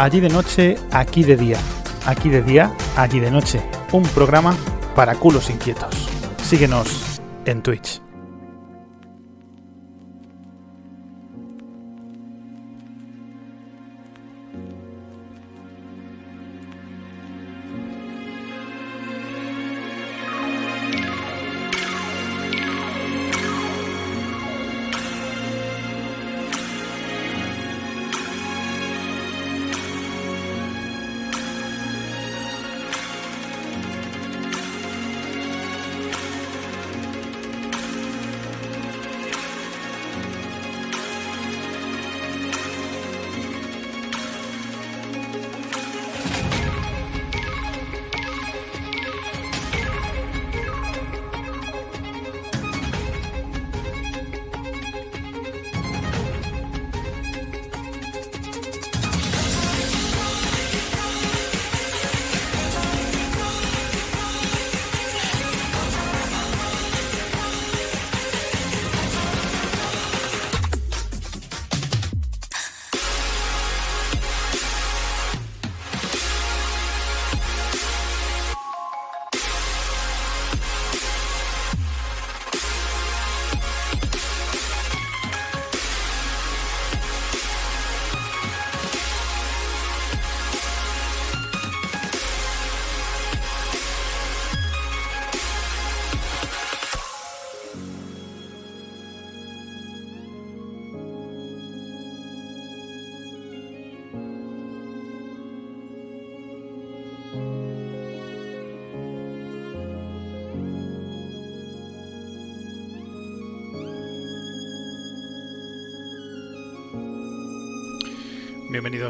[0.00, 1.58] Allí de noche, aquí de día.
[2.06, 3.60] Aquí de día, allí de noche.
[3.92, 4.56] Un programa
[4.96, 6.08] para culos inquietos.
[6.42, 8.00] Síguenos en Twitch.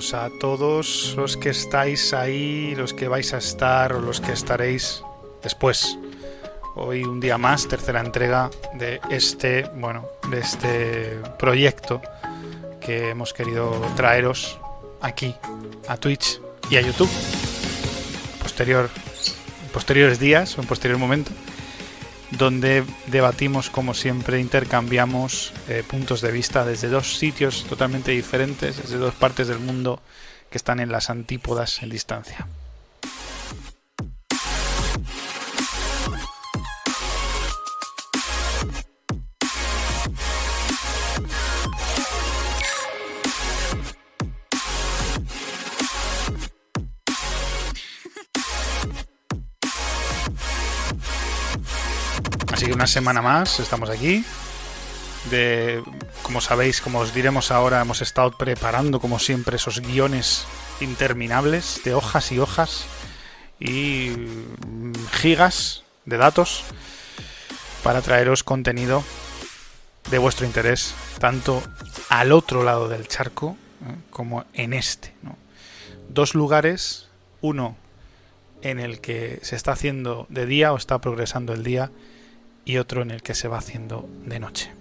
[0.01, 5.03] A todos los que estáis ahí, los que vais a estar o los que estaréis
[5.43, 5.99] después.
[6.75, 12.01] Hoy un día más, tercera entrega de este, bueno, de este proyecto
[12.81, 14.59] que hemos querido traeros
[15.03, 15.35] aquí
[15.87, 16.41] a Twitch
[16.71, 17.11] y a YouTube.
[18.43, 18.89] Posterior,
[19.71, 21.31] posteriores días o en posterior momento
[22.41, 28.97] donde debatimos como siempre, intercambiamos eh, puntos de vista desde dos sitios totalmente diferentes, desde
[28.97, 30.01] dos partes del mundo
[30.51, 32.47] que están en las antípodas en distancia.
[52.91, 54.25] Semana más estamos aquí.
[55.31, 55.83] De,
[56.23, 60.45] como sabéis, como os diremos ahora, hemos estado preparando como siempre esos guiones
[60.81, 62.87] interminables de hojas y hojas
[63.61, 64.13] y
[65.13, 66.65] gigas de datos
[67.85, 69.05] para traeros contenido
[70.11, 71.63] de vuestro interés, tanto
[72.09, 73.57] al otro lado del charco
[73.87, 73.95] ¿eh?
[74.11, 75.15] como en este.
[76.09, 77.09] Dos lugares,
[77.41, 77.77] uno
[78.63, 81.91] en el que se está haciendo de día o está progresando el día
[82.65, 84.80] y otro en el que se va haciendo de noche.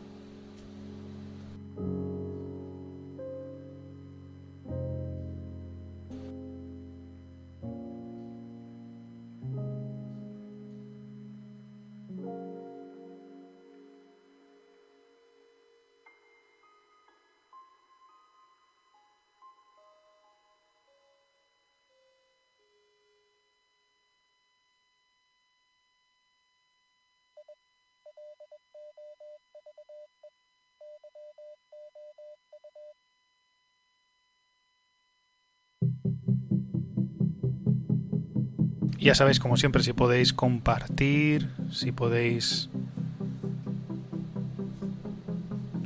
[39.05, 42.69] Ya sabéis, como siempre, si podéis compartir, si podéis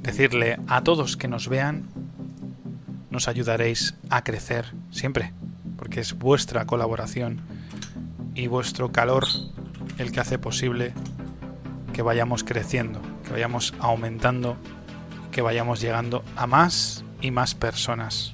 [0.01, 1.83] decirle a todos que nos vean,
[3.09, 5.31] nos ayudaréis a crecer siempre,
[5.77, 7.41] porque es vuestra colaboración
[8.35, 9.25] y vuestro calor
[9.97, 10.93] el que hace posible
[11.93, 14.57] que vayamos creciendo, que vayamos aumentando,
[15.31, 18.33] que vayamos llegando a más y más personas.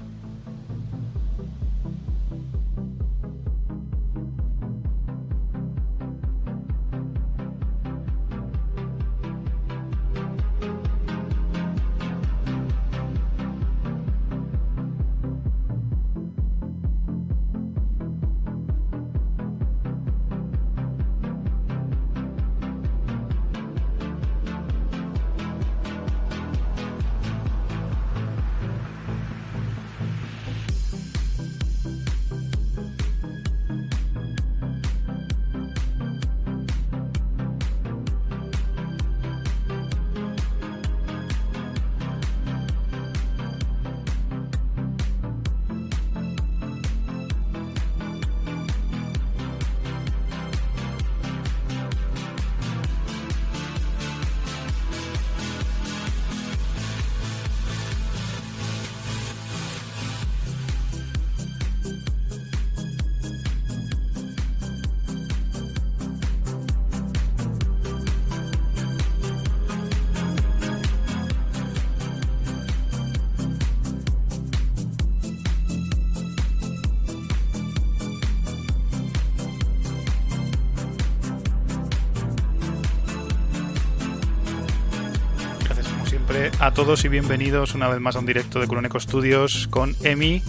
[86.60, 90.44] A todos y bienvenidos una vez más a un directo de Curoneco Studios con Emi,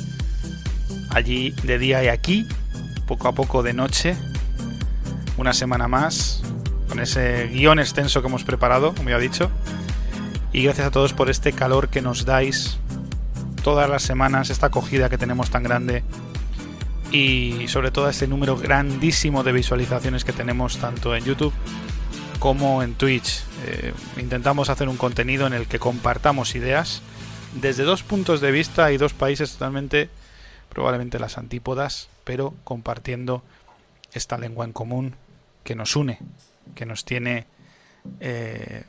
[1.10, 2.48] allí de día y aquí,
[3.06, 4.16] poco a poco de noche,
[5.36, 6.42] una semana más,
[6.88, 9.52] con ese guion extenso que hemos preparado, como ya he dicho,
[10.52, 12.78] y gracias a todos por este calor que nos dais
[13.62, 16.02] todas las semanas, esta acogida que tenemos tan grande
[17.12, 21.52] y sobre todo este número grandísimo de visualizaciones que tenemos tanto en YouTube
[22.40, 23.44] como en Twitch.
[23.66, 27.02] Eh, intentamos hacer un contenido en el que compartamos ideas
[27.54, 30.08] desde dos puntos de vista y dos países totalmente,
[30.68, 33.42] probablemente las antípodas, pero compartiendo
[34.12, 35.14] esta lengua en común
[35.64, 36.18] que nos une,
[36.74, 37.46] que nos tiene
[38.20, 38.84] eh,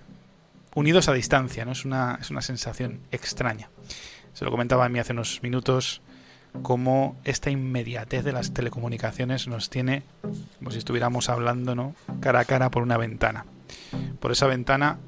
[0.75, 1.71] unidos a distancia, ¿no?
[1.73, 3.69] Es una, es una sensación extraña.
[4.33, 6.01] Se lo comentaba a mí hace unos minutos
[6.61, 10.03] cómo esta inmediatez de las telecomunicaciones nos tiene
[10.59, 11.95] como si estuviéramos hablando ¿no?
[12.19, 13.45] cara a cara por una ventana.
[14.19, 14.99] Por esa ventana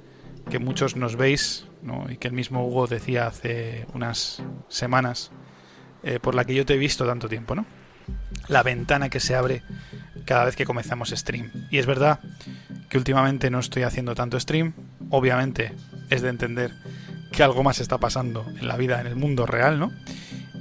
[0.50, 2.06] que muchos nos veis ¿no?
[2.10, 5.32] y que el mismo Hugo decía hace unas semanas,
[6.04, 7.66] eh, por la que yo te he visto tanto tiempo, ¿no?
[8.48, 9.64] La ventana que se abre
[10.26, 11.50] cada vez que comenzamos stream.
[11.72, 12.20] Y es verdad
[12.90, 14.74] que últimamente no estoy haciendo tanto stream,
[15.10, 15.74] obviamente
[16.10, 16.72] es de entender
[17.32, 19.92] que algo más está pasando en la vida, en el mundo real, ¿no?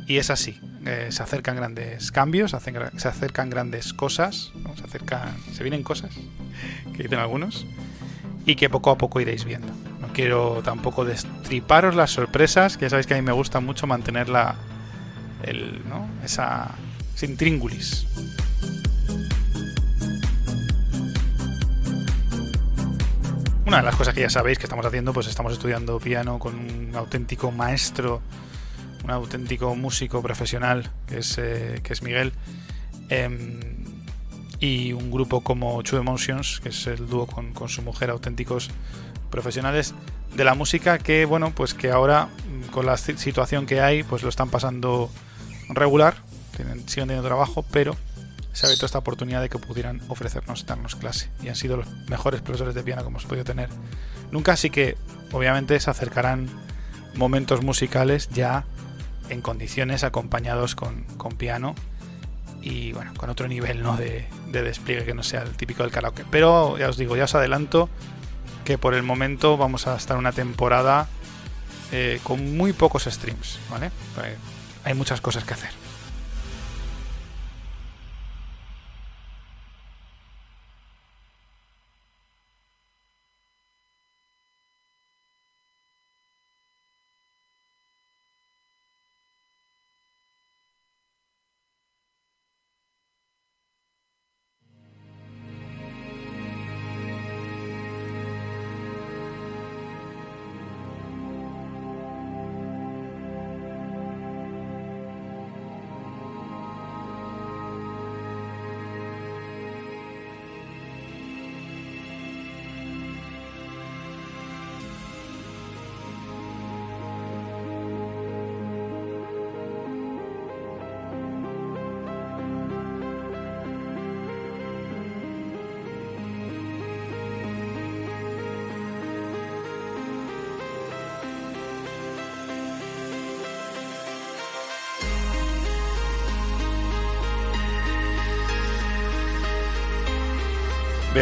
[0.07, 4.53] Y es así, eh, se acercan grandes cambios, se acercan grandes cosas,
[5.53, 6.11] se, vienen cosas,
[6.97, 7.67] que dicen algunos,
[8.47, 9.73] y que poco a poco iréis viendo.
[10.00, 13.87] No quiero tampoco destriparos las sorpresas, que ya sabéis que a mí me gusta mucho
[13.87, 14.56] mantener la,
[15.43, 16.06] el, ¿no?
[16.25, 16.71] esa,
[17.15, 18.06] ese intríngulis.
[23.67, 26.55] Una de las cosas que ya sabéis que estamos haciendo, pues estamos estudiando piano con
[26.55, 28.21] un auténtico maestro
[29.05, 32.33] un auténtico músico profesional que es, eh, que es Miguel.
[33.09, 33.81] Em,
[34.62, 38.70] y un grupo como Two Emotions, que es el dúo con, con, su mujer, auténticos
[39.29, 39.93] profesionales
[40.37, 44.23] de la música, que bueno, pues que ahora mm, con la situación que hay, pues
[44.23, 45.11] lo están pasando
[45.69, 46.14] regular,
[46.87, 47.97] siguen teniendo trabajo, pero
[48.53, 51.29] se ha abierto esta oportunidad de que pudieran ofrecernos, darnos clase.
[51.43, 53.69] Y han sido los mejores profesores de piano que hemos podido tener.
[54.31, 54.97] Nunca, así que
[55.32, 56.49] obviamente se acercarán
[57.17, 58.65] momentos musicales ya
[59.29, 61.05] en condiciones acompañados con,
[61.37, 61.75] piano
[62.62, 63.97] y bueno, con otro nivel ¿no?
[63.97, 66.25] de, despliegue que no sea el típico del karaoke.
[66.31, 67.88] Pero ya os digo, ya os adelanto
[68.64, 71.09] que por el momento vamos a estar una temporada
[71.91, 73.91] eh, con muy pocos streams, ¿vale?
[74.85, 75.81] hay muchas cosas que hacer.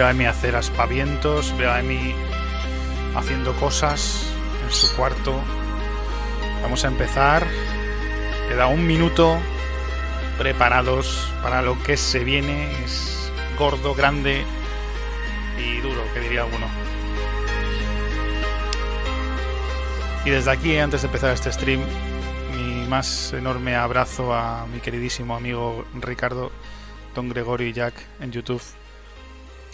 [0.00, 2.14] Veo a Emi hacer aspavientos, veo a Emi
[3.14, 4.32] haciendo cosas
[4.64, 5.38] en su cuarto.
[6.62, 7.46] Vamos a empezar.
[8.48, 9.36] Queda un minuto
[10.38, 12.82] preparados para lo que se viene.
[12.82, 14.42] Es gordo, grande
[15.58, 16.66] y duro, que diría alguno.
[20.24, 21.82] Y desde aquí, antes de empezar este stream,
[22.56, 26.50] mi más enorme abrazo a mi queridísimo amigo Ricardo,
[27.14, 28.62] Don Gregorio y Jack en YouTube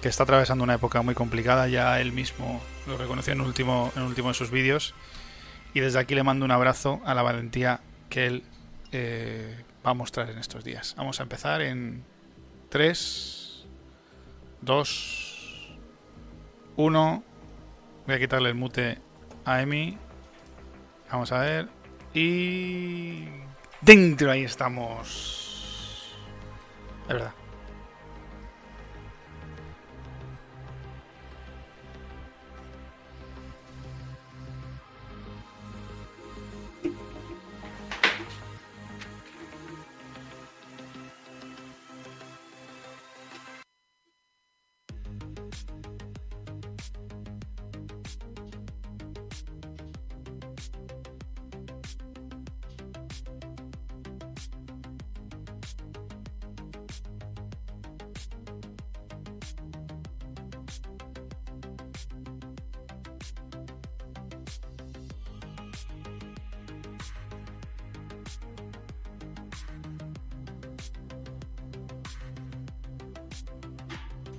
[0.01, 4.03] que está atravesando una época muy complicada, ya él mismo lo reconoció en último, en
[4.03, 4.95] último de sus vídeos.
[5.75, 8.45] Y desde aquí le mando un abrazo a la valentía que él
[8.93, 10.95] eh, va a mostrar en estos días.
[10.97, 12.05] Vamos a empezar en
[12.71, 13.67] 3,
[14.63, 15.79] 2,
[16.77, 17.25] 1.
[18.07, 18.99] Voy a quitarle el mute
[19.45, 19.99] a Emi.
[21.11, 21.69] Vamos a ver.
[22.15, 23.29] Y...
[23.81, 26.17] Dentro, ahí estamos.
[27.03, 27.33] Es verdad.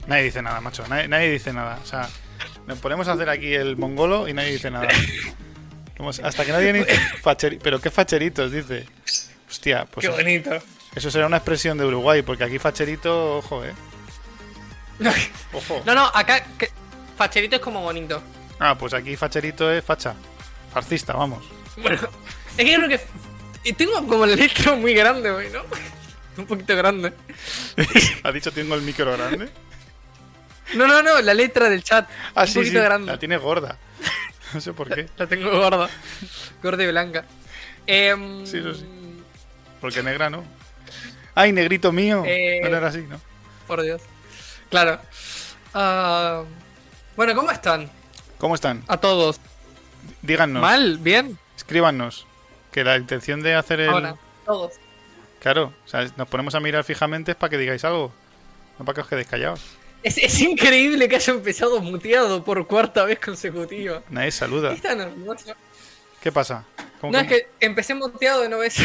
[0.07, 0.87] Nadie dice nada, macho.
[0.87, 1.79] Nadie, nadie dice nada.
[1.83, 2.07] O sea,
[2.65, 4.87] nos ponemos a hacer aquí el mongolo y nadie dice nada.
[6.23, 8.87] Hasta que nadie dice facheri- Pero qué facheritos, dice.
[9.49, 10.51] Hostia, pues Qué bonito.
[10.95, 13.73] eso será una expresión de Uruguay, porque aquí facherito, ojo, eh.
[15.53, 15.81] Ojo.
[15.85, 16.71] No, no, acá que-
[17.17, 18.21] facherito es como bonito.
[18.59, 20.15] Ah, pues aquí facherito es facha.
[20.73, 21.43] Farcista, vamos.
[21.77, 21.99] Bueno,
[22.57, 22.99] es que yo creo que.
[23.63, 25.61] y Tengo como la letra muy grande hoy, ¿no?
[26.37, 27.13] Un poquito grande.
[28.23, 29.49] ¿Ha dicho tengo el micro grande?
[30.75, 32.09] No, no, no, la letra del chat.
[32.35, 32.83] Ah, un sí, poquito sí.
[32.83, 33.11] grande.
[33.11, 33.77] La tiene gorda.
[34.53, 35.09] No sé por qué.
[35.17, 35.89] La tengo gorda.
[36.63, 37.25] Gorda y blanca.
[37.85, 38.85] Em, Sí, eso sí.
[39.81, 40.43] Porque negra no.
[41.35, 42.23] ¡Ay, negrito mío!
[42.25, 42.61] Eh.
[42.61, 43.19] No era así, ¿no?
[43.67, 44.01] Por Dios.
[44.69, 45.01] Claro.
[45.73, 46.43] Ah,
[47.17, 47.89] bueno, ¿cómo están?
[48.37, 48.83] ¿Cómo están?
[48.87, 49.39] A todos.
[50.21, 50.61] Díganos.
[50.61, 50.97] ¿Mal?
[50.99, 51.37] ¿Bien?
[51.57, 52.25] Escríbanos.
[52.71, 53.89] Que la intención de hacer el.
[53.89, 54.15] Ahora.
[54.45, 54.73] Todos.
[55.41, 58.13] Claro, o sea, nos ponemos a mirar fijamente es para que digáis algo.
[58.79, 59.61] No para que os quedéis callados.
[60.03, 64.03] Es, es increíble que haya empezado muteado por cuarta vez consecutiva.
[64.09, 64.75] Nadie saluda.
[66.21, 66.65] ¿Qué pasa?
[67.01, 68.77] ¿Cómo No, que- es que empecé muteado y no ves.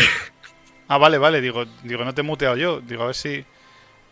[0.89, 1.41] Ah, vale, vale.
[1.41, 2.81] Digo, digo, no te he muteado yo.
[2.81, 3.45] Digo, a ver si.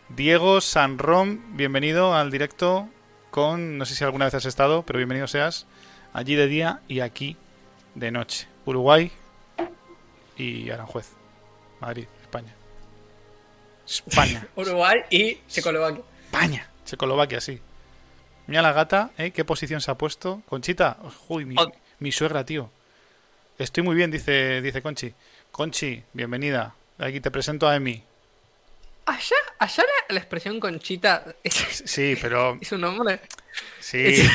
[0.09, 2.89] Diego Sanrom, bienvenido al directo
[3.29, 3.77] con.
[3.77, 5.67] No sé si alguna vez has estado, pero bienvenido seas.
[6.13, 7.37] Allí de día y aquí
[7.95, 8.47] de noche.
[8.65, 9.11] Uruguay
[10.37, 11.09] y Aranjuez.
[11.79, 12.53] Madrid, España.
[13.87, 14.47] España.
[14.55, 16.03] Uruguay y Checoslovaquia.
[16.25, 16.67] España.
[16.91, 17.61] Checoslovaquia, sí.
[18.47, 19.31] Mira la gata, ¿eh?
[19.31, 20.41] ¿Qué posición se ha puesto?
[20.49, 20.97] Conchita.
[21.29, 21.71] Uy, mi, Oh.
[21.99, 22.69] mi suegra, tío.
[23.57, 25.13] Estoy muy bien, dice, dice Conchi.
[25.51, 26.75] Conchi, bienvenida.
[26.97, 28.03] Aquí te presento a Emi.
[29.05, 31.53] Allá, allá la, la expresión conchita es,
[31.85, 32.57] Sí, pero.
[32.61, 33.21] es un nombre.
[33.79, 34.27] Sí.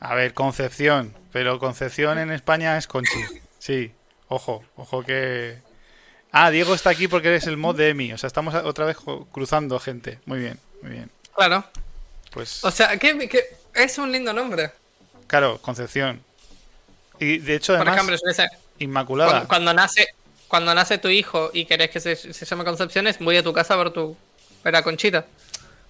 [0.00, 1.14] A ver, Concepción.
[1.32, 3.20] Pero Concepción en España es Conchi.
[3.58, 3.92] Sí.
[4.28, 5.58] Ojo, ojo que.
[6.32, 8.12] Ah, Diego está aquí porque eres el mod de Emi.
[8.14, 8.96] O sea, estamos otra vez
[9.30, 10.18] cruzando gente.
[10.24, 11.10] Muy bien, muy bien.
[11.34, 11.64] Claro.
[12.30, 12.64] Pues.
[12.64, 14.70] O sea, que, que es un lindo nombre.
[15.26, 16.20] Claro, Concepción.
[17.18, 18.48] Y de hecho, Por además, ejemplo, sé,
[18.78, 19.30] Inmaculada.
[19.30, 20.08] cuando, cuando nace
[20.48, 23.74] cuando nace tu hijo y querés que se, se llame Concepciones, voy a tu casa
[23.74, 24.16] a ver tu
[24.62, 25.26] ver a Conchita.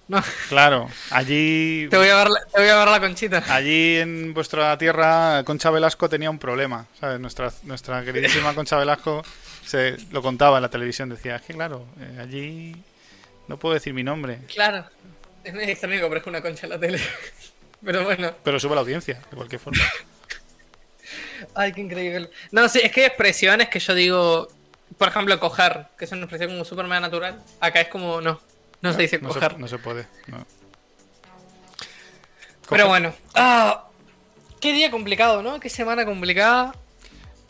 [0.07, 1.87] No, Claro, allí.
[1.91, 3.43] te voy a ver la, te voy a ver la Conchita.
[3.49, 7.19] Allí en vuestra tierra, Concha Velasco tenía un problema, ¿sabes?
[7.19, 9.23] Nuestra, nuestra queridísima Concha Velasco
[9.65, 11.09] se lo contaba en la televisión.
[11.09, 12.75] Decía, es que claro, eh, allí
[13.47, 14.85] no puedo decir mi nombre, Claro.
[15.45, 16.99] Es medio extraño que aparezca una concha en la tele.
[17.83, 18.31] Pero bueno.
[18.43, 19.83] pero sube la audiencia, de cualquier forma.
[21.53, 22.31] Ay, qué increíble.
[22.51, 24.47] No, sí, es que hay expresiones que yo digo.
[24.97, 27.43] Por ejemplo, coger, que es una expresión como súper mega natural.
[27.59, 28.41] Acá es como, no.
[28.81, 29.59] No se dice No se, coger.
[29.59, 30.07] no se puede.
[30.27, 30.45] no.
[32.69, 33.13] Pero bueno.
[33.35, 33.85] Ah,
[34.59, 35.59] qué día complicado, ¿no?
[35.59, 36.73] Qué semana complicada.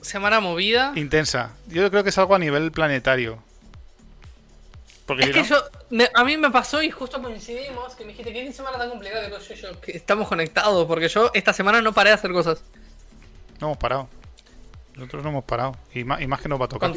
[0.01, 0.91] Semana movida.
[0.95, 1.53] Intensa.
[1.67, 3.41] Yo creo que es algo a nivel planetario.
[5.05, 8.03] Porque Es si que no- yo, me- a mí me pasó y justo coincidimos que
[8.05, 11.53] me dijiste que semana tan complicada que yo, yo, que estamos conectados, porque yo esta
[11.53, 12.63] semana no paré de hacer cosas.
[13.59, 14.09] no hemos parado.
[14.95, 15.75] Nosotros no hemos parado.
[15.93, 16.91] Y más, y más que nos va a tocar.
[16.93, 16.95] Con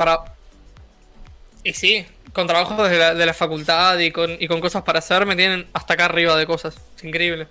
[1.65, 5.01] Y sí, con trabajos de la, de la facultad y con, y con cosas para
[5.01, 6.77] hacer me tienen hasta acá arriba de cosas.
[6.97, 7.47] Es increíble.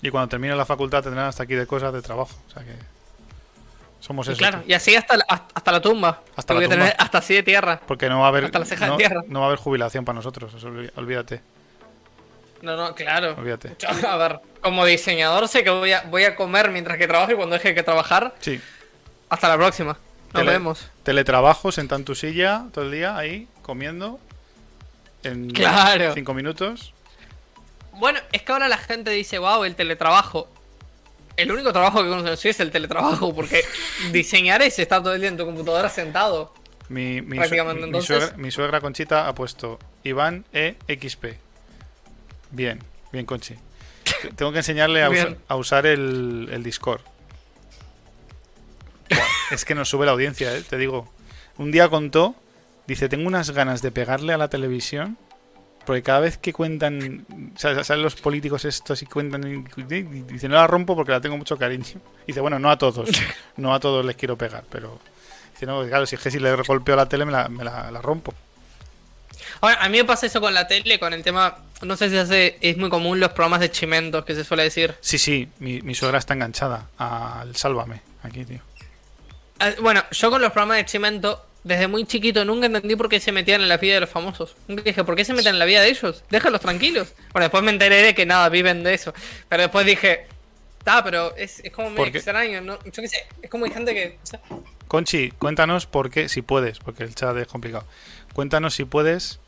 [0.00, 2.34] Y cuando termine la facultad tendrán hasta aquí de cosas de trabajo.
[2.48, 2.72] O sea que.
[4.12, 4.38] Somos Y eso.
[4.38, 6.20] claro, y así hasta la, hasta, la tumba.
[6.36, 6.86] Hasta la tumba.
[6.98, 7.80] hasta así de tierra.
[7.86, 8.44] Porque no va a haber.
[8.44, 9.22] Hasta la ceja de no, tierra.
[9.26, 10.52] no va a haber jubilación para nosotros.
[10.52, 11.40] eso olvídate.
[12.60, 13.34] No, no, claro.
[13.38, 13.74] Olvídate.
[14.06, 17.36] A ver, como diseñador sé que voy a, voy a comer mientras que trabajo y
[17.36, 18.60] cuando deje de trabajar, Sí.
[19.30, 19.96] hasta la próxima.
[20.34, 20.90] Nos Tele- vemos.
[21.04, 24.20] Teletrabajo, sentado en tu silla todo el día ahí, comiendo.
[25.22, 26.12] En Claro.
[26.14, 26.92] cinco minutos.
[27.94, 30.48] Bueno, es que ahora la gente dice, wow, el teletrabajo.
[31.36, 33.62] El único trabajo que conocí es el teletrabajo, porque
[34.12, 36.52] diseñar es estar todo el día en tu computadora sentado.
[36.88, 41.24] Mi, mi, Prácticamente, su- mi entonces- suegra, mi suegra Conchita ha puesto Iván EXP.
[42.50, 42.78] Bien,
[43.12, 43.54] bien, Conchi.
[44.36, 45.38] Tengo que enseñarle a, usa- Bien.
[45.48, 47.00] a usar el, el Discord.
[49.10, 49.20] Buah,
[49.52, 50.62] es que nos sube la audiencia, ¿eh?
[50.68, 51.10] te digo.
[51.58, 52.34] Un día contó,
[52.86, 55.18] dice, tengo unas ganas de pegarle a la televisión,
[55.84, 60.02] porque cada vez que cuentan, o sea, salen los políticos estos y cuentan, y- y
[60.02, 61.84] dice, no la rompo porque la tengo mucho cariño.
[62.26, 63.10] Dice, bueno, no a todos,
[63.56, 64.98] no a todos les quiero pegar, pero...
[65.52, 67.90] Dice, no, claro, si es que si le golpeo la tele me la, me la-
[67.90, 68.32] la rompo.
[69.60, 72.16] Ahora, a mí me pasa eso con la tele, con el tema, no sé si
[72.16, 74.94] hace, es muy común los programas de chimentos que se suele decir.
[75.00, 78.60] Sí, sí, mi, mi suegra está enganchada al Sálvame, aquí, tío.
[79.62, 83.20] Ah, Bueno, yo con los programas de Chimento, desde muy chiquito, nunca entendí por qué
[83.20, 84.56] se metían en la vida de los famosos.
[84.66, 86.24] Nunca dije, ¿por qué se meten en la vida de ellos?
[86.30, 87.14] Déjalos tranquilos.
[87.32, 89.14] Bueno, después me enteré de que nada, viven de eso.
[89.48, 90.26] Pero después dije,
[90.86, 92.82] ah, pero es, es como medio extraño, ¿no?
[92.84, 94.18] Yo qué sé, es como hay gente que...
[94.20, 94.40] o sea,
[94.88, 97.86] Conchi, cuéntanos por qué, si puedes, porque el chat es complicado.
[98.34, 99.38] Cuéntanos si puedes,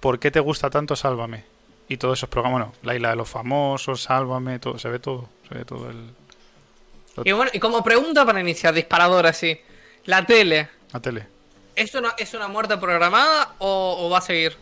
[0.00, 1.44] por qué te gusta tanto Sálvame.
[1.88, 5.28] Y todos esos programas, bueno, la isla de los famosos, Sálvame, todo, se ve todo.
[5.48, 6.10] Se ve todo el.
[7.24, 9.60] Y bueno, y como pregunta para iniciar, disparador así.
[10.06, 10.68] La tele.
[10.92, 11.26] La tele.
[11.74, 14.56] ¿Es una, ¿Es una muerte programada o, o va a seguir?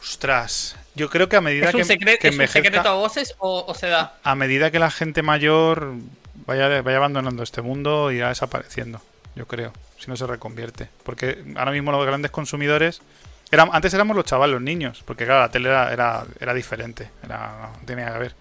[0.00, 3.34] Ostras, yo creo que a medida ¿Es un, que, que ¿es un secreto a voces
[3.38, 4.18] o, o se da?
[4.22, 5.94] a medida que la gente mayor
[6.46, 9.00] vaya, vaya abandonando este mundo, irá desapareciendo,
[9.34, 10.88] yo creo, si no se reconvierte.
[11.02, 13.00] Porque ahora mismo los grandes consumidores...
[13.50, 17.10] eran- antes éramos los chavales, los niños, porque claro, la tele era, era, era diferente,
[17.24, 18.34] era, no tenía que ver.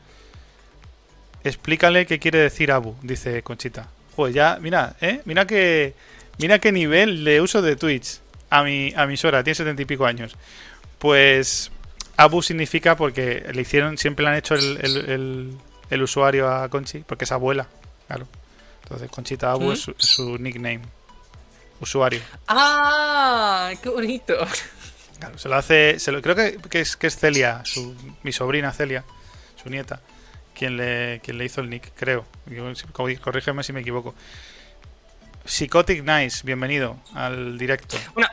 [1.45, 3.87] Explícale qué quiere decir Abu, dice Conchita.
[4.15, 5.21] Joder, ya, mira, ¿eh?
[5.25, 5.93] Mira que,
[6.39, 9.85] mira qué nivel de uso de Twitch a mi, a mi suegra, tiene setenta y
[9.85, 10.35] pico años.
[10.99, 11.71] Pues
[12.17, 15.57] Abu significa porque le hicieron, siempre le han hecho el, el- el-
[15.91, 17.67] el usuario a Conchi, porque es abuela,
[18.07, 18.27] claro.
[18.83, 19.73] Entonces Conchita Abu ¿Mm?
[19.73, 20.81] es, su, es su nickname,
[21.79, 22.21] usuario.
[22.47, 23.71] ¡Ah!
[23.83, 24.35] ¡Qué bonito!
[25.19, 28.31] Claro, se lo hace, se lo, creo que, que es, que es Celia, su, mi
[28.31, 29.03] sobrina Celia,
[29.61, 30.01] su nieta,
[30.55, 32.25] quien le, quien le hizo el nick, creo.
[33.21, 34.15] Corrígeme si me equivoco.
[35.45, 37.97] Psychotic Nice, bienvenido al directo.
[38.15, 38.31] Una-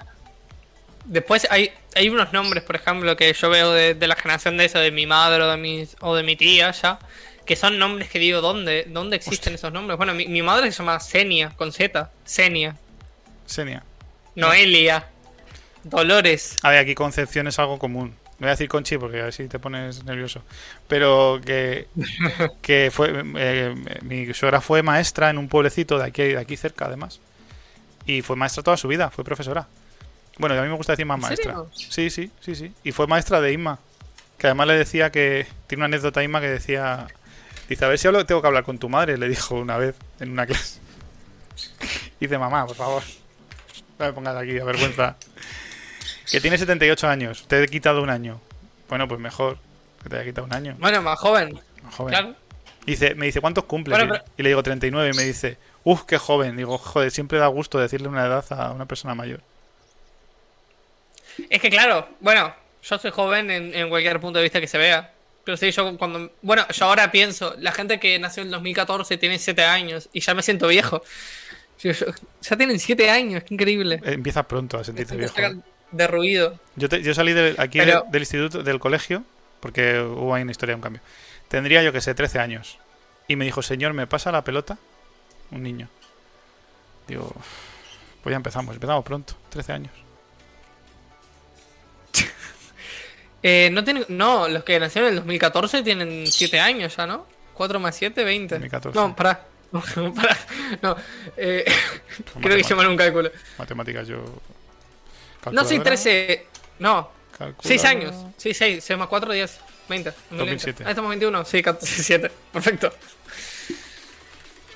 [1.05, 4.67] Después hay, hay unos nombres, por ejemplo, que yo veo de, de la generación de
[4.67, 7.01] eso, de mi madre o de, mis, o de mi tía ya,
[7.45, 9.97] que son nombres que digo, ¿dónde, dónde existen esos nombres?
[9.97, 12.77] Bueno, mi, mi madre se llama Senia, con Z, Senia,
[13.47, 13.83] Senia.
[14.37, 15.09] Noelia,
[15.83, 16.57] Dolores.
[16.63, 18.15] A ver, aquí Concepción es algo común.
[18.43, 20.43] No voy a decir Conchi porque a ver si te pones nervioso.
[20.89, 21.87] Pero que,
[22.61, 26.87] que fue eh, mi suegra fue maestra en un pueblecito de aquí, de aquí cerca,
[26.87, 27.21] además.
[28.05, 29.69] Y fue maestra toda su vida, fue profesora.
[30.39, 31.53] Bueno, y a mí me gusta decir más ¿En maestra.
[31.53, 31.71] serio?
[31.73, 32.73] Sí, sí, sí, sí.
[32.83, 33.79] Y fue maestra de Inma.
[34.39, 35.47] Que además le decía que.
[35.69, 37.07] Tiene una anécdota Inma que decía.
[37.69, 39.95] Dice, a ver si hablo- tengo que hablar con tu madre, le dijo una vez
[40.19, 40.81] en una clase.
[42.19, 43.03] Dice, mamá, por favor.
[44.01, 45.17] No me pongas aquí, a vergüenza.
[46.31, 48.41] Que tiene 78 años, te he quitado un año.
[48.89, 49.59] Bueno, pues mejor
[50.03, 50.77] que te haya quitado un año.
[50.79, 51.59] Bueno, más joven,
[51.97, 52.13] Joven.
[52.13, 52.35] claro.
[52.87, 53.97] Dice, me dice, ¿cuántos cumples?
[53.97, 56.57] Bueno, Y- pero- Y le digo 39 y me dice, uff, qué joven.
[56.57, 59.41] Digo, joder, siempre da gusto decirle una edad a una persona mayor.
[61.49, 64.79] Es que claro, bueno, yo soy joven en, en cualquier punto de vista que se
[64.79, 65.13] vea.
[65.45, 66.31] Pero sí, yo cuando...
[66.43, 70.21] Bueno, yo ahora pienso, la gente que nació en el 2014 tiene 7 años y
[70.21, 71.03] ya me siento viejo.
[71.81, 72.07] Yo- yo-
[72.43, 73.97] ya tienen 7 años, qué increíble.
[74.05, 75.35] Eh, Empieza pronto a sentirte viejo.
[75.93, 76.59] De ruido.
[76.77, 79.23] Yo, te- yo salí de- aquí Pero- de- del instituto, del colegio,
[79.61, 81.01] porque hubo ahí una historia, un cambio.
[81.49, 82.79] Tendría, yo que sé, 13 años.
[83.29, 84.79] Y me dijo, señor, ¿me pasa la pelota?
[85.51, 85.89] Un niño.
[87.07, 87.33] Digo,
[88.23, 89.93] pues ya empezamos, empezamos pronto, 13 años.
[93.45, 97.27] Eh, no, tienen, no, los que nacieron en el 2014 tienen 7 años ya, ¿no?
[97.55, 98.55] 4 más 7, 20.
[98.55, 98.97] 2014.
[98.97, 99.45] No, pará.
[99.73, 100.95] No,
[101.37, 102.61] eh, creo que matemáticas.
[102.61, 103.31] hicieron un cálculo.
[103.59, 104.23] Matemáticas, yo.
[105.51, 106.27] No, sí, calculadora, 13.
[106.27, 106.47] 13.
[106.79, 107.11] No,
[107.63, 107.89] 6 calculadora.
[107.91, 108.27] años.
[108.37, 108.85] Sí, 6.
[108.85, 109.61] 6 más 4, 10.
[109.89, 110.13] 20.
[110.31, 110.85] 2007.
[110.87, 111.45] Ah, estamos 21.
[111.45, 112.31] Sí, 7.
[112.53, 112.93] Perfecto.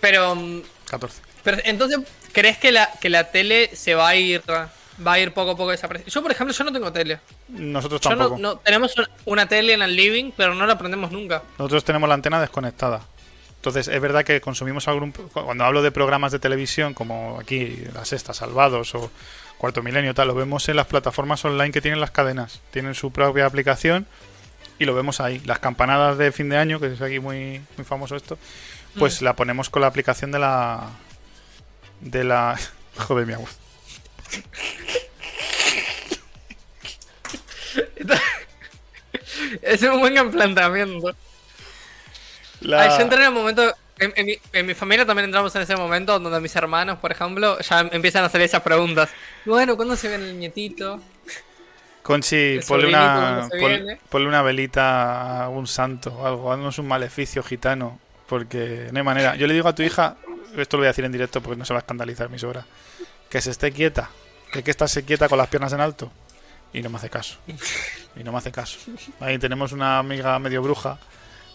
[0.00, 1.20] Pero, mm, 14.
[1.42, 1.98] pero entonces,
[2.33, 5.57] ¿crees que la, que la tele se va a ir va a ir poco a
[5.57, 6.12] poco desapareciendo?
[6.12, 7.20] Yo, por ejemplo, yo no tengo tele.
[7.48, 8.40] Nosotros Yo no, tampoco.
[8.40, 11.42] no- tenemos una, una tele en el living, pero no la prendemos nunca.
[11.59, 13.02] Nosotros tenemos la antena desconectada.
[13.57, 15.12] Entonces, es verdad que consumimos algún.
[15.12, 19.11] Cuando hablo de programas de televisión, como aquí, La Sexta, Salvados o
[19.59, 22.61] Cuarto Milenio, tal, lo vemos en las plataformas online que tienen las cadenas.
[22.73, 24.07] Tienen su propia aplicación
[24.79, 25.40] y lo vemos ahí.
[25.47, 28.38] Las campanadas de fin de año, que es aquí muy, muy famoso esto,
[28.99, 29.25] pues Mm.
[29.25, 30.90] la ponemos con la aplicación de la.
[32.01, 32.59] De la.
[32.99, 33.49] Joder, mi agua.
[39.62, 41.14] Es un buen planteamiento.
[42.61, 43.75] La- yo entré en el momento.
[43.98, 47.12] En, en mi, en mi familia también entramos en ese momento donde mis hermanos, por
[47.12, 49.09] ejemplo, ya empiezan a hacer esas preguntas.
[49.44, 51.00] Bueno, ¿cuándo se viene el nietito?
[52.02, 57.42] Conchi, ponle una, pon- ponle una velita a un santo o algo, haznos un maleficio
[57.42, 59.35] gitano, porque no hay manera.
[59.35, 60.16] Yo le digo a tu hija,
[60.56, 62.64] esto lo voy a decir en directo porque no se va a escandalizar mi sobra,
[63.28, 64.11] que se esté quieta,
[64.52, 66.12] que hay que estarse quieta con las piernas en alto.
[66.72, 67.38] Y no me hace caso.
[68.16, 68.78] Y no me hace caso.
[69.18, 70.98] Ahí tenemos una amiga medio bruja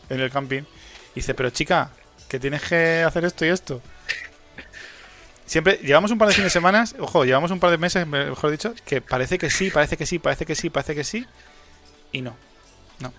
[0.10, 0.63] en el camping.
[1.12, 1.91] Y dice, pero chica,
[2.32, 3.82] que tienes que hacer esto y esto.
[5.46, 8.52] Siempre, llevamos un par de fines de semana, ojo, llevamos un par de meses, mejor
[8.52, 11.28] dicho, que parece que sí, parece que sí, parece que sí, parece que sí.
[12.13, 12.38] Y no.
[13.00, 13.10] No.
[13.10, 13.13] no.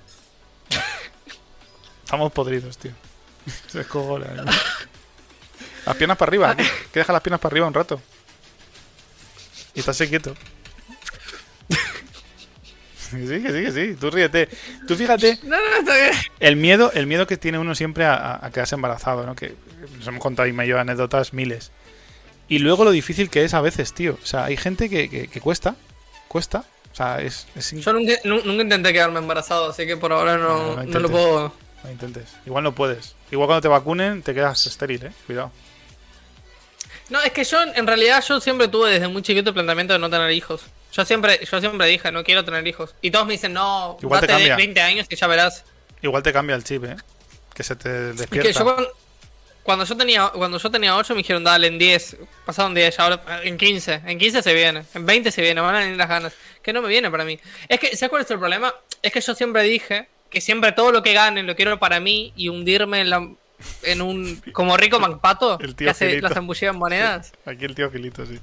[2.02, 2.92] Estamos podridos, tío.
[3.68, 3.84] Se.
[5.84, 6.56] Las piernas para arriba,
[6.92, 8.00] que deja las piernas para arriba un rato.
[9.74, 10.34] Y estás quieto.
[13.12, 13.96] Sí, que sí, que sí.
[14.00, 14.48] Tú ríete.
[14.88, 16.12] Tú fíjate No, no, está bien.
[16.40, 19.34] el miedo, el miedo que tiene uno siempre a, quedarse embarazado, ¿no?
[19.36, 19.54] Que
[19.98, 21.70] nos hemos contado y me lleva anécdotas miles.
[22.48, 24.18] Y luego lo difícil que es a veces, tío.
[24.22, 25.76] O sea, hay gente que, que- que cuesta,
[26.28, 30.12] cuesta, O sea, es, es Yo nunca, nu- nunca intenté quedarme embarazado, así que por
[30.12, 31.54] ahora No, no, no no lo puedo.
[31.84, 32.28] No intentes.
[32.46, 33.14] Igual no puedes.
[33.30, 35.12] Igual cuando te vacunen te quedas estéril, eh.
[35.26, 35.50] Cuidado.
[37.08, 39.98] No, es que yo, en realidad, yo siempre tuve desde muy chiquito el planteamiento de
[39.98, 40.62] no tener hijos.
[40.92, 42.94] Yo siempre, yo siempre dije, no quiero tener hijos.
[43.00, 44.56] Y todos me dicen, no, Igual te date cambia.
[44.56, 45.64] 20 años y ya verás.
[46.02, 46.96] Igual te cambia el chip, eh.
[47.54, 48.48] Que se te Es despierta.
[48.48, 48.92] que yo
[49.62, 53.22] cuando, yo tenía cuando yo tenía 8 me dijeron, dale, en 10, pasaron 10, ahora
[53.44, 56.32] en 15, en 15 se viene, en 20 se viene, van a venir las ganas.
[56.62, 57.38] Que no me viene para mí.
[57.68, 58.74] Es que, ¿sabes cuál es el problema?
[59.02, 62.32] Es que yo siempre dije que siempre todo lo que gane lo quiero para mí
[62.36, 63.28] y hundirme en la
[63.84, 67.32] en un como rico MacPato El tío que hace las embullidas en monedas.
[67.46, 68.40] Aquí el tío Gilito, sí.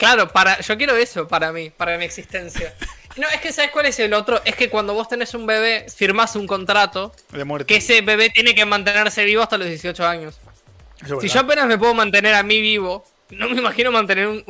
[0.00, 2.74] Claro, para yo quiero eso para mí, para mi existencia.
[3.16, 4.40] No, es que ¿sabes cuál es el otro?
[4.44, 7.66] Es que cuando vos tenés un bebé, firmás un contrato De muerte.
[7.66, 10.40] que ese bebé tiene que mantenerse vivo hasta los 18 años.
[11.20, 14.42] Si yo apenas me puedo mantener a mí vivo, no me imagino mantener un,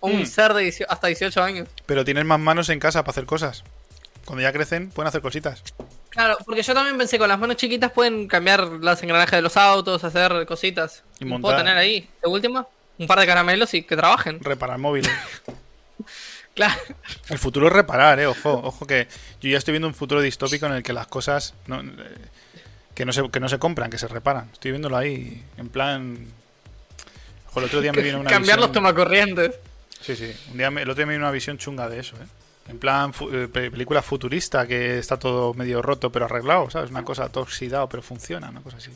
[0.00, 0.24] un, Mm.
[0.26, 1.68] ser de 18 hasta 18 años.
[1.84, 3.64] Pero tienes más manos en casa para hacer cosas.
[4.24, 5.62] Cuando ya crecen, pueden hacer cositas.
[6.10, 9.56] Claro, porque yo también pensé con las manos chiquitas pueden cambiar las engranajes de los
[9.56, 11.02] autos, hacer cositas.
[11.18, 11.58] Y puedo montar.
[11.58, 12.66] tener ahí, de última,
[12.98, 14.40] un par de caramelos y que trabajen.
[14.40, 15.10] Reparar móviles.
[16.54, 16.74] Claro.
[17.28, 18.26] El futuro es reparar, eh.
[18.26, 19.08] Ojo, ojo que
[19.42, 21.84] yo ya estoy viendo un futuro distópico en el que las cosas no, eh,
[22.94, 24.48] que, no se, que no se compran, que se reparan.
[24.54, 26.16] Estoy viéndolo ahí, en plan.
[27.50, 29.54] Ojo, el otro día me vino una Cambiar los visión- tomacorrientes.
[30.00, 30.34] Sí, sí.
[30.50, 32.26] Un día me- el otro día me vino una visión chunga de eso, ¿eh?
[32.70, 36.88] En plan, fu- eh, pe- película futurista que está todo medio roto pero arreglado, ¿sabes?
[36.90, 38.90] Una cosa todo oxidado pero funciona, una cosa así.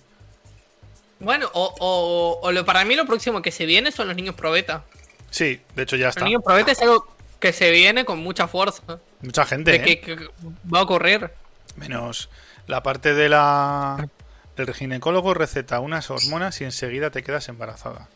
[1.20, 4.34] Bueno, o, o, o lo, para mí lo próximo que se viene son los niños
[4.34, 4.84] probeta.
[5.30, 6.20] Sí, de hecho ya está.
[6.20, 7.06] Los niños probeta es algo
[7.38, 8.98] que se viene con mucha fuerza.
[9.20, 10.00] Mucha gente, De ¿eh?
[10.00, 10.28] que, que
[10.72, 11.30] va a ocurrir.
[11.76, 12.30] Menos
[12.66, 14.08] la parte de la...
[14.56, 18.08] El ginecólogo receta unas hormonas y enseguida te quedas embarazada.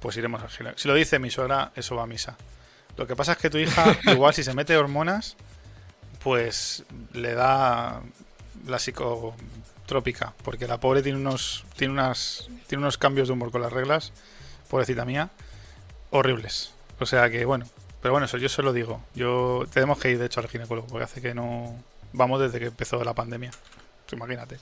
[0.00, 0.78] Pues iremos al ginecólogo.
[0.78, 2.36] Si lo dice mi suegra, eso va a misa.
[2.96, 5.36] Lo que pasa es que tu hija, igual si se mete hormonas,
[6.22, 8.02] pues le da
[8.66, 8.78] la
[9.90, 10.32] psicotrópica.
[10.44, 14.12] Porque la pobre tiene unos, tiene unas, tiene unos cambios de humor con las reglas,
[14.68, 15.30] pobrecita mía,
[16.10, 16.72] horribles.
[17.00, 17.66] O sea que bueno,
[18.00, 19.02] pero bueno, eso yo se lo digo.
[19.14, 21.74] Yo tenemos que ir de hecho al ginecólogo, porque hace que no
[22.12, 23.50] vamos desde que empezó la pandemia.
[24.12, 24.58] Imagínate.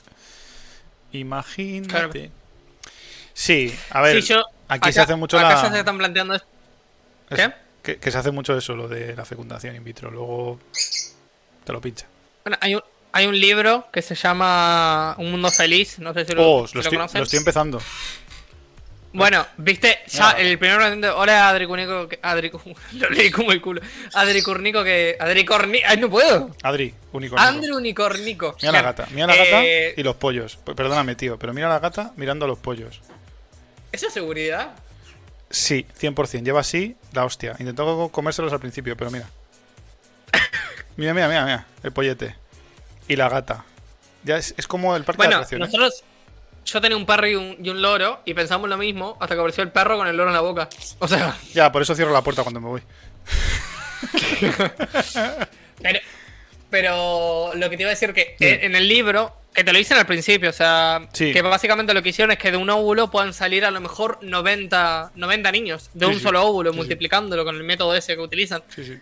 [1.13, 2.31] Imagínate.
[3.35, 5.71] Sí, a ver, Sí, yo- aquí se hace mucho acá la...
[5.71, 6.45] se están planteando es-
[7.35, 7.53] ¿Qué?
[7.83, 10.11] Que, que se hace mucho eso, lo de la fecundación in vitro.
[10.11, 10.59] Luego
[11.65, 12.07] te lo pincha.
[12.45, 12.83] Bueno, hay un,
[13.19, 16.75] hay un libro que se llama Un Mundo Feliz, no sé si lo, Oh, si
[16.75, 17.19] lo, lo estoy, conocen.
[17.19, 17.81] lo estoy empezando.
[19.13, 20.33] Bueno, viste, ya Ah.
[20.39, 20.79] el primer.
[21.17, 22.07] Hola, Adri Cunico.
[22.09, 22.53] Que, Adri,
[22.93, 23.81] lo leí como el culo.
[24.15, 25.17] Adri Curnico que.
[25.19, 25.81] Adri Corni.
[25.87, 26.51] ¡Ay, no puedo!
[26.63, 26.95] Adri.
[27.37, 28.55] Andrew Unicornico.
[28.61, 30.57] Mira la gata, mira la gata Eh, y los pollos.
[30.59, 33.01] Perdóname, tío, pero mira la gata mirando a los pollos.
[33.91, 34.73] ¿Eso es seguridad?
[35.51, 36.45] Sí, 100%.
[36.45, 37.57] Lleva así la hostia.
[37.59, 39.27] Intentó comérselos al principio, pero mira.
[40.97, 41.67] Mira, mira, mira, mira.
[41.83, 42.35] El pollete.
[43.09, 43.65] Y la gata.
[44.25, 45.69] Ya es, es como el parque de Bueno, atracciones.
[45.73, 46.05] nosotros.
[46.67, 49.41] Yo tenía un perro y un, y un loro y pensamos lo mismo hasta que
[49.41, 50.69] apareció el perro con el loro en la boca.
[50.99, 52.83] O sea, Ya, por eso cierro la puerta cuando me voy.
[55.83, 55.99] pero,
[56.71, 59.97] pero lo que te iba a decir que en el libro, que te lo dicen
[59.99, 61.33] al principio, o sea, Sí.
[61.33, 64.19] que básicamente lo que hicieron es que de un óvulo puedan salir a lo mejor
[64.23, 68.63] 90, 90 niños, de Sí, un solo óvulo, multiplicándolo con el método ese que utilizan.
[68.75, 68.99] Sí, sí.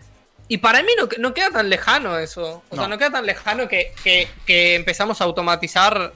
[0.49, 2.63] Y para mí no, no queda tan lejano eso.
[2.71, 2.99] O sea, No.
[2.99, 6.13] queda tan lejano que, que, que empezamos a automatizar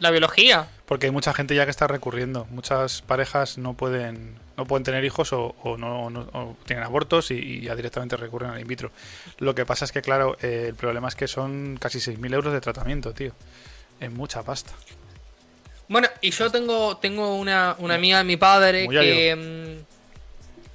[0.00, 0.68] la biología.
[0.86, 2.46] Porque hay mucha gente ya que está recurriendo.
[2.50, 7.30] Muchas parejas no pueden no pueden tener hijos o, o no, no- o tienen abortos
[7.30, 8.90] y, y ya directamente recurren al in vitro.
[9.36, 12.54] Lo que pasa es que, claro, eh, el problema es que son casi 6.000 euros
[12.54, 13.32] de tratamiento, tío.
[14.00, 14.72] Es mucha pasta.
[15.88, 19.32] Bueno, y yo tengo, tengo una, una amiga de mi padre Muy que,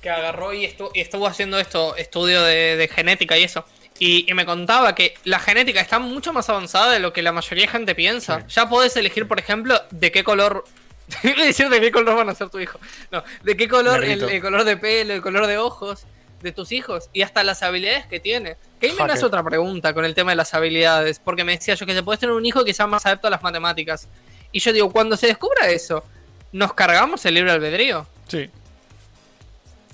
[0.01, 3.65] que agarró y, estu- y estuvo haciendo esto, estudio de, de genética y eso.
[3.99, 7.31] Y, y me contaba que la genética está mucho más avanzada de lo que la
[7.31, 8.39] mayoría de gente piensa.
[8.41, 8.45] Sí.
[8.55, 10.63] Ya podés elegir, por ejemplo, de qué color.
[11.23, 12.79] Decir de qué color van a ser tu hijo.
[13.11, 16.05] No, de qué color, el, color de pelo, el color de ojos
[16.41, 18.55] de tus hijos y hasta las habilidades que tiene.
[18.79, 21.19] Que ahí me nace otra pregunta con el tema de las habilidades.
[21.19, 23.29] Porque me decía yo que se puede tener un hijo que sea más adepto a
[23.29, 24.07] las matemáticas.
[24.51, 26.03] Y yo digo, cuando se descubra eso,
[26.51, 28.07] ¿nos cargamos el libre albedrío?
[28.27, 28.49] Sí.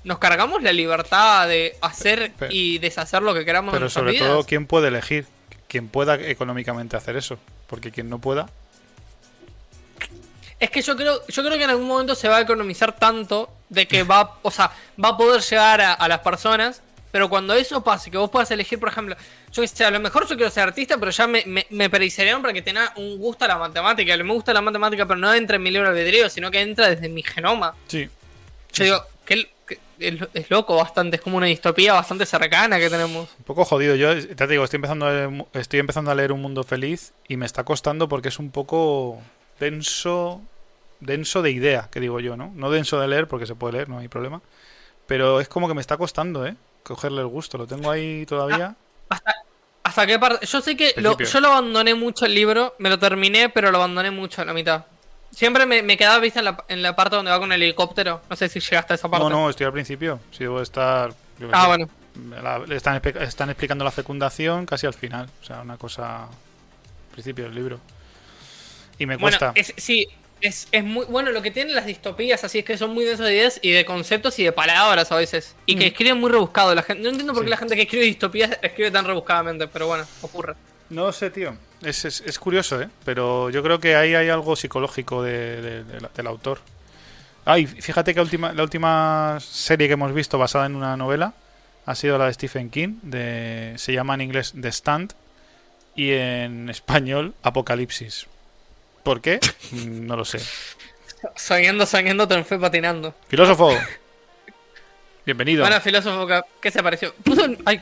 [0.08, 4.26] ¿Nos cargamos la libertad de hacer Pero- y deshacer lo que queramos Pero sobre vidas?
[4.28, 5.26] todo, ¿quién puede elegir?
[5.68, 7.38] Quien pueda económicamente hacer eso.
[7.66, 8.48] Porque quien no pueda,
[10.60, 13.48] Es que yo creo, yo creo que en algún momento se va a economizar tanto
[13.68, 17.54] de que va, o sea, va a poder llegar a, a las personas, pero cuando
[17.54, 19.14] eso pase, que vos puedas elegir, por ejemplo,
[19.52, 21.88] yo que sé, a lo mejor yo quiero ser artista, pero ya me, me, me
[22.42, 24.16] para que tenga un gusto a la matemática.
[24.16, 27.08] Me gusta la matemática, pero no entra en mi libre albedrío, sino que entra desde
[27.08, 27.74] mi genoma.
[27.86, 28.08] sí.
[28.72, 29.17] Yo digo, ¿qué, qué-
[29.98, 33.28] es, es loco bastante, es como una distopía bastante cercana que tenemos.
[33.38, 33.94] Un poco jodido.
[33.96, 37.36] Yo te digo, estoy empezando a leer, estoy empezando a leer Un Mundo Feliz y
[37.36, 39.20] me está costando porque es un poco
[39.60, 40.40] denso,
[41.00, 42.52] denso de idea, que digo yo, ¿no?
[42.54, 44.40] No denso de leer porque se puede leer, no hay problema.
[45.06, 46.54] Pero es como que me está costando, ¿eh?
[46.82, 47.58] Cogerle el gusto.
[47.58, 48.76] Lo tengo ahí todavía.
[49.08, 49.34] ¿Hasta,
[49.82, 50.46] hasta qué parte?
[50.46, 53.78] Yo sé que lo- yo lo abandoné mucho el libro, me lo terminé, pero lo
[53.78, 54.84] abandoné mucho a la mitad.
[55.30, 58.22] Siempre me, me quedaba vista en la, en la parte donde va con el helicóptero.
[58.28, 59.24] No sé si llegaste a esa parte.
[59.24, 60.18] No, no, estoy al principio.
[60.32, 61.12] Si debo estar.
[61.52, 61.88] Ah, bueno.
[62.42, 65.28] la- están, están explicando la fecundación casi al final.
[65.40, 66.24] O sea, una cosa.
[66.24, 66.28] Al
[67.12, 67.78] principio del libro.
[68.98, 69.52] Y me Bueno, cuesta.
[69.54, 70.06] es, sí,
[70.40, 73.26] es, es muy bueno lo que tienen las distopías, así es que son muy densas
[73.26, 75.54] de ideas y de conceptos y de palabras a veces.
[75.66, 75.88] Y que Mm.
[75.88, 76.74] escriben muy rebuscado.
[76.74, 77.50] La gente, no entiendo por qué Sí.
[77.50, 80.54] la gente que escribe distopías escribe tan rebuscadamente, pero bueno, ocurre.
[80.90, 81.54] No sé, tío.
[81.82, 82.88] Es, es, es curioso, ¿eh?
[83.04, 86.60] Pero yo creo que ahí hay algo psicológico de- de- de la- del autor.
[87.44, 91.34] Ay, fíjate que última, la última serie que hemos visto basada en una novela
[91.86, 92.98] ha sido la de Stephen King.
[93.02, 95.12] De, se llama en inglés The Stand
[95.94, 98.26] y en español Apocalipsis.
[99.02, 99.40] ¿Por qué?
[99.72, 100.40] Mm, No lo sé.
[101.36, 103.14] Soñando, soñando, te fue patinando.
[103.28, 103.76] Filósofo.
[105.24, 105.62] Bienvenido.
[105.64, 107.14] Bueno, filósofo, ¿qué- ¿qué se pareció?
[107.24, 107.44] Puso.
[107.44, 107.80] un- Ay,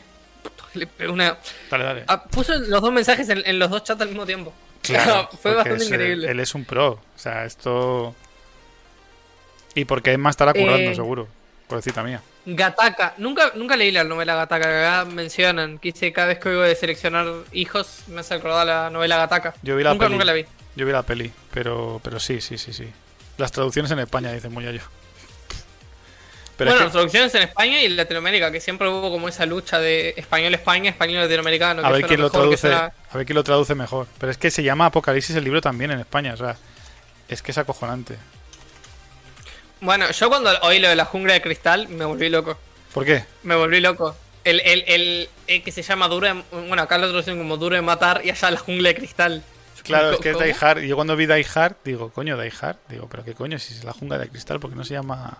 [0.77, 1.37] le pegué una.
[1.71, 2.05] Dale, dale.
[2.09, 4.53] ah, puso los dos mensajes en, en los dos chats al mismo tiempo.
[4.83, 6.31] Claro, fue bastante es, increíble.
[6.31, 6.91] Él es un pro.
[6.93, 8.15] O sea, esto.
[9.75, 11.29] Y porque Emma estará currando, Eh, seguro.
[11.67, 12.23] Pobrecita mía.
[12.47, 13.15] Gataka.
[13.19, 14.65] Nunca, nunca leí la novela Gataka.
[14.69, 15.79] que acá mencionan.
[15.79, 19.55] Quise cada vez que oigo de seleccionar hijos, me hace acordar la novela Gataka.
[19.63, 20.13] Yo vi la nunca, peli.
[20.15, 20.45] nunca la vi.
[20.77, 22.89] Yo vi la peli, pero, pero sí, sí, sí, sí.
[23.39, 24.81] Las traducciones en España, dice muy yo.
[26.57, 30.15] Pero bueno, traducciones en España y en Latinoamérica, que siempre hubo como esa lucha de
[30.17, 31.85] español-España, español-latinoamericano.
[31.85, 34.07] a ver quién lo traduce, suena- a ver quién lo traduce mejor.
[34.19, 36.57] Pero es que se llama Apocalipsis el libro también en España, o sea,
[37.29, 38.17] es que es acojonante.
[39.81, 42.57] Bueno, yo cuando oí lo de la jungla de cristal me volví loco.
[42.95, 43.25] ¿Por qué?
[43.43, 44.17] Me volví loco.
[44.45, 47.77] El, el, el, el que se llama duro de, Bueno, acá lo traducen como duro
[47.77, 49.43] de matar y allá la jungla de cristal.
[49.83, 50.81] Claro, es que es Die Hard.
[50.81, 52.77] Yo cuando vi Die Hard, digo, coño, Die Hard.
[52.89, 55.37] Digo, pero qué coño, si es la jungla de cristal, porque no se llama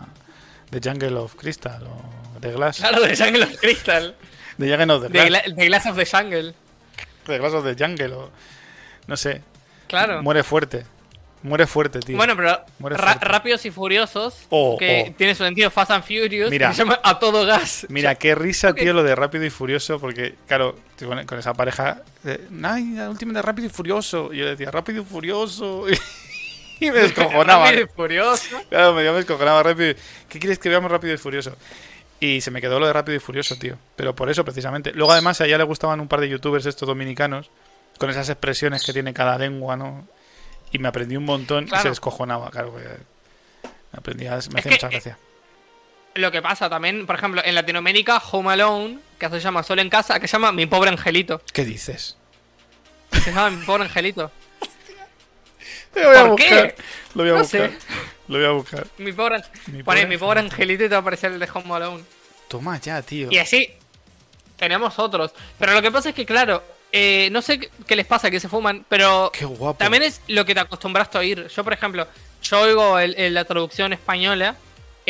[0.69, 2.77] The Jungle of Crystal o The Glass?
[2.79, 4.15] Claro, de Jungle of Crystal.
[4.57, 5.27] The Jungle of the Glass.
[5.29, 6.53] Gla- de Glass of the Jungle.
[7.25, 8.31] The Glass of the Jungle o...
[9.07, 9.41] No sé.
[9.87, 10.21] Claro.
[10.21, 10.85] Muere fuerte.
[11.43, 12.17] Muere fuerte, tío.
[12.17, 13.25] Bueno, pero Muere Ra- fuerte.
[13.25, 15.15] Rápidos y Furiosos, Oh, que oh.
[15.15, 16.73] tiene su sentido Fast and Furious, Mira.
[16.73, 17.85] se llama A Todo Gas.
[17.89, 22.01] Mira, qué risa, tío, lo de Rápido y Furioso, porque, claro, con, con esa pareja,
[22.25, 24.33] eh, ay, la última de Rápido y Furioso.
[24.33, 25.85] Y yo decía, Rápido y Furioso.
[26.79, 27.65] y me descojonaba.
[27.65, 28.61] Rápido y Furioso.
[28.69, 29.95] Claro, me, yo me descojonaba rápido.
[30.29, 31.55] ¿Qué quieres que veamos Rápido y Furioso?
[32.19, 33.77] Y se me quedó lo de Rápido y Furioso, tío.
[33.95, 34.91] Pero por eso, precisamente.
[34.93, 37.51] Luego, además, a ella le gustaban un par de youtubers estos dominicanos,
[37.99, 40.07] con esas expresiones que tiene cada lengua, ¿no?
[40.71, 42.73] Y me aprendí un montón y se descojonaba, claro.
[42.73, 45.17] Me aprendía, me hacía que, mucha eh, gracia.
[46.15, 49.89] Lo que pasa también, por ejemplo, en Latinoamérica, Home Alone, que se llama Solo en
[49.89, 51.41] Casa, que se llama Mi Pobre Angelito.
[51.53, 52.17] ¿Qué dices?
[53.11, 54.31] Se llama Mi Pobre Angelito.
[56.01, 56.75] Te voy a ¿Por buscar.
[56.75, 56.81] qué?
[57.15, 57.69] Lo voy a No buscar.
[57.71, 57.77] sé.
[58.27, 58.87] Lo voy a buscar.
[58.97, 61.73] Mi pobre, Mi pobre Mi Pobre Angelito y te va a aparecer el de Home
[61.73, 62.03] Alone.
[62.47, 63.29] Toma ya, tío.
[63.31, 63.69] Y así,
[64.57, 65.31] tenemos otros.
[65.59, 68.47] Pero lo que pasa es que, claro, eh, no sé qué les pasa, que se
[68.49, 69.77] fuman, pero Qué guapo.
[69.77, 71.47] también es lo que te acostumbraste a oír.
[71.47, 72.07] Yo, por ejemplo,
[72.43, 74.55] yo oigo el- el- la traducción española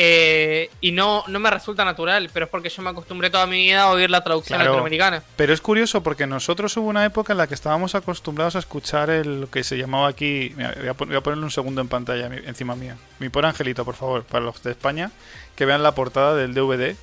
[0.00, 3.56] eh, y no, no me resulta natural, pero es porque yo me acostumbré toda mi
[3.56, 4.70] vida a oír la traducción Claro.
[4.70, 5.24] latinoamericana.
[5.36, 9.10] Pero es curioso porque nosotros hubo una época en la que estábamos acostumbrados a escuchar
[9.10, 10.52] el, lo que se llamaba aquí.
[10.56, 12.96] Mira, voy, a pon- voy a ponerle un segundo en pantalla encima mía.
[13.18, 15.10] Mi por Angelito, por favor, para los de España,
[15.56, 16.94] que vean la portada del DVD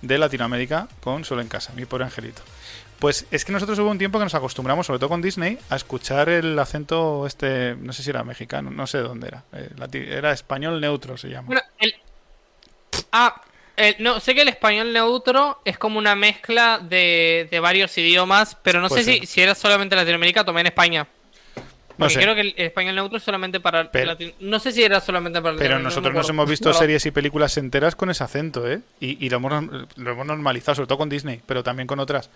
[0.00, 1.72] de Latinoamérica con Solo en Casa.
[1.76, 2.42] Mi por Angelito.
[2.98, 5.76] Pues es que nosotros hubo un tiempo que nos acostumbramos, sobre todo con Disney, a
[5.76, 9.42] escuchar el acento este, no sé si era mexicano, no sé de dónde era.
[9.52, 11.46] Eh, era español neutro, se llama.
[11.46, 11.94] Bueno, el.
[13.12, 13.40] Ah,
[13.76, 18.56] el- no, sé que el español neutro es como una mezcla de, de varios idiomas,
[18.62, 21.06] pero no sé si, si era solamente Latinoamérica, tomé en España.
[21.56, 21.62] no
[22.06, 22.20] Porque sé.
[22.22, 25.40] creo que el español neutro es solamente para Pero- Latino- No sé si era solamente
[25.40, 28.70] para Pero Latinoamérica, nosotros no nos hemos visto series y películas enteras con ese acento,
[28.70, 28.80] ¿eh?
[29.00, 29.52] Y, y lo, hemos,
[29.96, 32.30] lo hemos normalizado, sobre todo con Disney, pero también con otras.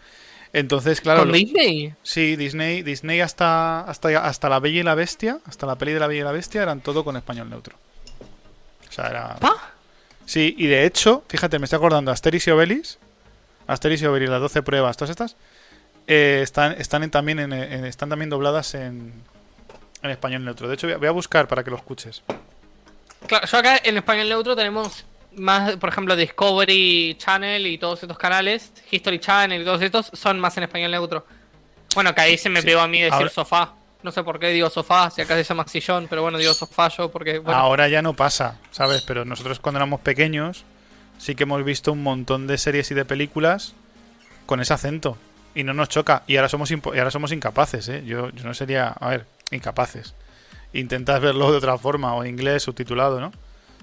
[0.53, 1.21] Entonces, claro.
[1.21, 1.93] ¿Con lo- Disney?
[2.03, 6.01] sí, Disney, Disney hasta, hasta, hasta La Bella y la Bestia, hasta la peli de
[6.01, 7.77] La Bella y la Bestia, eran todo con español neutro.
[8.89, 9.35] O sea, era.
[9.37, 9.73] ¿Pa?
[10.27, 12.99] Sí, y de hecho, fíjate, me estoy acordando, Asterix y Obelix,
[13.67, 15.37] Asterix y Obelix, las 12 pruebas, todas estas,
[16.07, 19.13] eh, están, están en- también en, en- están también dobladas en,
[20.03, 20.69] en español neutro.
[20.69, 22.23] De hecho, voy a, voy a buscar para que lo escuches.
[23.27, 25.05] Claro, yo acá en español neutro tenemos
[25.37, 30.39] más, por ejemplo, Discovery Channel y todos estos canales, History Channel y todos estos son
[30.41, 31.27] más en español neutro.
[31.95, 32.67] Bueno, que ahí se me Sí.
[32.67, 33.75] pegó a mí decir Ahora- sofá.
[34.07, 36.87] No sé por qué digo sofá, si acá se llama sillón, pero bueno, digo sofá
[36.87, 37.41] yo porque...
[37.41, 39.03] Bueno, Ahora ya no pasa, ¿sabes?
[39.03, 40.65] Pero nosotros cuando éramos pequeños,
[41.19, 43.75] sí que hemos visto un montón de series y de películas
[44.47, 45.19] con ese acento.
[45.57, 46.23] Y no nos choca.
[46.29, 48.05] Y ahora somos, y ahora somos incapaces, ¿eh?
[48.07, 50.15] Yo, yo no sería, a ver, incapaces.
[50.73, 53.33] Intentas verlo de otra forma, o en inglés subtitulado, ¿no?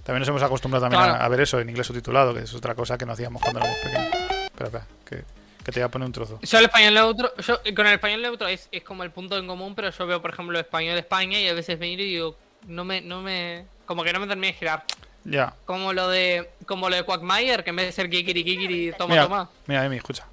[0.06, 1.22] También nos hemos acostumbrado también Claro.
[1.22, 3.60] a, a ver eso en inglés subtitulado, que es otra cosa que no hacíamos cuando
[3.60, 4.08] éramos pequeños.
[4.46, 5.24] Espera, espera, que,
[5.64, 6.40] que te voy a poner un trozo.
[6.42, 9.48] Yo el español neutro, yo con el español neutro es, es como el punto en
[9.48, 12.08] común, pero yo veo, por ejemplo, español de España y a veces me miro y
[12.12, 14.84] digo, no me, no me, como que no me termina de girar.
[15.26, 15.54] Ya.
[15.66, 19.14] Como lo de, como lo de Quagmire, que en vez de ser kikiri kikiri, toma,
[19.14, 19.50] Mira, toma.
[19.68, 20.26] mira, Emi, escucha.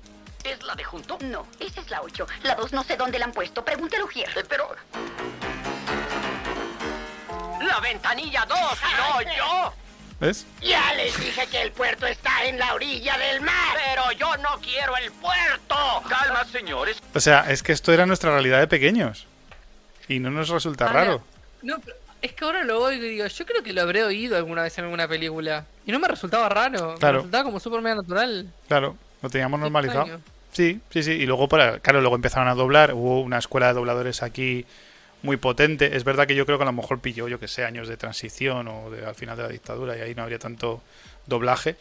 [0.43, 1.16] ¿Es la de junto?
[1.21, 2.27] No, esa es la 8.
[2.43, 3.64] La 2 no sé dónde la han puesto.
[3.64, 4.31] Pregúntelo, Gier.
[4.37, 4.75] Eh, Pero...
[7.62, 8.59] ¡La ventanilla 2!
[8.59, 9.73] ¡No yo!
[10.20, 10.44] ¿Ves?
[10.61, 13.76] Ya les dije que el puerto está en la orilla del mar.
[13.88, 15.74] Pero yo no quiero el puerto.
[16.09, 16.98] Calma, señores.
[17.14, 19.26] O sea, es que esto era nuestra realidad de pequeños.
[20.09, 21.22] Y no nos resulta Ahora- raro.
[21.62, 24.37] No, pero es que ahora lo oigo y digo, yo creo que lo habré oído
[24.37, 25.64] alguna vez en alguna película.
[25.87, 26.96] Y no me resultaba raro.
[26.98, 27.14] Claro.
[27.14, 28.52] Me resultaba como súper medio natural.
[28.68, 30.02] Claro, lo teníamos Qué normalizado.
[30.02, 30.24] extraño.
[30.52, 31.12] Sí, sí, sí.
[31.12, 32.92] Y luego, para, claro, luego empezaron a doblar.
[32.92, 34.66] Hubo una escuela de dobladores aquí
[35.22, 35.96] muy potente.
[35.96, 37.96] Es verdad que yo creo que a lo mejor pilló, yo que sé, años de
[37.96, 40.83] transición o de, al final de la dictadura y ahí no habría tanto
[41.26, 41.76] doblaje.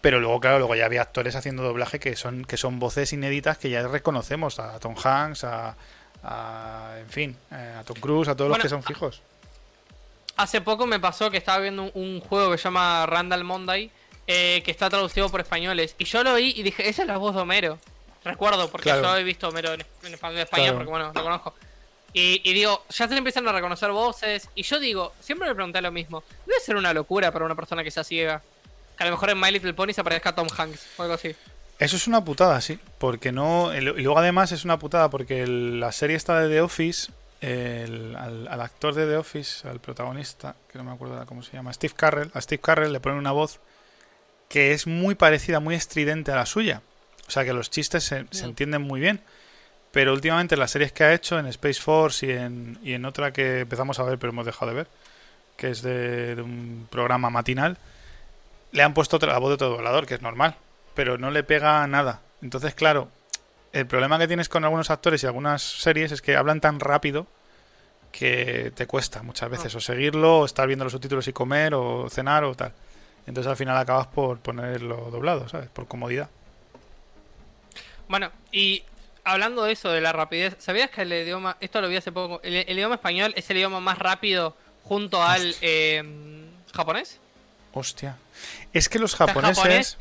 [0.00, 3.58] Pero luego, claro, luego ya había actores haciendo doblaje que son, que son voces inéditas
[3.58, 4.58] que ya reconocemos.
[4.58, 5.76] A Tom Hanks, a,
[6.24, 9.22] a- en fin, eh, a Tom Cruise, a todos los que son fijos.
[10.36, 13.90] Hace poco me pasó que estaba viendo un, un juego que se llama Randall Monday,
[14.26, 15.94] eh, que está traducido por españoles.
[15.98, 17.78] Y yo lo vi y dije, esa es la voz de Homero.
[18.24, 19.02] Recuerdo, porque Claro.
[19.02, 20.74] yo he visto Homero en, en España, Claro.
[20.76, 21.54] porque bueno, lo conozco.
[22.12, 24.48] Y, y digo, ya se empiezan a reconocer voces.
[24.54, 26.24] Y yo digo, siempre me pregunté lo mismo.
[26.46, 28.42] Debe ser una locura para una persona que sea ciega.
[28.96, 31.34] Que a lo mejor en My Little Pony se aparezca Tom Hanks o algo así.
[31.78, 32.78] Eso es una putada, sí.
[32.98, 33.74] Porque no.
[33.74, 37.10] Y luego además es una putada porque el- la serie esta de The Office.
[37.42, 41.52] el- al, al actor de The Office, al protagonista, que no me acuerdo cómo se
[41.52, 43.60] llama, Steve Carrell, a Steve Carrell le ponen una voz
[44.50, 46.82] que es muy parecida, muy estridente a la suya.
[47.26, 48.48] O sea que los chistes se, se Mm.
[48.50, 49.22] entienden muy bien.
[49.92, 53.32] Pero últimamente las series que ha hecho en Space Force y en, y en otra
[53.32, 54.86] que empezamos a ver pero hemos dejado de ver,
[55.56, 57.76] que es de, de un programa matinal,
[58.72, 60.56] le han puesto la voz de otro doblador, que es normal,
[60.94, 62.20] pero no le pega nada.
[62.40, 63.08] Entonces, claro,
[63.72, 67.26] el problema que tienes con algunos actores y algunas series es que hablan tan rápido
[68.12, 72.08] que te cuesta muchas veces o seguirlo, o estar viendo los subtítulos y comer, o
[72.10, 72.72] cenar, o tal.
[73.26, 75.68] Entonces al final acabas por ponerlo doblado, ¿sabes?
[75.68, 76.28] Por comodidad.
[78.08, 78.82] Bueno, y
[79.30, 82.40] hablando de eso, de la rapidez, ¿sabías que el idioma, esto lo vi hace poco,
[82.42, 86.02] el, el idioma español es el idioma más rápido junto al eh,
[86.74, 87.18] japonés?
[87.72, 88.16] Hostia.
[88.72, 89.56] Es que los japoneses...
[89.56, 89.98] japonés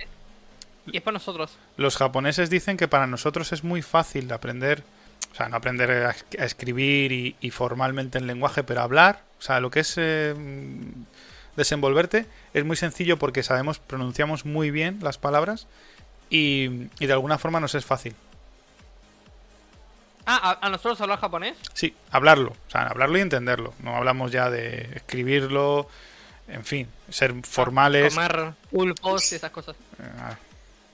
[0.91, 1.51] y es para nosotros.
[1.77, 4.83] Los japoneses dicen que para nosotros es muy fácil aprender,
[5.31, 9.41] o sea, no aprender a, a escribir y, y formalmente en lenguaje, pero hablar, o
[9.41, 10.33] sea, lo que es eh,
[11.55, 12.25] desenvolverte
[12.55, 15.67] es muy sencillo porque sabemos, pronunciamos muy bien las palabras
[16.31, 18.15] y, y de alguna forma nos es fácil.
[20.31, 21.57] Ah, ¿a, a nosotros hablar japonés?
[21.73, 23.73] Sí, hablarlo, o sea, hablarlo y entenderlo.
[23.79, 25.89] No hablamos ya de escribirlo,
[26.47, 29.75] en fin, ser formales, Comer pulpos y esas cosas.
[29.99, 30.35] eh,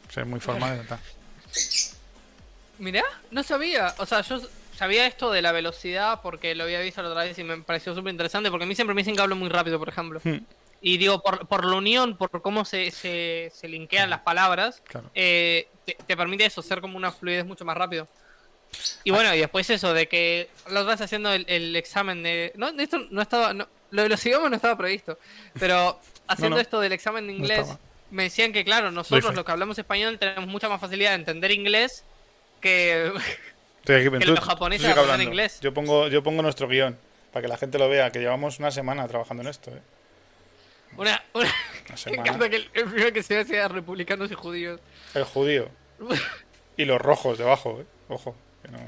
[0.09, 0.87] ser muy formales.
[0.87, 0.99] tal.
[2.79, 3.93] Mirá, no sabía.
[3.99, 4.39] O sea, yo
[4.77, 7.95] sabía esto de la velocidad porque lo había visto la otra vez y me pareció
[7.95, 10.19] súper interesante porque a mí siempre me dicen que hablo muy rápido, por ejemplo.
[10.23, 10.39] Hmm,
[10.81, 15.09] Y digo, por, por la unión, por cómo se, se, se linkean las palabras, Claro.
[15.15, 18.07] eh, te, te permite eso, ser como una fluidez mucho más rápido.
[19.03, 22.51] Y bueno, y después eso, de que otra vez haciendo el, el examen de...
[22.55, 23.53] No, esto no estaba...
[23.53, 25.17] No, lo de los idiomas no estaba previsto.
[25.59, 26.61] Pero haciendo no.
[26.61, 27.67] esto del examen de inglés,
[28.11, 31.51] me decían que, claro, nosotros los que hablamos español tenemos mucha más facilidad de entender
[31.51, 32.03] inglés
[32.61, 33.11] que...
[33.81, 35.59] Estoy aquí, Que tú- los japoneses hablan inglés.
[35.61, 36.97] Yo pongo, yo pongo nuestro guion
[37.31, 39.69] para que la gente lo vea, que llevamos una semana trabajando en esto.
[39.71, 39.81] ¿eh?
[40.97, 41.53] Una, una-
[42.07, 44.79] Me encanta que el, el primero que se ve sea republicanos y judíos.
[45.13, 45.69] El judío.
[46.77, 47.85] Y los rojos debajo, ¿eh?
[48.09, 48.35] Ojo.
[48.65, 48.79] Que no...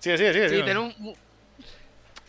[0.00, 0.48] Sigue, sigue, sigue.
[0.48, 0.64] Sí, sigue.
[0.66, 1.14] tenemos un-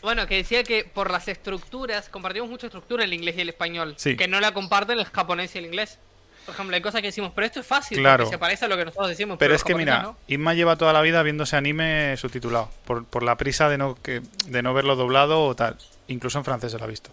[0.01, 3.93] Bueno, que decía que por las estructuras, compartimos mucha estructura el inglés y el español.
[3.97, 4.15] Sí.
[4.15, 5.99] Que no la comparten el japonés y el inglés.
[6.45, 8.23] Por ejemplo, hay cosas que decimos, pero esto es fácil, Claro.
[8.23, 9.37] porque se parece a lo que nosotros decimos.
[9.37, 10.17] Pero es que mira, no.
[10.27, 12.71] Inma lleva toda la vida viéndose anime subtitulado.
[12.85, 15.77] Por, por la prisa de no, que, de no verlo doblado o tal.
[16.07, 17.11] Incluso en francés se lo ha visto.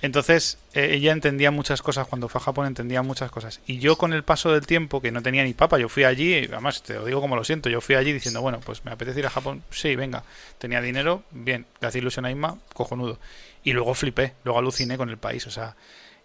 [0.00, 2.06] Entonces, eh, ella entendía muchas cosas.
[2.06, 3.60] Cuando fue a Japón entendía muchas cosas.
[3.66, 6.34] Y yo con el paso del tiempo, que no tenía ni papa, yo fui allí,
[6.34, 8.92] y además te lo digo como lo siento, yo fui allí diciendo, bueno, pues me
[8.92, 9.62] apetece ir a Japón.
[9.70, 10.22] Sí, venga.
[10.58, 11.66] Tenía dinero, bien.
[11.80, 13.18] Le hacía ilusión a Inma, cojonudo.
[13.64, 15.46] Y luego flipé, luego aluciné con el país.
[15.46, 15.74] O sea,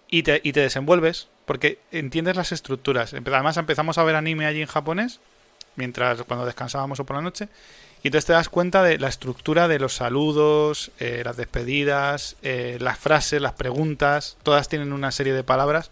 [0.08, 3.14] y te, y te desenvuelves porque entiendes las estructuras.
[3.14, 5.20] Además empezamos a ver anime allí en japonés,
[5.76, 7.50] mientras cuando descansábamos o por la noche,
[8.04, 12.78] y entonces te das cuenta de la estructura de los saludos, eh, las despedidas, eh,
[12.82, 15.90] las frases, las preguntas, todas tienen una serie de palabras.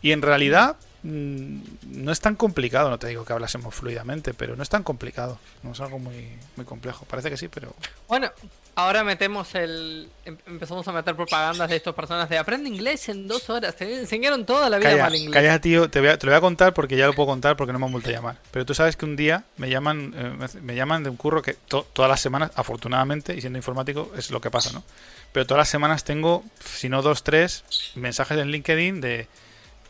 [0.00, 1.58] Y en realidad mm,
[1.88, 5.38] no es tan complicado, no te digo que hablásemos fluidamente, pero no es tan complicado.
[5.62, 7.04] No es algo muy, muy complejo.
[7.04, 7.74] Parece que sí, pero...
[8.08, 8.30] Bueno,
[8.76, 10.08] ahora metemos el...
[10.24, 13.74] em- Empezamos a meter propagandas de estas personas de aprende inglés en dos horas.
[13.74, 15.32] Te enseñaron toda la vida Calla, mal inglés.
[15.34, 17.56] calla, tío, te, voy a- te lo voy a contar porque ya lo puedo contar
[17.56, 18.36] porque no me han vuelto a llamar.
[18.52, 21.54] Pero tú sabes que un día me llaman eh, me- llaman de un curro que
[21.54, 24.84] to- todas las semanas, afortunadamente, y siendo informático, es lo que pasa, ¿no?
[25.32, 27.64] Pero todas las semanas tengo, si no dos, tres,
[27.96, 29.26] mensajes en LinkedIn de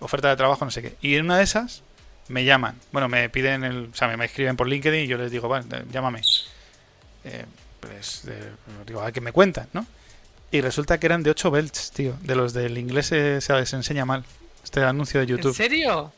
[0.00, 0.96] oferta de trabajo, no sé qué.
[1.02, 1.82] Y en una de esas
[2.28, 2.78] me llaman.
[2.92, 3.90] Bueno, me piden el.
[3.92, 6.22] O sea, me, me escriben por LinkedIn y yo les digo, vale, llámame.
[7.24, 7.44] Eh,
[7.80, 8.50] pues eh,
[8.86, 9.86] digo, a qué me cuentan, ¿no?
[10.50, 12.16] Y resulta que eran de 8 belts, tío.
[12.22, 14.24] De los del inglés se, se, se enseña mal.
[14.64, 15.54] Este anuncio de ¿En YouTube.
[15.56, 16.12] serio?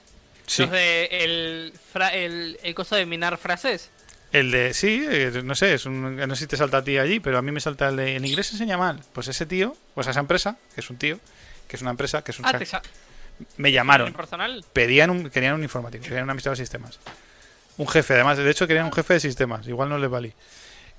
[0.47, 0.63] Sí.
[0.63, 3.91] Los de el, fra- el, el coso de minar frases.
[4.31, 6.99] El de, sí, eh, no sé, es un, no sé si te salta a ti
[6.99, 9.01] allí, pero a mí me salta el de, en inglés se enseña mal.
[9.15, 11.19] Pues ese tío, pues esa empresa, que es un tío,
[11.67, 12.59] que es una empresa, que es un Ah,
[13.57, 14.09] me llamaron.
[14.09, 14.65] ¿En personal?
[14.73, 16.99] Pedían un, querían un informático, querían un administrador de sistemas.
[17.79, 20.33] Un jefe, además, de hecho querían un jefe de sistemas, igual no les valí.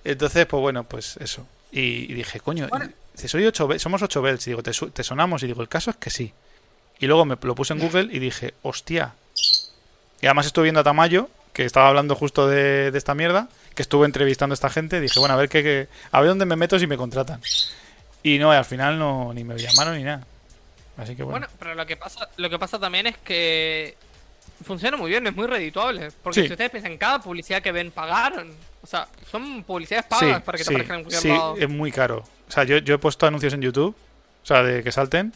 [0.03, 1.45] Entonces, pues bueno, pues eso.
[1.71, 2.89] Y, y dije, coño, Bueno.
[3.13, 4.47] dice, soy ocho, be- somos 8 belts.
[4.47, 5.43] Y digo, ¿te, te sonamos?
[5.43, 6.33] Y digo, el caso es que sí.
[6.99, 9.13] Y luego me lo puse en Google y dije, hostia.
[10.21, 13.81] Y además estuve viendo a Tamayo, que estaba hablando justo de, de esta mierda, que
[13.81, 14.99] estuve entrevistando a esta gente.
[14.99, 17.39] Dije, bueno, a ver qué, qué- a ver dónde me meto si me contratan.
[18.23, 20.25] Y no, y al final no ni me llamaron ni nada.
[20.97, 21.39] Así que bueno.
[21.47, 23.95] Bueno, pero lo que pasa, lo que pasa también es que
[24.63, 26.09] funciona muy bien, es muy redituable.
[26.23, 26.47] Porque Sí.
[26.47, 28.51] si ustedes piensan, cada publicidad que ven pagaron.
[28.81, 31.55] O sea, son publicidades pagas para que te aparezcan en cualquier sí, lado.
[31.57, 32.23] es muy caro.
[32.47, 33.95] O sea, yo, yo he puesto anuncios en YouTube,
[34.43, 35.33] o sea, de que salten,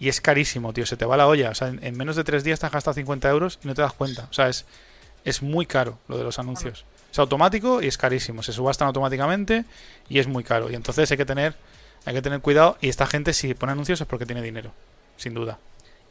[0.00, 0.86] y es carísimo, tío.
[0.86, 1.50] Se te va la olla.
[1.50, 3.74] O sea, en, en menos de tres días te has gastado 50 euros y no
[3.74, 4.26] te das cuenta.
[4.30, 4.64] O sea, es,
[5.24, 6.84] es muy caro lo de los anuncios.
[7.12, 8.42] Es automático y es carísimo.
[8.42, 9.64] Se subastan automáticamente
[10.08, 10.70] y es muy caro.
[10.70, 11.54] Y entonces hay que tener,
[12.04, 12.78] hay que tener cuidado.
[12.80, 14.72] Y esta gente, si pone anuncios, es porque tiene dinero,
[15.16, 15.58] sin duda.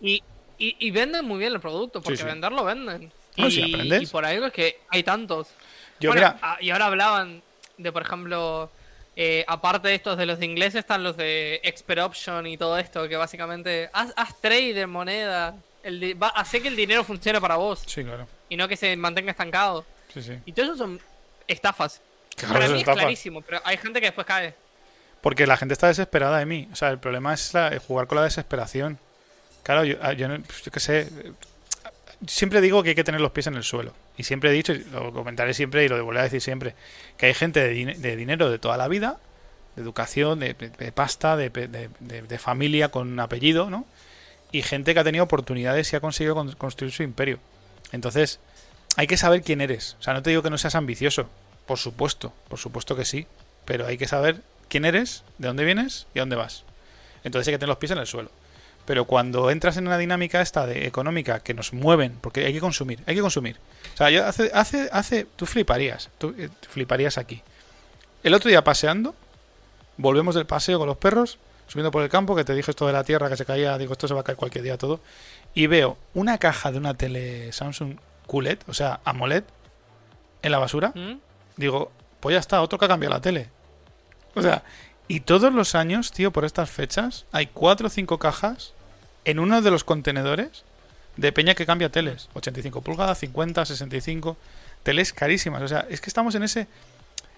[0.02, 0.22] Y,
[0.58, 2.24] y, y venden muy bien el producto, porque sí.
[2.24, 3.12] venderlo venden.
[3.36, 4.02] Bueno, y, si aprendes.
[4.04, 5.50] y por algo es que hay tantos.
[6.00, 7.42] Yo, Bueno, mira, ah, y ahora hablaban
[7.78, 8.70] de, por ejemplo,
[9.16, 12.78] eh, aparte de estos de los de inglés, están los de Expert Option y todo
[12.78, 17.40] esto, que básicamente haz, haz trade de moneda, el va, hace que el dinero funcione
[17.40, 18.28] para vos sí, claro.
[18.50, 19.86] y no que se mantenga estancado.
[20.14, 20.34] Sí, sí.
[20.46, 21.00] Y todo eso son
[21.48, 22.02] estafas.
[22.36, 24.54] Claro, para mí es clarísimo, pero hay gente que después cae.
[25.22, 26.68] Porque la gente está desesperada de mí.
[26.72, 29.00] O sea, el problema es la- el jugar con la desesperación.
[29.68, 31.10] Claro, yo, ah, yo, pues, yo qué sé.
[32.26, 33.94] Siempre digo que hay que tener los pies en el suelo.
[34.18, 36.74] Y siempre he dicho, y lo comentaré siempre y lo volveré a decir siempre,
[37.18, 39.18] que hay gente de, dine- de dinero de toda la vida,
[39.76, 41.50] de educación, de, de- pasta, de,
[42.40, 43.86] familia con apellido, ¿no?
[44.54, 47.40] Y gente que ha tenido oportunidades y ha conseguido con- construir su imperio.
[47.92, 48.40] Entonces,
[48.96, 49.98] hay que saber quién eres.
[50.00, 51.30] O sea, no te digo que no seas ambicioso.
[51.66, 53.28] Por supuesto, por supuesto que sí.
[53.66, 56.64] Pero hay que saber quién eres, de dónde vienes y a dónde vas.
[57.26, 58.32] Entonces hay que tener los pies en el suelo.
[58.88, 62.62] Pero cuando entras en una dinámica esta de económica que nos mueven, porque hay que
[62.62, 63.58] consumir, hay que consumir.
[63.94, 67.44] O sea, yo hace, hace, hace, tú fliparías, tú eh, fliparías aquí.
[68.24, 69.14] El otro día paseando,
[69.98, 72.94] volvemos del paseo con los perros, subiendo por el campo, que te dije esto de
[72.94, 75.02] la tierra que se caía, digo, esto se va a caer cualquier día todo,
[75.54, 79.44] y veo una caja de una tele Samsung QLED, o sea, AMOLED,
[80.44, 81.20] en la basura, ¿Mm?
[81.58, 83.50] digo, pues ya está, otro que ha cambiado la tele.
[84.34, 84.64] O sea,
[85.10, 88.74] y todos los años, tío, por estas fechas, hay cuatro o cinco cajas
[89.28, 90.64] en uno de los contenedores
[91.18, 92.30] de peña que cambia teles.
[92.34, 94.38] 85 pulgadas, 50, 65.
[94.84, 95.62] Teles carísimas.
[95.62, 96.68] O sea, es que estamos en ese,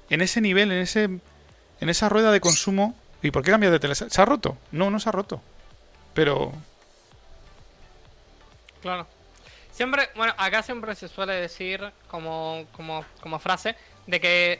[0.10, 2.96] en ese nivel, en ese, en esa rueda de consumo.
[3.24, 3.96] ¿Y por qué cambiar de tele?
[3.96, 4.56] ¿Se ha roto?
[4.72, 5.42] No, no se ha roto.
[6.14, 6.54] Pero,
[8.82, 9.08] Claro.
[9.72, 13.76] Siempre, bueno, acá siempre se suele decir como, como, como frase
[14.08, 14.60] de que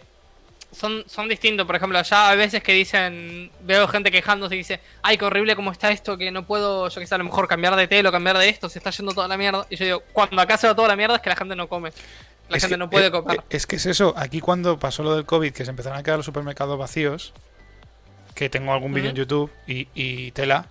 [0.72, 1.66] son, son distintos.
[1.66, 5.56] Por ejemplo, allá hay veces que dicen, veo gente quejándose y dice, ay, qué horrible
[5.56, 8.10] cómo está esto, que no puedo, yo que sé, a lo mejor cambiar de tele
[8.10, 9.66] o cambiar de esto, se está yendo toda la mierda.
[9.70, 11.68] Y yo digo, cuando acá se va toda la mierda es que la gente no
[11.68, 11.92] come.
[12.50, 13.38] La es gente que- no puede eh, comer.
[13.40, 14.14] eh, Es que es eso.
[14.18, 17.34] Aquí cuando pasó lo del COVID, que se empezaron a quedar los supermercados vacíos,
[18.36, 19.16] que tengo algún vídeo en.
[19.16, 20.68] YouTube y, y tela,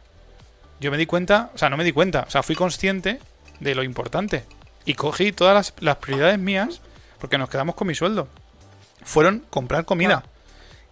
[0.81, 3.19] yo me di cuenta, o sea, no me di cuenta, o sea, fui consciente
[3.61, 4.45] de lo importante.
[4.85, 6.81] Y cogí todas las, las prioridades mías,
[7.19, 8.29] porque nos quedamos con mi sueldo.
[9.09, 10.23] Fueron comprar comida.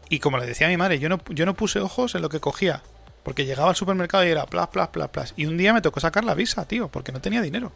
[0.08, 2.30] Y como le decía a mi madre, yo no, yo no puse ojos en lo
[2.30, 2.80] que cogía.
[3.22, 5.34] Porque llegaba al supermercado y era plas, plas, plas, plas.
[5.36, 7.72] Y un día me tocó sacar la visa, tío, porque no tenía dinero.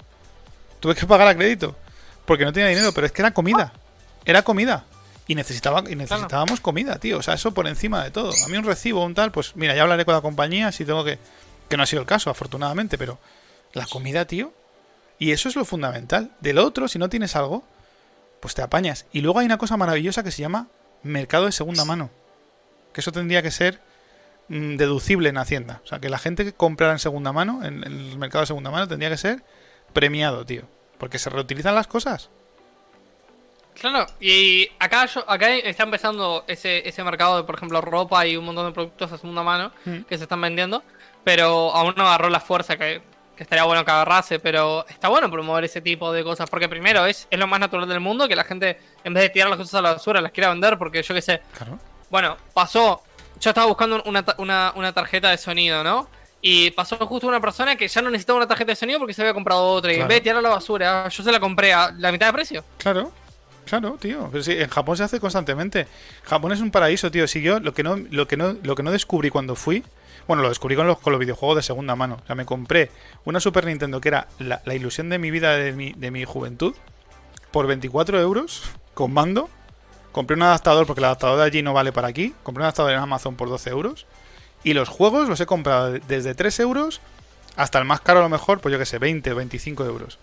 [0.81, 1.77] Tuve que pagar a crédito.
[2.25, 3.75] Porque no tenía dinero, pero es que era comida.
[4.25, 4.87] Era comida.
[5.27, 7.19] Y, necesitaba, y necesitábamos comida, tío.
[7.19, 8.33] O sea, eso por encima de todo.
[8.47, 11.05] A mí un recibo, un tal, pues mira, ya hablaré con la compañía si tengo
[11.05, 11.19] que...
[11.69, 13.19] Que no ha sido el caso, afortunadamente, pero
[13.75, 14.55] la comida, tío.
[15.19, 16.31] Y eso es lo fundamental.
[16.41, 17.63] Del otro, si no tienes algo,
[18.41, 19.07] pues te apañas.
[19.13, 20.69] Y luego hay una cosa maravillosa que se llama
[21.03, 22.11] mercado de segunda mano.
[22.93, 23.81] Que eso tendría que ser
[24.49, 25.81] mm, deducible en Hacienda.
[25.85, 28.47] O sea, que la gente que comprara en segunda mano, en, en el mercado de
[28.47, 29.43] segunda mano, tendría que ser
[29.93, 30.63] premiado, tío.
[30.99, 32.31] Porque se reutilizan las cosas.
[33.81, 38.37] Claro, y acá yo, acá está empezando ese, ese mercado de, por ejemplo, ropa y
[38.37, 40.01] un montón de productos de segunda mano Mm.
[40.03, 40.83] que se están vendiendo,
[41.25, 43.01] pero aún no agarró la fuerza que,
[43.41, 47.07] que estaría bueno que agarrase, pero está bueno promover ese tipo de cosas, porque primero
[47.07, 49.57] es, es lo más natural del mundo que la gente, en vez de tirar las
[49.57, 51.79] cosas a la basura, las quiera vender, porque yo qué sé, Claro.
[52.11, 53.03] bueno, pasó.
[53.41, 56.07] Yo estaba buscando una, una, una tarjeta de sonido, ¿no?
[56.43, 59.23] Y pasó justo una persona que ya no necesitaba una tarjeta de sonido porque se
[59.23, 59.91] había comprado otra.
[59.91, 62.27] Y en vez de tirarla a la basura, yo se la compré a la mitad
[62.27, 62.63] de precio.
[62.77, 63.11] Claro,
[63.65, 64.29] claro, tío.
[64.31, 65.87] Pero sí, en Japón se hace constantemente.
[66.25, 67.27] Japón es un paraíso, tío.
[67.27, 69.83] Si yo lo que no, lo que no, lo que no descubrí cuando fui,
[70.31, 72.19] bueno, lo descubrí con los, con los videojuegos de segunda mano.
[72.23, 72.89] O sea, me compré
[73.25, 76.73] una Super Nintendo que era la, ilusión de mi vida, de mi, de mi juventud,
[77.51, 78.63] por 24 euros,
[78.95, 79.51] con mando.
[80.13, 82.33] Compré un adaptador porque el adaptador de allí no vale para aquí.
[82.45, 84.07] Compré un adaptador en Amazon por 12 euros.
[84.63, 87.01] Y los juegos los he comprado de- desde 3 euros
[87.57, 90.21] hasta el más caro a lo mejor, pues yo que sé, 20 o 25 euros.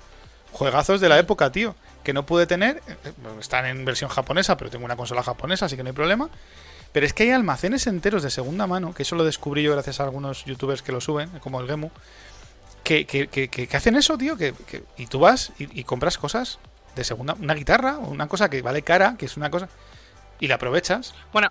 [0.54, 1.76] Juegazos de la época, tío.
[2.06, 2.78] Que no pude tener.
[2.88, 5.96] eh, eh, Están en versión japonesa, pero tengo una consola japonesa, así que no hay
[5.96, 6.30] problema.
[6.92, 10.00] Pero es que hay almacenes enteros de segunda mano, que eso lo descubrí yo gracias
[10.00, 11.90] a algunos youtubers que lo suben, como el Gemu,
[12.84, 14.38] que, que, que- que- que hacen eso, tío.
[14.38, 14.54] Que,
[14.98, 16.60] y tú vas y, y compras cosas
[16.96, 17.36] de segunda.
[17.40, 19.70] Una guitarra, una cosa que vale cara, que es una cosa.
[20.40, 21.14] Y la aprovechas.
[21.34, 21.50] Bueno,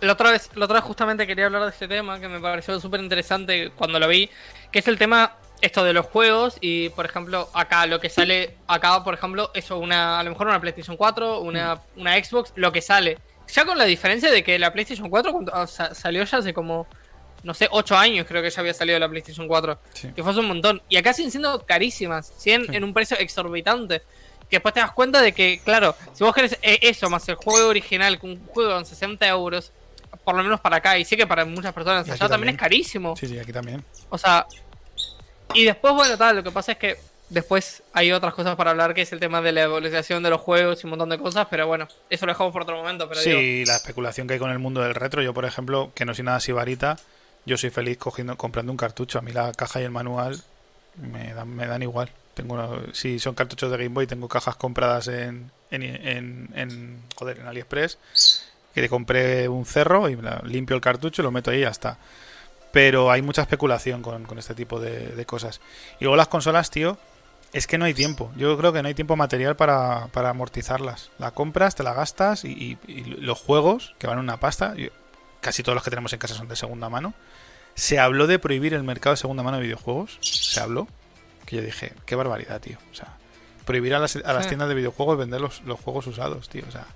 [0.00, 2.78] la otra vez, la otra vez justamente quería hablar de este tema que me pareció
[2.80, 4.28] súper interesante cuando lo vi,
[4.72, 8.56] que es el tema esto de los juegos y por ejemplo acá lo que sale
[8.66, 12.70] acá por ejemplo eso una a lo mejor una PlayStation 4 una, una Xbox lo
[12.70, 13.18] que sale
[13.52, 16.52] ya con la diferencia de que la PlayStation 4 cuando- o sea, salió ya hace
[16.54, 16.86] como
[17.42, 20.08] no sé 8 años creo que ya había salido la PlayStation 4 Sí.
[20.14, 22.76] que fue hace un montón y acá siguen siendo carísimas siguen Sí.
[22.76, 24.00] en un precio exorbitante
[24.48, 27.34] que después te das cuenta de que, claro, si vos querés eh, eso más el
[27.36, 29.72] juego original, que un juego en 60 euros,
[30.22, 32.30] por lo menos para acá, y sé que para muchas personas allá también.
[32.30, 32.54] también.
[32.54, 33.16] es carísimo.
[33.16, 33.82] Sí, sí, aquí también.
[34.10, 34.46] O sea,
[35.54, 36.96] y después, bueno, tal, lo que pasa es que
[37.28, 40.40] después hay otras cosas para hablar, que es el tema de la evolución de los
[40.40, 43.08] juegos y un montón de cosas, pero bueno, eso lo dejamos por otro momento.
[43.08, 45.22] Pero digo, Sí, la especulación que hay con el mundo del retro.
[45.22, 46.96] Yo, por ejemplo, que no soy nada sibarita,
[47.46, 49.18] yo soy feliz cogiendo, comprando un cartucho.
[49.18, 50.40] A mí la caja y el manual
[50.96, 52.10] me dan, me dan igual.
[52.34, 57.02] Tengo una- si son cartuchos de Game Boy, tengo cajas compradas en, en, en, en-
[57.16, 57.98] joder, en AliExpress.
[58.74, 61.96] Que le compré un cerro y limpio el cartucho, lo meto ahí y ya está.
[62.72, 65.60] Pero hay mucha especulación con, con este tipo de, de cosas.
[66.00, 66.98] Y luego las consolas, tío,
[67.54, 68.30] es que no hay tiempo.
[68.36, 71.10] Yo creo que no hay tiempo material para, para amortizarlas.
[71.18, 74.90] La compras, te la gastas y, y- y los juegos, que van una pasta, yo-
[75.40, 77.14] casi todos los que tenemos en casa son de segunda mano.
[77.74, 80.18] Se habló de prohibir el mercado de segunda mano de videojuegos.
[80.20, 80.86] Se habló.
[81.46, 82.78] Que yo dije, qué barbaridad, tío.
[82.92, 83.08] O sea,
[83.64, 84.48] prohibir a las, a las Sí.
[84.50, 86.64] tiendas de videojuegos vender los, los juegos usados, tío.
[86.68, 86.86] O sea,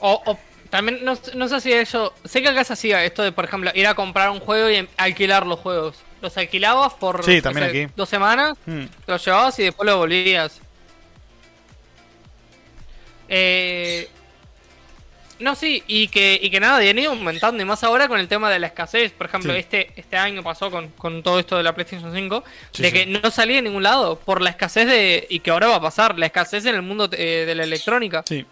[0.00, 0.38] O, o
[0.70, 2.14] también, no, no sé si eso.
[2.24, 4.88] Sé que acá se hacía esto de, por ejemplo, ir a comprar un juego y
[4.96, 5.96] alquilar los juegos.
[6.20, 7.92] Los alquilabas por Sí, no también sé, aquí.
[7.96, 10.60] dos semanas, hmm, te los llevabas y después lo volvías.
[13.28, 14.08] Eh,
[15.38, 18.18] no, sí, y que, y que nada, y han ido aumentando, y más ahora con
[18.18, 19.12] el tema de la escasez.
[19.12, 19.58] Por ejemplo, Sí.
[19.60, 22.42] este, este año pasó con, con todo esto de la PlayStation 5,
[22.72, 22.94] Sí, de sí.
[22.94, 25.26] que no salía en ningún lado por la escasez de.
[25.30, 28.22] y que ahora va a pasar, la escasez en el mundo eh, de la electrónica.
[28.26, 28.44] sí.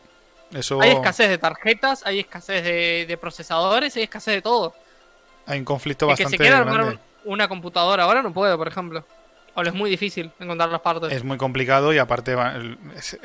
[0.54, 4.74] Eso Hay escasez de tarjetas, hay escasez de, de procesadores, hay escescez de todo.
[5.44, 6.98] hay un conflicto que bastante se quiera armar grande.
[7.26, 9.04] Una computadora ahora no puede, por ejemplo.
[9.54, 11.10] O es muy difícil encontrar las partes.
[11.12, 12.36] Es muy complicado y aparte
[12.96, 13.18] es-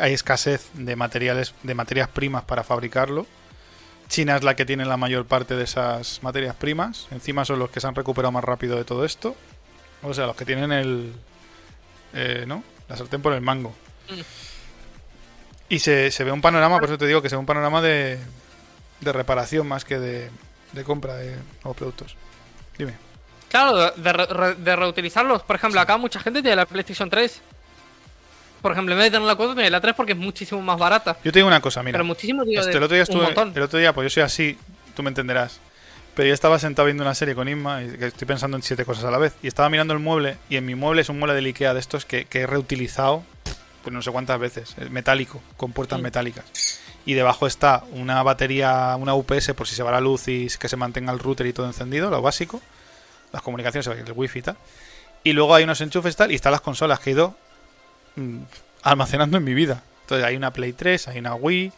[0.00, 3.26] hay escasez de materiales, de materias primas para fabricarlo.
[4.08, 7.06] China es la que tiene la mayor parte de esas materias primas.
[7.10, 9.36] Encima son los que se han recuperado más rápido de todo esto.
[10.02, 11.12] O sea, los que tienen el,
[12.14, 12.62] eh, ¿no?
[12.88, 13.74] La sartén por el mango.
[14.10, 14.20] Mm.
[15.68, 17.80] Y se, se ve un panorama, por eso te digo que se ve un panorama
[17.80, 18.18] de,
[19.00, 20.30] de reparación más que de,
[20.72, 22.16] de compra de nuevos productos.
[22.76, 22.94] Dime.
[23.52, 25.42] Claro, de, de re- de reutilizarlos.
[25.42, 27.40] Por ejemplo, acá mucha gente tiene la PlayStation 3.
[28.60, 30.78] Por ejemplo, en vez de tener la 4, tiene la 3 porque es muchísimo más
[30.78, 31.16] barata.
[31.22, 31.96] Yo te digo una cosa, mira.
[31.96, 34.22] Pero muchísimo, digo, Este, de el otro día estuve, el otro día, pues yo soy
[34.24, 34.58] así,
[34.96, 35.60] tú me entenderás.
[36.14, 38.84] Pero yo estaba sentado viendo una serie con Inma y que estoy pensando en siete
[38.84, 39.32] cosas a la vez.
[39.42, 41.80] Y estaba mirando el mueble y en mi mueble es un mueble del Ikea de
[41.80, 43.22] estos que, que he reutilizado
[43.82, 44.76] pues no sé cuántas veces.
[44.78, 46.44] Es metálico, con puertas metálicas.
[47.04, 50.68] Y debajo está una batería, una UPS por si se va la luz y que
[50.68, 52.62] se mantenga el router y todo encendido, lo básico.
[53.32, 54.56] Las comunicaciones, el wifi y tal.
[55.24, 57.34] Y luego hay unos enchufes tal y están las consolas que he ido
[58.16, 58.38] mm,
[58.82, 59.82] almacenando en mi vida.
[60.02, 61.72] Entonces hay una Play 3, hay una Wii,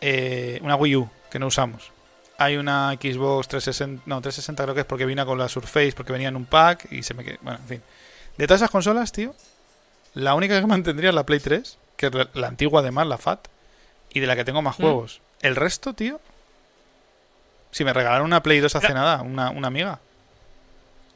[0.00, 1.90] eh, una Wii U que no usamos.
[2.36, 6.12] Hay una Xbox 360, no, 360 creo que es porque vino con la Surface, porque
[6.12, 7.38] venía en un pack y se me quedó.
[7.42, 7.82] Bueno, en fin.
[8.36, 9.34] De todas esas consolas, tío,
[10.14, 13.48] la única que mantendría es la Play 3, que es la- antigua además, la FAT,
[14.12, 14.82] y de la que tengo más Mm.
[14.82, 15.20] juegos.
[15.40, 16.20] El resto, tío,
[17.70, 19.98] Si me regalaron una Play 2 hace nada, una, una amiga.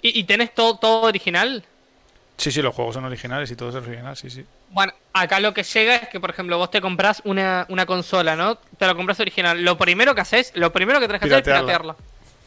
[0.03, 1.64] ¿Y, y tenés todo, todo original?
[2.36, 4.44] Sí, sí, los juegos son originales y todo es original, sí, sí.
[4.70, 8.34] Bueno, acá lo que llega es que, por ejemplo, vos te compras una, una consola,
[8.36, 8.57] ¿no?
[8.57, 9.62] Te la compras original.
[9.62, 11.94] Lo primero que haces, lo primero que tenés que hacer es Piratearla.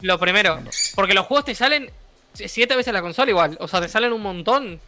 [0.02, 0.60] Lo primero.
[0.94, 1.90] Porque los juegos te salen
[2.34, 3.56] siete veces la consola igual.
[3.60, 4.78] O sea, te salen un montón.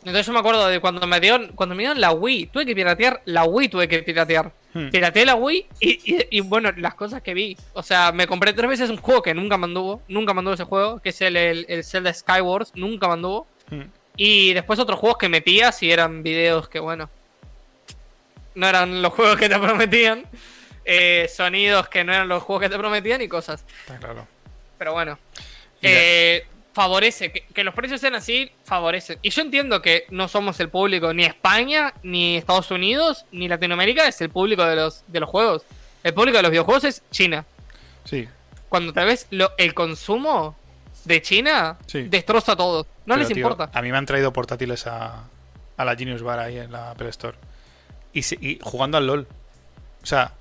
[0.00, 2.74] Entonces yo me acuerdo de cuando me dieron, cuando me dieron la Wii, tuve que
[2.74, 4.50] piratear, la Wii tuve que piratear.
[4.74, 4.88] Hmm.
[4.90, 7.56] Pirateé la Wii y, y- y, bueno, las cosas que vi.
[7.74, 10.54] O sea, me compré tres veces un juego que nunca me anduvo, nunca me anduvo
[10.54, 13.46] ese juego, que es el, el, el Zelda Skywars, nunca me anduvo.
[13.70, 13.82] Mm.
[14.16, 17.10] Y después otros juegos que metías y eran videos que, bueno,
[18.54, 20.24] no eran los juegos que te prometían.
[20.84, 23.64] eh, sonidos que no eran los juegos que te prometían y cosas.
[23.82, 24.26] Está claro.
[24.78, 25.18] Pero bueno,
[25.80, 27.32] eh, favorece.
[27.32, 29.18] Que, que los precios sean así, favorecen.
[29.22, 34.06] Y yo entiendo que no somos el público ni España, ni Estados Unidos, ni Latinoamérica,
[34.08, 35.62] es el público de los, de los juegos.
[36.02, 37.44] El público de los videojuegos es China.
[38.04, 38.28] Sí.
[38.68, 40.56] Cuando tal vez lo, el consumo
[41.04, 42.02] de China Sí.
[42.04, 42.84] destroza todo.
[43.06, 43.70] No Pero, les tío, importa.
[43.76, 45.24] A mí me han traído portátiles a,
[45.76, 47.36] a la Genius Bar ahí en la Apple Store.
[48.12, 49.26] Y, se- y jugando al LOL.
[50.02, 50.32] O sea,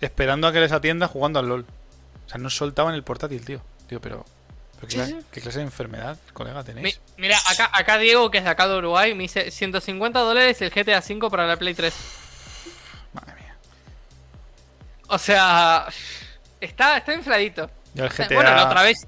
[0.00, 1.66] esperando a que les atienda jugando al LOL.
[2.26, 3.60] O sea, no soltaban el portátil, tío.
[3.88, 4.24] Tío, pero.
[4.82, 5.26] Pero ¿qué, Sí, clase, sí.
[5.30, 7.00] qué clase de enfermedad, colega, Mi- tenéis?
[7.16, 10.70] mira, acá, acá Diego, que es de acá de Uruguay, me dice 150 dólares el
[10.70, 11.94] GTA V para la Play 3.
[13.12, 13.56] Madre mía.
[15.08, 15.86] O sea,
[16.60, 17.70] está, está infladito.
[17.94, 18.34] Ya el GTA.
[18.34, 19.06] Bueno, la otra vez,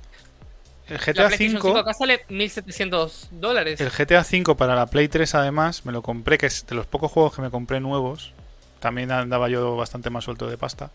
[0.89, 1.79] el GTA 5 5.
[1.79, 3.81] acá sale 1700 dólares.
[3.81, 6.87] El GTA V para la Play 3 además me lo compré, que es de los
[6.87, 8.33] pocos juegos que me compré nuevos.
[8.81, 10.91] También andaba yo bastante más suelto de pasta.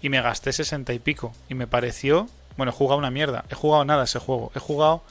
[0.00, 1.32] Y me gasté 60 y pico.
[1.48, 2.28] Y me pareció...
[2.56, 3.44] Bueno, he jugado una mierda.
[3.50, 4.52] He jugado nada ese juego.
[4.54, 5.02] He jugado...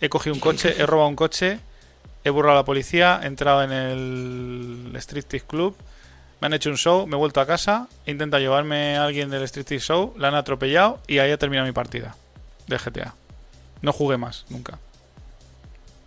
[0.00, 1.60] He cogido un coche, he robado un coche,
[2.24, 5.76] he burlado a la policía, he entrado en el Striptease Club,
[6.40, 9.30] me han hecho un show, me he vuelto a casa, he intentado llevarme a alguien
[9.30, 12.16] del Striptease Show, la han atropellado y ahí ha terminado mi partida
[12.66, 13.14] de GTA.
[13.80, 14.80] No jugué más, nunca.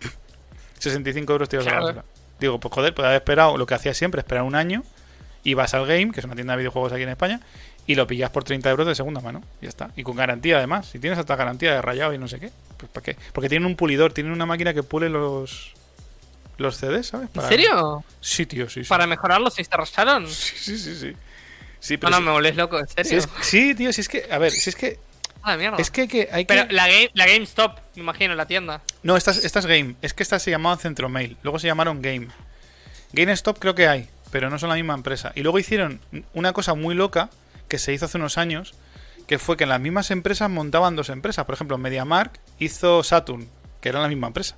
[0.78, 1.86] 65 euros tiros a la Claro.
[1.96, 2.04] basura.
[2.38, 4.82] Digo, pues joder, puede haber esperado lo que hacía siempre, esperar un año,
[5.42, 7.40] y vas al game, que es una tienda de videojuegos aquí en España,
[7.86, 9.42] y lo pillas por 30 euros de segunda mano.
[9.60, 9.90] Y ya está.
[9.96, 10.88] Y con garantía además.
[10.90, 12.50] Si tienes hasta garantía de rayado y no sé qué.
[12.76, 13.16] Pues ¿para qué?
[13.32, 15.72] Porque tienen un pulidor, tienen una máquina que pule los
[16.58, 17.28] los CDs, ¿sabes?
[17.34, 18.02] ¿En serio?
[18.20, 18.82] Sí, tío, sí.
[18.82, 18.88] sí.
[18.88, 20.26] ¿Para mejorarlo si se rayaron?
[20.30, 20.94] Sí, sí, sí.
[20.96, 21.12] Sí,
[21.80, 23.18] sí No, pero no, sí- me volvés loco, ¿en serio?
[23.18, 24.26] es- sí, tío, si es que.
[24.30, 24.98] A ver, si es que.
[25.42, 25.76] Ah, mierda.
[25.78, 26.28] Es que hay que.
[26.32, 28.80] Hay que Pero la, game, la GameStop, me imagino, la tienda.
[29.02, 29.94] No, esta es, esta es Game.
[30.02, 31.36] Es que esta se llamaban Centromail.
[31.42, 32.28] Luego se llamaron Game.
[33.12, 35.32] GameStop creo que hay, pero no son la misma empresa.
[35.36, 36.00] Y luego hicieron
[36.34, 37.28] una cosa muy loca
[37.68, 38.74] que se hizo hace unos años,
[39.26, 41.44] que fue que en las mismas empresas montaban dos empresas.
[41.44, 43.48] Por ejemplo, MediaMark hizo Saturn,
[43.80, 44.56] que era la misma empresa.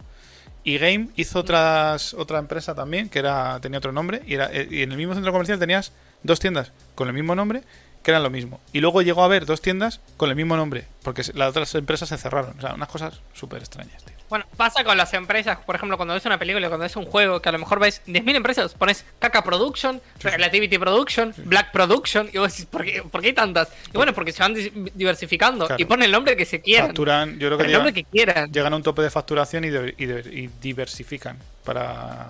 [0.64, 4.22] Y Game hizo otras, otra empresa también, que era tenía otro nombre.
[4.26, 5.92] Y, era, y en el mismo centro comercial tenías
[6.22, 7.62] dos tiendas con el mismo nombre,
[8.02, 8.60] que eran lo mismo.
[8.72, 12.08] Y luego llegó a haber dos tiendas con el mismo nombre, porque las otras empresas
[12.10, 12.54] se cerraron.
[12.58, 14.04] O sea, unas cosas súper extrañas.
[14.28, 17.40] Bueno, pasa con las empresas, por ejemplo, cuando ves una película, cuando ves un juego,
[17.40, 22.36] que a lo mejor ves 10.000 empresas, pones Caca Production, Relativity Production, Black Production, y
[22.38, 23.68] vos decís, ¿por qué, por qué hay tantas?
[23.88, 24.54] Y bueno, porque se van
[24.94, 25.80] diversificando Claro.
[25.82, 26.88] y ponen el nombre que se quieran.
[26.88, 28.52] Facturan, yo creo que el nombre llegan, que quieran.
[28.52, 32.26] llegan a un tope de facturación y, de- y de- y diversifican para...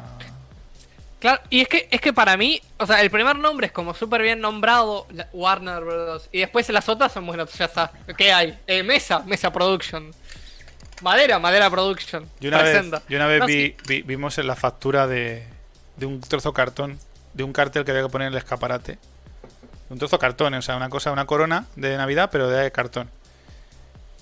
[1.19, 3.93] Claro, y es que, es que para mí, o sea, el primer nombre es como
[3.93, 6.29] súper bien nombrado, Warner Bros.
[6.31, 7.91] Y después las otras son, bueno, ya está.
[8.17, 8.57] ¿Qué hay?
[8.69, 10.13] Eh, Mesa, Mesa Production.
[11.03, 12.27] Madera, Madera Production.
[12.41, 13.77] Yo una vez, yo una vez No, vi, sí.
[13.87, 15.45] vi- vimos en la factura de,
[15.97, 16.99] de un trozo cartón,
[17.35, 18.99] de un cartel que había que poner en el escaparate.
[19.91, 23.09] Un trozo cartón, o sea, una cosa, una corona de Navidad, pero de cartón.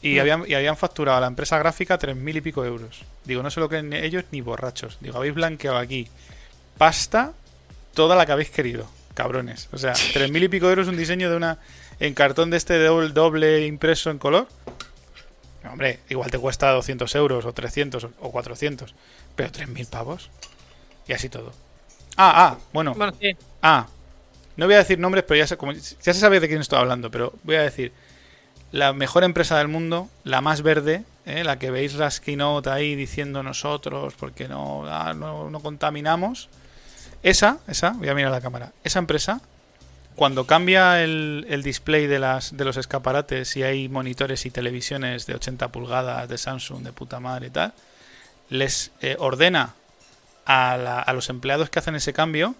[0.02, 0.20] Y, Mm.
[0.20, 3.00] habían, y habían facturado a la empresa gráfica tres mil y pico euros.
[3.24, 4.98] Digo, no se lo creen ellos ni borrachos.
[5.00, 6.06] Digo, habéis blanqueado aquí
[6.78, 7.32] pasta
[7.94, 9.68] toda la que habéis querido, cabrones.
[9.72, 11.58] O sea, tres mil y pico euros un diseño de una
[11.98, 14.46] en cartón de este doble, doble impreso en color.
[15.72, 18.94] Hombre, igual te cuesta 200 euros o 300 o- o 400.
[19.34, 20.30] Pero 3.000 pavos.
[21.08, 21.52] Y así todo.
[22.16, 22.94] Ah, ah, bueno.
[22.94, 23.36] Bueno, sí.
[23.62, 23.86] Ah,
[24.56, 26.78] no voy a decir nombres, pero ya se, como- ya se sabe de quién estoy
[26.78, 27.10] hablando.
[27.10, 27.92] Pero voy a decir:
[28.72, 31.44] la mejor empresa del mundo, la más verde, ¿eh?
[31.44, 36.48] la que veis las keynote ahí diciendo nosotros, porque no, ah, no, no contaminamos.
[37.22, 38.72] Esa, esa, voy a mirar la cámara.
[38.84, 39.40] Esa empresa,
[40.16, 45.34] cuando cambia el, display de, las, de los escaparates y hay monitores y televisiones de
[45.34, 47.74] 80 pulgadas de Samsung de puta madre y tal,
[48.48, 49.74] les eh, ordena
[50.46, 52.54] a, la- a los empleados que hacen ese cambio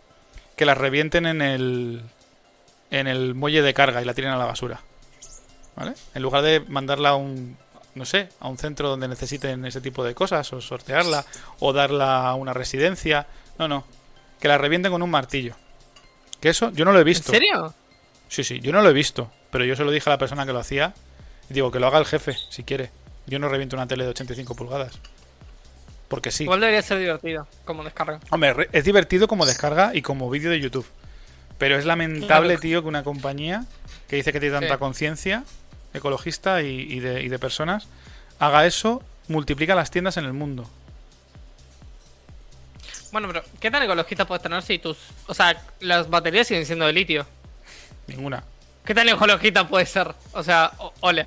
[0.57, 2.03] que las revienten en el,
[2.91, 4.81] en el muelle de carga y la tiren a la basura.
[5.77, 5.93] ¿Vale?
[6.15, 7.59] En lugar de mandarla a un,
[7.95, 11.25] no sé, a un centro donde necesiten ese tipo de cosas, o sortearla,
[11.61, 13.27] o darla a una residencia.
[13.59, 13.85] No, no.
[14.41, 15.55] Que la revienten con un martillo.
[16.41, 17.33] Que eso yo no lo he ¿En visto.
[17.33, 17.75] serio?
[18.29, 20.45] Sí, sí, yo no lo he visto, pero yo se lo dije a la persona
[20.47, 20.95] que lo hacía
[21.51, 22.91] Y digo, que lo haga el jefe, si quiere.
[23.27, 24.99] Yo no reviento una tele de 85 pulgadas.
[26.09, 26.45] Porque sí.
[26.45, 28.21] Igual debería ser divertido, como descarga.
[28.31, 30.87] Hombre, re- es divertido como descarga y como vídeo de YouTube.
[31.59, 32.61] Pero es lamentable, Claro.
[32.61, 33.65] tío, que una compañía
[34.09, 34.79] que dice que tiene tanta Sí.
[34.79, 35.45] conciencia
[35.95, 37.89] ecologista y, y de, y de personas
[38.39, 40.69] haga eso, multiplica las tiendas en el mundo.
[43.17, 44.99] Bueno, pero ¿qué tan ecologista puedes tener si tus.
[45.27, 47.27] O sea, las baterías siguen siendo de litio?
[48.09, 48.45] Ninguna.
[48.85, 50.15] ¿Qué tan ecologista puede ser?
[50.33, 51.25] O sea, ole.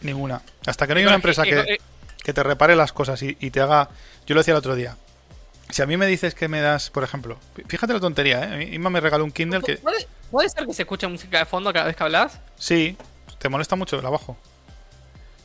[0.00, 0.40] Ninguna.
[0.64, 1.80] Hasta que no hay una empresa que, eh,
[2.22, 3.88] que te repare las cosas y, y te haga.
[4.28, 4.96] Yo lo decía el otro día.
[5.70, 8.72] Si a mí me dices que me das, por ejemplo, fíjate la tontería, ¿eh?
[8.72, 9.78] Inma me regaló un Kindle que.
[9.78, 12.38] ¿Puede, puede ser que se escuche música de fondo cada vez que hablas?
[12.54, 12.96] Sí,
[13.40, 14.36] te molesta mucho el abajo.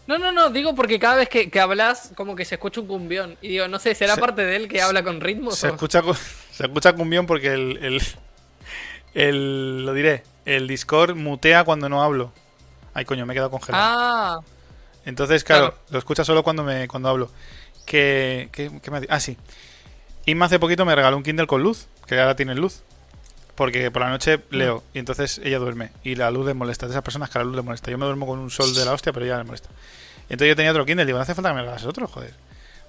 [0.06, 2.88] No, no, no, digo porque cada vez que, que hablas, como que se escucha un
[2.88, 3.38] cumbión.
[3.42, 5.58] Y digo, no sé, ¿será Se- parte de él que habla con ritmos?
[5.58, 6.14] Se escucha, cu-
[6.52, 8.02] se escucha cumbión porque el, el,
[9.14, 10.24] el- Lo diré.
[10.46, 12.34] El Discord mutea cuando no hablo.
[12.94, 13.84] Ay, coño, me he quedado congelado.
[13.86, 14.40] Ah,
[15.06, 15.82] Entonces, claro, claro.
[15.90, 17.32] lo escucha solo cuando me cuando hablo.
[17.86, 19.38] Que, que- que me ah, sí.
[20.26, 22.84] Inma hace poquito me regaló un Kindle con luz, que ahora tiene luz.
[23.56, 26.88] Porque por la noche leo y entonces ella duerme y la luz le molesta.
[26.88, 27.92] De esas personas que la luz le molesta.
[27.92, 29.70] Yo me duermo con un sol de la hostia, pero ella le molesta.
[30.24, 32.34] Entonces yo tenía otro Kindle, digo, no hace falta que me regales otro, joder.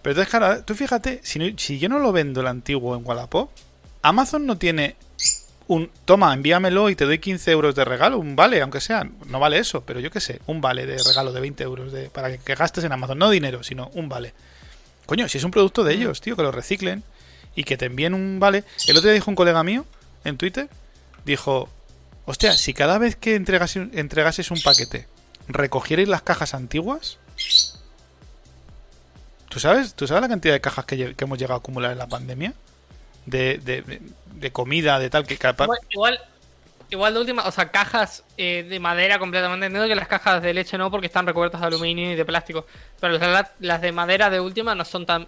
[0.00, 3.04] Pero entonces, claro, tú fíjate, si, no- si yo no lo vendo el antiguo en
[3.06, 3.50] Wallapop,
[4.02, 4.96] Amazon no tiene
[5.66, 5.90] un.
[6.06, 9.06] Toma, envíamelo y te doy 15 euros de regalo, un vale, aunque sea.
[9.26, 12.08] No vale eso, pero yo qué sé, un vale de regalo de 20 euros de,
[12.10, 13.18] para que, que gastes en Amazon.
[13.18, 14.32] No dinero, sino un vale.
[15.06, 17.02] Coño, si es un producto de ellos, tío, que lo reciclen
[17.54, 18.64] y que te envíen un vale.
[18.86, 19.84] El otro día dijo un colega mío
[20.24, 20.68] en Twitter,
[21.24, 21.68] dijo,
[22.24, 25.06] hostia, si cada vez que entregase, entregases un paquete
[25.48, 27.18] recogierais las cajas antiguas,
[29.48, 32.08] ¿tú sabes, ¿tú sabes la cantidad de cajas que, hemos llegado a acumular en la
[32.08, 32.54] pandemia?
[33.26, 35.64] De, de, comida, de tal, que capaz...
[35.64, 36.20] igual, igual,
[36.90, 39.66] igual de última, o sea, cajas eh, de madera completamente.
[39.66, 42.66] Entiendo que las cajas de leche no, porque están recubiertas de aluminio y de plástico.
[43.00, 45.26] Pero las, las de madera de última no son tan.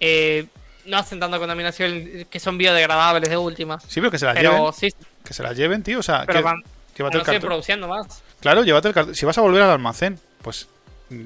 [0.00, 0.46] eh,
[0.86, 3.78] no hacen tanta contaminación, que son biodegradables de última.
[3.80, 4.72] Sí, pero que se las Pero lleven.
[4.72, 4.88] sí,
[5.24, 5.98] Que se las lleven, tío.
[5.98, 6.62] O sea, pero que, van,
[6.96, 7.48] llévate no el siguen cartón.
[7.48, 8.22] produciendo más.
[8.40, 9.14] Claro, llévate el cartón.
[9.14, 10.68] Si vas a volver al almacén, pues...
[11.10, 11.24] mm,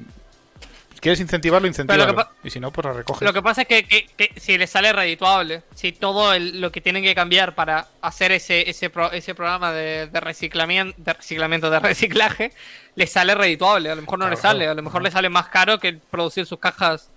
[1.01, 1.69] ¿Quieres incentivarlo?
[2.15, 3.21] Pa- Y si no, pues la recoges.
[3.21, 6.71] Lo que pasa es que, que- que si les sale redituable, si todo el- lo
[6.71, 11.13] que tienen que cambiar para hacer ese ese, pro- ese programa de, de reciclamiento, de
[11.13, 12.53] reciclamiento, de reciclaje,
[12.95, 13.91] les sale redituable.
[13.91, 15.93] A lo mejor no les Claro, sale, a lo mejor les sale más caro que
[15.93, 17.09] producir sus cajas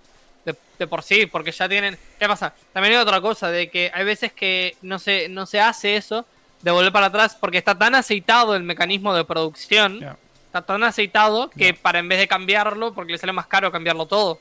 [0.45, 1.97] de, de por sí, porque ya tienen.
[2.19, 2.53] ¿Qué pasa?
[2.73, 6.25] También hay otra cosa, de que hay veces que no se, no se hace eso,
[6.61, 10.03] de volver para atrás, porque está tan aceitado el mecanismo de producción,
[10.47, 14.05] está tan aceitado que para en vez de cambiarlo, porque le sale más caro cambiarlo
[14.07, 14.39] todo.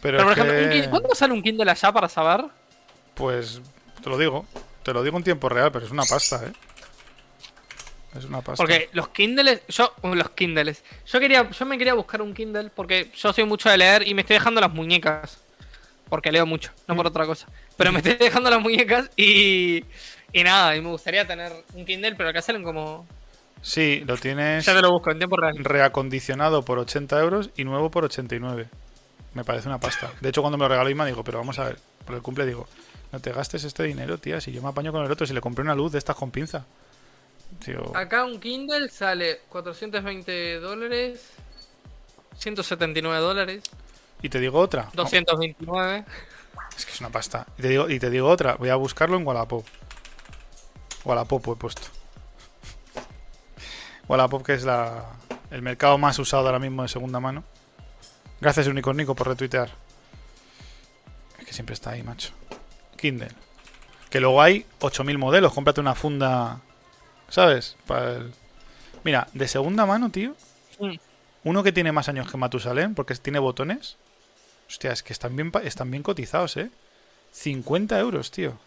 [0.00, 2.44] Pero, Pero, por ejemplo, que- Kindle- ¿cuánto sale un Kindle allá para saber?
[3.14, 3.60] Pues
[4.02, 4.46] te lo digo.
[4.84, 6.52] Te lo digo en tiempo real, pero es una pasta, ¿eh?
[8.16, 8.62] Es una pasta.
[8.62, 12.70] Porque los Kindles, yo, uh, los Kindles, yo quería, yo me quería buscar un Kindle
[12.74, 15.38] porque yo soy mucho de leer y me estoy dejando las muñecas.
[16.08, 17.46] Porque leo mucho, no por otra cosa.
[17.76, 19.84] Pero me estoy dejando las muñecas y,
[20.32, 23.06] y nada, y me gustaría tener un Kindle, pero acá salen como...
[23.60, 25.56] Sí, lo tienes Ya te lo busco en tiempo real.
[25.58, 28.68] reacondicionado por 80 euros y nuevo por 89.
[29.34, 30.10] Me parece una pasta.
[30.20, 32.46] De hecho, cuando me lo regaló Ima, digo, pero vamos a ver, por el cumple
[32.46, 32.66] digo,
[33.12, 35.40] no te gastes este dinero, tía, si yo me apaño con el otro, si le
[35.40, 36.66] compré una luz de estas con pinza.
[37.94, 41.32] Acá un Kindle sale 420 dólares,
[42.36, 43.64] 179 dólares,
[44.22, 44.84] y te digo otra.
[44.94, 46.04] No, 229.
[46.76, 47.46] es que es una pasta.
[47.58, 49.64] Y te digo, y te digo otra, voy a buscarlo en Wallapop.
[51.04, 51.82] Wallapop he puesto.
[54.08, 55.04] Wallapop, que es la,
[55.50, 57.44] el mercado más usado ahora mismo de segunda mano.
[58.40, 59.70] Gracias, Unicornico, por retuitear.
[61.38, 62.32] Es que siempre está ahí, macho.
[62.96, 63.28] Kindle.
[64.10, 65.52] Que luego hay 8000 modelos.
[65.52, 66.60] Cómprate una funda.
[67.28, 67.76] ¿Sabes?
[67.86, 68.32] Para el-
[69.04, 70.34] Mira, de segunda mano, tío.
[70.78, 70.96] Mm.
[71.44, 73.96] Uno que tiene más años que Matusalén, porque tiene botones.
[74.68, 76.70] Hostia, es que están bien, están bien cotizados, ¿eh?
[77.32, 78.58] 50 euros, tío.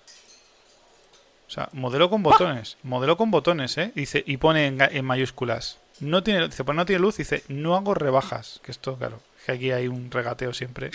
[1.47, 2.77] O sea, modelo con botones.
[2.81, 3.91] Modelo con botones, ¿eh?
[3.93, 5.77] Dice, y pone en, mayúsculas.
[5.99, 7.17] No tiene, dice, pues no tiene luz.
[7.17, 8.61] Dice, no hago rebajas.
[8.63, 10.91] Que esto, claro, es que aquí hay un regateo siempre.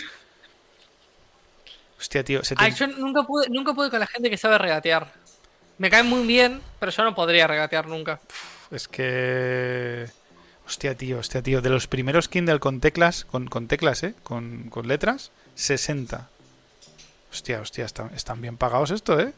[1.99, 2.43] Hostia, tío.
[2.43, 5.13] se te- Ay, yo nunca pude, nunca pude con la gente que sabe regatear.
[5.77, 8.19] Me cae muy bien, pero yo no podría regatear nunca.
[8.71, 10.07] Es que.
[10.65, 11.61] Hostia, tío, hostia, tío.
[11.61, 14.13] De los primeros Kindle con teclas, con, con teclas, ¿eh?
[14.23, 16.29] Con, con letras, 60.
[17.31, 19.33] Hostia, hostia, están, están bien pagados esto, ¿eh?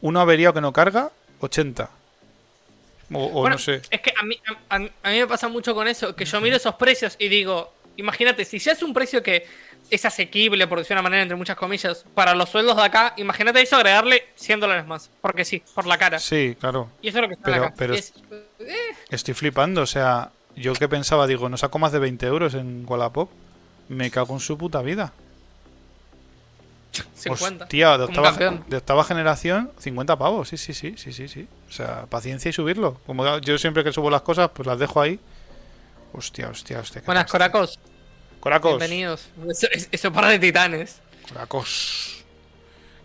[0.00, 1.90] Uno averiado que no carga, 80.
[3.12, 3.82] O, o bueno, no sé.
[3.90, 6.56] es que a mí, a, a mí me pasa mucho con eso, que yo miro
[6.56, 9.46] esos precios y digo, imagínate, si ya es un precio que
[9.88, 13.60] es asequible, por decir una manera, entre muchas comillas, para los sueldos de acá, imagínate
[13.62, 16.18] eso agregarle 100 dólares más, porque sí, por la cara.
[16.18, 16.88] Sí, claro.
[17.02, 17.74] Y eso es lo que está Pero- acá.
[17.76, 18.12] pero- Es-
[18.60, 18.74] eh,
[19.10, 22.84] Estoy flipando, o sea, yo que pensaba, digo, no saco más de 20 euros en
[22.86, 23.30] Wallapop.
[23.88, 25.12] Me cago en su puta vida.
[27.14, 27.64] 50.
[27.64, 30.48] Hostia, de octava, de octava generación, 50 pavos.
[30.48, 31.48] Sí, sí, sí, sí, sí, sí.
[31.68, 33.00] O sea, paciencia y subirlo.
[33.06, 35.18] Como yo siempre que subo las cosas, pues las dejo ahí.
[36.12, 37.02] Hostia, hostia, hostia.
[37.06, 37.30] Buenas.
[37.30, 37.78] Coracos.
[38.40, 38.78] Coracos.
[38.78, 39.28] Bienvenidos.
[39.48, 41.00] Eso, es- eso para de titanes.
[41.28, 42.24] Coracos.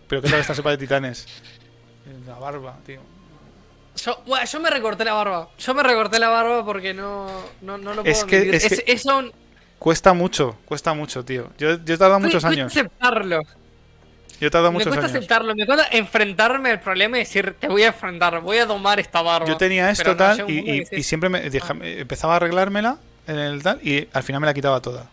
[0.08, 1.26] Pero ¿qué tal esta sopa de titanes?
[2.26, 3.00] La barba, tío.
[4.04, 5.48] Yo, bueno, yo me recorté la barba.
[5.58, 7.28] Yo me recorté la barba porque no,
[7.62, 8.54] no, no lo puedo Es que- admitir.
[8.54, 9.32] es que- Es- eso un-
[9.78, 11.50] Cuesta mucho, cuesta mucho, tío.
[11.58, 12.72] Yo, yo he tardado muchos me cuesta años.
[12.72, 13.42] aceptarlo.
[14.40, 15.16] Yo he tardado Me muchos cuesta años.
[15.18, 15.54] aceptarlo.
[15.54, 19.20] Me cuesta enfrentarme al problema y decir, te voy a enfrentar, voy a domar esta
[19.22, 19.46] barba.
[19.46, 23.80] Yo tenía esto Pero tal y, siempre me me- empezaba a arreglármela en el tal
[23.86, 25.10] y al final me la quitaba toda.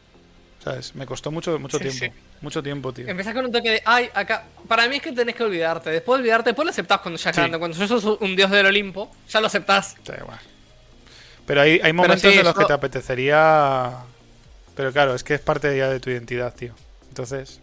[0.63, 0.95] ¿Sabes?
[0.95, 2.05] Me costó mucho, mucho Sí, tiempo.
[2.17, 2.23] sí.
[2.41, 3.07] Mucho tiempo, tío.
[3.07, 4.45] Empezás con un toque de, ay, acá.
[4.67, 5.89] Para mí es que tenés que olvidarte.
[5.89, 7.39] Después de olvidarte, después lo aceptás cuando ya Sí.
[7.39, 7.59] grande.
[7.59, 9.95] Cuando ya sos un dios del Olimpo, ya lo aceptás.
[10.05, 10.39] Da igual.
[11.45, 13.91] Pero hay, hay momentos sí, en los que te apetecería.
[14.75, 16.73] Pero claro, es que es parte ya de tu identidad, tío.
[17.09, 17.59] Entonces,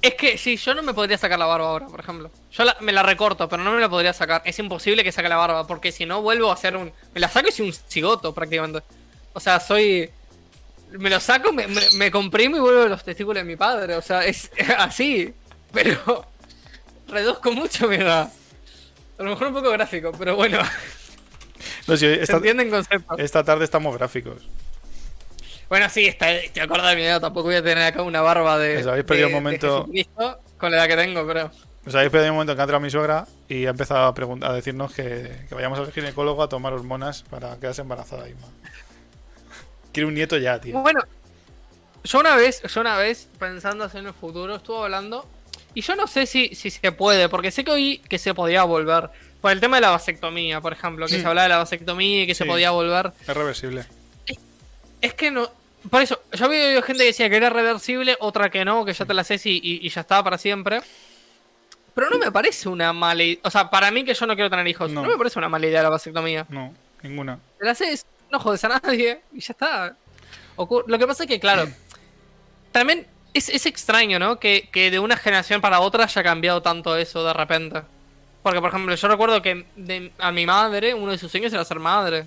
[0.00, 2.30] Es que sí, yo no me podría sacar la barba ahora, por ejemplo.
[2.52, 4.40] Yo la- me la recorto, pero no me la podría sacar.
[4.44, 6.92] Es imposible que saque la barba, porque si no vuelvo a hacer un.
[7.12, 8.82] Me la saco y soy un cigoto prácticamente.
[9.32, 10.08] O sea, soy.
[10.98, 13.94] Me lo saco, me, me, me comprimo y vuelvo los testículos de mi padre.
[13.96, 15.32] O sea, es así.
[15.72, 16.26] Pero.
[17.08, 18.32] Reduzco mucho mi edad.
[19.18, 20.58] A lo mejor un poco gráfico, pero bueno.
[21.86, 23.18] no, si Se esta, entienden conceptos.
[23.18, 24.48] esta tarde estamos gráficos.
[25.68, 27.20] Bueno, sí, está, te acuerdas de mi edad.
[27.20, 28.78] Tampoco voy a tener acá una barba de.
[28.78, 29.86] Os habéis perdido de- un momento-
[30.58, 31.50] con la edad que tengo, pero.
[31.86, 34.52] Os habéis perdido un momento que ha entrado mi suegra y ha empezado a, a
[34.52, 38.28] decirnos que, que vayamos al ginecólogo a tomar hormonas para quedarse embarazada.
[38.28, 38.48] Isma.
[39.96, 40.78] Quiere un nieto ya, tío.
[40.78, 41.00] Bueno,
[42.04, 45.26] yo una vez, yo una vez, pensando así en el futuro, estuve hablando.
[45.72, 48.62] Y yo no sé si, si se puede, porque sé que oí que se podía
[48.64, 49.08] volver.
[49.40, 51.20] Por el tema de la vasectomía, por ejemplo, que Mm.
[51.22, 53.10] se hablaba de la vasectomía y que se podía volver.
[53.26, 53.86] Es reversible.
[55.00, 55.50] Es que no.
[55.88, 58.92] Por eso, yo había oído gente que decía que era reversible, otra que no, que
[58.92, 60.82] ya te la haces y, y- y ya estaba para siempre.
[61.94, 63.38] Pero no me parece una mala idea.
[63.44, 65.00] O sea, para mí que yo no quiero tener hijos, No.
[65.02, 66.44] no, me parece una mala idea la vasectomía.
[66.50, 67.38] No, ninguna.
[67.58, 69.96] Te la haces, no jodes a nadie y ya está.
[70.56, 71.68] Ocur- Lo que pasa es que, claro,
[72.72, 74.38] también es, es extraño, ¿no?
[74.38, 77.82] Que, que de una generación para otra haya cambiado tanto eso de repente.
[78.42, 81.64] Porque, por ejemplo, yo recuerdo que de- a mi madre, uno de sus sueños era
[81.64, 82.26] ser madre.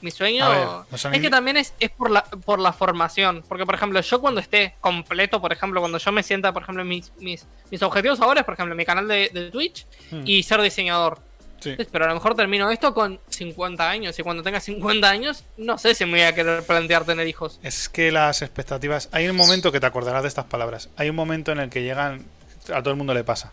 [0.00, 0.68] Mi sueño ver,
[1.12, 3.42] es que también es, es por, la, por la formación.
[3.48, 6.84] Porque, por ejemplo, yo cuando esté completo, por ejemplo, cuando yo me sienta, por ejemplo,
[6.84, 10.22] mis, mis, mis objetivos ahora es, por ejemplo, mi canal de, de Twitch Hmm.
[10.24, 11.18] y ser diseñador.
[11.60, 11.76] Sí.
[11.92, 14.18] Pero a lo mejor termino esto con 50 años.
[14.18, 17.60] Y cuando tenga 50 años, no sé si me voy a querer plantear tener hijos.
[17.62, 19.08] Es que las expectativas.
[19.12, 20.90] Hay un momento que te acordarás de estas palabras.
[20.96, 22.24] Hay un momento en el que llegan.
[22.72, 23.52] A todo el mundo le pasa.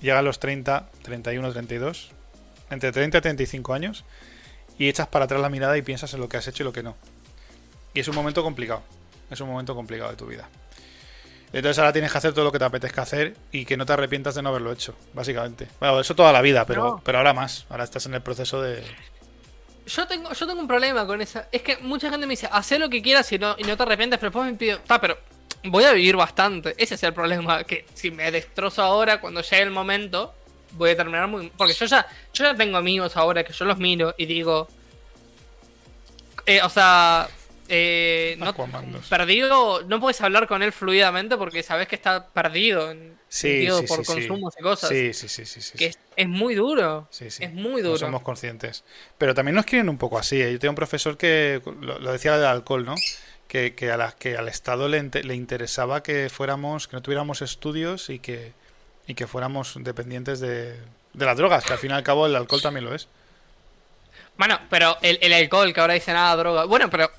[0.00, 2.10] Llegan los 30, 31, 32.
[2.70, 4.04] Entre 30 y 35 años.
[4.78, 6.72] Y echas para atrás la mirada y piensas en lo que has hecho y lo
[6.72, 6.96] que no.
[7.94, 8.82] Y es un momento complicado.
[9.30, 10.48] Es un momento complicado de tu vida.
[11.52, 13.92] Entonces ahora tienes que hacer todo lo que te apetezca hacer y que no te
[13.92, 15.68] arrepientas de no haberlo hecho, básicamente.
[15.80, 17.02] Bueno, eso toda la vida, pero, No.
[17.04, 17.66] pero ahora más.
[17.68, 18.82] Ahora estás en el proceso de.
[19.86, 21.48] Yo tengo, yo tengo un problema con esa.
[21.52, 23.82] Es que mucha gente me dice, haz lo que quieras y no, y no te
[23.82, 24.76] arrepientes, pero después me pido.
[24.78, 25.18] Está, pero
[25.64, 26.74] voy a vivir bastante.
[26.78, 27.64] Ese es el problema.
[27.64, 30.32] Que si me destrozo ahora, cuando llegue el momento,
[30.72, 31.50] voy a terminar muy.
[31.50, 34.68] Porque yo ya, yo ya tengo amigos ahora que yo los miro y digo.
[36.46, 37.28] eh, o sea.
[37.74, 38.54] Eh, no,
[39.08, 43.80] perdido, no puedes hablar con él fluidamente porque sabes que está perdido en Sí, sentido
[43.80, 44.90] sí, por sí, consumos y cosas.
[44.90, 45.60] Sí, sí, sí, sí.
[45.62, 45.90] sí, Que sí.
[45.90, 47.08] es, es muy duro.
[47.18, 47.98] Es muy No duro.
[47.98, 48.84] somos conscientes.
[49.16, 50.40] Pero también nos quieren un poco así.
[50.42, 50.52] ¿eh?
[50.52, 52.94] Yo tengo un profesor que lo, lo decía del alcohol, ¿no?
[53.48, 57.40] Que, que, a la- que al Estado le, le interesaba que fuéramos, que no tuviéramos
[57.42, 58.52] estudios y que,
[59.06, 60.72] y que fuéramos dependientes de,
[61.14, 63.08] de las drogas, que al fin y al cabo el alcohol también lo es.
[64.36, 66.64] Bueno, pero el, el alcohol, que ahora dice nada, droga.
[66.64, 67.10] Bueno, pero.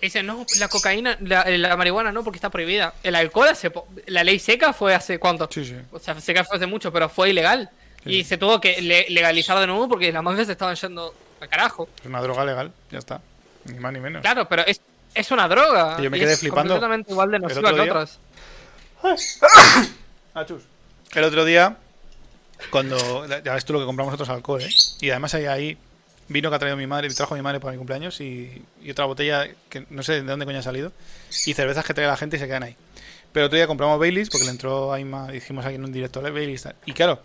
[0.00, 2.94] Que dicen, no, la cocaína, la, la marihuana no, porque está prohibida.
[3.02, 3.70] El alcohol hace.
[3.70, 5.46] po- La ley seca fue hace cuánto?
[5.52, 5.76] Sí, sí.
[5.92, 7.68] O sea, seca fue hace mucho, pero fue ilegal.
[8.02, 11.14] Sí, y se tuvo que le- legalizar de nuevo porque las mafias se estaban yendo
[11.40, 11.86] al carajo.
[12.00, 13.20] Es una droga legal, ya está.
[13.66, 14.22] Ni más ni menos.
[14.22, 14.80] Claro, pero es,
[15.14, 15.96] es una droga.
[15.98, 18.18] Y yo me y quedé es flipando completamente igual de nociva que otras.
[20.34, 20.62] Ah, chus.
[21.12, 21.76] El otro día,
[22.70, 23.26] cuando.
[23.42, 24.68] Ya ves tú lo que compramos nosotros alcohol, ¿eh?
[25.00, 25.78] Y además hay ahí
[26.30, 29.04] vino que ha traído mi madre, trajo mi madre para mi cumpleaños y, y otra
[29.04, 30.92] botella que no sé de dónde coño ha salido.
[31.44, 32.76] Y cervezas que trae la gente y se quedan ahí.
[33.32, 36.22] Pero otro día compramos Baileys porque le entró a Inma, dijimos aquí en un directo
[36.22, 36.68] Baileys.
[36.86, 37.20] Y claro,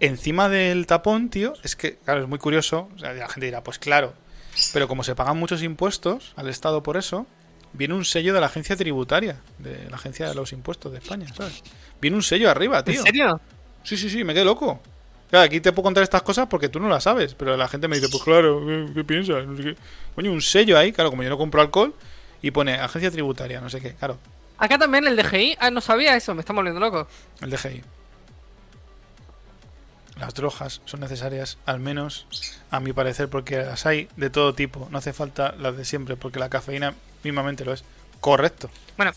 [0.00, 2.90] encima del tapón, tío, es que, claro, es muy curioso.
[2.94, 4.14] O sea, la gente dirá, pues claro.
[4.72, 7.26] Pero como se pagan muchos impuestos al Estado por eso,
[7.72, 11.26] viene un sello de la agencia tributaria, de la agencia de los impuestos de España,
[11.34, 11.62] ¿sabes?
[12.00, 13.00] Viene un sello arriba, tío.
[13.00, 13.40] ¿En serio?
[13.82, 14.80] Sí, sí, sí, me quedé loco.
[15.30, 17.88] Claro, aquí te puedo contar estas cosas porque tú no las sabes, pero la gente
[17.88, 19.46] me dice, pues claro, ¿qué, qué piensas?
[19.46, 19.76] No sé qué.
[20.14, 21.94] Coño, un sello ahí, claro, como yo no compro alcohol,
[22.42, 24.18] y pone agencia tributaria, no sé qué, claro,
[24.58, 25.56] Acá también el DGI.
[25.60, 27.06] Ah, no sabía eso, me está volviendo loco.
[27.42, 27.82] el DGI.
[30.18, 32.26] Las drogas son necesarias, al menos
[32.70, 34.88] a mi parecer, porque las hay de todo tipo.
[34.90, 37.84] No hace falta las de siempre, porque la cafeína mismamente lo es.
[38.20, 38.70] Correcto.
[38.96, 39.12] Bueno,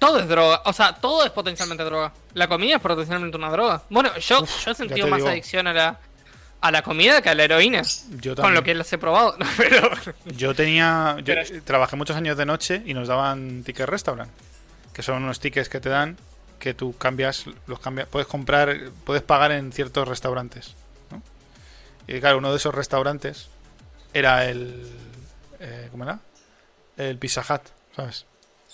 [0.00, 0.62] todo es droga.
[0.64, 2.12] O sea, todo es potencialmente droga.
[2.34, 3.82] La comida es potencialmente una droga.
[3.88, 5.28] Bueno, yo, Uf, yo he sentido más digo.
[5.28, 6.00] adicción a la,
[6.60, 7.82] a la comida que a la heroína.
[8.20, 8.64] Yo Con lo también.
[8.64, 9.36] que las he probado.
[9.56, 9.88] Pero.
[10.24, 11.14] Yo tenía.
[11.18, 14.30] Yo Pero- trabajé muchos años de noche y nos daban tickets restaurant.
[14.92, 16.16] Que son unos tickets que te dan
[16.58, 20.74] que tú cambias, los cambias, puedes comprar, puedes pagar en ciertos restaurantes.
[21.10, 21.22] ¿no?
[22.06, 23.48] Y claro, uno de esos restaurantes
[24.12, 24.86] era el.
[25.60, 26.18] eh, ¿Cómo era?
[26.98, 27.62] El Pizza Hut,
[27.96, 28.26] ¿sabes?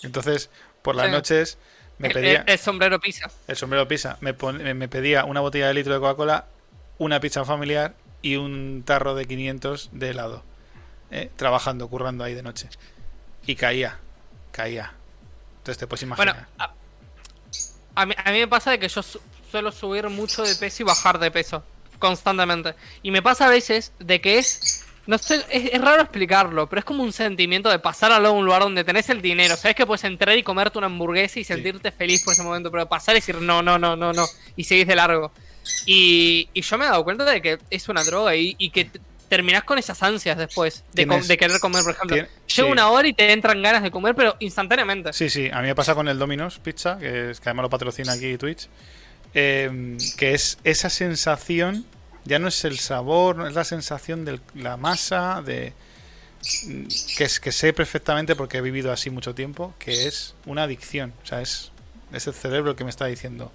[0.03, 0.49] Entonces,
[0.87, 1.11] por las Sí.
[1.11, 1.57] noches
[1.97, 2.43] me el, pedía.
[2.45, 3.29] el- el sombrero pizza.
[3.47, 4.17] El sombrero pizza.
[4.21, 6.45] Me, pon- me- pedía una botella de litro de Coca-Cola,
[6.97, 10.43] una pizza familiar y un tarro de 500 de helado.
[11.11, 11.29] ¿eh?
[11.35, 12.69] Trabajando, currando ahí de noche.
[13.45, 13.99] Y caía,
[14.53, 14.93] caía.
[15.57, 16.35] Entonces te puedes imaginar.
[16.35, 19.21] Bueno, a, a mí, a mí me pasa de que yo su-
[19.51, 21.63] suelo subir mucho de peso y bajar de peso
[21.99, 22.75] constantemente.
[23.03, 24.85] Y me pasa a veces de que es.
[25.07, 28.45] No sé, es, es raro explicarlo, pero es como un sentimiento de pasar de un
[28.45, 29.55] lugar donde tenés el dinero.
[29.55, 32.87] Sabes que puedes entrar y comerte una hamburguesa y sentirte feliz por ese momento, pero
[32.87, 35.31] pasar y decir no, no, no, no, no, y seguís de largo.
[35.85, 38.89] Y, y yo me he dado cuenta de que es una droga y, y que
[39.27, 42.15] terminás con esas ansias después de, de querer comer, por ejemplo.
[42.15, 42.61] Llega sí.
[42.61, 45.11] una hora y te entran ganas de comer, pero instantáneamente.
[45.13, 47.69] Sí, sí, a mí me pasa con el Domino's Pizza, que, es, que además lo
[47.69, 48.67] patrocina aquí Twitch,
[49.33, 51.85] eh, que es esa sensación,
[52.27, 55.73] ya no es el sabor, no es la sensación de la masa, de
[57.17, 61.13] que es que sé perfectamente porque he vivido así mucho tiempo, que es una adicción,
[61.23, 61.71] o sea, es,
[62.13, 63.51] es el cerebro que me está diciendo,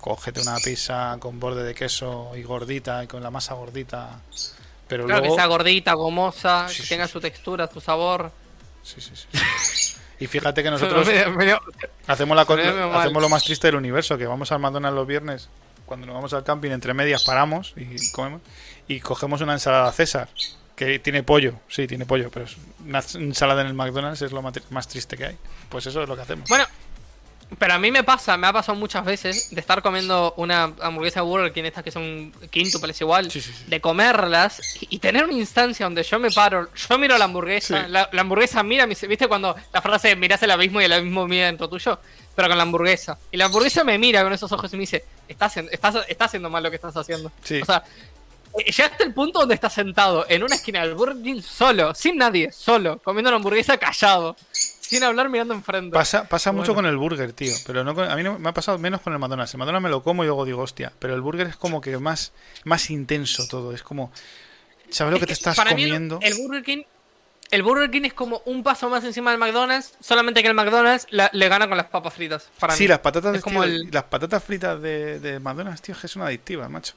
[0.00, 4.20] cógete una pizza con borde de queso y gordita y con la masa gordita,
[4.88, 5.36] pero Claro, luego...
[5.36, 7.12] que sea gordita, gomosa, Sí, que sí, tenga sí.
[7.12, 8.32] su textura, su sabor.
[8.82, 9.96] Sí, sí, sí.
[10.18, 11.06] Y fíjate que nosotros...
[12.06, 15.48] Hacemos, la hacemos lo más triste del universo, que vamos al McDonald's los viernes,
[15.90, 18.42] cuando nos vamos al camping, entre medias paramos y comemos,
[18.86, 20.28] y cogemos una ensalada César,
[20.76, 24.40] que tiene pollo, sí, tiene pollo, pero es una ensalada en el McDonald's es lo
[24.40, 25.36] más, tri- más triste que hay.
[25.68, 26.48] Pues eso es lo que hacemos.
[26.48, 26.64] Bueno,
[27.58, 31.18] pero a mí me pasa, me ha pasado muchas veces de estar comiendo una hamburguesa
[31.18, 33.64] de Burger King, estas que son quíntuples igual, Sí, sí, sí.
[33.66, 38.08] de comerlas y, tener una instancia donde yo me paro, yo miro la hamburguesa, la,
[38.12, 41.68] la hamburguesa mira, ¿viste cuando la frase mirás el abismo y el abismo mira dentro
[41.68, 41.98] tuyo?
[42.40, 43.18] Pero con la hamburguesa.
[43.30, 46.26] Y la hamburguesa me mira con esos ojos y me dice, estás, haciendo- estás, estás
[46.28, 47.30] haciendo mal lo que estás haciendo.
[47.42, 47.60] Sí.
[47.60, 47.82] O sea,
[48.58, 52.16] eh, llegaste al punto donde estás sentado en una esquina del Burger King solo, sin
[52.16, 55.92] nadie, solo, comiendo una hamburguesa callado, sin hablar mirando enfrente.
[55.94, 57.52] Pasa, pasa mucho con el burger, tío.
[57.66, 59.52] Pero no con- a mí no, me ha pasado menos con el McDonald's.
[59.54, 60.92] El McDonald's me lo como y luego digo, hostia.
[60.98, 62.32] Pero el burger es como que más,
[62.64, 63.72] más intenso todo.
[63.74, 64.10] Es como,
[64.88, 66.18] ¿sabes lo Es que te estás para mí el- comiendo?
[66.22, 66.82] el Burger King.
[67.50, 71.06] El Burger King es como un paso más encima del McDonald's, solamente que el McDonald's
[71.10, 72.48] la- le gana con las papas fritas.
[72.60, 72.88] Para Sí, mí.
[72.88, 76.22] las patatas, Es como tío, el- las patatas fritas de, de McDonald's, tío, que son
[76.22, 76.94] adictivas, macho.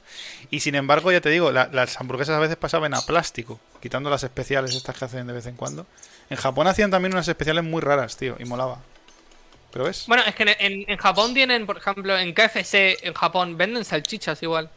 [0.51, 4.09] Y sin embargo, ya te digo, la- las hamburguesas a veces pasaban a plástico, quitando
[4.11, 5.87] las especiales estas que hacen de vez en cuando.
[6.29, 8.77] En Japón hacían también unas especiales muy raras, tío, y molaba.
[9.71, 10.03] ¿Pero ves?
[10.07, 13.83] Bueno, es que en, en- en Japón tienen, por ejemplo, en KFC, en Japón, venden
[13.83, 14.69] salchichas igual.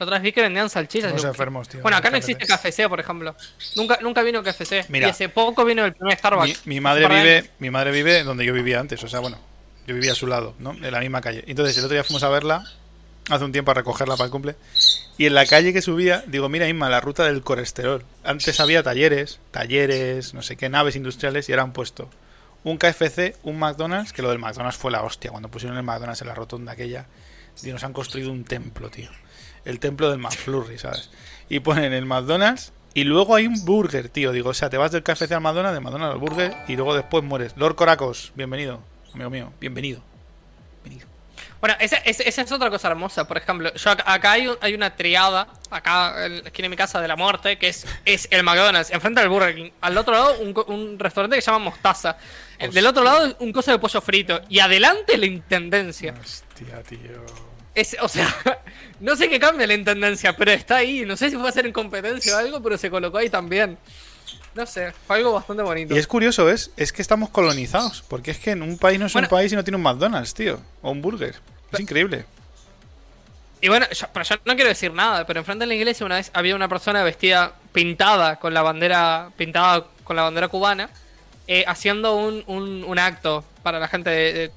[0.00, 1.14] La otra vez vi que vendían salchichas.
[1.14, 1.82] Digo, enfermos, tío.
[1.82, 3.36] Bueno, acá no existe KFC, por ejemplo.
[3.76, 4.86] Nunca, nunca vino KFC.
[4.88, 5.08] Mira.
[5.08, 6.66] y hace poco vino el primer Starbucks.
[6.66, 7.50] mi madre vive, años.
[7.58, 9.36] mi madre vive donde yo vivía antes, o sea, bueno,
[9.86, 10.72] yo vivía a su lado, ¿no?
[10.72, 11.44] En la misma calle.
[11.46, 12.64] Entonces, el otro día fuimos a verla,
[13.28, 14.56] hace un tiempo a recogerla para el cumple,
[15.18, 18.02] y en la calle que subía, digo, mira, Inma, la ruta del colesterol.
[18.24, 22.08] Antes había talleres, talleres, no sé qué, naves industriales, y ahora han puesto
[22.64, 26.22] un KFC, un McDonald's, que lo del McDonald's fue la hostia, cuando pusieron el McDonald's
[26.22, 27.04] en la rotonda aquella,
[27.62, 29.10] y nos han construido un templo, tío.
[29.64, 31.10] El templo del McFlurry, ¿sabes?
[31.48, 34.32] Y ponen el McDonald's y luego hay un burger, tío.
[34.32, 36.94] Digo, o sea, te vas del KFC al McDonald's, de McDonald's al burger y luego
[36.94, 37.54] después mueres.
[37.56, 38.80] Lord Coracos, bienvenido,
[39.14, 40.00] amigo mío, bienvenido.
[40.82, 41.08] Bienvenido.
[41.60, 43.28] Bueno, esa, esa- esa es otra cosa hermosa.
[43.28, 46.68] Por ejemplo, yo acá, acá hay, un- hay una triada, acá en la esquina de
[46.70, 49.70] mi casa de la muerte, que es, es el McDonald's, enfrente del Burger King.
[49.82, 52.16] Al otro lado, un, un restaurante que se llama Mostaza.
[52.72, 54.40] Del otro lado, un coso de pollo frito.
[54.48, 56.14] Y adelante, la intendencia.
[56.18, 57.49] Hostia, tío.
[57.74, 58.28] Es, o sea,
[59.00, 61.02] no sé qué cambia la intendencia, pero está ahí.
[61.06, 63.78] No sé si fue a hacer en competencia o algo, pero se colocó ahí también.
[64.54, 65.94] No sé, fue algo bastante bonito.
[65.94, 66.72] Y es curioso, ¿ves?
[66.76, 68.02] Es que estamos colonizados.
[68.08, 69.26] Porque es que en un país no es Bueno.
[69.26, 70.60] un país y no tiene un McDonald's, tío.
[70.82, 71.36] O un burger.
[71.72, 72.24] Es increíble.
[73.60, 76.16] Y bueno, yo, pero yo no quiero decir nada, pero enfrente de la iglesia una
[76.16, 80.88] vez había una persona vestida pintada con la bandera pintada con la bandera cubana
[81.52, 84.08] eh, haciendo un, un, un acto para la gente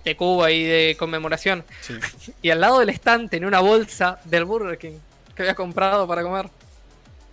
[0.06, 1.66] de, Cuba y de conmemoración.
[1.82, 1.96] Sí.
[2.44, 5.00] Y al lado del stand tenía una bolsa del Burger King.
[5.36, 6.50] que había comprado para comer.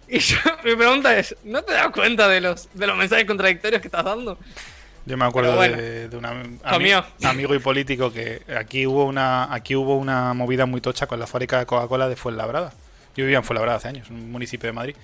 [0.08, 3.82] Y yo, mi pregunta es, ¿no te das cuenta de los, de los mensajes contradictorios
[3.82, 4.38] que estás dando?
[5.04, 9.52] Yo me acuerdo bueno, de, de un ami- amigo y político que aquí hubo una
[9.52, 12.72] aquí hubo una movida muy tocha con la fábrica de Coca-Cola de Fuenlabrada.
[13.16, 14.96] Yo vivía en Fuenlabrada hace años, un municipio de Madrid.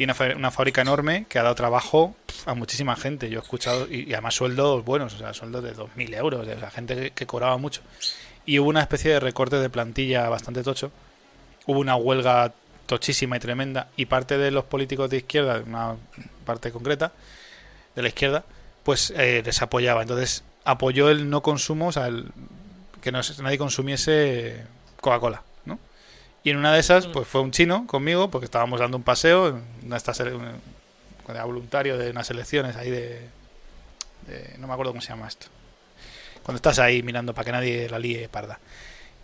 [0.00, 3.28] Y una, una fábrica enorme que ha dado trabajo a muchísima gente.
[3.28, 6.70] Yo he escuchado, y, además sueldos buenos, o sea, sueldos de 2.000 euros, o sea,
[6.70, 7.82] gente que, cobraba mucho.
[8.46, 10.90] Y hubo una especie de recorte de plantilla bastante tocho.
[11.66, 12.54] Hubo una huelga
[12.86, 13.88] tochísima y tremenda.
[13.94, 15.96] Y parte de los políticos de izquierda, una
[16.46, 17.12] parte concreta,
[17.94, 18.44] de la izquierda,
[18.84, 20.00] pues eh, les apoyaba.
[20.00, 22.32] Entonces apoyó el no consumo, o sea, el-
[23.02, 24.64] que no, nadie consumiese
[25.02, 25.42] Coca-Cola.
[26.42, 29.48] Y en una de esas, pues fue un chino conmigo, porque estábamos dando un paseo,
[29.48, 29.98] en una
[31.28, 33.20] era voluntario de unas elecciones ahí de,
[34.26, 35.46] de- No me acuerdo cómo se llama esto.
[36.42, 38.58] Cuando estás ahí mirando para que nadie la líe parda.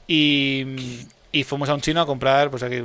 [0.06, 2.82] Y, y fuimos a un chino a comprar, pues aquí,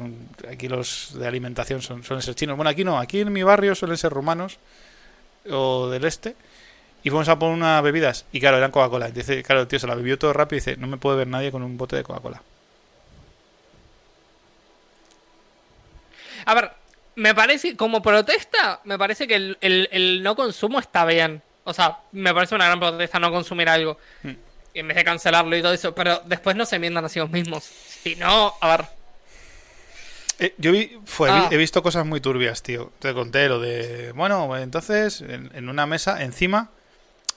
[0.50, 2.56] aquí los de alimentación son, suelen ser chinos.
[2.56, 4.58] Bueno, aquí no, aquí en mi barrio suelen ser rumanos
[5.52, 6.36] o del este.
[7.04, 8.26] Y fuimos a por unas bebidas.
[8.32, 9.10] Y claro, eran Coca-Cola.
[9.10, 11.18] Y Dice, claro, el tío se la bebió todo rápido y dice, no me puede
[11.18, 12.42] ver nadie con un bote de Coca-Cola.
[16.52, 16.72] A ver,
[17.16, 21.42] me parece, como protesta, me parece que el, el- el no consumo está bien.
[21.64, 23.98] O sea, me parece una gran protesta no consumir algo.
[24.24, 24.32] Mm.
[24.74, 25.96] En vez de cancelarlo y todo eso.
[25.96, 27.64] Pero después no se enmiendan a sí mismos.
[27.64, 28.86] Si no, a ver.
[30.40, 31.48] Eh, yo vi, fue, Ah.
[31.50, 32.92] vi- he visto cosas muy turbias, tío.
[33.00, 34.12] Te conté lo de...
[34.14, 36.70] Bueno, entonces, en, en una mesa, encima,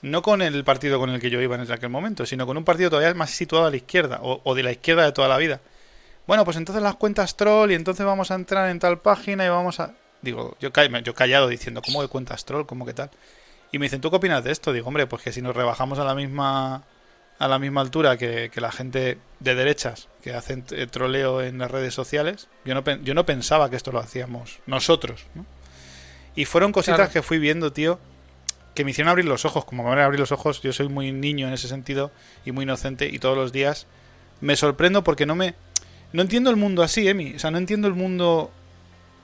[0.02, 2.64] no con el partido con el que yo iba en aquel momento, sino con un
[2.64, 5.36] partido todavía más situado a la izquierda, o, o de la izquierda de toda la
[5.38, 5.60] vida.
[6.26, 9.48] Bueno, pues entonces las cuentas troll y entonces vamos a entrar en tal página y
[9.48, 9.94] vamos a...
[10.22, 10.70] Digo, yo,
[11.02, 12.64] yo callado diciendo, ¿cómo que cuentas troll?
[12.64, 13.10] ¿Cómo que tal?
[13.72, 14.72] Y me dicen, ¿tú qué opinas de esto?
[14.72, 16.84] Digo, hombre, pues que si nos rebajamos a la misma
[17.38, 21.58] a la misma altura que, que la gente de derechas que hacen eh, troleo en
[21.58, 25.44] las redes sociales, yo no, yo no pensaba que esto lo hacíamos nosotros, ¿no?
[26.36, 27.12] Y fueron cositas Claro.
[27.12, 27.98] que fui viendo, tío,
[28.74, 29.64] que me hicieron abrir los ojos.
[29.64, 32.10] Como me van a abrir los ojos, yo soy muy niño en ese sentido
[32.44, 33.86] y muy inocente y todos los días
[34.40, 35.54] me sorprendo porque no me...
[36.14, 37.34] No entiendo el mundo así, Emi.
[37.34, 38.52] O sea, no entiendo el mundo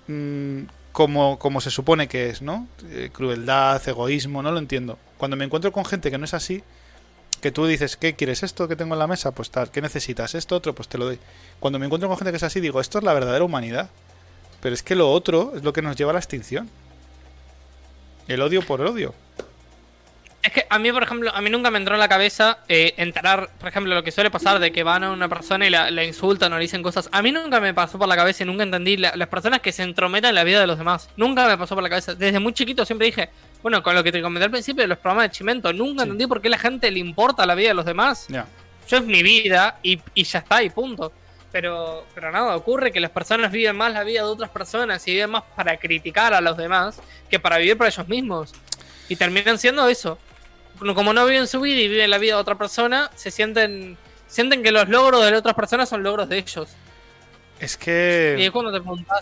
[0.08, 2.66] mm, como, como se supone que es, ¿no?
[2.90, 4.98] Eh, crueldad, egoísmo, no lo entiendo.
[5.16, 6.64] Cuando me encuentro con gente que no es así,
[7.40, 9.30] que tú dices, ¿qué quieres esto que tengo en la mesa?
[9.30, 10.34] Pues tal, ¿qué necesitas?
[10.34, 11.20] Esto, otro, pues te lo doy.
[11.60, 13.88] Cuando me encuentro con gente que es así, digo, esto es la verdadera humanidad.
[14.60, 16.68] Pero es que lo otro es lo que nos lleva a la extinción.
[18.26, 19.14] El odio por odio.
[20.42, 22.94] Es que a mí, por ejemplo, a mí nunca me entró en la cabeza eh,
[22.96, 25.90] entrar, por ejemplo, lo que suele pasar de que van a una persona y la,
[25.90, 27.10] la insultan o le dicen cosas.
[27.12, 29.70] A mí nunca me pasó por la cabeza y nunca entendí la- las personas que
[29.70, 31.10] se entrometan en la vida de los demás.
[31.16, 32.14] Nunca me pasó por la cabeza.
[32.14, 33.28] Desde muy chiquito siempre dije,
[33.62, 36.26] bueno, con lo que te comenté al principio de los programas de Chimento, nunca entendí
[36.26, 38.24] por qué la gente le importa la vida de los demás.
[38.28, 38.46] Ya.
[38.88, 41.12] Yo es mi vida y, y ya está, y punto.
[41.52, 45.12] Pero, pero nada, ocurre que las personas viven más la vida de otras personas y
[45.12, 46.98] viven más para criticar a los demás
[47.28, 48.52] que para vivir para ellos mismos.
[49.08, 50.16] Y terminan siendo eso.
[50.78, 54.62] Como no viven su vida y viven la vida de otra persona, se sienten sienten
[54.62, 56.68] que los logros de las otras personas son logros de ellos.
[57.58, 58.44] Es Y que...
[58.46, 59.18] es cuando te preguntas,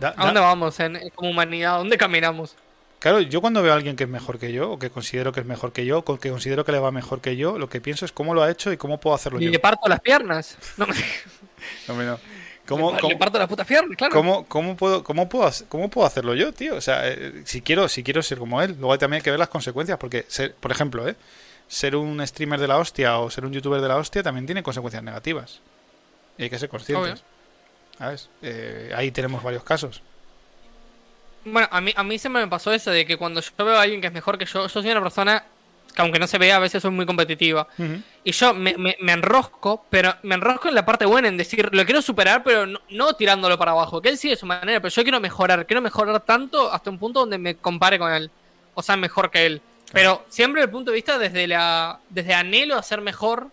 [0.00, 1.76] da- ¿a dónde vamos en, como humanidad?
[1.76, 2.56] ¿A dónde caminamos?
[2.98, 5.40] Claro, yo cuando veo a alguien que es mejor que yo, o que considero que
[5.40, 7.80] es mejor que yo, o que considero que le va mejor que yo, lo que
[7.80, 9.50] pienso es cómo lo ha hecho y cómo puedo hacerlo Y yo.
[9.50, 10.56] le parto las piernas.
[10.78, 10.94] No, me-
[11.88, 12.18] Hombre, no.
[12.66, 14.14] ¿Cómo, le, cómo- parto las putas piernas, claro.
[14.14, 16.76] ¿Cómo, cómo puedo, cómo, puedo, ¿Cómo puedo hacerlo yo, tío?
[16.76, 19.38] O sea, eh, si quiero, si quiero ser como él, luego también hay que ver
[19.38, 21.14] las consecuencias, porque, ser- por ejemplo, ¿eh?
[21.68, 24.62] ser un streamer de la hostia o ser un youtuber de la hostia también tiene
[24.62, 25.60] consecuencias negativas.
[26.38, 27.22] Y hay que ser conscientes.
[28.42, 30.02] Eh, ahí tenemos varios casos.
[31.44, 33.82] Bueno, a mí, a mí siempre me pasó eso de que cuando yo veo a
[33.82, 35.44] alguien que es mejor que yo, yo soy una persona
[35.94, 37.66] que aunque no se vea, a veces soy muy competitiva.
[38.24, 41.68] Y yo me, me- me enrosco, pero me enrosco en la parte buena, en decir,
[41.72, 44.02] lo quiero superar, pero no, no tirándolo para abajo.
[44.02, 45.66] Que él sigue su manera, pero yo quiero mejorar.
[45.66, 48.30] Quiero mejorar tanto hasta un punto donde me compare con él.
[48.74, 49.62] O sea, mejor que él.
[49.92, 53.48] Pero siempre desde el punto de vista desde la desde anhelo a ser mejor,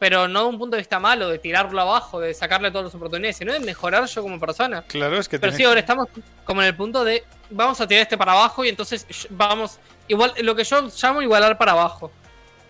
[0.00, 2.94] pero no de un punto de vista malo, de tirarlo abajo, de sacarle todas las
[2.94, 4.82] oportunidades, sino de mejorar yo como persona.
[4.88, 6.08] Claro, es que Pero sí, ahora estamos
[6.44, 9.78] como en el punto de vamos a tirar este para abajo y entonces vamos
[10.08, 12.10] igual lo que yo llamo igualar para abajo.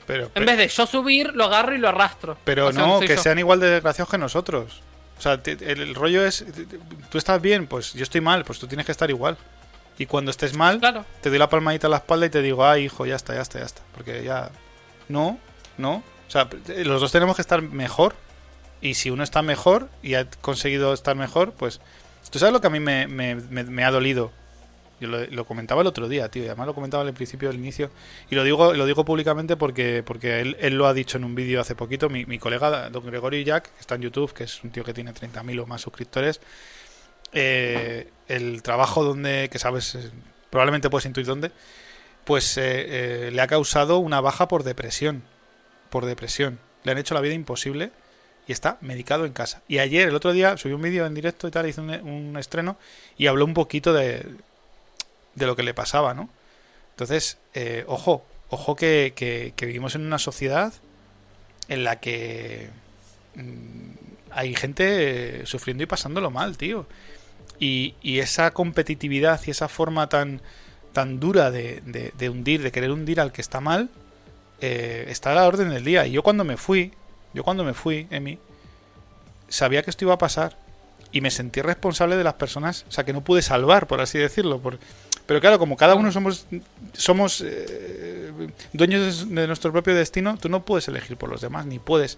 [0.07, 2.37] pero, En vez de yo subir, lo agarro y lo arrastro.
[2.45, 3.23] Pero O sea, no, que yo.
[3.23, 4.83] sean igual de desgraciados que nosotros.
[5.17, 6.45] O sea, el, el rollo es,
[7.11, 9.37] tú estás bien, pues yo estoy mal, pues tú tienes que estar igual.
[9.99, 11.05] Y cuando estés mal, Claro.
[11.21, 13.43] te doy la palmadita a la espalda y te digo, ay, hijo, ya está, ya
[13.43, 13.83] está, ya está.
[13.95, 14.51] Porque ya...
[15.09, 15.39] No,
[15.77, 16.03] no.
[16.31, 16.49] O sea,
[16.85, 18.15] los dos tenemos que estar mejor.
[18.81, 21.81] Y si uno está mejor y ha conseguido estar mejor, pues...
[22.31, 24.31] ¿Tú sabes lo que a mí me, ha dolido?
[25.01, 27.59] Yo lo, lo comentaba el otro día, tío, y además lo comentaba al principio del
[27.59, 27.91] inicio.
[28.31, 31.35] Y lo digo, lo digo públicamente porque, porque él, él lo ha dicho en un
[31.35, 32.09] vídeo hace poquito.
[32.09, 34.95] Mi, mi colega, don Gregorio Jack, que está en YouTube, que es un tío que
[34.95, 36.41] tiene 30.000 o más suscriptores,
[37.33, 40.11] eh, el trabajo donde, que sabes, eh,
[40.51, 41.51] probablemente puedes intuir dónde,
[42.25, 45.23] pues eh, eh, le ha causado una baja por depresión.
[45.91, 46.59] Por depresión.
[46.85, 47.91] Le han hecho la vida imposible
[48.47, 49.63] y está medicado en casa.
[49.69, 52.37] Y ayer, el otro día, subí un vídeo en directo y tal, hizo un, un
[52.39, 52.77] estreno
[53.19, 54.25] y habló un poquito de,
[55.35, 56.29] de lo que le pasaba, ¿no?
[56.93, 60.73] Entonces, eh, ojo, ojo que, que- vivimos en una sociedad
[61.69, 62.69] en la que
[63.37, 63.91] mm,
[64.33, 66.87] hay gente eh, sufriendo y pasándolo mal, tío.
[67.59, 70.41] Y, y esa competitividad y esa forma tan,
[70.93, 73.91] tan dura de, de- de hundir, de querer hundir al que está mal,
[74.61, 76.07] eh, está a la orden del día.
[76.07, 76.93] Y yo cuando me fui,
[77.35, 78.39] yo cuando me fui, Emi,
[79.49, 80.57] sabía que esto iba a pasar.
[81.13, 84.19] Y me sentí responsable de las personas, o sea, que no pude salvar, por así
[84.19, 84.61] decirlo.
[84.61, 84.79] Por...
[85.27, 86.47] Pero claro, como cada uno somos,
[86.93, 88.31] somos eh,
[88.73, 92.17] dueños de nuestro propio destino, tú no puedes elegir por los demás, ni puedes.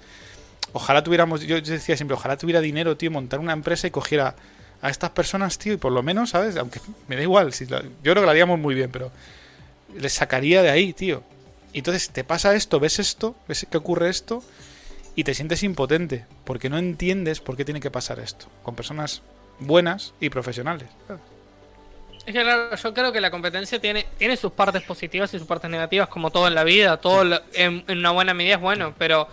[0.75, 4.35] Ojalá tuviéramos, yo decía siempre, ojalá tuviera dinero, tío, montar una empresa y cogiera
[4.83, 6.57] a estas personas, tío, y por lo menos, ¿sabes?
[6.57, 9.11] Aunque me da igual, si yo creo que lo haríamos muy bien, pero
[9.97, 11.23] les sacaría de ahí, tío.
[11.73, 14.43] Y entonces te pasa esto, ves esto, ves que ocurre esto
[15.15, 19.23] y te sientes impotente porque no entiendes por qué tiene que pasar esto con personas
[19.59, 20.89] buenas y profesionales.
[22.27, 25.47] Es que claro, yo creo que la competencia tiene, tiene sus partes positivas y sus
[25.49, 26.97] partes negativas, como todo en la vida.
[26.99, 29.27] Todo lo- en, en una buena medida es bueno, pero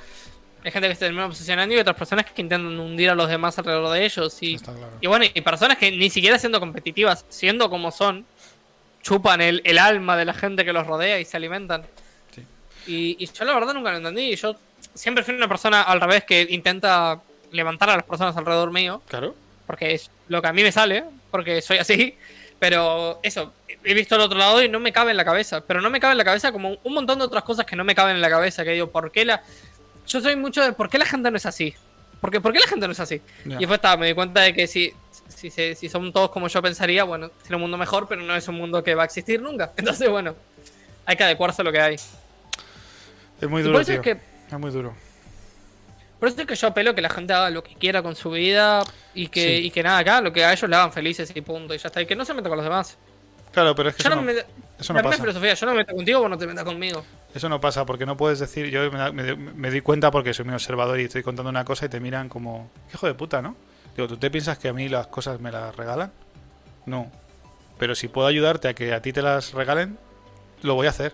[0.64, 3.58] hay gente que se termina obsesionando y otras personas que intentan hundir a los demás
[3.60, 4.36] alrededor de ellos.
[4.42, 4.94] Y, Está claro.
[5.02, 8.26] y bueno, y personas que ni siquiera siendo competitivas, siendo como son,
[9.04, 11.84] chupan el, el alma de la gente que los rodea y se alimentan.
[12.88, 14.36] Y, y yo la verdad nunca lo entendí.
[14.36, 14.56] Yo
[14.94, 19.36] siempre fui una persona al revés que intenta levantar a las personas alrededor mío Claro.
[19.66, 22.16] porque es lo que a mí me sale, porque soy así.
[22.60, 23.54] Pero eso,
[23.84, 25.62] he visto el otro lado y no me cabe en la cabeza.
[25.62, 27.84] Pero no me cabe en la cabeza como un montón de otras cosas que no
[27.84, 28.64] me caben en la cabeza.
[28.64, 29.42] Que digo, ¿por qué la.?
[30.08, 31.74] Yo soy mucho de ¿por qué la gente no es así?
[32.20, 33.22] Porque, ¿Por qué la gente no es así?
[33.46, 34.92] Y después estaba, me di cuenta de que si,
[35.30, 38.36] si, si, si son todos como yo pensaría, bueno, tiene un mundo mejor, pero no
[38.36, 39.72] es un mundo que va a existir nunca.
[39.78, 40.36] Entonces, bueno,
[41.06, 41.96] hay que adecuarse a lo que hay.
[43.42, 44.02] Es muy duro, por eso tío.
[44.02, 44.22] es que
[44.54, 44.94] Es muy duro.
[46.20, 48.32] Por eso es que yo apelo que la gente haga lo que quiera con su
[48.32, 48.84] vida
[49.14, 49.68] y que, Sí.
[49.68, 51.74] y que nada, acá lo que a ellos le hagan felices y punto.
[51.74, 52.02] Y ya está.
[52.02, 52.98] Y que no se meta con los demás.
[53.54, 55.18] Claro, pero es que Yo eso no me eso pasa.
[55.18, 57.04] filosofía, yo no me meto contigo, vos no te metas conmigo.
[57.34, 58.68] Eso no pasa porque no puedes decir.
[58.70, 61.86] Yo me, me, me di cuenta porque soy muy observador y estoy contando una cosa
[61.86, 62.70] y te miran como.
[62.94, 63.56] Hijo de puta, ¿no?
[63.96, 66.12] Digo, ¿tú te piensas que a mí las cosas me las regalan?
[66.86, 67.10] No.
[67.80, 69.98] Pero si puedo ayudarte a que a ti te las regalen,
[70.64, 71.14] lo voy a hacer.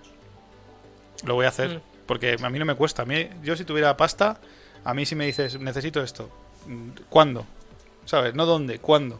[1.23, 1.69] Lo voy a hacer.
[1.77, 1.81] Mm.
[2.05, 3.01] Porque a mí no me cuesta.
[3.01, 4.39] A mí, yo si tuviera pasta,
[4.83, 6.29] a mí si me dices, necesito esto.
[7.09, 7.45] ¿Cuándo?
[8.05, 8.33] ¿Sabes?
[8.35, 9.19] No dónde, ¿cuándo?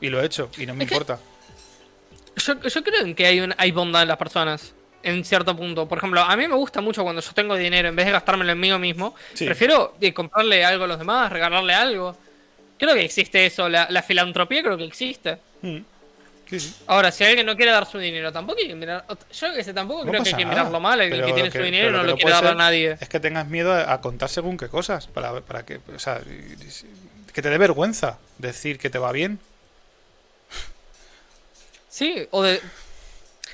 [0.00, 1.18] Y lo he hecho y no me Es importa.
[2.36, 4.74] Yo, yo creo en que hay, un, hay bondad en las personas.
[5.02, 5.88] En cierto punto.
[5.88, 8.52] Por ejemplo, a mí me gusta mucho cuando yo tengo dinero, en vez de gastármelo
[8.52, 9.44] en mí mismo, Sí.
[9.46, 12.16] prefiero eh, comprarle algo a los demás, regalarle algo.
[12.78, 13.68] Creo que existe eso.
[13.68, 15.38] La, la filantropía creo que existe.
[15.62, 15.78] Mm.
[16.52, 16.74] Sí, sí.
[16.86, 19.06] Ahora, si alguien no quiere dar su dinero, tampoco hay que mirar.
[19.08, 20.98] Yo que sé, tampoco No creo que hay que mirarlo mal.
[20.98, 22.98] Pero que tiene su dinero no lo quiere dar a nadie.
[23.00, 25.06] Es que tengas miedo a, a contar según qué cosas.
[25.06, 25.80] Para, para que.
[25.96, 26.20] O sea,
[27.32, 29.38] que te dé vergüenza decir que te va bien.
[31.88, 32.60] Sí, o de...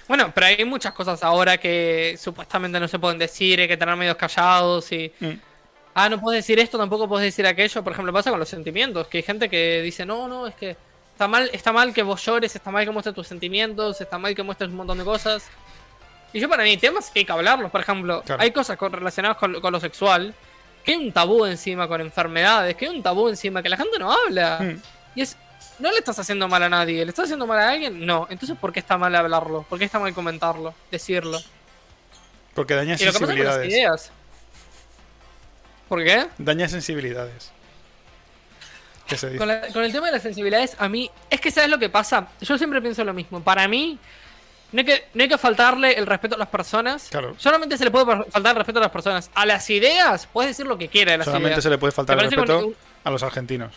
[0.09, 3.95] Bueno, pero hay muchas cosas ahora que supuestamente no se pueden decir, hay que tener
[3.95, 5.13] medios callados y...
[5.21, 5.33] Mm.
[5.95, 7.83] Ah, no puedes decir esto, tampoco puedes decir aquello.
[7.85, 10.77] Por ejemplo, pasa con los sentimientos, que hay gente que dice, no, no, es que
[11.19, 14.37] está mal, está mal que vos llores, está mal que muestres tus sentimientos, está mal
[14.37, 15.47] que muestres un montón de cosas.
[16.33, 17.73] Y yo para mí, temas que hay que hablarlos.
[17.73, 18.41] Por ejemplo, Claro.
[18.41, 20.33] hay cosas con- relacionadas con, con lo sexual,
[20.85, 23.99] que hay un tabú encima con enfermedades, que hay un tabú encima que la gente
[23.99, 24.61] no habla.
[24.61, 24.83] Mm.
[25.17, 25.37] Y es,
[25.81, 28.07] no le estás haciendo mal a nadie, ¿le estás haciendo mal a alguien?
[28.07, 28.29] No.
[28.31, 29.65] Entonces, ¿por qué está mal hablarlo?
[29.69, 30.73] ¿Por qué está mal comentarlo?
[30.93, 31.41] Decirlo.
[32.55, 33.69] Porque daña Y lo que pasa con las sensibilidades.
[33.73, 34.13] ideas.
[35.89, 36.29] ¿Por qué?
[36.39, 37.51] Daña sensibilidades.
[39.09, 39.39] ¿Qué se dice?
[39.39, 41.11] Con, la- con el tema de las sensibilidades, a mí.
[41.31, 42.29] Es que, ¿sabes lo que pasa?
[42.41, 43.41] Yo siempre pienso lo mismo.
[43.43, 43.99] Para mí,
[44.73, 47.09] no hay que, no hay que faltarle el respeto a las personas.
[47.11, 47.35] Claro.
[47.39, 49.31] Solamente se le puede faltar el respeto a las personas.
[49.35, 51.63] A las ideas, puedes decir lo que quieras de las Solamente ideas.
[51.65, 53.75] se le puede faltar ¿Te el respeto con- a los argentinos.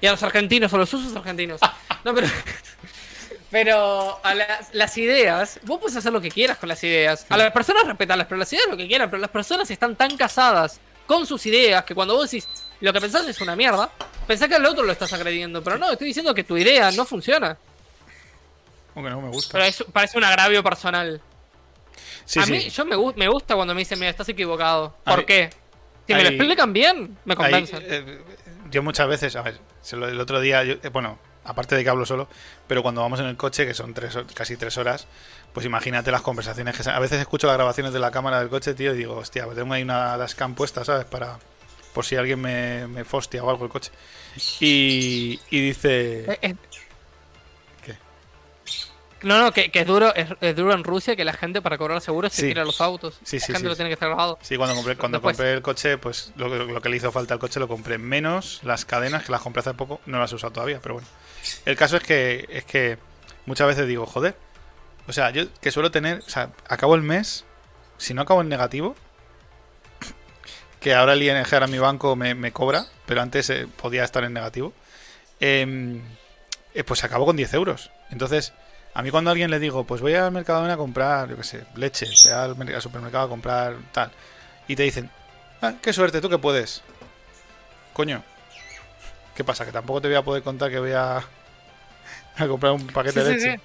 [0.00, 1.60] Y a los argentinos, o los usos argentinos.
[2.04, 2.26] No, pero.
[3.50, 7.24] Pero a las, las ideas, vos puedes hacer lo que quieras con las ideas.
[7.28, 9.08] A las personas respetarlas, pero las ideas lo que quieran.
[9.10, 12.46] Pero las personas están tan casadas con sus ideas que cuando vos decís
[12.80, 13.90] lo que pensás es una mierda,
[14.26, 15.62] pensás que al otro lo estás agrediendo.
[15.62, 17.56] Pero no, estoy diciendo que tu idea no funciona.
[18.94, 19.52] Aunque no me gusta.
[19.52, 21.20] Pero eso parece un agravio personal.
[22.24, 22.52] Sí, a sí.
[22.52, 24.94] mí, yo me, me gusta cuando me dicen, mira, estás equivocado.
[25.04, 25.50] ¿Por qué?
[26.06, 27.82] Si me lo explican bien, me Ahí, convencen.
[27.86, 28.18] eh,
[28.70, 29.58] yo muchas veces, a ver,
[29.92, 32.28] el otro día, yo- eh, bueno, aparte de que hablo solo,
[32.66, 35.06] pero cuando vamos en el coche, que son tres, casi tres horas,
[35.52, 38.48] pues imagínate las conversaciones que se- A veces escucho las grabaciones de la cámara del
[38.48, 41.04] coche, tío, y digo, hostia, pues tengo ahí una dashcam puesta, ¿sabes?
[41.04, 41.38] Para,
[41.92, 43.90] por si alguien me, me fostia o algo el coche.
[44.60, 46.24] Y, y dice...
[46.32, 46.54] Eh, eh.
[49.24, 51.78] No, no, que, que es duro es, es duro en Rusia que la gente para
[51.78, 52.48] cobrar seguros se Sí.
[52.48, 53.18] tira los autos.
[53.24, 54.38] Sí, sí, la gente lo tiene que estar grabado.
[54.42, 55.36] Sí, cuando compré, cuando Después.
[55.36, 57.98] compré el coche, pues lo, que- lo que le hizo falta al coche lo compré
[57.98, 61.08] menos las cadenas, que las compré hace poco, no las he usado todavía, pero bueno.
[61.64, 62.98] El caso es que, es que
[63.46, 64.36] muchas veces digo, joder,
[65.06, 67.44] o sea, yo que suelo tener, o sea, acabo el mes,
[67.98, 68.94] si no acabo en negativo,
[70.80, 74.24] que ahora el ING, ahora mi banco me, me cobra, pero antes eh, podía estar
[74.24, 74.72] en negativo,
[75.40, 76.02] em,
[76.74, 77.90] eh, pues acabo con 10 euros.
[78.10, 78.52] Entonces,
[78.94, 81.42] a mí cuando a alguien le digo, pues voy al Mercadona a comprar, yo qué
[81.44, 84.10] sé, leche, voy al, mer- al supermercado a comprar tal,
[84.68, 85.10] y te dicen,
[85.62, 86.82] ah, qué suerte, tú que puedes.
[87.92, 88.22] Coño,
[89.34, 89.64] ¿qué pasa?
[89.64, 91.16] Que tampoco te voy a poder contar que voy a,
[92.36, 93.56] a comprar un paquete Sí, de leche.
[93.56, 93.62] sí.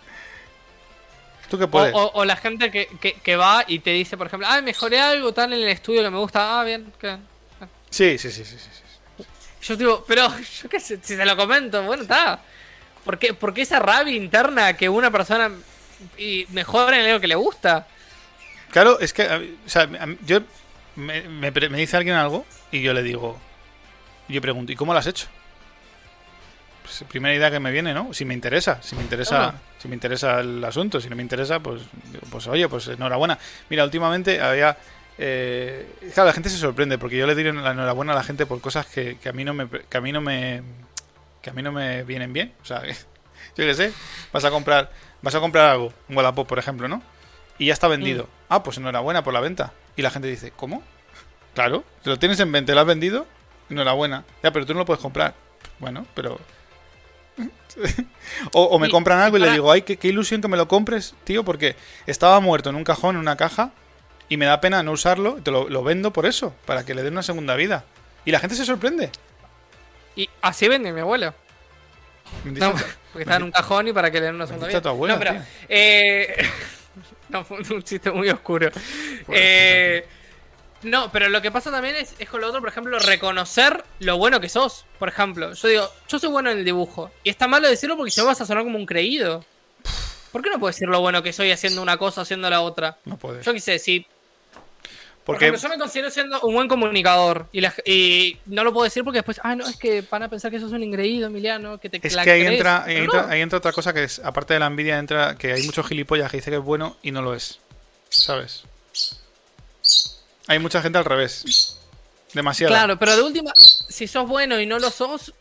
[1.50, 1.94] ¿Tú qué puedes?
[1.96, 5.00] o- o la gente que, que, que va y te dice, por ejemplo, ah, mejoré
[5.00, 6.60] algo tal en el estudio que me gusta.
[6.60, 6.94] Ah, bien.
[7.00, 7.18] ¿qué?
[7.90, 9.24] Sí, sí, sí, sí, sí, sí.
[9.64, 10.28] Yo digo, pero
[10.62, 12.40] yo qué sé, si se lo comento, bueno, está.
[13.06, 15.52] ¿Por qué, por qué esa rabia interna que una persona
[16.52, 17.88] mejora en algo que le gusta?
[18.72, 19.26] Claro, es que,
[19.66, 19.90] o sea,
[20.26, 20.42] yo
[20.96, 23.40] me, me me dice alguien algo y yo le digo,
[24.28, 25.28] y yo pregunto, ¿y cómo lo has hecho?
[26.84, 28.14] Pues primera idea que me viene, ¿no?
[28.14, 29.54] Si me interesa, si me interesa, Claro.
[29.80, 31.82] si me interesa el asunto, si no me interesa, pues,
[32.32, 33.38] pues oye, pues enhorabuena.
[33.70, 34.78] Mira, últimamente había,
[35.18, 38.46] eh, claro, la gente se sorprende porque yo le doy la enhorabuena a la gente
[38.46, 40.62] por cosas que, que a mí no me, que a mí no me,
[41.42, 42.54] que a mí no me vienen bien.
[42.62, 42.96] O sea, yo
[43.56, 43.94] qué sé,
[44.32, 44.92] vas a comprar,
[45.22, 47.02] vas a comprar algo, un Wallapop, por ejemplo, ¿no?
[47.58, 48.30] Y ya está vendido.
[48.48, 49.74] Ah, pues enhorabuena por la venta.
[49.98, 50.82] Y la gente dice, ¿cómo?
[51.54, 53.28] Claro, te lo tienes en venta, lo has vendido,
[53.70, 54.24] enhorabuena.
[54.42, 55.36] Ya, pero tú no lo puedes comprar.
[55.80, 56.40] Bueno, pero...
[58.54, 60.68] o, o me compran algo y le digo, ay, qué, qué ilusión que me lo
[60.68, 61.76] compres, tío, porque
[62.06, 63.72] estaba muerto en un cajón, en una caja,
[64.30, 67.04] y me da pena no usarlo, te lo, lo vendo por eso, para que le
[67.04, 67.84] den una segunda vida.
[68.26, 69.12] Y la gente se sorprende.
[70.20, 71.34] Y así vende mi abuelo.
[72.44, 72.74] No,
[73.14, 74.82] porque está en un cajón y para que le den una segunda vida.
[74.82, 75.42] tu abuela, no, pero.
[75.70, 76.46] Eh,
[77.30, 78.70] no, fue un chiste muy oscuro.
[79.30, 80.06] Eh,
[80.84, 84.18] no, pero lo que pasa también es, es con lo otro, por ejemplo, reconocer lo
[84.18, 84.86] bueno que sos.
[85.00, 87.12] Por ejemplo, yo digo, yo soy bueno en el dibujo.
[87.24, 89.46] Y está malo decirlo porque si no vas a sonar como un creído.
[90.34, 92.98] ¿Por qué no puedo decir lo bueno que soy haciendo una cosa, haciendo la otra?
[93.06, 93.46] No puedes.
[93.46, 94.06] Yo qué sé, si
[95.30, 98.74] Por Porque ejemplo, yo me considero siendo un buen comunicador y, la- y no lo
[98.74, 101.28] puedo decir porque después, ah, no, es que van a pensar que sos un engreído,
[101.28, 102.54] Emiliano, que te es la que ahí crees".
[102.58, 103.28] entra, ahí Pero entra, no.
[103.28, 106.32] ahí entra otra cosa que es, aparte de la envidia, entra que hay muchos gilipollas
[106.32, 107.60] que dice que es bueno y no lo es.
[108.10, 108.64] ¿Sabes?
[110.48, 111.78] Hay mucha gente al revés.
[112.34, 112.74] Demasiado.
[112.74, 115.34] Claro, pero de última, si sos bueno y no lo sos,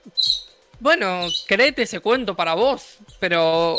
[0.80, 3.78] bueno, créete ese cuento para vos, pero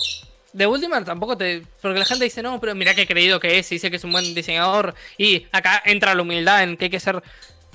[0.53, 1.63] de última tampoco te...
[1.81, 4.03] Porque la gente dice, no, pero mira qué creído que es, y dice que es
[4.03, 7.21] un buen diseñador, y acá entra la humildad en que hay que ser...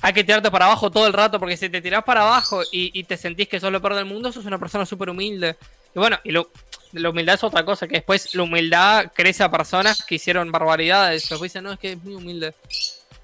[0.01, 2.91] Hay que tirarte para abajo todo el rato, porque si te tirás para abajo y,
[2.99, 5.55] y te sentís que sos lo peor del mundo, sos una persona súper humilde.
[5.95, 6.51] Y bueno, y lo,
[6.91, 11.27] la humildad es otra cosa, que después la humildad crece a personas que hicieron barbaridades.
[11.27, 12.53] Después dicen, no, es que es muy humilde.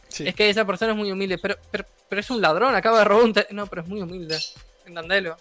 [0.07, 0.28] Sí.
[0.28, 3.06] Es que esa persona es muy humilde, pero, pero, pero es un ladrón, acaba de
[3.06, 3.36] robar un...
[3.52, 4.40] No, pero es muy humilde.
[4.86, 5.38] Entendelo.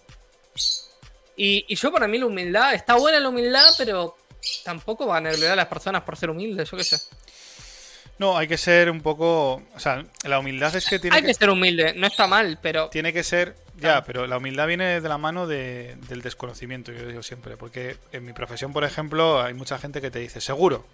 [1.43, 4.15] Y, y yo para mí la humildad, está buena la humildad, pero
[4.63, 6.99] tampoco van a agregar a las personas por ser humildes, yo qué sé.
[8.19, 9.63] No, hay que ser un poco.
[9.75, 12.59] O sea, la humildad es que tiene Hay que, que ser humilde, no está mal,
[12.61, 12.91] pero...
[12.91, 13.57] tiene que ser.
[13.79, 17.57] Ya, pero la humildad viene de la mano de- del desconocimiento, yo digo siempre.
[17.57, 20.85] Porque en mi profesión, por ejemplo, hay mucha gente que te dice seguro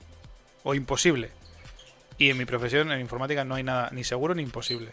[0.62, 1.31] o imposible.
[2.18, 4.90] Y en mi profesión, en informática, no hay nada ni seguro ni imposible.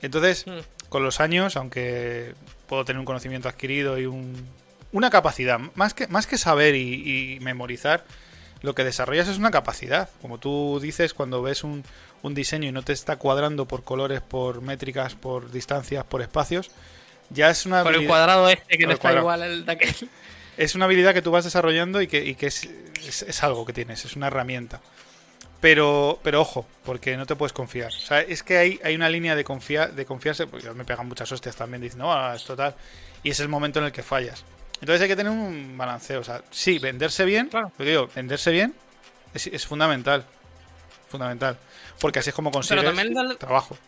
[0.00, 0.60] Entonces, Mm.
[0.88, 2.32] con los años, aunque
[2.66, 4.48] puedo tener un conocimiento adquirido y un,
[4.92, 8.04] una capacidad, más que, más que saber y, y memorizar,
[8.60, 10.08] lo que desarrollas es una capacidad.
[10.20, 11.82] Como tú dices, cuando ves un,
[12.22, 16.70] un diseño y no te está cuadrando por colores, por métricas, por distancias, por espacios,
[17.30, 19.20] ya es una Por el cuadrado este que no está cuadrado.
[19.24, 19.94] igual al de aquel.
[20.58, 22.68] es una habilidad que tú vas desarrollando y que, y que es,
[23.06, 24.80] es- es algo que tienes, es una herramienta.
[25.60, 27.88] Pero, pero ojo, porque no te puedes confiar.
[27.88, 31.30] O sea, es que hay, hay una línea de, de confiarse, porque me pegan muchas
[31.30, 32.74] hostias también diciendo, no, es total.
[33.22, 34.44] Y es el momento en el que fallas.
[34.82, 36.20] Entonces hay que tener un balanceo.
[36.20, 37.70] O sea, sí, venderse bien, Claro.
[37.78, 38.74] lo que digo, venderse bien
[39.32, 40.24] es, es fundamental.
[41.08, 41.56] Fundamental.
[42.00, 43.78] Porque así es como consigues también dale- trabajo.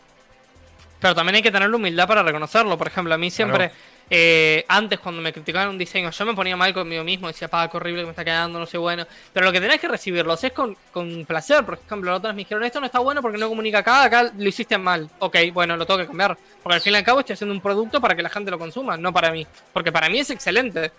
[0.99, 2.77] Pero también hay que tener la humildad para reconocerlo.
[2.77, 3.71] Por ejemplo, a mí siempre,
[4.09, 7.69] eh, antes cuando me criticaban un diseño, yo me ponía mal conmigo mismo, decía, pa,
[7.69, 9.05] qué horrible que me está quedando, no sé bueno.
[9.33, 11.65] Pero lo que tenés que recibirlos es con, con placer.
[11.65, 14.03] Por ejemplo, la otra vez me dijeron, esto no está bueno porque no comunica acá,
[14.03, 15.09] acá lo hiciste mal.
[15.19, 16.37] Ok, bueno, lo tengo que cambiar.
[16.63, 18.57] Porque al fin y al cabo estoy haciendo un producto para que la gente lo
[18.57, 19.45] consuma, no para mí.
[19.73, 20.91] Porque para mí es excelente.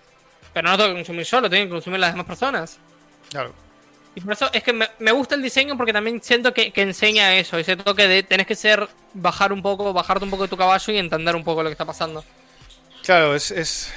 [0.52, 2.78] Pero no lo tengo que consumir yo, lo tienen que consumir las demás personas.
[3.30, 3.65] Claro.
[4.16, 7.36] Y por eso es que me, gusta el diseño porque también siento que, que enseña
[7.36, 10.56] eso, ese toque de tenés que ser, bajar un poco, bajarte un poco de tu
[10.56, 12.24] caballo y entender un poco lo que está pasando.
[13.04, 13.92] Claro, es, es,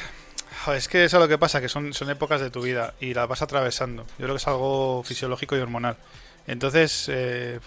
[0.76, 3.14] es que eso es lo que pasa, que son, son épocas de tu vida y
[3.14, 4.04] las vas atravesando.
[4.18, 5.96] Yo creo que es algo fisiológico y hormonal.
[6.48, 7.62] Entonces, eh,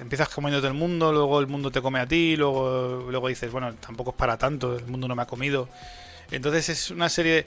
[0.00, 3.74] empiezas comiéndote el mundo, luego el mundo te come a ti, luego, luego dices, bueno,
[3.74, 5.68] tampoco es para tanto, el mundo no me ha comido.
[6.30, 7.46] Entonces es una serie de...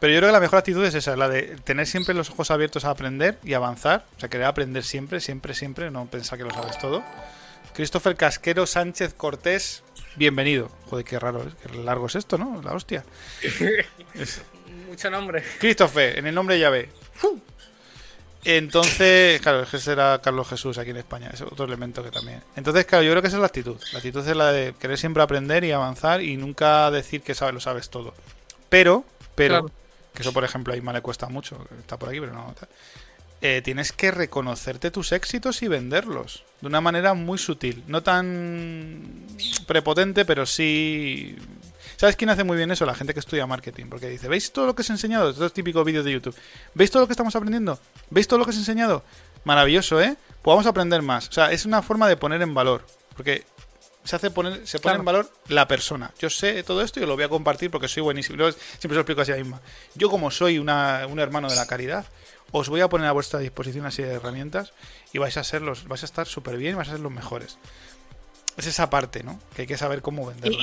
[0.00, 2.50] Pero yo creo que la mejor actitud es esa, la de tener siempre los ojos
[2.50, 4.04] abiertos a aprender y avanzar.
[4.16, 7.02] O sea, querer aprender siempre, siempre, siempre, no pensar que lo sabes todo.
[7.74, 9.82] Christopher Casquero Sánchez Cortés,
[10.14, 10.70] bienvenido.
[10.88, 11.50] Joder, qué raro, ¿eh?
[11.62, 12.62] qué largo es esto, ¿no?
[12.62, 13.04] La hostia.
[14.88, 15.42] Mucho nombre.
[15.58, 16.88] Christopher, en el nombre ya ve.
[18.44, 22.42] Entonces, claro, es que será Carlos Jesús aquí en España, es otro elemento que también.
[22.56, 23.76] Entonces, claro, yo creo que esa es la actitud.
[23.92, 27.52] La actitud es la de querer siempre aprender y avanzar y nunca decir que sabes,
[27.52, 28.14] lo sabes todo.
[28.68, 29.04] Pero,
[29.34, 29.87] pero, Claro.
[30.18, 32.52] Que eso por ejemplo a Isma le cuesta mucho, está por aquí, pero no.
[33.40, 39.28] Eh, tienes que reconocerte tus éxitos y venderlos de una manera muy sutil, no tan
[39.68, 41.36] prepotente, pero sí.
[41.96, 42.84] ¿Sabes quién hace muy bien eso?
[42.84, 45.30] La gente que estudia marketing, porque dice, ¿veis todo lo que os he enseñado?
[45.30, 46.34] Estos típicos vídeos de YouTube.
[46.74, 47.78] ¿Veis todo lo que estamos aprendiendo?
[48.10, 49.04] ¿Veis todo lo que os he enseñado?
[49.44, 50.16] Maravilloso, ¿eh?
[50.42, 51.28] Pues aprender más.
[51.28, 52.84] O sea, es una forma de poner en valor,
[53.16, 53.44] porque
[54.08, 54.98] se hace poner, se pone Claro.
[55.00, 56.12] en valor la persona.
[56.18, 58.38] Yo sé todo esto y lo voy a compartir porque soy buenísimo.
[58.38, 59.60] Yo siempre se lo explico así a misma.
[59.94, 62.06] Yo como soy una- un hermano de la caridad,
[62.50, 64.72] os voy a poner a vuestra disposición así de herramientas
[65.12, 67.12] y vais a ser los, vais a estar súper bien y vais a ser los
[67.12, 67.58] mejores.
[68.56, 69.38] Es esa parte, ¿no?
[69.54, 70.58] Que hay que saber cómo venderla.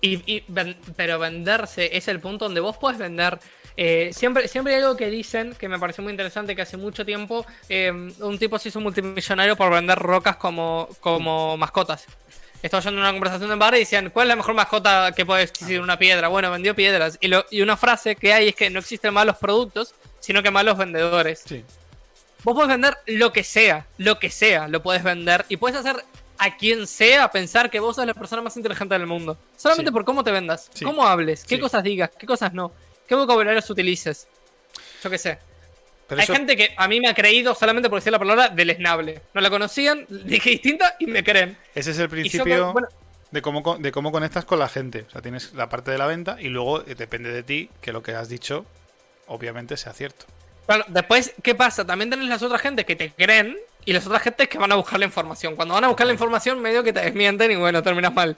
[0.00, 3.38] Y, y- y ven- pero venderse es el punto donde vos puedes vender.
[3.80, 7.04] eh, siempre, siempre hay algo que dicen que me pareció muy interesante que hace mucho
[7.06, 12.04] tiempo eh, un tipo se hizo multimillonario por vender rocas como, como mascotas.
[12.62, 15.24] Estaba yendo en una conversación en bar y decían, ¿cuál es la mejor mascota que
[15.24, 15.80] puede existir?
[15.80, 16.28] Una piedra.
[16.28, 17.16] Bueno, vendió piedras.
[17.20, 20.50] Y, lo- y una frase que hay es que no existen malos productos, sino que
[20.50, 21.42] malos vendedores.
[21.46, 21.64] Sí.
[22.42, 26.04] Vos podés vender lo que sea, lo que sea, lo puedes vender y puedes hacer
[26.38, 29.36] a quien sea pensar que vos sos la persona más inteligente del mundo.
[29.56, 29.92] Solamente Sí.
[29.92, 30.84] por cómo te vendas, Sí.
[30.84, 31.60] cómo hables, qué Sí.
[31.60, 32.72] cosas digas, qué cosas no,
[33.08, 34.28] qué vocabularios utilices.
[35.02, 35.38] Yo qué sé.
[36.08, 39.20] Pero Hay gente que a mí me ha creído solamente por decir la palabra deleznable.
[39.34, 41.56] No la conocían, dije distinta y me creen.
[41.74, 42.88] ese es el principio bueno,
[43.30, 45.04] de, cómo, co- de cómo conectas con la gente.
[45.06, 47.92] O sea, tienes la parte de la venta y luego eh, depende de ti que
[47.92, 48.64] lo que has dicho
[49.26, 50.24] obviamente sea cierto.
[50.66, 51.86] Claro, después, ¿qué pasa?
[51.86, 54.76] También tenés las otras gentes que te creen y las otras gentes que van a
[54.76, 55.56] buscar la información.
[55.56, 58.36] Cuando van a buscar la información, medio que te desmienten y bueno, terminas mal.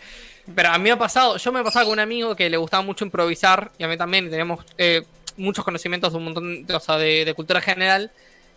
[0.54, 2.56] Pero a mí me ha pasado, yo me he pasado con un amigo que le
[2.56, 5.02] gustaba mucho improvisar y a mí también, y teníamos eh,
[5.36, 8.10] muchos conocimientos de un montón de, o sea, de, de cultura general.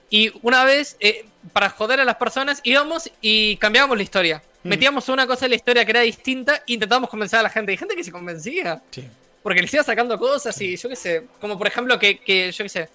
[0.10, 4.44] Y una vez, eh, para joder a las personas, íbamos y cambiábamos la historia.
[4.64, 7.74] Metíamos una cosa en la historia que era distinta e intentábamos convencer a la gente.
[7.74, 8.82] Y gente que se convencía.
[8.92, 9.06] Sí.
[9.42, 11.24] Porque les iba sacando cosas y yo qué sé.
[11.42, 12.90] Como por ejemplo que, que yo qué sé.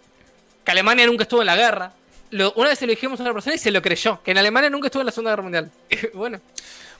[0.65, 1.93] Que Alemania nunca estuvo en la guerra.
[2.31, 4.23] Lo- una vez se lo dijimos a una persona y se lo creyó.
[4.23, 5.71] Que en Alemania nunca estuvo en la Segunda Guerra Mundial.
[6.15, 6.41] bueno.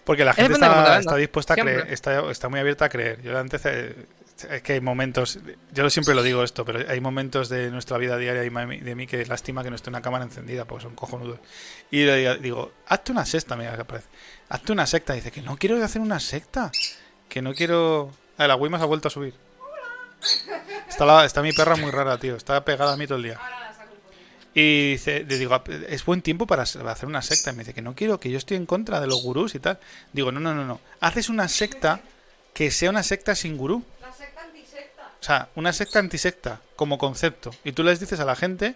[0.05, 1.75] Porque la gente está, dispuesta a Siempre.
[1.77, 3.23] creer, está, está muy abierta a creer.
[3.23, 3.95] Yo antes eh,
[4.51, 5.39] es que hay momentos,
[5.73, 9.07] yo siempre lo digo esto, pero hay momentos de nuestra vida diaria y de mí
[9.07, 11.41] que lástima que no esté una cámara encendida, porque son cojonudos.
[11.91, 14.09] Y le digo, hazte una secta, mira que aparece.
[14.49, 15.15] Hazte una secta.
[15.15, 16.71] dice que no quiero hacer una secta,
[17.29, 18.13] que no quiero.
[18.37, 19.35] Ah, la Wima se ha vuelto a subir.
[20.89, 22.37] Está, la- está mi perra muy rara, tío.
[22.37, 23.39] Está pegada a mí todo el día.
[24.55, 27.51] Y dice, le digo, es buen tiempo para hacer una secta.
[27.51, 29.61] Y me dice que no quiero, que yo estoy en contra de los gurús y
[29.61, 29.79] tal.
[30.13, 30.81] Digo, no, no, no, no.
[31.01, 32.01] Haces una secta
[32.55, 33.85] que sea una secta sin gurú.
[35.21, 37.51] O sea, una secta antisecta, como concepto.
[37.65, 38.75] Y tú les dices a la gente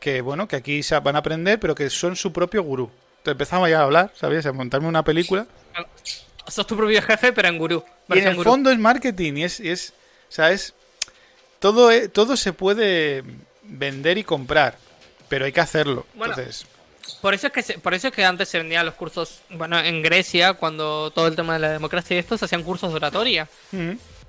[0.00, 2.90] que, bueno, que aquí se van a aprender, pero que son su propio gurú.
[3.18, 4.44] Entonces empezamos ya a hablar, ¿sabes?
[4.46, 5.46] A montarme una película.
[6.46, 7.82] Sos tu propio jefe, pero en gurú.
[8.10, 8.50] Y en el gurú.
[8.50, 9.94] fondo es marketing y es, y es
[10.28, 10.74] o sea, es
[11.58, 13.24] todo, e- todo se puede
[13.62, 14.76] vender y comprar,
[15.28, 16.04] pero hay que hacerlo.
[16.14, 16.34] Bueno.
[16.36, 16.66] Entonces,
[17.22, 19.78] Por eso es que se- por eso es que antes se vendían los cursos, bueno,
[19.78, 22.96] en Grecia, cuando todo el tema de la democracia y esto, se hacían cursos de
[22.96, 23.48] oratoria.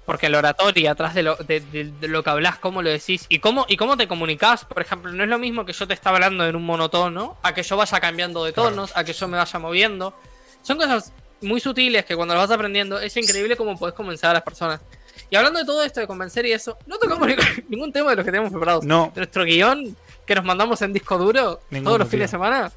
[0.06, 3.26] Porque la oratoria, atrás de lo, de, de- de lo que hablas, cómo lo decís
[3.28, 5.96] y cómo, y cómo te comunicás, por ejemplo, no es lo mismo que yo te
[5.96, 9.28] esté hablando en un monotono, a que yo vaya cambiando de tonos, a que yo
[9.28, 10.14] me vaya moviendo.
[10.62, 11.12] Son cosas
[11.42, 14.80] muy sutiles que cuando las vas aprendiendo es increíble cómo puedes convencer a las personas.
[15.32, 17.28] Y hablando de todo esto de convencer y eso, no tocamos
[17.70, 18.86] ningún, tema de los que tenemos preparados.
[18.86, 19.12] No.
[19.16, 19.96] Nuestro guion
[20.28, 22.72] que nos mandamos en disco duro todos los fines de semana.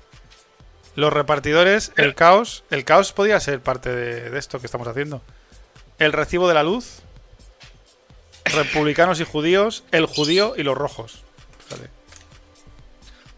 [0.95, 5.21] los repartidores, el caos, el caos podría ser parte de, de esto que estamos haciendo.
[5.99, 7.01] El recibo de la luz,
[8.53, 11.23] republicanos y judíos, el judío y los rojos.
[11.69, 11.89] Fíjate.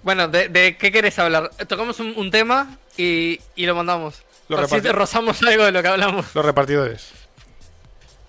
[0.03, 1.51] Bueno, ¿de, de qué querés hablar?
[1.69, 4.23] Tocamos un, un tema y, y lo mandamos.
[4.49, 6.27] Lo Así reparti- te rozamos algo de lo que hablamos.
[6.35, 7.11] Los repartidores.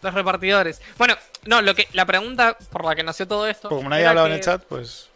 [0.01, 0.81] Los repartidores.
[0.97, 3.69] Bueno, no, lo que la pregunta por la que nació todo esto.
[3.69, 5.07] Porque como nadie ha hablado en el chat, pues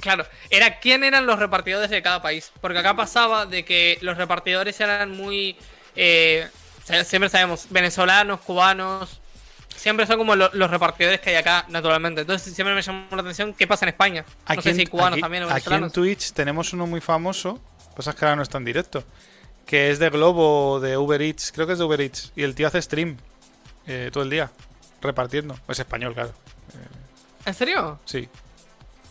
[0.00, 2.52] Claro, era quién eran los repartidores de cada país.
[2.60, 5.56] Porque acá pasaba de que los repartidores eran muy.
[5.96, 6.48] eh,
[7.04, 9.20] siempre sabemos, venezolanos, cubanos.
[9.84, 12.22] Siempre son como lo- los repartidores que hay acá, naturalmente.
[12.22, 14.24] Entonces siempre me llamó la atención qué pasa en España.
[14.56, 15.90] No sé en- si cubanos aquí- también o aquí en.
[15.90, 17.60] Twitch tenemos uno muy famoso,
[17.94, 19.04] cosas que ahora no está en directo,
[19.66, 22.54] que es de Globo, de Uber Eats, creo que es de Uber Eats, y el
[22.54, 23.18] tío hace stream
[23.86, 24.50] eh, todo el día,
[25.02, 25.54] repartiendo.
[25.68, 26.32] Es español, claro.
[27.44, 27.98] ¿En serio?
[28.06, 28.26] Sí.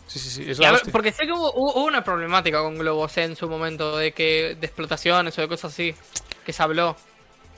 [0.08, 0.50] Sí, sí, sí.
[0.50, 3.36] Es la ver, porque sé que hubo, hubo- hubo una problemática con Globo C en
[3.36, 5.94] su momento de que de explotaciones o de cosas así
[6.44, 6.96] que se habló.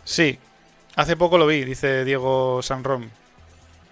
[0.05, 0.39] Sí.
[0.97, 3.09] Hace poco lo vi, dice Diego Sanrom.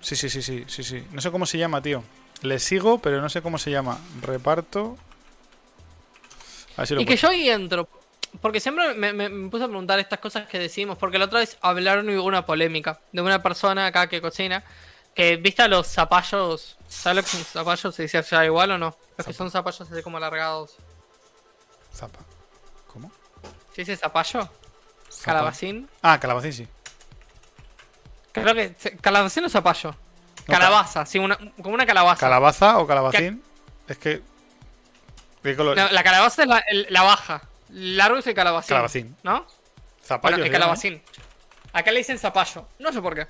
[0.01, 1.06] Sí, sí, sí, sí, sí, sí.
[1.12, 2.02] No sé cómo se llama, tío.
[2.43, 3.98] Le sigo, pero no sé cómo se llama.
[4.20, 4.97] Reparto.
[6.76, 7.89] Lo Y que yo ahí entro.
[8.40, 10.98] Porque siempre me, me- me puse a preguntar estas cosas que decimos.
[10.98, 14.64] Porque la otra vez hablaron y hubo una polémica de una persona acá que cocina.
[15.14, 16.76] Que viste a los zapallos.
[16.89, 17.94] ¿Sabes lo que son zapallos?
[17.94, 18.97] ¿Se dice allá igual o no?
[19.16, 20.76] Los que son zapallos así como alargados.
[21.94, 22.18] Zapa.
[22.89, 23.12] ¿Cómo?
[23.74, 24.48] ¿Se dice zapallo?
[25.22, 25.89] ¿Calabacín?
[26.02, 26.68] Ah, calabacín, sí.
[28.43, 28.74] Creo que.
[29.01, 29.94] ¿Calabacín o zapallo?
[30.47, 32.20] Calabaza, sí, una, como una calabaza.
[32.20, 33.43] ¿Calabaza o calabacín?
[33.89, 34.20] Es que.
[35.43, 35.77] ¿Qué color?
[35.77, 37.43] No, la calabaza es la, el- la baja.
[37.70, 38.69] Largo es el calabacín.
[38.69, 39.16] Calabacín.
[39.23, 39.47] ¿No?
[40.05, 40.32] Zapallo.
[40.36, 41.02] bueno, el llama, calabacín.
[41.73, 42.69] Acá le dicen zapallo.
[42.78, 43.27] No sé por qué.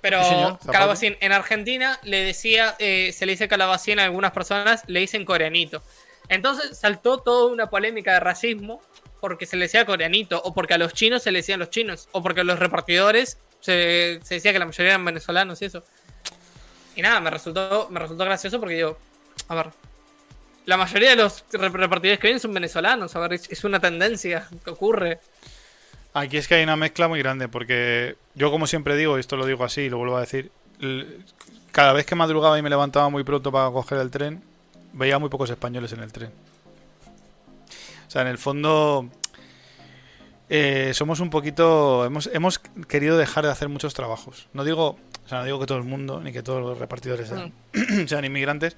[0.00, 1.16] Pero Sí, calabacín.
[1.20, 5.82] En Argentina le decía, eh, se le dice calabacín a algunas personas, le dicen coreanito.
[6.28, 8.80] Entonces saltó toda una polémica de racismo
[9.20, 12.08] porque se le decía coreanito, o porque a los chinos se le decían los chinos,
[12.12, 15.82] o porque a los repartidores se, decía que la mayoría eran venezolanos y eso.
[16.96, 18.98] Y nada, me resultó, me resultó gracioso porque digo,
[19.48, 19.70] a ver,
[20.66, 24.48] la mayoría de los rep- repartidores que vienen son venezolanos, a ver, es, una tendencia
[24.64, 25.20] que ocurre.
[26.12, 29.36] Aquí es que hay una mezcla muy grande, porque yo, como siempre digo, y esto
[29.36, 30.50] lo digo así y lo vuelvo a decir,
[31.70, 34.42] cada vez que madrugaba y me levantaba muy pronto para coger el tren,
[34.92, 36.30] veía muy pocos españoles en el tren.
[38.08, 39.08] O sea, en el fondo,
[40.52, 42.04] eh, somos un poquito.
[42.04, 44.48] Hemos, hemos querido dejar de hacer muchos trabajos.
[44.52, 47.28] No digo, o sea, no digo que todo el mundo, ni que todos los repartidores
[47.28, 47.52] sean,
[48.08, 48.76] sean inmigrantes,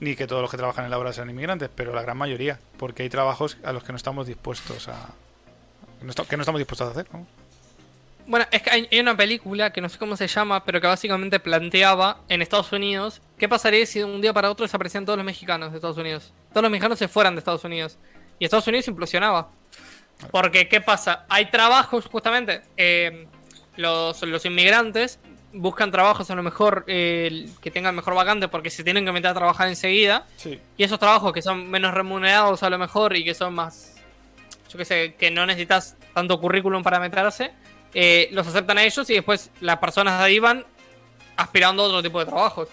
[0.00, 2.58] ni que todos los que trabajan en la obra sean inmigrantes, pero la gran mayoría,
[2.78, 5.10] porque hay trabajos a los que no estamos dispuestos a.
[6.00, 7.06] que no estamos dispuestos a hacer.
[7.12, 7.26] ¿no?
[8.26, 10.86] Bueno, es que hay, hay una película que no sé cómo se llama, pero que
[10.86, 15.18] básicamente planteaba en Estados Unidos qué pasaría si de un día para otro desaparecían todos
[15.18, 16.32] los mexicanos de Estados Unidos.
[16.48, 17.98] Todos los mexicanos se fueran de Estados Unidos.
[18.38, 19.50] Y Estados Unidos implosionaba.
[20.30, 21.24] Porque, ¿qué pasa?
[21.28, 22.62] Hay trabajos, justamente.
[22.76, 23.26] eh,
[23.76, 25.18] los, los inmigrantes
[25.52, 29.30] buscan trabajos a lo mejor eh, que tengan mejor vacante porque se tienen que meter
[29.30, 30.26] a trabajar enseguida.
[30.36, 30.60] Sí.
[30.76, 33.94] Y esos trabajos que son menos remunerados a lo mejor y que son más,
[34.68, 37.52] yo qué sé, que no necesitas tanto currículum para meterse,
[37.94, 40.64] eh, los aceptan a ellos y después las personas de ahí van
[41.36, 42.68] aspirando a otro tipo de trabajos.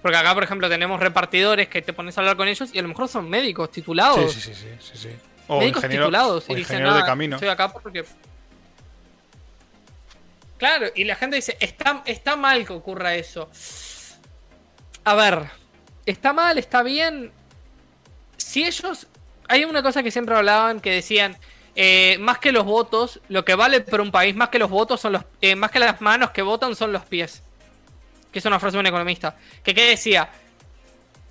[0.00, 2.82] Porque acá, por ejemplo, tenemos repartidores que te pones a hablar con ellos y a
[2.82, 4.32] lo mejor son médicos titulados.
[4.32, 5.08] Sí, sí, sí, sí, sí, sí.
[5.48, 7.36] O médicos titulados o y dicen, de "Ah, camino.
[7.36, 8.04] estoy acá porque...
[10.58, 13.50] Claro, y la gente dice, está, está mal que ocurra eso.
[15.04, 15.50] A ver,
[16.06, 17.32] está mal, está bien.
[18.36, 19.06] Si ellos...
[19.48, 21.36] Hay una cosa que siempre hablaban que decían,
[21.74, 25.00] eh, más que los votos, lo que vale por un país, más que los votos
[25.00, 25.24] son los...
[25.40, 27.42] eh, más que las manos que votan son los pies.
[28.30, 29.36] Que es una frase de un economista.
[29.64, 30.30] Que qué decía,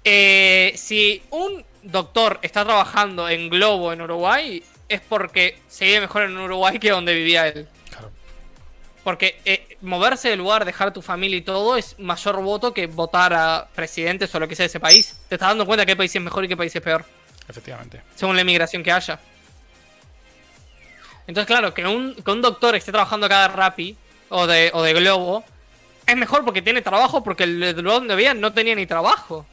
[0.03, 6.24] eh, si un doctor está trabajando en Globo en Uruguay, es porque se vive mejor
[6.24, 7.68] en Uruguay que donde vivía él.
[7.90, 8.12] Claro.
[9.03, 13.34] Porque eh, moverse del lugar, dejar tu familia y todo es mayor voto que votar
[13.34, 15.18] a presidentes o lo que sea de ese país.
[15.30, 17.06] Te estás dando cuenta qué país es mejor y qué país es peor,
[17.48, 18.02] Efectivamente.
[18.16, 19.20] según la inmigración que haya.
[21.28, 23.98] Entonces, claro, que un, que un doctor esté trabajando acá de Rappi
[24.30, 25.44] o de, o de Globo
[26.06, 29.45] es mejor porque tiene trabajo, porque el el lugar donde vivía no tenía ni trabajo.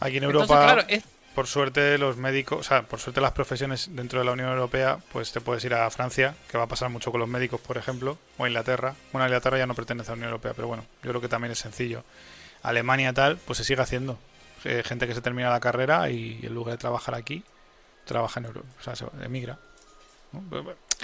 [0.00, 1.04] Aquí en Entonces, Europa, claro, es,
[1.34, 4.98] por suerte, los médicos, o sea, por suerte las profesiones dentro de la Unión Europea,
[5.12, 7.76] pues te puedes ir a Francia, que va a pasar mucho con los médicos, por
[7.78, 8.94] ejemplo, o a Inglaterra.
[9.12, 11.52] Bueno, Inglaterra ya no pertenece a la Unión Europea, pero bueno, yo creo que también
[11.52, 12.04] es sencillo.
[12.62, 14.18] Alemania tal, pues se sigue haciendo.
[14.64, 17.44] Eh, gente que se termina la carrera y en lugar de trabajar aquí,
[18.04, 19.58] trabaja en Europa, o sea, se emigra.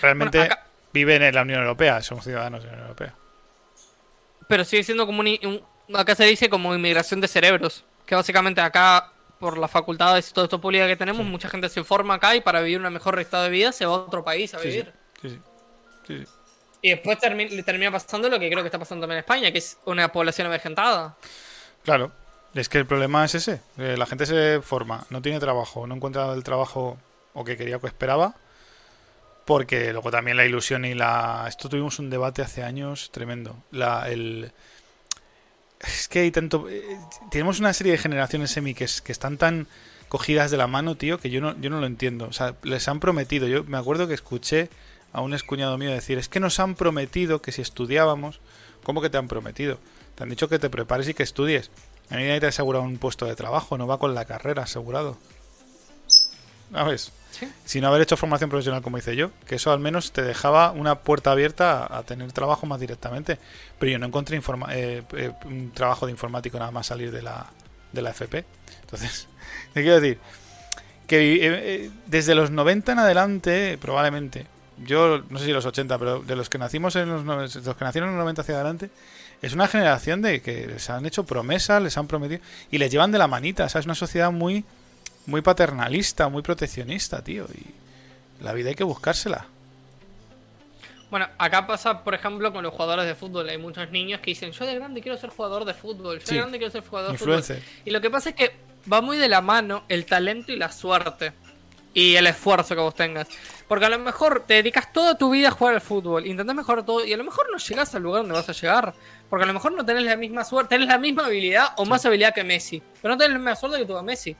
[0.00, 3.14] Realmente Bueno, acá- viven en la Unión Europea, son ciudadanos de la Unión Europea.
[4.48, 8.60] pero sigue siendo como un, un- acá se dice como inmigración de cerebros, que básicamente
[8.60, 12.34] acá por las facultades y todo esto pública que tenemos, mucha gente se forma acá
[12.36, 14.68] y para vivir un mejor estado de vida se va a otro país a Sí,
[14.68, 14.92] vivir.
[15.20, 15.40] Sí,
[16.06, 16.24] sí.
[16.82, 19.50] Y después termi- le termina pasando lo que creo que está pasando también en España,
[19.52, 21.16] que es una población avejentada.
[21.82, 22.12] Claro,
[22.54, 23.60] es que el problema es ese.
[23.76, 26.98] la gente se forma, no tiene trabajo, no encuentra el trabajo
[27.34, 28.36] o que quería o que esperaba.
[29.44, 31.44] Porque luego también la ilusión y la...
[31.48, 33.62] Esto tuvimos un debate hace años tremendo.
[33.70, 34.52] La, el...
[35.80, 36.68] Es que hay tanto.
[36.68, 36.98] eh,
[37.30, 39.66] tenemos una serie de generaciones semi que, es- que están tan
[40.08, 42.26] cogidas de la mano, tío, que yo no, yo no lo entiendo.
[42.26, 43.46] O sea, les han prometido.
[43.48, 44.70] Yo me acuerdo que escuché
[45.12, 48.40] a un escuñado mío decir: Es que nos han prometido que si estudiábamos.
[48.82, 49.78] ¿Cómo que te han prometido?
[50.14, 51.70] Te han dicho que te prepares y que estudies.
[52.10, 54.64] A mí nadie te ha asegurado un puesto de trabajo, no va con la carrera
[54.64, 55.16] asegurado.
[56.72, 57.12] ¿Sabes?
[57.38, 57.50] Sí.
[57.64, 61.00] Sin haber hecho formación profesional como hice yo, que eso al menos te dejaba una
[61.00, 63.38] puerta abierta a, tener trabajo más directamente.
[63.78, 67.46] Pero yo no encontré eh, eh, un trabajo de informático nada más salir de la,
[67.92, 68.44] de la FP.
[68.82, 69.28] Entonces,
[69.74, 70.18] te quiero decir
[71.06, 74.46] que eh, eh, desde los 90 en adelante, probablemente,
[74.84, 77.24] yo no sé si los 80, pero de los que nacimos en los
[77.76, 78.90] que nacieron en los 90 hacia adelante,
[79.42, 82.40] es una generación de que les han hecho promesas, les han prometido
[82.70, 83.66] y les llevan de la manita.
[83.66, 84.64] O sea, es una sociedad muy,
[85.26, 87.46] muy paternalista, muy proteccionista, tío.
[87.54, 89.46] Y la vida hay que buscársela.
[91.10, 93.48] Bueno, acá pasa, por ejemplo, con los jugadores de fútbol.
[93.48, 96.34] Hay muchos niños que dicen, yo de grande quiero ser jugador de fútbol, yo Sí.
[96.34, 97.44] de grande quiero ser jugador de fútbol.
[97.84, 98.56] Y lo que pasa es que
[98.92, 101.32] va muy de la mano el talento y la suerte.
[101.96, 103.28] Y el esfuerzo que vos tengas.
[103.68, 106.84] Porque a lo mejor te dedicas toda tu vida a jugar al fútbol, intentás mejorar
[106.84, 108.92] todo y a lo mejor no llegás al lugar donde vas a llegar.
[109.30, 112.04] Porque a lo mejor no tenés la misma suerte, tenés la misma habilidad o más
[112.04, 112.82] habilidad que Messi.
[113.00, 114.36] Pero no tenés la misma suerte que tuvo Messi.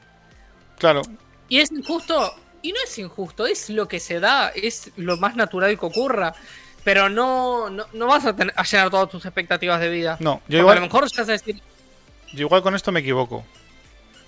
[0.79, 1.03] Claro,
[1.49, 2.35] Y es injusto.
[2.63, 6.35] Y no es injusto, es lo que se da, es lo más natural que ocurra.
[6.83, 10.17] Pero no, no, no vas a, tener- a llenar todas tus expectativas de vida.
[10.21, 11.61] no, Porque yo igual, a lo mejor ya decir,
[12.33, 13.45] yo igual con esto me equivoco,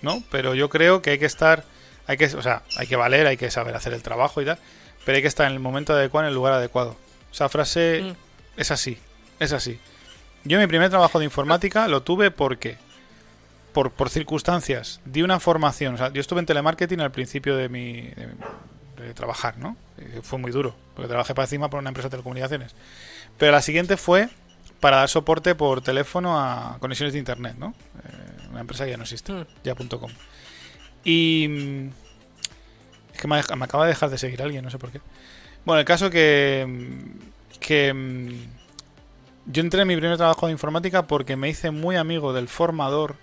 [0.03, 0.23] ¿no?
[0.31, 1.65] Pero yo creo que hay que estar,
[2.07, 4.59] hay que, o sea, hay que valer, hay que saber hacer el trabajo y tal,
[5.05, 6.97] pero hay que estar en el momento adecuado, en el lugar adecuado.
[7.33, 8.61] Esa frase Mm.
[8.61, 8.99] es así,
[9.39, 9.79] es así.
[10.45, 12.77] Yo mi primer trabajo de informática lo tuve porque,
[13.77, 17.69] por, por circunstancias, di una formación, o sea, yo estuve en telemarketing al principio de
[17.69, 18.31] mi, de,
[19.05, 19.77] de trabajar, ¿no?
[19.99, 22.75] Y fue muy duro, porque trabajé para encima por una empresa de telecomunicaciones.
[23.37, 24.31] Pero la siguiente fue
[24.81, 27.75] para dar soporte por teléfono a conexiones de internet, ¿no?
[28.03, 29.45] Eh, una empresa que ya no existe, Mm.
[29.63, 30.11] ya.com.
[31.05, 31.89] Y mm,
[33.13, 35.03] es que me, me acaba de dejar de seguir alguien, no sé por qué.
[35.67, 41.07] Bueno, el caso que mm, que mm, yo entré en mi primer trabajo de informática
[41.07, 43.17] porque me hice muy amigo del formador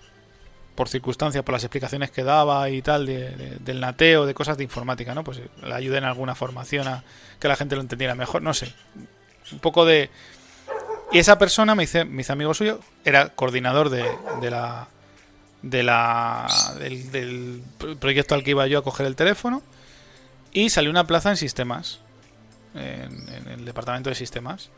[0.74, 4.56] por circunstancias, por las explicaciones que daba y tal, de- de- del nateo, de cosas
[4.56, 5.22] de informática, ¿no?
[5.24, 7.04] Pues le ayudé en alguna formación a
[7.38, 8.72] que la gente lo entendiera mejor, no sé.
[9.52, 10.10] Un poco de...
[11.12, 14.04] Y esa persona me hice, me hice amigo suyo, era coordinador de,
[14.40, 14.88] de la...
[15.62, 16.46] De la
[16.78, 17.62] del, del
[17.98, 19.62] proyecto al que iba yo a coger el teléfono
[20.52, 22.00] y salió una plaza en sistemas
[22.74, 24.68] en, en el departamento de sistemas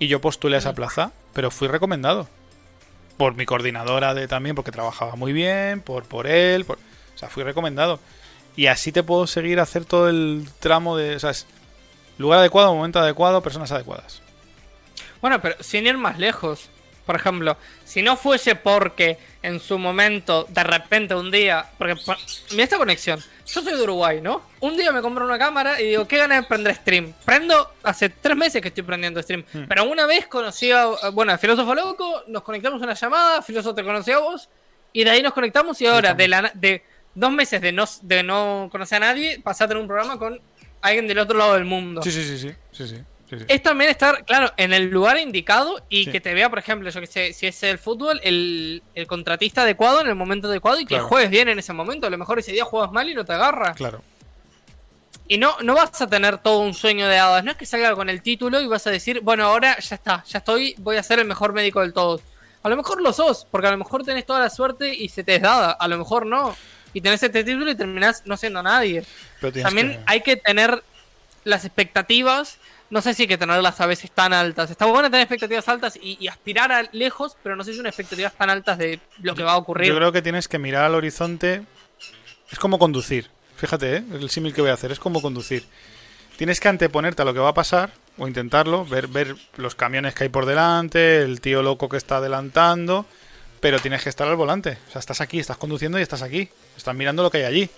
[0.00, 2.28] y yo postulé a esa plaza pero fui recomendado
[3.16, 7.28] por mi coordinadora de también porque trabajaba muy bien por por él por- o sea
[7.28, 8.00] fui recomendado
[8.56, 11.46] y así te puedo seguir hacer todo el tramo de o sea, es
[12.18, 14.20] lugar adecuado momento adecuado personas adecuadas
[15.20, 16.68] Bueno, pero sin ir más lejos.
[17.06, 21.66] Por ejemplo, si no fuese porque en su momento, de repente un día.
[21.76, 22.16] Porque por-
[22.52, 23.20] mira esta conexión.
[23.46, 24.40] Yo soy de Uruguay, ¿no?
[24.60, 27.12] Un día me compro una cámara y digo, ¿qué ganas de prender stream?
[27.26, 29.44] Prendo, hace tres meses que estoy prendiendo stream.
[29.52, 29.64] Hmm.
[29.68, 33.74] Pero una vez conocí a, bueno, a Filósofo Loco, nos conectamos a una llamada, Filósofo
[33.74, 34.48] te conocí a vos,
[34.94, 36.82] y de ahí nos conectamos y ahora, de, la, de
[37.14, 40.40] dos meses de no, de no conocer a nadie, pasé a tener un programa con
[40.80, 43.02] alguien del otro lado del mundo sí sí sí sí sí sí,
[43.38, 43.46] sí, sí.
[43.48, 46.10] es también estar, claro, en el lugar indicado y Sí.
[46.12, 49.62] que te vea, por ejemplo, yo que sé, si es el fútbol, el, el contratista
[49.62, 52.06] adecuado en el momento adecuado y que juegues bien en ese momento.
[52.06, 53.74] A lo mejor ese día juegas mal y no te agarra.
[53.74, 54.02] claro
[55.28, 57.42] Y no, no vas a tener todo un sueño de hadas.
[57.44, 60.22] No es que salga con el título y vas a decir, bueno, ahora ya está,
[60.28, 62.20] ya estoy, voy a ser el mejor médico del todos.
[62.62, 65.22] A lo mejor lo sos, porque a lo mejor tenés toda la suerte y se
[65.24, 65.72] te es dada.
[65.72, 66.56] A lo mejor no.
[66.94, 69.04] Y tenés este título y terminás no siendo nadie.
[69.40, 70.82] pero También que- hay que tener
[71.44, 72.58] las expectativas.
[72.90, 74.70] No sé si hay que tenerlas a veces tan altas.
[74.70, 77.86] Está bueno tener expectativas altas y, y aspirar a lejos, pero no sé si son
[77.86, 79.88] expectativas tan altas de lo que va a ocurrir.
[79.88, 81.62] Yo creo que tienes que mirar al horizonte.
[82.50, 83.30] Es como conducir.
[83.56, 84.04] Fíjate, ¿eh?
[84.12, 85.64] el símil que voy a hacer es como conducir.
[86.36, 90.14] Tienes que anteponerte a lo que va a pasar o intentarlo, ver, ver los camiones
[90.14, 93.06] que hay por delante, el tío loco que está adelantando,
[93.60, 94.78] pero tienes que estar al volante.
[94.88, 96.48] O sea, estás aquí, estás conduciendo y estás aquí.
[96.76, 97.70] Estás mirando lo que hay allí,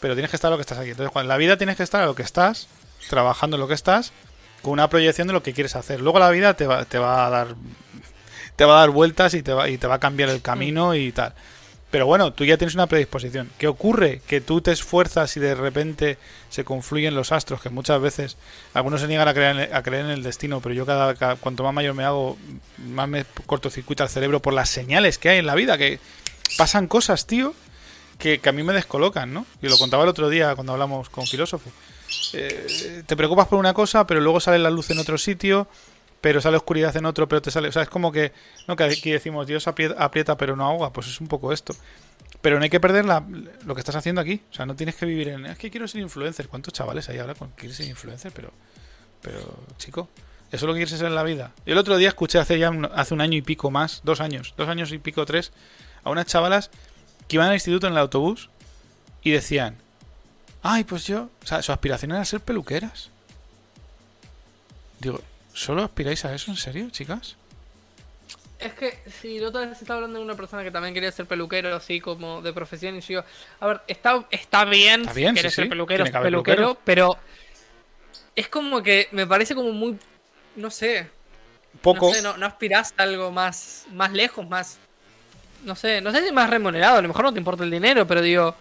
[0.00, 0.90] pero tienes que estar a lo que estás aquí.
[0.90, 2.68] Entonces, cuando en la vida tienes que estar a lo que estás,
[3.08, 4.12] trabajando en lo que estás,
[4.62, 6.00] con una proyección de lo que quieres hacer.
[6.00, 7.48] Luego la vida te va, te va a dar
[8.56, 10.94] te va a dar vueltas y te va, y te va a cambiar el camino
[10.96, 11.32] y tal.
[11.92, 13.48] Pero bueno, tú ya tienes una predisposición.
[13.56, 14.20] ¿Qué ocurre?
[14.26, 16.18] Que tú te esfuerzas y de repente
[16.50, 18.36] se confluyen los astros, que muchas veces
[18.74, 21.62] algunos se niegan a creer a creer en el destino, pero yo cada, cada- cuanto
[21.62, 22.36] más mayor me hago,
[22.78, 25.98] más me cortocircuita el cerebro por las señales que hay en la vida, que
[26.58, 27.54] pasan cosas, tío,
[28.18, 29.46] que, que a mí me descolocan, ¿no?
[29.62, 31.70] Y lo contaba el otro día cuando hablamos con filósofo.
[32.32, 35.68] Eh, te preocupas por una cosa, pero luego sale la luz en otro sitio,
[36.20, 37.68] pero sale oscuridad en otro, pero te sale.
[37.68, 38.32] O sea, es como que.
[38.66, 40.92] No, que aquí decimos Dios aprie- aprieta, pero no ahoga.
[40.92, 41.74] Pues es un poco esto.
[42.40, 44.40] Pero no hay que perder lo que estás haciendo aquí.
[44.50, 45.46] O sea, no tienes que vivir en.
[45.46, 46.48] Es que quiero ser influencer.
[46.48, 48.32] ¿Cuántos chavales hay ahora con quieren ser influencer?
[48.32, 48.52] Pero.
[49.22, 49.38] Pero,
[49.78, 50.08] chico.
[50.50, 51.52] Eso es lo que quieres ser en la vida.
[51.66, 54.54] Yo el otro día escuché hace ya hace un año y pico más, dos años,
[54.56, 55.52] dos años y pico, tres,
[56.04, 56.70] a unas chavalas
[57.28, 58.48] que iban al instituto en el autobús
[59.22, 59.76] y decían,
[60.62, 63.10] ay, pues yo, o sea, su aspiración era ser peluqueras.
[65.00, 65.20] Digo,
[65.52, 67.36] ¿solo aspiráis a eso en serio, chicas?
[68.58, 71.26] Es que si la otra vez estaba hablando de una persona que también quería ser
[71.26, 73.22] peluquero, así como de profesión, y yo,
[73.60, 77.16] a ver, está, está bien, Está si bien, quieres sí, ser sí, peluquero, pero
[78.34, 79.96] es como que me parece como muy,
[80.56, 81.08] no sé,
[81.82, 82.08] Poco.
[82.08, 84.78] no sé, no, no aspirás a algo más, más lejos, más,
[85.64, 88.06] no sé, no sé si más remunerado, a lo mejor no te importa el dinero,
[88.08, 88.56] pero digo,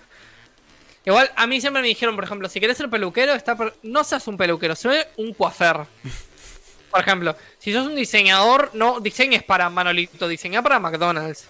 [1.07, 4.03] igual a mí siempre me dijeron, por ejemplo, si quieres ser peluquero, está per- no
[4.03, 5.85] seas un peluquero, sé un coafer.
[6.91, 11.45] Por ejemplo, si sos un diseñador, no diseñes para Manolito, diseña para McDonald's.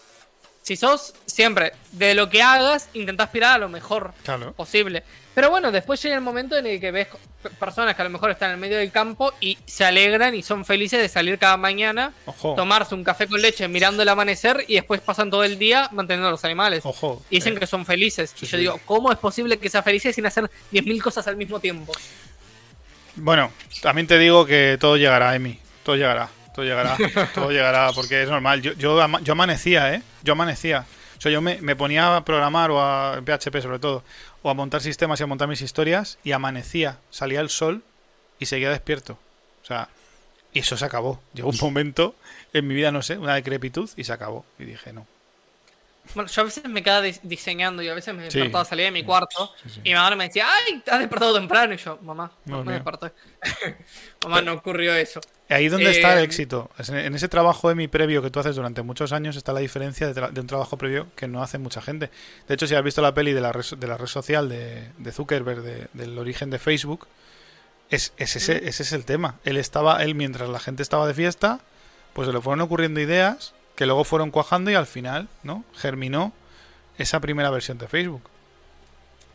[0.64, 4.54] Si sos siempre de lo que hagas, intenta aspirar a lo mejor Claro.
[4.54, 5.04] posible.
[5.38, 7.10] Pero bueno, después llega el momento en el que ves
[7.60, 10.42] personas que a lo mejor están en el medio del campo y se alegran y
[10.42, 12.56] son felices de salir cada mañana, Ojo.
[12.56, 16.28] tomarse un café con leche mirando el amanecer y después pasan todo el día manteniendo
[16.30, 16.84] a los animales.
[16.88, 17.22] Ojo.
[17.30, 18.32] Y dicen eh, que son felices.
[18.36, 18.62] sí, y yo sí.
[18.62, 21.94] digo, ¿cómo es posible que seas felices sin hacer 10.000 cosas al mismo tiempo?
[23.16, 23.52] Bueno,
[23.84, 25.60] también te digo que todo llegará, Emi.
[25.84, 26.30] Todo llegará.
[26.56, 26.98] Todo llegará.
[27.36, 28.64] todo llegará, porque es normal.
[28.64, 30.02] Yo, yo, ama- yo amanecía, ¿eh?
[30.24, 30.88] Yo amanecía.
[31.18, 34.04] O sea, yo me, me ponía a programar o a en PHP sobre todo,
[34.48, 37.84] o a montar sistemas y a montar mis historias, y amanecía, salía el sol
[38.40, 39.20] y seguía despierto.
[39.62, 39.90] O sea,
[40.54, 41.22] y eso se acabó.
[41.34, 42.16] Llegó un momento
[42.54, 44.46] en mi vida, no sé, una decrepitud y se acabó.
[44.58, 45.06] Y dije, no.
[46.16, 48.38] Bueno, yo a veces me quedaba dis- diseñando y a veces me Sí.
[48.40, 49.80] despertaba, salía de mi cuarto Sí, sí.
[49.84, 50.80] y mi madre me decía, ¡ay!
[50.80, 51.74] Te has despertado temprano.
[51.74, 53.12] Y yo, mamá, No, no, me desperté.
[54.24, 55.20] mamá, no ocurrió eso.
[55.50, 56.70] Ahí donde está el Eh, éxito.
[56.90, 60.14] En ese trabajo Emi previo que tú haces durante muchos años está la diferencia de,
[60.22, 62.10] tra- de un trabajo previo que no hace mucha gente.
[62.48, 64.90] De hecho, si has visto la peli de la red, de la red social de,
[64.98, 67.08] de Zuckerberg, de- del origen de Facebook,
[67.90, 69.36] es, es ese, ese es el tema.
[69.46, 71.62] Él estaba, él mientras la gente estaba de fiesta,
[72.14, 75.64] pues se le fueron ocurriendo ideas que luego fueron cuajando y al final, ¿no?
[75.78, 76.34] Germinó
[76.98, 78.24] esa primera versión de Facebook.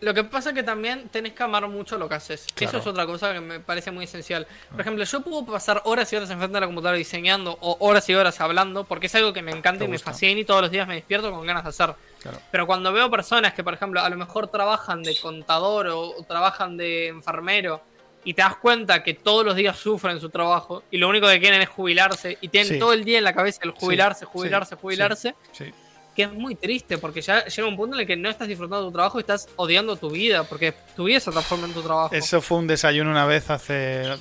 [0.03, 2.47] Lo que pasa es que también tenés que amar mucho lo que haces.
[2.55, 2.70] Claro.
[2.70, 4.47] Eso es otra cosa que me parece muy esencial.
[4.70, 8.09] Por ejemplo, yo puedo pasar horas y horas enfrente de la computadora diseñando o horas
[8.09, 10.70] y horas hablando porque es algo que me encanta y me fascina y todos los
[10.73, 11.95] días me despierto con ganas de hacer.
[12.20, 12.39] Claro.
[12.51, 16.23] Pero cuando veo personas que, por ejemplo, a lo mejor trabajan de contador o, o
[16.24, 17.81] trabajan de enfermero
[18.24, 21.41] y te das cuenta que todos los días sufren su trabajo y lo único que
[21.41, 22.79] quieren es jubilarse y tienen Sí.
[22.79, 25.73] todo el día en la cabeza el jubilarse, jubilarse, sí, jubilarse, Sí.
[26.14, 28.86] Que es muy triste porque ya llega un punto en el que no estás disfrutando
[28.86, 32.14] tu trabajo y estás odiando tu vida porque tu vida se transforma en tu trabajo.
[32.14, 33.74] Eso fue un desayuno una vez hace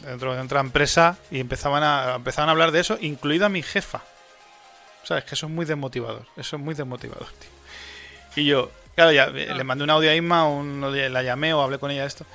[0.06, 4.02] dentro de otra empresa y empezaban a, empezaban a hablar de eso, incluida mi jefa.
[5.04, 6.26] O sea, es que eso es muy desmotivador.
[6.38, 7.50] Eso es muy desmotivador, tío.
[8.44, 10.82] Y yo, claro, ya eh, le mandé un audio a Inma, un-
[11.12, 12.26] la llamé o hablé con ella de esto.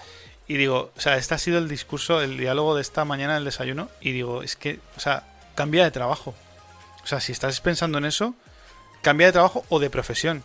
[0.49, 3.39] Y digo, o sea, este ha sido el discurso, el diálogo de esta mañana en
[3.39, 3.89] el desayuno.
[4.01, 5.25] Y digo, es que, o sea,
[5.55, 6.35] cambia de trabajo.
[7.03, 8.35] O sea, si estás pensando en eso,
[9.07, 10.43] cambia de trabajo o de profesión.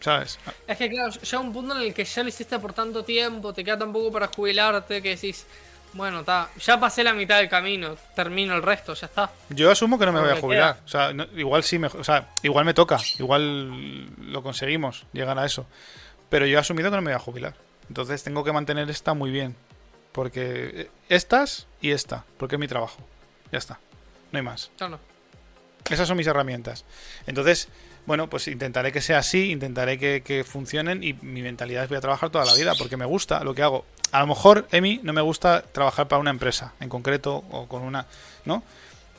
[0.00, 0.38] ¿Sabes?
[0.66, 3.52] Es que claro, llega un punto en el que ya lo hiciste por tanto tiempo,
[3.52, 5.44] te queda tan poco para jubilarte que decís,
[5.92, 9.30] bueno, está, ya pasé la mitad del camino, termino el resto, ya está.
[9.50, 10.78] Yo asumo que no me voy a jubilar.
[10.84, 12.98] O sea, no- igual sí, me, o sea, igual me toca.
[13.18, 15.66] Igual lo conseguimos, llegar a eso.
[16.30, 17.54] Pero yo he asumido que no me voy a jubilar.
[17.88, 19.56] Entonces tengo que mantener esta muy bien.
[20.12, 22.24] Porque eh, estas y esta.
[22.38, 22.98] Porque es mi trabajo.
[23.52, 23.78] Ya está.
[24.32, 24.70] No hay más.
[24.78, 24.98] Claro.
[25.88, 26.84] Esas son mis herramientas.
[27.26, 27.68] Entonces,
[28.06, 31.98] bueno, pues intentaré que sea así, intentaré que, que funcionen y mi mentalidad es voy
[31.98, 33.84] a trabajar toda la vida porque me gusta lo que hago.
[34.12, 37.82] A lo mejor, Emi, no me gusta trabajar para una empresa en concreto o con
[37.82, 38.06] una,
[38.44, 38.62] ¿no?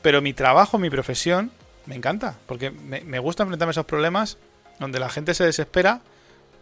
[0.01, 1.51] Pero mi trabajo, mi profesión,
[1.85, 4.37] me encanta porque me, me gusta enfrentarme a esos problemas
[4.79, 6.01] donde la gente se desespera,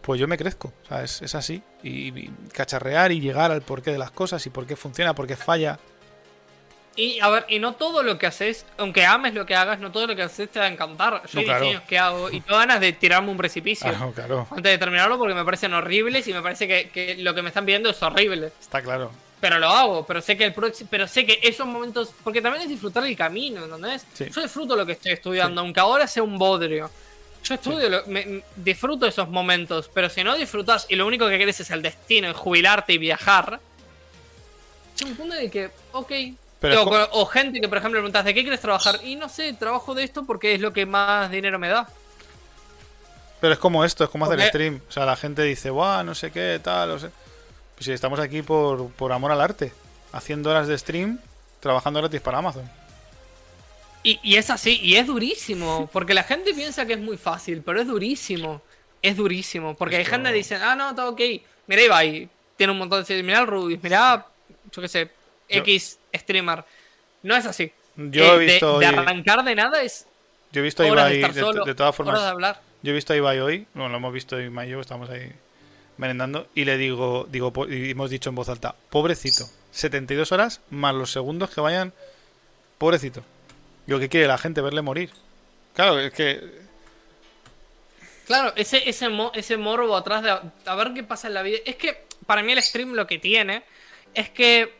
[0.02, 1.62] pues yo me crezco, o sea, es, es así.
[1.82, 5.26] Y, y cacharrear y llegar al porqué de las cosas y por qué funciona, por
[5.26, 5.78] qué falla.
[6.96, 9.92] Y a ver, y no todo lo que haces, aunque ames lo que hagas, no
[9.92, 11.22] todo lo que haces te va a encantar.
[11.26, 11.60] Yo No, hay claro.
[11.64, 13.88] diseños que hago y tengo ganas de tirarme un precipicio.
[13.90, 17.34] Claro, claro, Antes de terminarlo porque me parecen horribles y me parece que, que lo
[17.34, 18.52] que me están pidiendo es horrible.
[18.60, 19.10] está claro.
[19.40, 22.64] Pero lo hago, pero sé que el próximo, pero sé que esos momentos, porque también
[22.64, 24.04] es disfrutar el camino, ¿entendés?
[24.12, 24.26] Sí.
[24.34, 26.90] Yo disfruto lo que estoy estudiando, aunque ahora sea un bodrio.
[27.44, 31.38] Yo estudio, lo- me- disfruto esos momentos, pero si no disfrutas y lo único que
[31.38, 33.60] querés es el destino, es jubilarte y viajar,
[34.98, 36.12] llega un punto el que, ok.
[36.60, 39.00] Pero o, o gente que, por ejemplo, me preguntas, ¿de qué quieres trabajar?
[39.02, 41.88] Y no sé, trabajo de esto porque es lo que más dinero me da.
[43.40, 44.80] Pero es como esto, es como hacer stream.
[44.86, 47.10] O sea, la gente dice, guau, no sé qué, tal, no sé.
[47.74, 49.72] Pues si estamos aquí por, por amor al arte.
[50.12, 51.18] Haciendo horas de stream
[51.60, 52.70] trabajando gratis para Amazon.
[54.02, 57.62] Y, y es así, y es durísimo, porque la gente piensa que es muy fácil,
[57.62, 58.62] pero es durísimo.
[59.02, 61.20] Es durísimo, porque hay gente que dice, ah, no, todo ok.
[61.66, 63.22] Mira Ibai, tiene un montón de...
[63.22, 64.26] Mira el Rubis, mira,
[64.70, 65.10] yo qué sé,
[65.50, 66.64] Yo- X streamer.
[67.22, 67.72] No es así.
[67.96, 70.06] Yo Eh, he de- visto de, hoy- arrancar de nada es
[70.52, 72.60] Yo he visto a de Ibai, estar de, solo, de todas formas, de hablar.
[72.82, 75.30] yo he visto a Ibai hoy, bueno, lo hemos visto Ibai y yo, estamos ahí
[75.98, 80.94] merendando, y le digo, digo y hemos dicho en voz alta, pobrecito, 72 horas más
[80.94, 81.92] los segundos que vayan,
[82.78, 83.22] pobrecito.
[83.86, 84.60] Digo, ¿qué quiere la gente?
[84.62, 85.10] Verle morir.
[85.74, 86.60] Claro, es que...
[88.26, 91.58] Claro, ese, ese, mo- ese morbo atrás de a ver qué pasa en la vida.
[91.66, 93.64] Es que para mí el stream lo que tiene
[94.14, 94.72] es que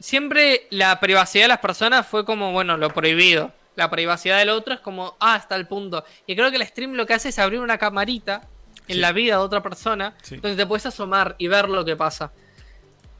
[0.00, 3.52] siempre la privacidad de las personas fue como, bueno, lo prohibido.
[3.76, 6.04] La privacidad del otro es como, ah, hasta el punto.
[6.26, 8.42] Y creo que el stream lo que hace es abrir una camarita
[8.88, 9.00] en Sí.
[9.00, 10.36] la vida de otra persona Sí.
[10.36, 12.32] donde te puedes asomar y ver lo que pasa.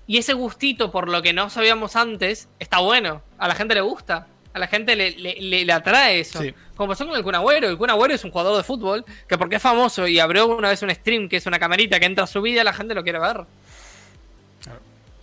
[0.07, 3.23] Y ese gustito por lo que no sabíamos antes está bueno.
[3.39, 4.27] A la gente le gusta.
[4.55, 6.41] A la gente le, le- le- le atrae eso.
[6.43, 6.55] Sí.
[6.75, 7.69] Como pasó con el Kun Agüero.
[7.69, 10.71] El Kun Agüero es un jugador de fútbol que porque es famoso y abrió una
[10.71, 13.05] vez un stream que es una camarita que entra a su vida, la gente lo
[13.05, 13.45] quiere ver.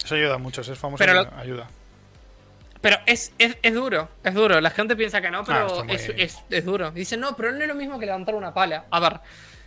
[0.06, 1.68] Eso ayuda mucho, ser famoso Pero lo- ayuda-.
[2.82, 4.62] Pero es, es, es duro, es duro.
[4.62, 6.92] La gente piensa que no, Ah, pero es, es, es duro.
[6.92, 8.86] Dicen, no, pero no es lo mismo que levantar una pala.
[8.92, 9.20] A ver,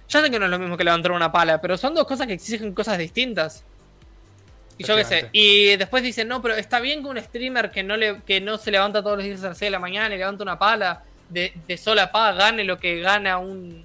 [0.08, 2.28] ya sé que no es lo mismo que levantar una pala, pero son dos cosas
[2.28, 3.64] que exigen cosas distintas.
[4.78, 5.28] Y yo qué sé.
[5.32, 8.56] Y después dicen, no, pero está bien que un streamer que no, le, que no
[8.56, 11.02] se levanta todos los días a las 6 de la mañana y levanta una pala
[11.28, 13.84] de, de sola pa gane lo que gana un,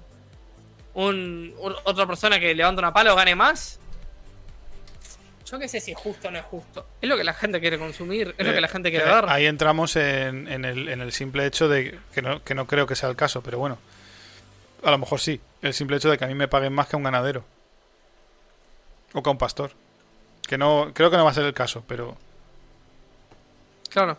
[0.94, 1.52] un-
[1.84, 3.80] otra persona que levanta una pala o gane más.
[5.46, 6.86] Yo qué sé si es justo o no es justo.
[7.02, 9.14] Es lo que la gente quiere consumir, es lo Eh, que la gente quiere eh,
[9.14, 9.26] ver.
[9.28, 12.86] Ahí entramos en, en el, en el simple hecho de que no, que no creo
[12.86, 13.78] que sea el caso, pero bueno,
[14.82, 15.40] a lo mejor sí.
[15.62, 17.44] El simple hecho de que a mí me paguen más que a un ganadero
[19.12, 19.72] o que a un pastor.
[20.48, 22.16] Que no, creo que no va a ser el caso, pero
[23.90, 24.18] Claro.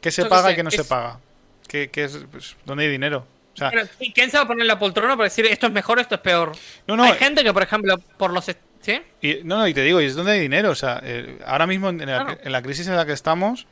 [0.00, 1.20] ¿qué se Yo paga sé, y qué no se paga?
[1.68, 3.26] ¿Qué, qué es, pues, ¿Dónde hay dinero?
[3.54, 5.66] O sea, Pero, ¿y ¿Quién se va a poner en la poltrona para decir esto
[5.66, 6.52] es mejor, esto es peor?
[6.86, 8.48] no, no, Hay gente que, por ejemplo, por los...
[9.22, 10.70] Y, no, no, y te digo, ¿y es donde hay dinero?
[10.70, 12.40] O sea, eh, ahora mismo en, en la, Claro.
[12.42, 13.66] en la crisis en la que estamos,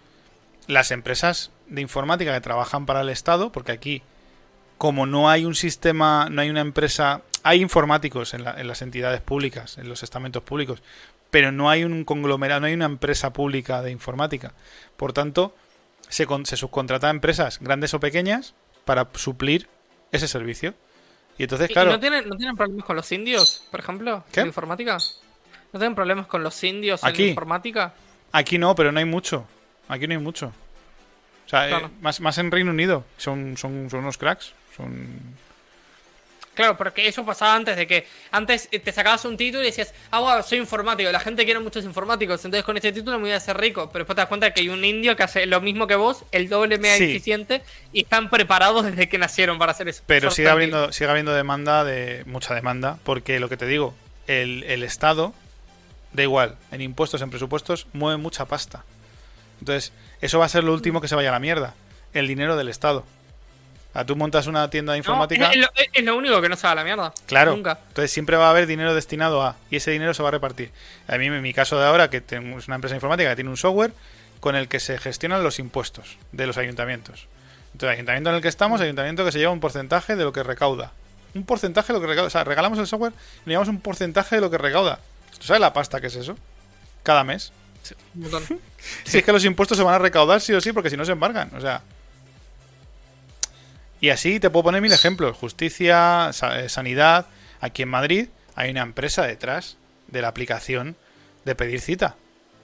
[0.66, 4.02] las empresas de informática que trabajan para el Estado, porque aquí,
[4.78, 8.82] como no hay un sistema, no hay una empresa, hay informáticos en, la- en las
[8.82, 10.82] entidades públicas, en los estamentos públicos,
[11.30, 14.52] pero no hay un conglomerado, no hay una empresa pública de informática.
[14.96, 15.54] Por tanto,
[16.08, 18.54] se, con- se subcontrata a empresas grandes o pequeñas
[18.84, 19.68] para suplir
[20.12, 20.74] ese servicio.
[21.38, 24.24] Y entonces, ¿Y- y claro, ¿No, tienen, ¿No tienen problemas con los indios, por ejemplo?
[24.32, 24.40] ¿Qué?
[24.40, 24.98] ¿En informática?
[25.72, 27.22] ¿No tienen problemas con los indios Aquí.
[27.24, 27.94] en informática?
[28.32, 29.44] Aquí no, pero no hay mucho.
[29.88, 30.52] Aquí no hay mucho.
[31.46, 33.04] O sea, eh, más, más en Reino Unido.
[33.16, 34.52] Son, son, son unos cracks.
[34.76, 35.18] Son...
[36.54, 39.92] Claro, porque eso pasaba antes de que antes eh, te sacabas un título y decías,
[40.10, 43.32] ah, wow, soy informático, la gente quiere muchos informáticos, entonces con este título me voy
[43.32, 43.90] a hacer rico.
[43.92, 46.24] Pero después te das cuenta que hay un indio que hace lo mismo que vos,
[46.32, 47.04] el doble mega Sí.
[47.04, 47.62] eficiente,
[47.92, 50.02] y están preparados desde que nacieron para hacer eso.
[50.06, 52.22] Pero sigue habiendo, sigue habiendo demanda de.
[52.26, 52.98] mucha demanda.
[53.02, 53.94] Porque lo que te digo,
[54.28, 55.34] el, el Estado,
[56.12, 58.84] da igual, en impuestos, en presupuestos, mueve mucha pasta.
[59.60, 61.74] Entonces, eso va a ser lo último que se vaya a la mierda.
[62.12, 63.04] El dinero del Estado.
[63.94, 65.50] Sea, tú montas una tienda de No, informática.
[65.50, 67.14] es, lo, es lo único que no se la mierda.
[67.26, 67.54] Claro.
[67.56, 67.78] Nunca.
[67.88, 69.56] Entonces siempre va a haber dinero destinado a.
[69.70, 70.72] Y ese dinero se va a repartir.
[71.06, 73.56] A mí, en mi caso de ahora, que tenemos una empresa informática que tiene un
[73.56, 73.92] software
[74.40, 77.28] con el que se gestionan los impuestos de los ayuntamientos.
[77.72, 80.32] Entonces, el ayuntamiento en el que estamos, ayuntamiento que se lleva un porcentaje de lo
[80.32, 80.92] que recauda.
[81.34, 82.26] Un porcentaje de lo que recauda.
[82.26, 84.98] O sea, regalamos el software y le llevamos un porcentaje de lo que recauda.
[85.38, 86.36] ¿Tú sabes la pasta que es eso?
[87.04, 87.52] Cada mes.
[88.16, 88.42] Un montón.
[89.04, 91.04] Si es que los impuestos se van a recaudar sí o sí, porque si no
[91.04, 91.50] se embargan.
[91.56, 91.80] O sea.
[94.04, 95.34] Y así te puedo poner mil ejemplos.
[95.34, 97.24] Justicia, eh, sanidad.
[97.60, 99.78] Aquí en Madrid hay una empresa detrás
[100.08, 100.94] de la aplicación
[101.46, 102.14] de pedir cita.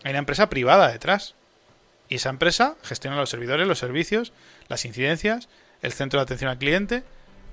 [0.05, 1.35] Hay una empresa privada detrás.
[2.11, 4.35] Y esa empresa gestiona los servidores, los servicios,
[4.69, 5.49] las incidencias,
[5.81, 7.05] el centro de atención al cliente,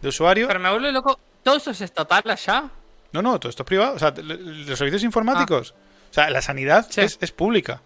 [0.02, 0.50] de usuario.
[0.50, 2.70] Pero me vuelve loco, ¿todo eso es estatal allá?
[3.14, 3.94] No, no, todo esto es privado.
[3.96, 5.72] O sea, los servicios informáticos.
[6.12, 7.00] O sea, la sanidad Sí.
[7.00, 7.82] es, es pública.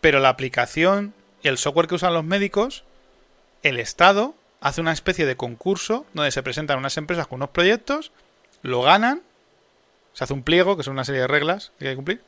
[0.00, 2.84] Pero la aplicación y el software que usan los médicos,
[3.62, 8.12] el Estado hace una especie de concurso donde se presentan unas empresas con unos proyectos,
[8.62, 9.22] lo ganan,
[10.12, 12.20] se hace un pliego, que son una serie de reglas que hay que cumplir,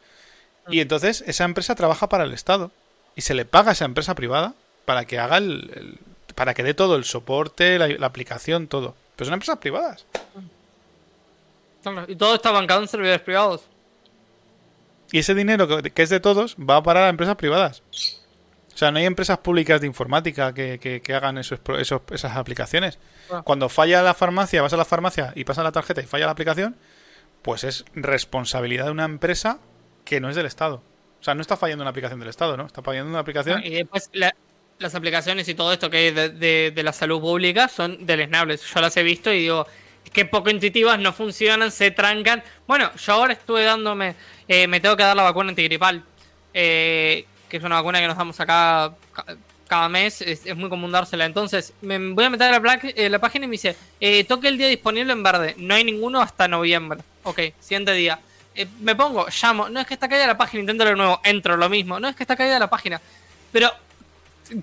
[0.68, 2.70] y entonces esa empresa trabaja para el Estado.
[3.16, 5.98] Y se le paga a esa empresa privada para que haga el, el-
[6.36, 8.94] para que dé todo el soporte, la, la aplicación, todo.
[9.16, 10.04] Pero son empresas privadas.
[12.06, 13.62] Y todo está bancado en servidores privados.
[15.10, 17.82] Y ese dinero que, que es de todos va a parar a empresas privadas.
[18.78, 22.36] O sea, no hay empresas públicas de informática que, que- que hagan esos, esos- esas
[22.36, 23.00] aplicaciones.
[23.28, 23.42] Ah.
[23.44, 26.30] Cuando falla la farmacia, vas a la farmacia y pasas la tarjeta y falla la
[26.30, 26.76] aplicación,
[27.42, 29.58] pues es responsabilidad de una empresa
[30.04, 30.80] que no es del Estado.
[31.20, 32.66] O sea, no está fallando una aplicación del Estado, ¿no?
[32.66, 33.64] Está fallando una aplicación.
[33.64, 34.32] Y después la-
[34.78, 38.62] las aplicaciones y todo esto que hay de, de- de la salud pública son deleznables.
[38.62, 39.66] Yo las he visto y digo,
[40.12, 42.44] que poco intuitivas, no funcionan, se trancan.
[42.68, 44.14] Bueno, yo ahora estuve dándome,
[44.46, 46.04] eh, me tengo que dar la vacuna antigripal,
[46.54, 49.24] eh, que es una vacuna que nos damos acá ca-
[49.66, 51.26] cada mes, es, es muy común dársela.
[51.26, 54.48] Entonces, me voy a meter a la, eh, la página y me dice, eh, toque
[54.48, 57.00] el día disponible en verde, no hay ninguno hasta noviembre.
[57.24, 58.18] Ok, siguiente día.
[58.54, 61.56] Eh, me pongo, llamo, no es que está caída la página, intento de nuevo, entro,
[61.56, 63.00] lo mismo, no es que está caída la página.
[63.52, 63.70] Pero,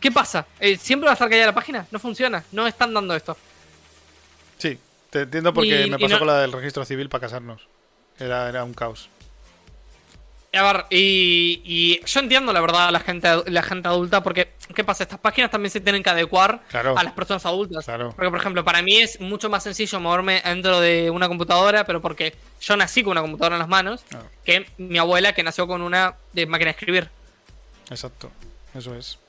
[0.02, 0.46] ¿qué pasa?
[0.80, 1.86] ¿Siempre va a estar caída la página?
[1.92, 3.38] No funciona, no están dando esto.
[4.58, 4.78] Sí,
[5.12, 7.68] te entiendo porque Y- me pasó no- con la del registro civil para casarnos.
[8.20, 9.10] Era, era un caos.
[10.56, 14.54] A ver, y, y yo entiendo la verdad a la gente, la gente adulta, porque,
[14.74, 15.04] ¿qué pasa?
[15.04, 16.98] Estas páginas también se tienen que adecuar Claro.
[16.98, 17.84] a las personas adultas.
[17.86, 18.14] Claro.
[18.16, 22.02] Porque, por ejemplo, para mí es mucho más sencillo moverme dentro de una computadora, pero
[22.02, 24.30] porque yo nací con una computadora en las manos, Claro.
[24.46, 27.10] que mi abuela que nació con una de máquina de escribir.
[27.90, 28.32] Exacto.
[28.74, 29.20] Eso es.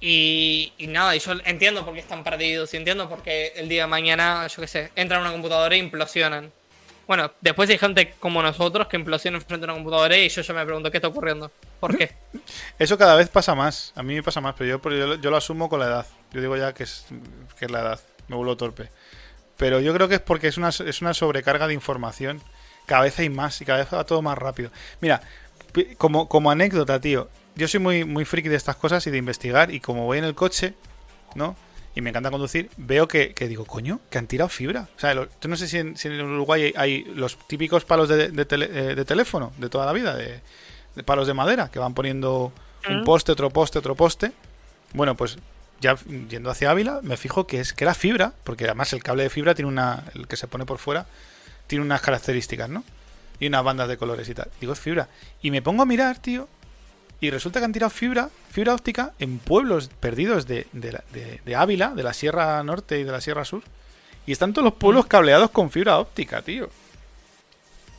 [0.00, 3.68] Y, y nada, y yo entiendo por qué están perdidos, y entiendo por qué el
[3.68, 6.52] día de mañana, yo qué sé, entran a una computadora e implosionan.
[7.06, 10.54] Bueno, después hay gente como nosotros que implosionan frente a una computadora y yo ya
[10.54, 11.50] me pregunto qué está ocurriendo.
[11.78, 12.14] ¿Por qué?
[12.78, 13.92] Eso cada vez pasa más.
[13.94, 16.06] A mí me pasa más, pero yo, yo, lo- asumo con la edad.
[16.32, 17.06] Yo digo ya que es,
[17.58, 18.00] que es la edad.
[18.28, 18.90] Me vuelvo torpe.
[19.56, 22.42] Pero yo creo que es porque es una, es una sobrecarga de información.
[22.86, 24.70] Cada vez hay más y cada vez va todo más rápido.
[25.00, 25.22] Mira,
[25.98, 27.28] como, como anécdota, tío.
[27.54, 29.70] Yo soy muy, muy friki de estas cosas y de investigar.
[29.72, 30.74] Y como voy en el coche,
[31.34, 31.56] ¿no?
[31.96, 34.88] Y me encanta conducir, veo que, que digo, coño, que han tirado fibra.
[34.96, 37.84] O sea, lo- tú no sé si en, si en Uruguay hay, hay los típicos
[37.84, 40.40] palos de, de tele- eh, de teléfono de toda la vida, de,
[40.94, 42.52] de palos de madera, que van poniendo
[42.88, 43.04] un Mm.
[43.04, 44.30] poste, otro poste, otro poste.
[44.92, 45.38] Bueno, pues
[45.80, 45.96] ya
[46.28, 49.30] yendo hacia Ávila, me fijo que es que era fibra, porque además el cable de
[49.30, 51.06] fibra tiene una, el que se pone por fuera,
[51.66, 52.84] tiene unas características, ¿no?
[53.40, 54.48] Y unas bandas de colores y tal.
[54.60, 55.08] Digo, es fibra.
[55.42, 56.48] Y me pongo a mirar, tío,
[57.20, 61.56] y resulta que han tirado fibra, fibra óptica en pueblos perdidos de, de, de- de
[61.56, 63.62] Ávila, de la Sierra Norte y de la Sierra Sur.
[64.26, 66.68] Y están todos los pueblos cableados con fibra óptica, tío.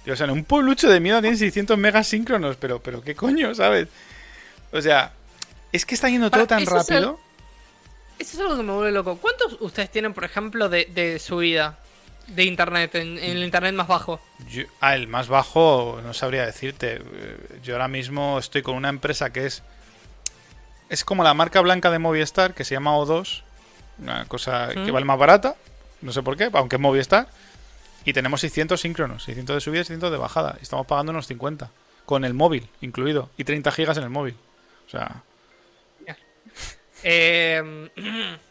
[0.04, 3.16] Tío, o sea, en un pueblucho de mierda tiene 600 megas síncronos, pero, pero ¿qué
[3.16, 3.88] coño, sabes?
[4.72, 5.14] O sea,
[5.72, 7.20] es que está yendo todo Para- tan eso es el- rápido.
[8.20, 9.18] Eso es algo que me vuelve loco.
[9.18, 11.80] ¿Cuántos ustedes tienen, por ejemplo, de, de subida
[12.28, 14.20] de internet, en, en el internet más bajo?
[14.50, 17.02] Yo- ah, el más bajo, no sabría decirte.
[17.02, 19.64] Eh, Yo ahora mismo estoy con una empresa que es.
[20.90, 23.44] Es como la marca blanca de Movistar, que se llama O2.
[24.00, 24.94] Una cosa que Mm.
[24.94, 25.56] vale más barata.
[26.02, 27.28] No sé por qué, aunque es Movistar.
[28.06, 30.56] Y tenemos 600 síncronos, 600 de subida y 600 de bajada.
[30.60, 31.72] Y estamos pagando unos 50.
[32.06, 33.30] Con el móvil incluido.
[33.38, 34.36] Y 30 gigas en el móvil.
[34.86, 35.24] O sea,
[37.04, 37.90] Eh,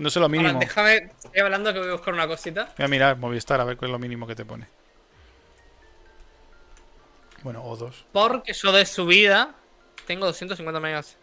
[0.00, 0.58] no sé lo ahora, mínimo.
[0.58, 2.72] déjame, estoy hablando que voy a buscar una cosita.
[2.76, 4.68] Voy a mirar Movistar a ver cuál es lo mínimo que te pone.
[7.42, 8.06] Bueno, O2.
[8.12, 9.54] Porque yo de subida
[10.06, 11.18] tengo 250 megas.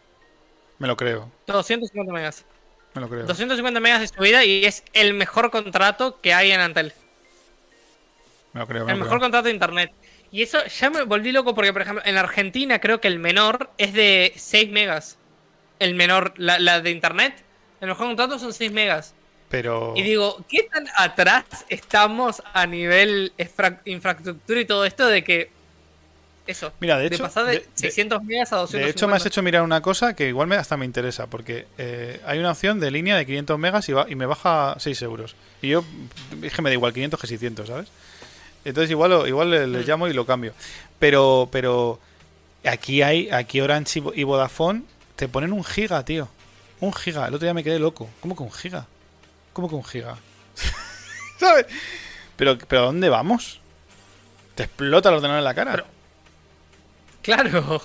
[0.79, 1.31] Me lo creo.
[1.47, 2.45] 250 megas.
[2.93, 3.25] Me lo creo.
[3.25, 6.93] 250 megas de subida y es el mejor contrato que hay en Antel.
[8.53, 8.85] Me lo creo.
[8.85, 9.19] me El lo mejor creo.
[9.19, 9.91] contrato de internet.
[10.31, 13.73] Y eso ya me volví loco porque, por ejemplo, en Argentina creo que el menor
[13.77, 15.19] es de 6 megas.
[15.79, 17.46] El menor, la, la de internet.
[17.81, 19.13] El mejor contrato son 6 megas.
[19.49, 19.93] Pero.
[19.95, 25.49] Y digo, ¿qué tan atrás estamos a nivel infra- infraestructura y todo esto de que...
[26.47, 26.71] Eso.
[26.79, 28.85] Mira, de hecho, pasar de, de- de- 600 megas a 250.
[28.85, 31.65] De hecho, me has hecho mirar una cosa que igual me, hasta me interesa, porque
[31.77, 35.01] eh, hay una opción de línea de 500 megas y, va, y me baja 6
[35.01, 35.35] euros.
[35.61, 35.83] Y yo,
[36.41, 37.87] es que me da igual 500 que 600, ¿sabes?
[38.63, 39.83] Entonces igual, igual le, le Mm.
[39.85, 40.53] llamo y lo cambio.
[40.99, 41.99] Pero, pero
[42.65, 44.83] aquí hay, aquí Orange y Vodafone
[45.17, 46.29] te ponen un giga, tío.
[46.79, 47.27] Un giga.
[47.27, 48.09] El otro día me quedé loco.
[48.21, 48.85] ¿Cómo que un giga?
[49.53, 50.17] ¿Cómo que un giga?
[51.39, 51.65] ¿Sabes?
[52.35, 53.59] Pero, pero ¿a dónde vamos?
[54.55, 55.71] Te explota el ordenador en la cara.
[55.71, 55.87] Pero-
[57.21, 57.81] Claro.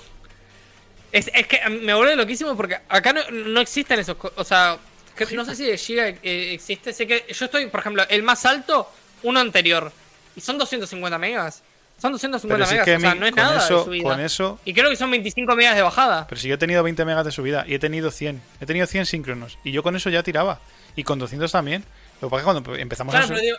[1.11, 4.15] Es, es que me vuelve loquísimo porque acá no, no existen esos...
[4.35, 4.77] O sea,
[5.15, 6.93] que no sé si de Giga eh, existe.
[6.93, 8.89] Sé que yo estoy, por ejemplo, el más alto,
[9.23, 9.91] uno anterior.
[10.35, 11.61] Y son 250 megas.
[12.01, 12.85] Son 250 Pero si es megas.
[12.85, 14.03] que o sea, no es nada eso- de subida.
[14.03, 16.27] con eso- Y creo que son 25 megas de bajada.
[16.27, 18.41] Pero si yo he tenido 20 megas de subida y he tenido 100.
[18.59, 19.57] He tenido 100 síncronos.
[19.63, 20.59] Y yo con eso ya tiraba.
[20.95, 21.83] Y con 200 también.
[22.21, 23.29] Lo que pasa es que cuando empezamos Claro, a...
[23.29, 23.57] pero digo,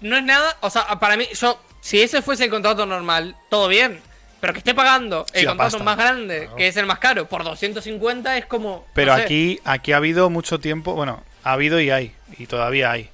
[0.00, 3.68] no es nada, o sea, para mí, yo, si ese fuese el contrato normal, todo
[3.68, 4.00] bien.
[4.40, 5.84] Pero que esté pagando el Sí, contrato pasta.
[5.84, 6.56] más grande, Claro.
[6.56, 8.84] que es el más caro, por 250 es como.
[8.94, 9.24] Pero no sé.
[9.24, 10.94] aquí, aquí ha habido mucho tiempo...
[10.94, 12.12] Bueno, ha habido y hay.
[12.36, 13.08] Y todavía hay.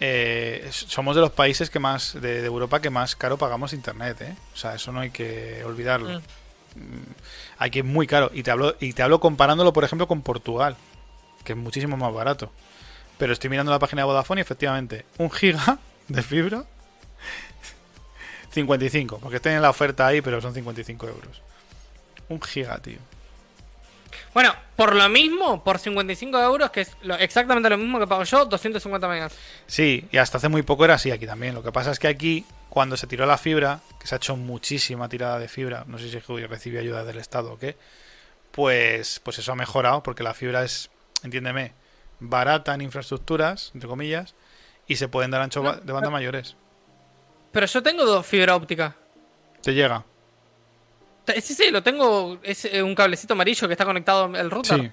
[0.00, 4.20] Eh, somos de los países que más de, de Europa que más caro pagamos internet,
[4.20, 4.36] ¿eh?
[4.54, 6.20] O sea, eso no hay que olvidarlo.
[6.20, 6.22] Mm.
[6.80, 7.14] Mm,
[7.58, 8.30] Aquí es muy caro.
[8.32, 10.76] Y te hablo, y te hablo comparándolo, por ejemplo, con Portugal,
[11.44, 12.52] que es muchísimo más barato.
[13.18, 16.64] Pero estoy mirando la página de Vodafone y efectivamente, un giga de fibra,
[18.52, 21.42] 55, porque tienen la oferta ahí, pero son 55 euros.
[22.28, 22.98] Un giga, tío.
[24.38, 28.22] Bueno, por lo mismo, por 55 euros, que es lo- exactamente lo mismo que pago
[28.22, 29.34] yo, 250 megas.
[29.66, 31.56] Sí, y hasta hace muy poco era así aquí también.
[31.56, 34.36] Lo que pasa es que aquí, cuando se tiró la fibra, que se ha hecho
[34.36, 37.76] muchísima tirada de fibra, no sé si recibe ayuda del Estado o qué,
[38.52, 40.88] pues, pues eso ha mejorado, porque la fibra es,
[41.24, 41.72] entiéndeme,
[42.20, 44.36] barata en infraestructuras, entre comillas,
[44.86, 46.54] y se pueden dar ancho de banda mayores.
[47.50, 48.94] Pero yo tengo dos fibra óptica.
[49.62, 50.04] Te llega.
[51.40, 52.38] Sí, sí, lo tengo.
[52.42, 54.80] Es eh, un cablecito amarillo que está conectado al router.
[54.80, 54.90] Sí.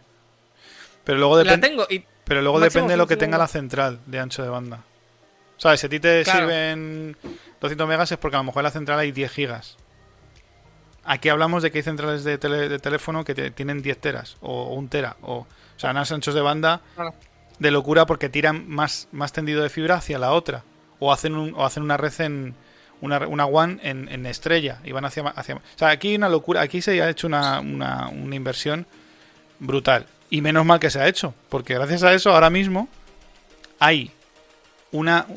[1.03, 1.67] Pero luego depende.
[1.67, 2.03] tengo y.
[2.23, 4.83] Pero luego depende de lo que 100 tenga la central de ancho de banda.
[5.57, 5.79] ¿Sabes?
[5.79, 6.39] Si a ti te Claro.
[6.41, 7.15] sirven
[7.61, 9.77] 200 megas es porque a lo mejor en la central hay 10 gigas.
[11.03, 14.37] Aquí hablamos de que hay centrales de, tele- de teléfono que te- tienen 10 teras
[14.41, 15.17] o un tera.
[15.21, 15.47] O, o
[15.77, 16.81] sea, unos anchos de banda
[17.59, 20.63] de locura porque tiran más, más tendido de fibra hacia la otra.
[20.99, 22.55] O hacen, un- o hacen una red en.
[23.01, 25.55] Una, una WAN en, en estrella y van hacia, hacia.
[25.55, 26.61] O sea, aquí una locura.
[26.61, 28.87] Aquí se ha hecho una, una, una inversión
[29.59, 30.07] brutal.
[30.29, 31.33] Y menos mal que se ha hecho.
[31.49, 32.87] Porque gracias a eso, ahora mismo
[33.79, 34.11] hay
[34.91, 35.27] una.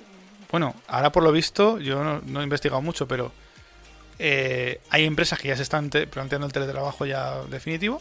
[0.50, 3.32] Bueno, ahora por lo visto, yo no, he investigado mucho, pero
[4.18, 8.00] eh, hay empresas que ya se están te- planteando el teletrabajo ya definitivo.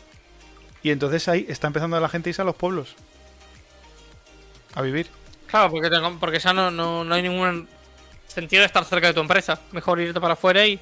[0.84, 2.96] Y entonces ahí está empezando la gente a irse a los pueblos
[4.76, 5.08] a vivir.
[5.48, 7.68] Claro, porque, tengo- porque ya no, no, no hay ningún
[8.38, 9.60] sentido de estar cerca de tu empresa.
[9.72, 10.80] Mejor irte para afuera y.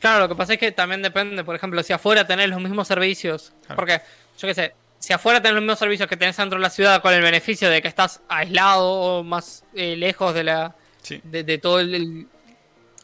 [0.00, 1.44] Claro, lo que pasa es que también depende.
[1.44, 3.52] Por ejemplo, si afuera tenés los mismos servicios.
[3.66, 3.76] Claro.
[3.76, 4.00] Porque,
[4.38, 7.02] yo qué sé, si afuera tenés los mismos servicios que tenés dentro de la ciudad
[7.02, 11.42] con el beneficio de que estás aislado o más eh, lejos de la Sí, de,
[11.44, 12.26] de todo el, el-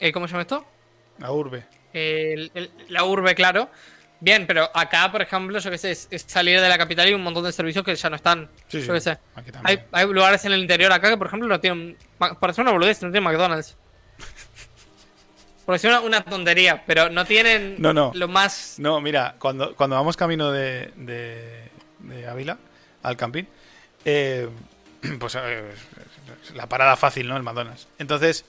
[0.00, 0.64] eh, ¿Cómo se llama esto?
[1.18, 1.64] la urbe.
[1.92, 3.68] El- el- la urbe, claro.
[4.20, 7.14] Bien, pero acá, por ejemplo, yo qué sé, es, es salir de la capital y
[7.14, 8.48] un montón de servicios que ya no están.
[8.66, 8.92] Sí, yo sí.
[8.92, 9.18] qué sé.
[9.36, 9.50] Aquí.
[9.62, 11.96] Hay, hay lugares en el interior acá que, por ejemplo, no tienen.
[12.40, 13.76] Parece una boludez, no tienen McDonald's.
[15.66, 18.10] Parece una, una tontería, pero no tienen No, no.
[18.14, 18.76] lo más.
[18.78, 21.68] No, mira, cuando, cuando vamos camino de, de,
[21.98, 22.58] de Ávila
[23.02, 23.44] al camping,
[24.04, 24.48] eh,
[25.20, 25.70] pues eh,
[26.54, 27.36] la parada fácil, ¿no?
[27.36, 27.86] El McDonald's.
[27.98, 28.44] Entonces,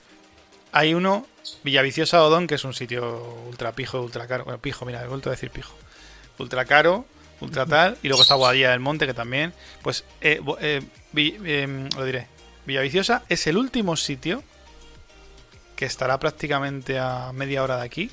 [0.72, 1.26] hay uno,
[1.64, 4.44] Villaviciosa Odón, que es un sitio ultra pijo, ultra caro.
[4.44, 5.74] Bueno, pijo, mira, he vuelto a decir pijo.
[6.38, 7.04] Ultra caro,
[7.40, 7.98] ultra tal.
[8.02, 9.52] Y luego está Guadilla del Monte, que también.
[9.82, 10.82] Pues, eh, eh,
[11.12, 12.28] Vi- em, lo diré.
[12.66, 14.42] Villaviciosa es el último sitio
[15.76, 18.10] que estará prácticamente a media hora de aquí.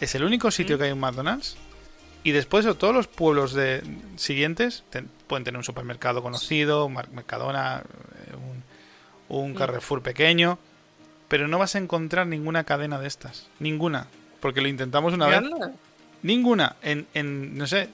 [0.00, 1.56] Es el único sitio que hay un McDonald's.
[2.24, 3.82] Y después de todos los pueblos de
[4.16, 8.34] siguientes ten- pueden tener un supermercado conocido, un Mercadona, eh,
[9.30, 10.58] un, un Carrefour pequeño.
[11.28, 13.48] Pero no vas a encontrar ninguna cadena de estas.
[13.58, 14.06] Ninguna.
[14.40, 15.38] Porque lo intentamos una vez.
[15.38, 15.72] Anda.
[16.22, 16.76] Ninguna.
[16.82, 17.90] En, en, no sé,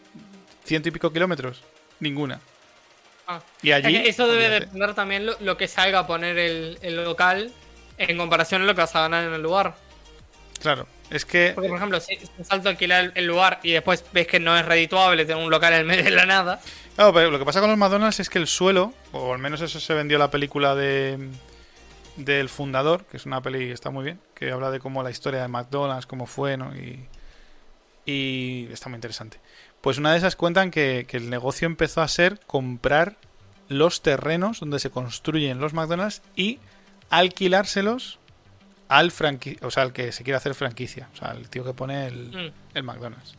[0.65, 1.63] ciento y pico kilómetros.
[2.01, 2.41] Ninguna.
[3.27, 3.41] Ah.
[3.63, 3.97] Y allí.
[3.97, 4.67] Eso debe olvídate.
[4.67, 7.53] depender también lo, lo que salga a poner el, el local
[7.99, 9.75] en comparación a lo que vas a ganar en el lugar.
[10.61, 10.87] Claro.
[11.11, 11.53] Es que.
[11.55, 14.27] Porque, por ejemplo, si si te salto a alquilar el, el lugar y después ves
[14.27, 16.61] que no es redituable tener un local en el medio de la nada.
[16.95, 19.61] Claro, pero lo que pasa con los McDonald's es que el suelo, o al menos
[19.61, 21.19] eso se vendió la película de
[22.17, 25.11] del fundador, que es una peli que está muy bien, que habla de cómo la
[25.11, 26.75] historia de McDonald's, cómo fue, ¿no?
[26.77, 27.07] Y,
[28.07, 29.41] y está muy interesante.
[29.81, 33.17] Pues una de esas cuentan que, que el negocio empezó a ser comprar
[33.69, 36.59] los terrenos donde se construyen los McDonald's y
[37.11, 38.19] alquilárselos
[38.89, 41.73] al franqui o sea, al que se quiere hacer franquicia, o sea, el tío que
[41.73, 42.53] pone el, Mm.
[42.75, 43.35] el McDonald's.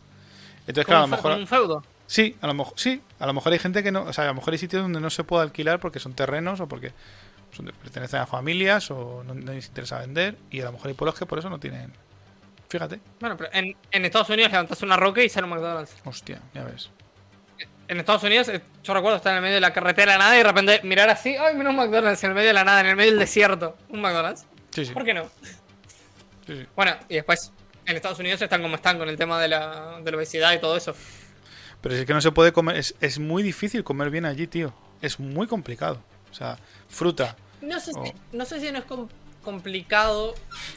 [0.61, 1.83] Entonces, claro, a lo mejor un feudo.
[2.07, 4.27] Sí, a lo mejor sí, a lo mejor hay gente que no, o sea, a
[4.27, 6.91] lo mejor hay sitios donde no se puede alquilar porque son terrenos o porque
[7.55, 10.87] son de- pertenecen a familias o no, no les interesa vender y a lo mejor
[10.87, 11.91] hay pueblos que por eso no tienen.
[12.69, 15.93] Fíjate, Bueno, pero en, en Estados Unidos levantas una roca y sale un McDonald's.
[16.03, 16.89] hostia, ya ves.
[17.87, 20.23] En Estados Unidos, eh, yo recuerdo estar en el medio de la carretera de la
[20.23, 22.63] nada y de repente mirar así, ay, mira un McDonald's en el medio de la
[22.63, 23.77] nada, en el medio del desierto.
[23.89, 24.45] Un McDonald's.
[24.71, 24.93] Sí, sí.
[24.93, 25.29] ¿Por qué no?
[26.47, 26.65] sí, sí.
[26.75, 27.51] Bueno, y después
[27.85, 30.59] en Estados Unidos están como están con el tema de la, de la obesidad y
[30.59, 30.95] todo eso.
[31.81, 34.47] Pero si es que no se puede comer, es, es muy difícil comer bien allí,
[34.47, 34.73] tío.
[35.03, 36.01] Es muy complicado.
[36.31, 36.57] O sea,
[36.89, 37.35] fruta.
[37.65, 38.13] No sé si, Oh.
[38.33, 39.09] no, sé si no es com-
[39.43, 40.35] complicado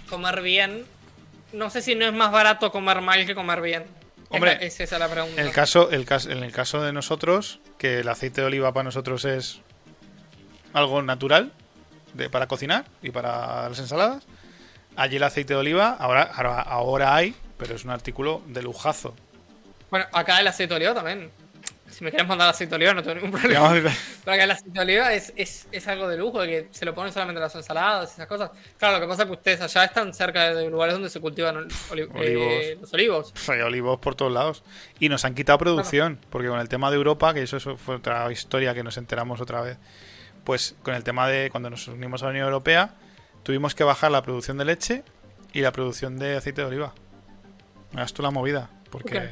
[0.08, 0.84] comer bien.
[1.52, 3.84] No sé si no es más barato comer mal que comer bien.
[4.30, 5.40] Hombre, es esa la pregunta.
[5.40, 8.72] En el caso, el caso, en el caso de nosotros, que el aceite de oliva
[8.72, 9.60] para nosotros es
[10.74, 11.52] algo natural
[12.12, 14.24] de, para cocinar y para las ensaladas.
[14.96, 19.14] Allí el aceite de oliva, ahora, ahora, ahora hay, pero es un artículo de lujazo.
[19.90, 21.30] Bueno, acá el aceite de oliva también.
[21.90, 23.72] Si me quieres mandar aceite de oliva no tengo ningún problema.
[23.72, 26.84] Pero acá el aceite de oliva es, es, es algo de lujo, de que se
[26.84, 28.50] lo ponen solamente en las ensaladas y esas cosas.
[28.78, 31.56] Claro, lo que pasa es que ustedes allá están cerca de lugares donde se cultivan
[31.56, 32.80] eh, Olivos.
[32.80, 33.34] los olivos.
[33.48, 34.62] hay olivos por todos lados.
[34.98, 38.30] Y nos han quitado producción, porque con el tema de Europa, que eso, fue otra
[38.30, 39.78] historia que nos enteramos otra vez,
[40.44, 42.94] pues con el tema de cuando nos unimos a la Unión Europea,
[43.42, 45.04] tuvimos que bajar la producción de leche
[45.52, 46.94] y la producción de aceite de oliva.
[47.92, 48.70] Verás tú la movida.
[48.90, 49.28] Porque.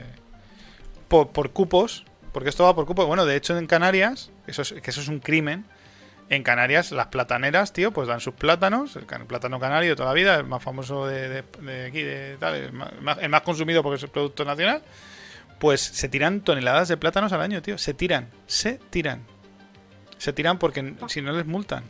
[1.09, 2.05] Por, por cupos.
[2.37, 3.07] Porque esto va por cupos.
[3.07, 5.65] Bueno, de hecho, en Canarias, eso es, que eso es un crimen.
[6.29, 8.95] En Canarias, las plataneras, tío, pues dan sus plátanos.
[8.95, 12.03] El, can- plátano canario de toda la vida, el más famoso de, de- de aquí,
[12.03, 14.83] de tal, el más- el más consumido porque es el producto nacional.
[15.59, 17.79] Pues se tiran toneladas de plátanos al año, tío.
[17.79, 19.23] Se tiran, se tiran.
[20.19, 21.85] Se tiran porque si no les multan.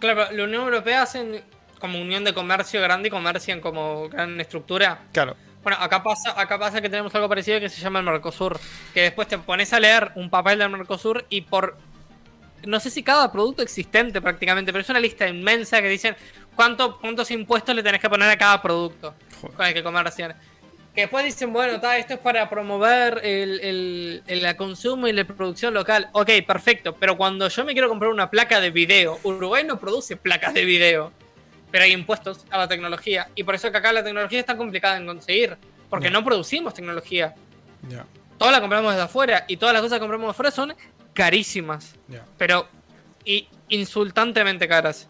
[0.00, 1.42] Claro, la Unión Europea hacen
[1.80, 5.00] como unión de comercio grande y comercian como gran estructura.
[5.12, 5.34] Claro.
[5.68, 8.58] Bueno, acá pasa, acá pasa que tenemos algo parecido que se llama el Mercosur.
[8.94, 11.76] Que después te pones a leer un papel del Mercosur y por.
[12.64, 16.16] No sé si cada producto existente prácticamente, pero es una lista inmensa que dicen
[16.56, 19.56] cuánto, cuántos impuestos le tenés que poner a cada producto Joder.
[19.56, 20.34] con el que comercian.
[20.94, 25.24] Que después dicen, bueno, ta, esto es para promover el, el, el consumo y la
[25.24, 26.08] producción local.
[26.12, 26.94] Ok, perfecto.
[26.94, 30.64] Pero cuando yo me quiero comprar una placa de video, Uruguay no produce placas de
[30.64, 31.12] video.
[31.70, 33.28] Pero hay impuestos a la tecnología.
[33.34, 35.56] Y por eso que acá la tecnología está complicada en conseguir.
[35.90, 37.34] Porque no producimos tecnología.
[37.88, 38.04] Ya,
[38.38, 39.44] Todas la compramos desde afuera.
[39.48, 40.74] Y todas las cosas que compramos de afuera son
[41.14, 41.94] carísimas.
[42.08, 42.24] ya.
[42.38, 42.68] Pero
[43.24, 45.06] y insultantemente caras.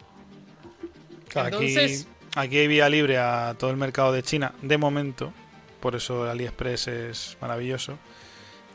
[1.28, 5.32] Claro, Entonces- aquí, aquí hay vía libre a todo el mercado de China, de momento.
[5.80, 7.98] Por eso AliExpress es maravilloso.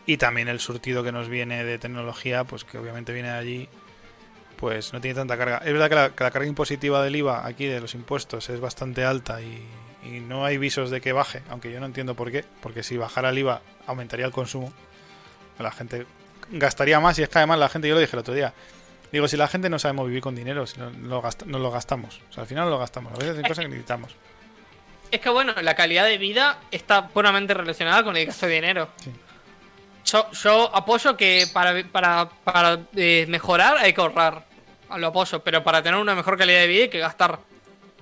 [0.05, 3.69] Y también el surtido que nos viene de tecnología, pues que obviamente viene de allí,
[4.63, 5.57] pues no tiene tanta carga.
[5.57, 8.61] Es verdad que la, que la carga impositiva del IVA aquí, de los impuestos, es
[8.61, 9.61] bastante alta y,
[10.05, 12.45] y no hay visos de que baje, aunque yo no entiendo por qué.
[12.61, 14.71] Porque si bajara el IVA, aumentaría el consumo.
[15.59, 16.05] La gente
[16.49, 18.53] gastaría más y es que además la gente, yo lo dije el otro día,
[19.11, 21.69] Digo, si la gente no sabemos vivir con dinero, si no, lo gasta- nos lo
[21.69, 22.21] gastamos.
[22.29, 23.11] O sea, al final no lo gastamos.
[23.13, 24.15] A veces hay cosas que necesitamos.
[25.11, 28.87] Es que bueno, la calidad de vida está puramente relacionada con el gasto de dinero.
[29.03, 29.11] Sí.
[30.05, 34.45] Yo, yo apoyo que para, para, para eh, mejorar hay que ahorrar.
[34.97, 37.39] Lo apoyo, pero para tener una mejor calidad de vida hay que gastar.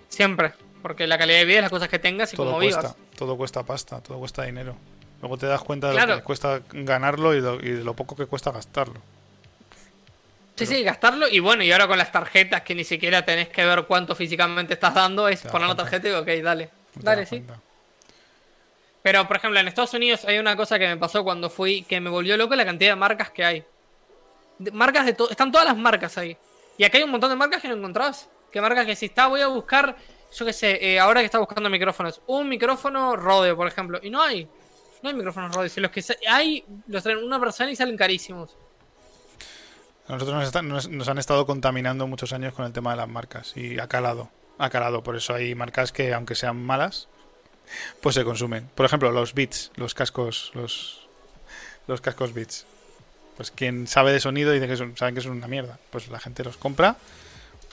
[0.10, 0.54] Siempre.
[0.82, 2.82] Porque la calidad de vida es las cosas que tengas y Todo como cuesta.
[2.82, 2.96] vivas.
[3.16, 4.76] Todo cuesta pasta, todo cuesta dinero.
[5.22, 8.16] Luego te das cuenta de lo que cuesta ganarlo y, lo- y de lo poco
[8.16, 9.00] que cuesta gastarlo.
[10.56, 11.28] Sí, sí, gastarlo.
[11.28, 14.74] Y bueno, y ahora con las tarjetas que ni siquiera tenés que ver cuánto físicamente
[14.74, 16.70] estás dando, es poner la tarjeta y ok, dale.
[16.96, 17.38] Dale, sí.
[17.42, 17.60] cuenta.
[19.04, 22.00] Pero, por ejemplo, en Estados Unidos hay una cosa que me pasó cuando fui que
[22.00, 23.64] me volvió loco la cantidad de marcas que hay.
[24.60, 25.30] De- marcas de todo.
[25.32, 26.38] Están todas las marcas ahí.
[26.78, 28.30] Y acá hay un montón de marcas que no encontrás.
[28.52, 29.96] Que marcas que si está, voy a buscar,
[30.36, 32.22] yo qué sé, eh, ahora que está buscando micrófonos.
[32.28, 34.00] Un micrófono Rode, por ejemplo.
[34.02, 34.48] Y no hay.
[35.02, 35.70] No hay micrófonos Rode.
[35.70, 38.56] Si los que hay, los traen una persona y salen carísimos.
[40.08, 43.56] A Nosotros nos- nos han estado contaminando muchos años con el tema de las marcas.
[43.56, 44.30] Y ha calado.
[44.58, 45.04] Ha calado.
[45.04, 47.08] Por eso hay marcas que, aunque sean malas,
[48.02, 48.70] pues se consumen.
[48.76, 51.08] Por ejemplo, los Beats, los cascos, los,
[51.88, 52.66] los cascos Beats.
[53.38, 55.80] Pues quien sabe de sonido dice que son, saben que es una mierda.
[55.90, 56.96] Pues la gente los compra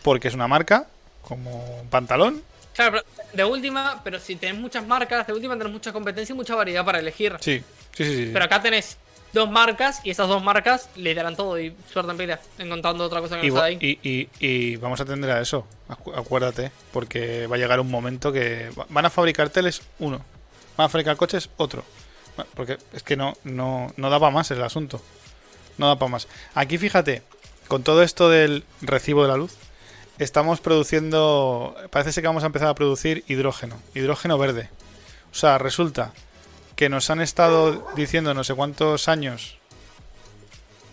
[0.03, 0.87] porque es una marca,
[1.23, 2.43] como un pantalón.
[2.75, 6.37] Claro, pero de última, pero si tenés muchas marcas, de última tenés mucha competencia y
[6.37, 7.37] mucha variedad para elegir.
[7.41, 7.63] Sí,
[7.93, 8.17] sí, sí.
[8.27, 8.31] sí.
[8.33, 8.97] Pero acá tenés
[9.33, 13.21] dos marcas y esas dos marcas le darán todo y suerte en pila, encontrando otra
[13.21, 13.79] cosa que Y, no está ahí.
[13.81, 17.91] y, y- y vamos a atender a eso, acu- acuérdate, porque va a llegar un
[17.91, 20.21] momento que va- van a fabricar teles uno,
[20.79, 21.85] van a fabricar coches otro,
[22.55, 25.03] porque es que no, no, no da para más el asunto,
[25.79, 26.29] no da para más.
[26.55, 27.23] Aquí fíjate,
[27.69, 29.55] con todo esto del recibo de la luz,
[30.19, 34.69] estamos produciendo, parece ser que vamos a empezar a producir hidrógeno, hidrógeno verde.
[35.31, 36.13] O sea, resulta
[36.75, 39.57] que nos han estado diciendo no sé cuántos años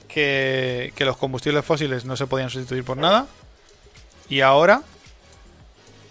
[0.07, 3.27] que, que los combustibles fósiles no se podían sustituir por nada.
[4.29, 4.81] Y ahora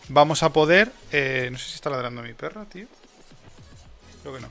[0.08, 0.92] vamos a poder...
[1.10, 2.86] eh, no sé si está ladrando mi perra, tío.
[4.22, 4.50] Creo que no.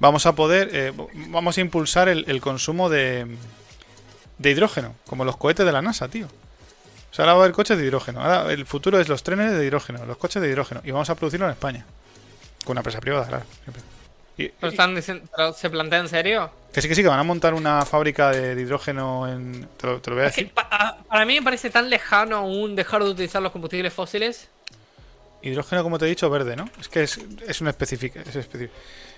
[0.00, 0.70] Vamos a poder...
[0.72, 0.92] eh,
[1.30, 3.26] vamos a impulsar el, el consumo de,
[4.38, 6.26] de hidrógeno, como los cohetes de la NASA, tío.
[6.26, 8.20] O sea, ahora va a haber coches de hidrógeno.
[8.22, 10.80] Ahora el futuro es los trenes de hidrógeno, los coches de hidrógeno.
[10.84, 11.84] Y vamos a producirlo en España.
[12.64, 13.44] Con una empresa privada, claro.
[13.62, 13.82] siempre.
[14.36, 16.50] Y- ¿Pero están diciendo- pero ¿Se plantea en serio?
[16.72, 19.66] que sí, que sí, que van a montar una fábrica de, de hidrógeno en...
[19.78, 20.54] Te lo, te lo voy a Es que decir.
[20.54, 24.48] pa- a- para mí me parece tan lejano aún dejar de utilizar los combustibles fósiles.
[25.42, 26.68] Hidrógeno, como te he dicho, verde, ¿no?
[26.80, 28.18] Es que es, es un específico.
[28.20, 28.74] Es específico.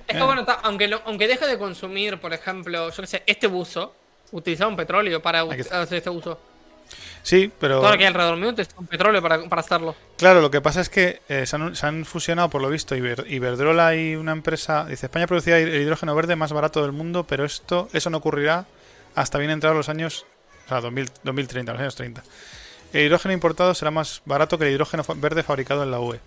[0.07, 0.25] Es que Eh.
[0.25, 3.95] bueno, ta- aunque, lo- aunque deje de consumir, por ejemplo, yo qué sé, este buzo,
[4.33, 6.39] utilizar un petróleo para hacer este uso.
[7.23, 7.81] Sí, pero...
[7.81, 9.95] Todo lo que hay alrededor mío utiliza un petróleo para, para hacerlo.
[10.17, 12.97] Claro, lo que pasa es que eh, se, han, se han fusionado, por lo visto,
[12.97, 14.87] Iber- Iberdrola y una empresa...
[14.87, 18.67] Dice, España producía el hidrógeno verde más barato del mundo, pero esto eso no ocurrirá
[19.15, 20.25] hasta bien entrados los años...
[20.67, 22.23] O sea, 2000 2030, los años 30.
[22.93, 26.19] El hidrógeno importado será más barato que el hidrógeno verde fabricado en la UE.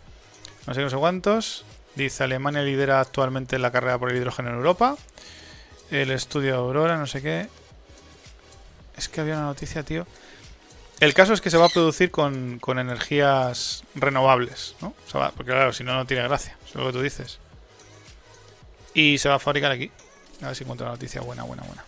[0.67, 1.65] No sé no sé cuántos.
[1.95, 4.95] Dice, Alemania lidera actualmente la carrera por el hidrógeno en Europa.
[5.91, 7.47] El estudio Aurora, no sé qué.
[8.97, 10.05] Es que había una noticia, tío.
[10.99, 14.93] El caso es que se va a producir con, con energías renovables, ¿no?
[15.05, 16.55] O sea, va- porque claro, si no, no tiene gracia.
[16.67, 17.39] Es lo que tú dices.
[18.93, 19.91] Y se va a fabricar aquí.
[20.41, 21.83] A ver si encuentro una noticia buena, buena, buena.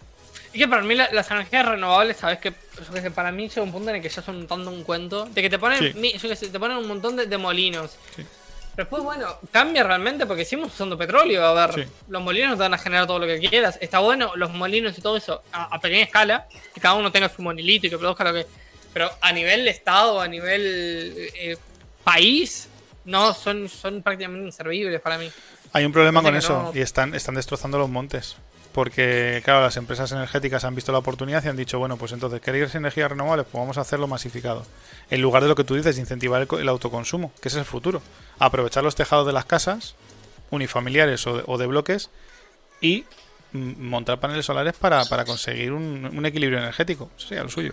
[0.54, 2.54] Y que para mí la- las energías renovables, sabes que
[3.02, 5.26] sé, para mí llega un punto en el que ya son tanto un cuento.
[5.26, 6.00] De que te ponen, Sí.
[6.00, 7.92] mi- yo qué sé, te ponen un montón de, de molinos.
[8.16, 8.26] Sí.
[8.76, 11.46] Pero después, bueno, cambia realmente porque seguimos usando petróleo.
[11.46, 11.92] A ver, Sí.
[12.10, 13.78] los molinos te van a generar todo lo que quieras.
[13.82, 16.48] Está bueno los molinos y todo eso a, a pequeña escala.
[16.74, 18.46] Que cada uno tenga su monilito y que produzca lo que.
[18.94, 20.62] Pero a nivel estado, a nivel
[21.36, 21.58] eh,
[22.04, 22.70] país,
[23.06, 25.30] no, son, son prácticamente inservibles para mí.
[25.74, 26.72] Hay un problema con eso no.
[26.74, 28.38] y están, están destrozando los montes.
[28.76, 32.42] Porque, claro, las empresas energéticas han visto la oportunidad y han dicho, bueno, pues entonces,
[32.42, 33.46] ¿queréis energías renovables?
[33.50, 34.66] Pues vamos a hacerlo masificado.
[35.10, 37.62] En lugar de lo que tú dices, incentivar el, co- el autoconsumo, que ese es
[37.62, 38.02] el futuro.
[38.38, 39.96] Aprovechar los tejados de las casas,
[40.52, 42.10] unifamiliares o de, bloques,
[42.82, 43.06] y
[43.54, 47.10] montar paneles solares para, para conseguir un, un equilibrio energético.
[47.18, 47.72] Eso sería lo suyo.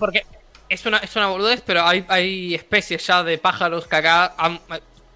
[0.00, 0.26] Porque
[0.68, 4.60] es una, es una boludez, pero hay, hay especies ya de pájaros que acá han-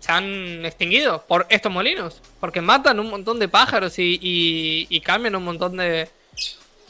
[0.05, 2.21] se han extinguido por estos molinos.
[2.41, 6.11] Porque matan un montón de pájaros y, y- y cambian un montón de,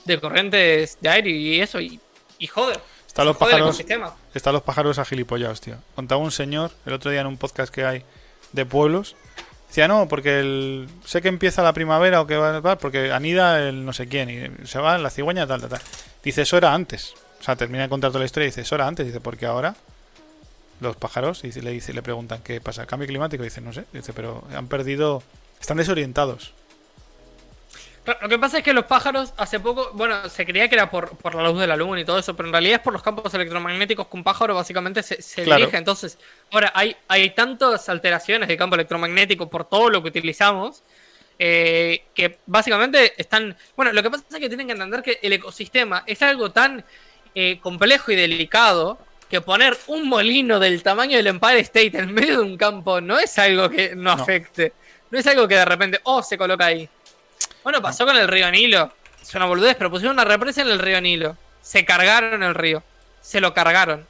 [0.05, 1.81] de corrientes de aire y eso.
[1.81, 2.01] Y,
[2.39, 2.81] y joder.
[3.07, 3.81] Están los pájaros,
[4.35, 5.77] están los pájaros agilipollados, tío.
[5.95, 8.03] Contaba un señor el otro día en un podcast que hay
[8.53, 9.15] de pueblos.
[9.69, 13.61] Decía, no, porque el, sé que empieza la primavera o que va, va, porque anida
[13.69, 14.31] el no sé quién
[14.63, 15.81] y se va la cigüeña, tal, tal, tal.
[16.25, 17.15] Dice, eso era antes.
[17.41, 19.07] O sea, termina de contar toda la historia y dice, eso era antes.
[19.07, 19.77] Dice, porque ahora
[20.85, 22.87] los pájaros y le, dice, le preguntan, ¿qué pasa?
[22.87, 23.43] ¿Cambio climático?
[23.43, 23.85] Dice, no sé.
[23.93, 25.23] Dice, pero han perdido,
[25.61, 26.53] están desorientados.
[28.21, 31.17] Lo que pasa es que los pájaros hace poco, bueno, se creía que era por,
[31.17, 33.03] por la luz de la luna y todo eso, pero en realidad es por los
[33.03, 35.61] campos electromagnéticos que un pájaro básicamente se, se Claro.
[35.61, 35.79] dirige.
[35.79, 36.19] Entonces,
[36.53, 40.83] ahora hay, hay tantas alteraciones del campo electromagnético por todo lo que utilizamos
[41.39, 43.57] eh, que básicamente están...
[43.75, 46.85] Bueno, lo que pasa es que tienen que entender que el ecosistema es algo tan
[47.35, 48.99] eh, complejo y delicado
[49.35, 53.19] que poner un molino del tamaño del Empire State en medio de un campo no
[53.19, 54.23] es algo que no No.
[54.23, 54.73] afecte.
[55.11, 56.89] No es algo que de repente, oh, se coloca ahí.
[57.65, 58.93] Bueno, pasó con el río Nilo.
[59.21, 61.37] Es una boludez, pero pusieron una represa en el río Nilo.
[61.61, 62.85] Se cargaron el río.
[63.21, 64.07] Se lo cargaron.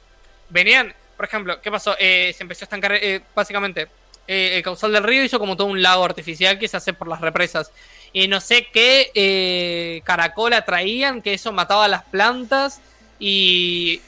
[0.49, 1.95] Venían, por ejemplo, ¿qué pasó?
[1.97, 3.87] Eh, se empezó a estancar, eh, básicamente,
[4.27, 7.07] eh, el causal del río hizo como todo un lago artificial que se hace por
[7.07, 7.71] las represas.
[8.13, 12.79] Y no sé qué caracola traían, que eso mataba a las plantas.
[13.17, 14.01] Y,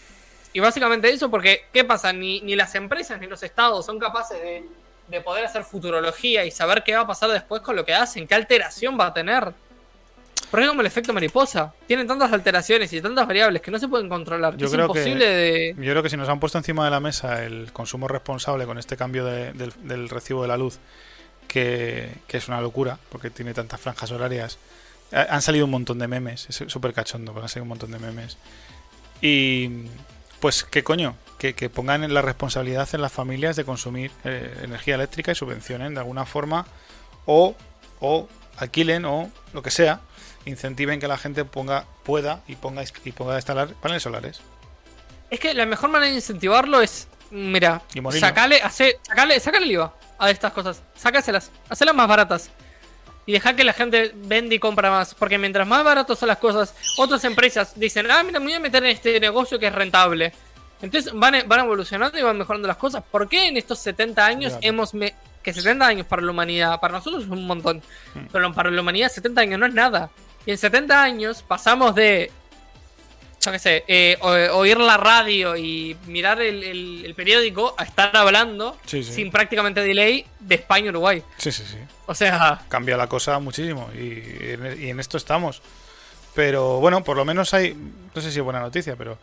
[0.57, 2.11] y básicamente eso, porque, ¿qué pasa?
[2.11, 4.63] Ni, ni las empresas ni los estados son capaces de,
[5.07, 8.25] de poder hacer futurología y saber qué va a pasar después con lo que hacen,
[8.27, 9.53] qué alteración va a tener.
[10.51, 11.73] Es como el efecto mariposa.
[11.87, 14.53] Tienen tantas alteraciones y tantas variables que no se pueden controlar.
[14.53, 15.75] que Yo es creo que- imposible de.
[15.77, 18.79] Yo creo que si nos han puesto encima de la mesa el consumo responsable con
[18.79, 20.79] este cambio de- del, del recibo de la luz,
[21.47, 24.57] que, que es una locura, porque tiene tantas franjas horarias,
[25.11, 27.91] ha- han salido un montón de memes, es súper cachondo, porque han salido un montón
[27.91, 28.37] de memes.
[29.21, 29.69] Y
[30.39, 31.15] pues, ¿qué coño?
[31.37, 35.93] Que, que pongan la responsabilidad en las familias de consumir eh, energía eléctrica y subvencionen
[35.93, 36.65] de alguna forma,
[37.25, 37.55] o,
[37.99, 38.27] o
[38.57, 40.01] alquilen, o lo que sea,
[40.45, 44.41] incentiven que la gente ponga pueda y ponga, y ponga a instalar paneles solares.
[45.29, 47.07] Es que la mejor manera de incentivarlo es.
[47.29, 47.81] Mira,
[48.17, 50.81] sacale, hace, sacale, sacale el IVA a estas cosas.
[50.95, 52.49] Sácaselas, hacelas más baratas.
[53.27, 55.13] Y deja que la gente vende y compra más.
[55.13, 58.59] Porque mientras más baratos son las cosas, otras empresas dicen, ah, mira, me voy a
[58.59, 60.33] meter en este negocio que es rentable.
[60.81, 63.03] Entonces van, van evolucionando y van mejorando las cosas.
[63.11, 64.67] ¿Por qué en estos 70 años Claro.
[64.67, 64.93] hemos...
[64.95, 65.13] me-
[65.43, 67.77] que 70 años para la humanidad, para nosotros es un montón.
[68.13, 68.25] Hmm.
[68.31, 70.09] Pero para la humanidad 70 años no es nada.
[70.45, 72.31] Y en 70 años pasamos de
[73.47, 77.83] yo qué sé, eh, o- oír la radio y mirar el, el- el periódico a
[77.83, 79.11] estar hablando Sí, sí.
[79.13, 81.23] sin prácticamente delay de España y Uruguay.
[81.37, 81.77] Sí, sí, sí.
[82.05, 85.61] O sea, Cambia la cosa muchísimo y en, y en esto estamos.
[86.33, 87.73] Pero bueno, por lo menos hay,
[88.13, 89.17] no sé si es buena noticia, pero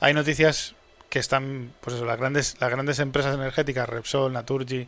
[0.00, 0.74] hay noticias
[1.10, 4.86] que están, pues eso, las grandes, las grandes empresas energéticas, Repsol, Naturgy,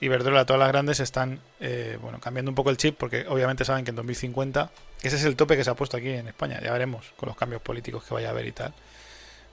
[0.00, 3.84] Iberdrola, todas las grandes están, eh, bueno, cambiando un poco el chip porque obviamente saben
[3.84, 4.70] que en 2050
[5.02, 6.60] ese es el tope que se ha puesto aquí en España.
[6.62, 8.74] Ya veremos con los cambios políticos que vaya a haber y tal.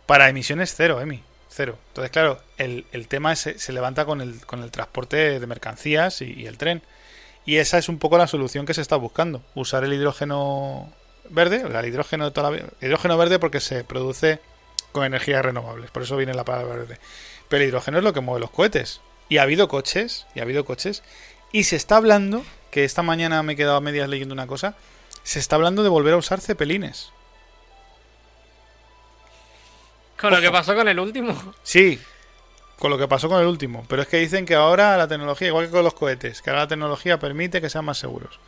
[0.05, 1.77] Para emisiones cero, Emi, cero.
[1.87, 6.33] Entonces, claro, el, el tema se, levanta con el, con el transporte de mercancías y,
[6.33, 6.83] y el tren.
[7.45, 9.41] Y esa es un poco la solución que se está buscando.
[9.55, 10.91] Usar el hidrógeno
[11.29, 14.39] verde, el hidrógeno, de toda la hidrógeno verde porque se produce
[14.91, 15.91] con energías renovables.
[15.91, 16.99] Por eso viene la palabra verde.
[17.49, 19.01] Pero el hidrógeno es lo que mueve los cohetes.
[19.29, 21.03] Y ha habido coches, y ha habido coches.
[21.51, 24.75] Y se está hablando, que esta mañana me he quedado a medias leyendo una cosa,
[25.23, 27.11] se está hablando de volver a usar cepelines.
[30.17, 31.53] con lo que pasó con el último.
[31.63, 31.99] Sí,
[32.79, 33.85] con lo que pasó con el último.
[33.87, 36.63] Pero es que dicen que ahora la tecnología, igual que con los cohetes, que ahora
[36.63, 38.39] la tecnología permite que sean más seguros.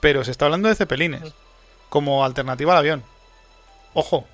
[0.00, 1.32] Pero se está hablando de cepelines
[1.88, 3.04] como alternativa al avión.
[3.94, 4.26] Ojo.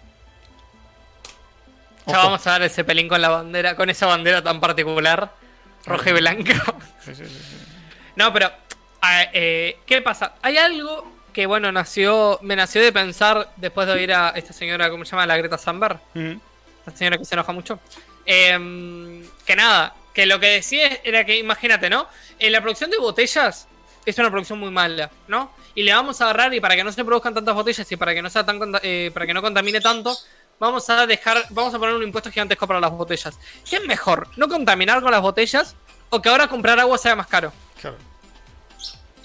[2.07, 5.33] Ya vamos a ver ese pelín con la bandera, con esa bandera tan particular,
[5.87, 6.63] roja y blanca.
[7.05, 7.57] Sí, sí, sí.
[8.17, 8.51] No, pero
[9.33, 10.35] eh, ¿qué pasa?
[10.43, 14.91] Hay algo que bueno nació, me nació de pensar después de oír a esta señora,
[14.91, 15.27] ¿cómo se llama?
[15.27, 16.33] La Greta Thunberg, Mm.
[16.81, 17.79] esta señora que se enoja mucho.
[18.27, 22.07] Em, que nada, que lo que decía era que imagínate, ¿no?
[22.39, 23.67] En la producción de botellas
[24.05, 25.53] es una producción muy mala, ¿no?
[25.75, 28.13] Y le vamos a agarrar y para que no se produzcan tantas botellas y para
[28.15, 30.15] que no sea tan eh, para que no contamine tanto,
[30.59, 33.39] vamos a dejar, vamos a poner un impuesto gigantesco para las botellas.
[33.69, 34.29] ¿Qué es mejor?
[34.37, 35.75] ¿No contaminar con las botellas
[36.11, 37.53] o que ahora comprar agua sea más caro?
[37.81, 37.97] Claro.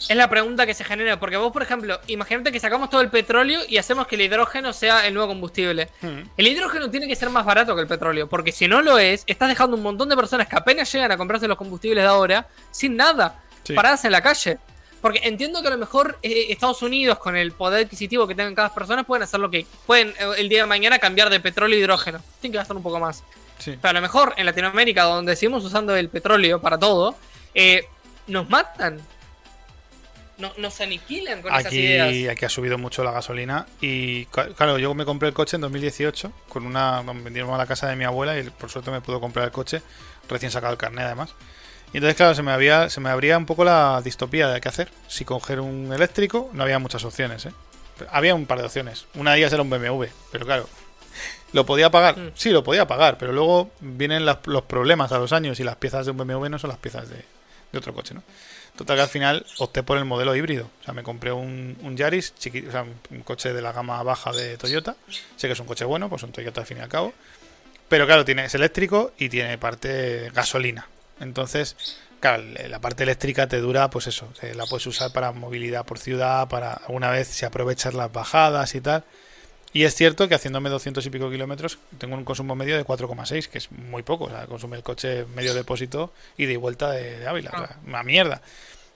[0.09, 3.09] Es la pregunta que se genera, porque vos, por ejemplo, imagínate que sacamos todo el
[3.09, 5.89] petróleo y hacemos que el hidrógeno sea el nuevo combustible.
[6.01, 6.19] Mm.
[6.35, 9.23] El hidrógeno tiene que ser más barato que el petróleo, porque si no lo es,
[9.27, 12.47] estás dejando un montón de personas que apenas llegan a comprarse los combustibles de ahora
[12.69, 13.71] sin nada, Sí.
[13.73, 14.57] paradas en la calle.
[15.03, 18.55] Porque entiendo que a lo mejor eh, Estados Unidos, con el poder adquisitivo que tengan
[18.55, 21.77] cada persona, pueden hacer lo que pueden eh, el día de mañana cambiar de petróleo
[21.77, 22.21] a hidrógeno.
[22.39, 23.21] Tienen que gastar un poco más.
[23.57, 23.77] Sí.
[23.81, 27.17] Pero a lo mejor en Latinoamérica, donde seguimos usando el petróleo para todo,
[27.53, 27.85] eh,
[28.27, 29.01] nos matan.
[30.37, 32.31] No, nos aniquilan con esas Aquí, ideas.
[32.31, 36.31] aquí ha subido mucho la gasolina y claro, yo me compré el coche en 2018
[36.47, 39.45] con una vendimos a la casa de mi abuela y por suerte me pudo comprar
[39.45, 39.81] el coche
[40.29, 41.35] recién sacado el carnet además.
[41.93, 44.67] Y entonces claro, se me había se me abría un poco la distopía de qué
[44.69, 44.89] hacer.
[45.07, 47.51] Si coger un eléctrico, no había muchas opciones, ¿eh?
[48.11, 49.05] Había un par de opciones.
[49.13, 50.67] Una de ellas era un BMW, pero claro,
[51.51, 52.17] ¿Lo podía pagar?
[52.17, 52.31] Mm.
[52.33, 55.75] Sí, lo podía pagar, pero luego vienen las- los problemas a los años y las
[55.75, 57.17] piezas de un BMW no son las piezas de,
[57.71, 58.23] de otro coche, ¿no?
[58.75, 60.67] Total que al final opté por el modelo híbrido.
[60.81, 63.71] O sea, me compré un, un Yaris, chiqui- o sea, un, un coche de la
[63.71, 64.95] gama baja de Toyota.
[65.35, 67.13] Sé que es un coche bueno, pues un Toyota al fin y al cabo.
[67.87, 70.87] Pero claro, tiene, es eléctrico y tiene parte gasolina.
[71.23, 71.75] Entonces,
[72.19, 75.99] claro, la parte eléctrica te dura, pues eso, eh, la puedes usar para movilidad por
[75.99, 79.03] ciudad, para alguna vez si aprovechas las bajadas y tal.
[79.73, 83.47] Y es cierto que haciéndome 200 y pico kilómetros tengo un consumo medio de 4,6,
[83.47, 84.25] que es muy poco.
[84.25, 87.49] O sea, consume el coche medio depósito y de vuelta de, de Ávila.
[87.53, 88.41] O sea, una mierda.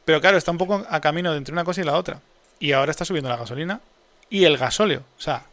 [0.05, 2.21] Pero claro, está un poco a camino de entre una cosa y la otra.
[2.59, 3.81] Y ahora está subiendo la gasolina
[4.29, 5.03] y el gasóleo.
[5.17, 5.45] O sea,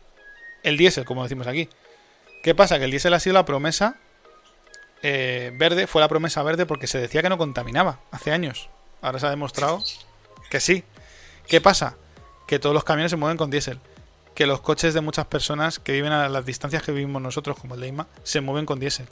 [0.62, 1.68] el diésel, como decimos aquí.
[2.42, 2.78] ¿Qué pasa?
[2.78, 3.96] Que el diésel ha sido la promesa
[5.06, 8.70] eh, verde, fue la promesa verde porque se decía que no contaminaba hace años.
[9.02, 9.82] Ahora se ha demostrado
[10.48, 10.82] que sí.
[11.47, 11.98] ¿Qué pasa?
[12.47, 13.81] Que todos los camiones se mueven con diésel.
[14.35, 17.74] Que los coches de muchas personas que viven a las distancias que vivimos nosotros, como
[17.74, 19.06] el de IMA, se mueven con diésel.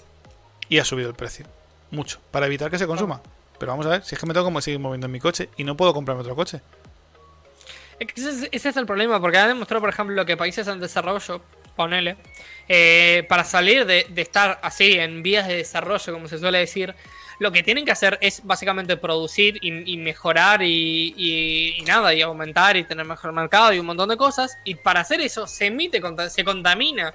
[0.70, 1.44] Y ha subido el precio.
[1.90, 2.20] Mucho.
[2.30, 3.20] Para evitar que se consuma.
[3.58, 5.50] Pero vamos a ver, si es que me tengo que seguir moviendo en mi coche
[5.58, 6.62] y no puedo comprarme otro coche.
[7.98, 11.42] Ese es el problema, porque ha demostrado, por ejemplo, que países en desarrollo,
[11.76, 12.16] ponele,
[12.74, 16.94] eh, para salir de, de estar así en vías de desarrollo, como se suele decir,
[17.38, 22.14] lo que tienen que hacer es básicamente producir y, y mejorar y, y- y nada,
[22.14, 24.56] y aumentar y tener mejor mercado y un montón de cosas.
[24.64, 26.00] Y para hacer eso se emite,
[26.30, 27.14] se contamina.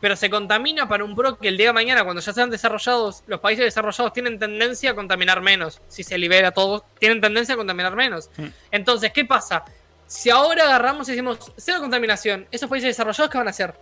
[0.00, 3.22] Pero se contamina para un pro que el día de mañana, cuando ya sean desarrollados,
[3.26, 5.80] los países desarrollados tienen tendencia a contaminar menos.
[5.88, 8.28] Si se libera todo, tienen tendencia a contaminar menos.
[8.70, 9.64] Entonces, ¿qué pasa?
[10.06, 13.72] Si ahora agarramos y decimos cero contaminación, ¿esos países desarrollados qué van a hacer?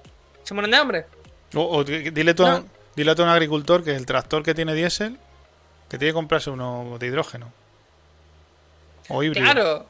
[0.45, 1.07] ¿Se mueren de hambre?
[1.55, 2.67] O, o di- dile, tú a, No.
[2.97, 5.19] dile a tú a un agricultor que el tractor que tiene diésel,
[5.89, 7.53] que tiene que comprarse uno de hidrógeno.
[9.09, 9.45] O híbrido.
[9.45, 9.87] Claro.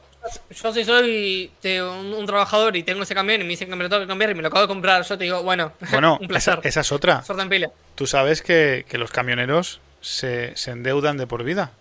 [0.51, 1.51] Yo si soy
[1.81, 4.07] un, un trabajador y tengo ese camión y me dicen que me lo tengo que
[4.07, 6.59] cambiar y me lo acabo de comprar, yo te digo, bueno, Bueno, un esa, placer.
[6.63, 7.23] esa es otra.
[7.37, 7.69] En pila.
[7.95, 11.71] Tú sabes que, que los camioneros se, se endeudan de por vida.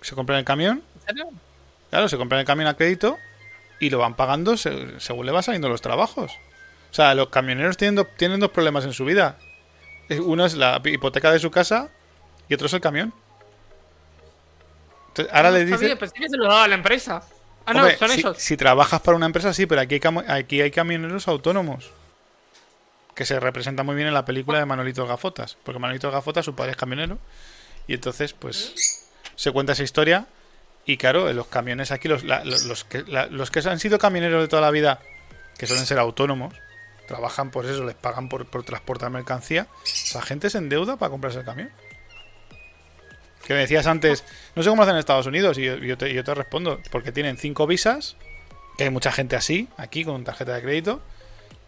[0.00, 1.28] Se compran el camión, ¿En serio?
[1.90, 3.16] claro, se compran el camión a crédito
[3.80, 6.30] y lo van pagando se- según le van saliendo los trabajos.
[6.90, 9.36] O sea, los camioneros tienen, do- tienen dos problemas en su vida.
[10.22, 11.90] Uno es la hipoteca de su casa
[12.48, 13.12] y otro es el camión.
[15.08, 15.96] Entonces, ahora les Sabía, dice...
[15.96, 17.22] pensé que se lo daba la empresa.
[17.66, 18.38] Ah, no, son si, ellos.
[18.38, 21.90] si trabajas para una empresa, sí, pero aquí hay, aquí hay camioneros autónomos.
[23.14, 25.56] Que se representa muy bien en la película de Manolito Gafotas.
[25.64, 27.18] Porque Manolito Gafotas, su padre es camionero.
[27.86, 29.04] Y entonces, pues,
[29.34, 30.26] se cuenta esa historia.
[30.86, 33.98] Y claro, los camiones aquí, los, la- los, los que, la- los que han sido
[33.98, 35.00] camioneros de toda la vida,
[35.58, 36.54] que suelen ser autónomos,
[37.08, 39.66] trabajan por eso, les pagan por, por transportar mercancía.
[39.84, 41.70] Esa gente se endeuda para comprarse el camión.
[43.44, 44.24] Que me decías antes,
[44.54, 48.16] no sé cómo hacen en Estados Unidos, y yo, te, respondo, porque tienen cinco visas,
[48.76, 51.00] que hay mucha gente así, aquí, con tarjeta de crédito,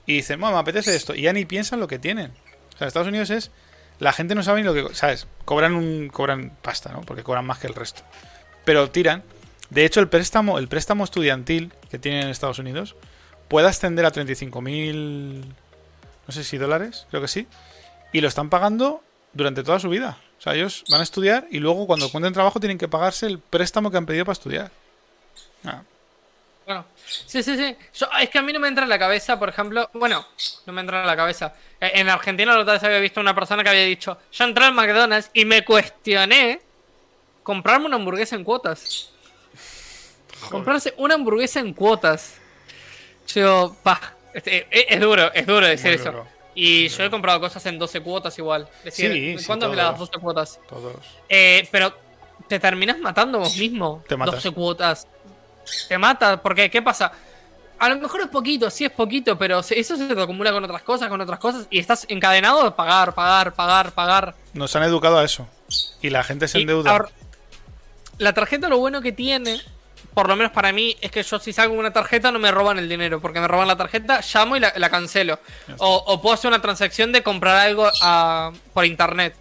[0.05, 2.33] y dicen, "Bueno, me apetece esto, y ya ni piensan lo que tienen.
[2.75, 3.51] O sea, Estados Unidos es,
[3.99, 5.27] la gente no sabe ni lo que, ¿sabes?
[5.47, 7.01] Cobran un, cobran pasta, ¿no?
[7.01, 8.03] Porque cobran más que el resto.
[8.67, 9.23] Pero tiran.
[9.71, 12.97] De hecho, el préstamo, el préstamo estudiantil que tienen en Estados Unidos
[13.51, 15.43] puede ascender a 35.000,
[16.27, 17.49] no sé si dólares, creo que sí,
[18.13, 19.03] y lo están pagando
[19.33, 20.19] durante toda su vida.
[20.39, 23.41] O sea, ellos van a estudiar y luego cuando encuentren trabajo tienen que pagarse el
[23.41, 24.71] préstamo que han pedido para estudiar.
[25.65, 25.83] Ah,
[26.65, 26.85] Claro.
[27.05, 27.77] Sí, sí, sí.
[27.95, 29.91] Yo, es que a mí no me entra en la cabeza, por ejemplo.
[29.93, 30.25] Bueno,
[30.67, 31.53] no me entra en la cabeza.
[31.81, 34.67] Eh, En Argentina la otra vez había visto una persona que había dicho: Yo entré
[34.67, 36.61] al McDonald's y me cuestioné
[37.43, 39.11] comprarme una hamburguesa en cuotas.
[40.49, 42.40] Comprarse una hamburguesa en cuotas.
[43.35, 44.15] Yo, pa.
[44.35, 46.27] este, Es, es duro, es duro decir eso.
[46.55, 48.69] Y yo he comprado cosas en 12 cuotas igual.
[48.79, 50.11] Es decir, Sí, sí, ¿cuánto me las todos.
[50.11, 50.61] 12 cuotas?
[50.69, 50.97] Todos.
[51.29, 51.95] Eh, pero
[52.49, 54.03] te terminas matando vos mismo.
[54.09, 54.35] Te matas.
[54.37, 55.07] 12 cuotas.
[55.89, 57.13] Te mata, porque ¿qué pasa?
[57.79, 60.83] A lo mejor es poquito, sí es poquito, pero eso se te acumula con otras
[60.83, 64.35] cosas, con otras cosas, y estás encadenado de pagar, pagar, pagar, pagar.
[64.53, 65.47] Nos han educado a eso.
[66.03, 67.09] Y la gente se endeuda.
[68.19, 69.63] la tarjeta lo bueno que tiene,
[70.15, 72.51] por lo menos para mí, es que yo si salgo con una tarjeta no me
[72.51, 75.39] roban el dinero, porque me roban la tarjeta, llamo y la, la cancelo.
[75.79, 79.35] O, o puedo hacer una transacción de comprar algo a- por internet.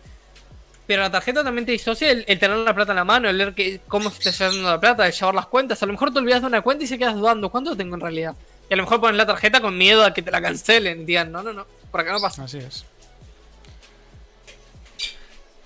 [0.87, 3.37] Pero la tarjeta también te disocia el, el tener la plata en la mano, el
[3.37, 5.81] ver que, cómo se te está yendo la plata, el llevar las cuentas.
[5.83, 8.01] A lo mejor te olvidas de una cuenta y se quedas dudando, ¿cuánto tengo en
[8.01, 8.33] realidad?
[8.69, 11.31] Y a lo mejor pones la tarjeta con miedo a que te la cancelen, digan,
[11.31, 12.43] no, no, no, por acá no pasa.
[12.43, 12.85] Así es.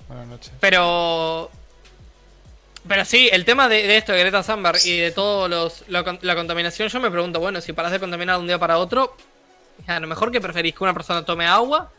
[0.07, 0.51] Buenas noches.
[0.59, 1.49] Pero.
[2.87, 6.03] Pero sí, el tema de, de esto de Greta Thunberg y de todo los, la,
[6.03, 8.77] con- la contaminación, yo me pregunto, bueno, si paras de contaminar de un día para
[8.77, 9.15] otro,
[9.87, 11.91] a lo mejor que preferís que una persona tome agua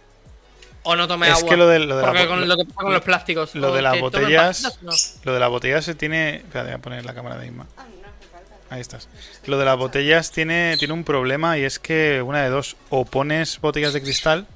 [0.83, 1.49] o no tome Es agua.
[1.49, 3.55] que lo de- lo de la Porque con lo que pasa con los plásticos.
[3.55, 4.61] Lo de las botellas.
[4.63, 6.37] pastillas, Lo de las botellas se tiene.
[6.37, 7.67] Espera, voy a poner la cámara de Isma.
[8.69, 9.09] Ahí estás.
[9.47, 12.77] Lo de las botellas tiene, tiene un problema y es que una de dos.
[12.91, 14.47] O pones botellas de cristal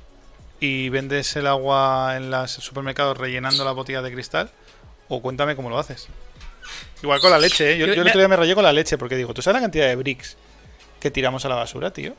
[0.61, 4.51] y vendes el agua en los supermercados rellenando las botellas de cristal.
[5.09, 6.09] O cuéntame cómo lo haces.
[7.03, 7.79] Igual con la leche, ¿eh?
[7.79, 9.55] Yo, Yo- yo el otro día me rayé con la leche porque digo, ¿tú sabes
[9.57, 10.37] la cantidad de bricks
[11.01, 12.15] que tiramos a la basura, tío?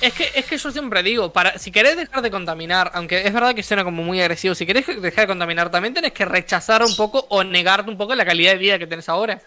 [0.00, 3.32] Es que, es que yo siempre digo, para, si querés dejar de contaminar, aunque es
[3.32, 6.82] verdad que suena como muy agresivo, si querés dejar de contaminar, también tenés que rechazar
[6.82, 9.40] un poco o negarte un poco la calidad de vida que tenés ahora.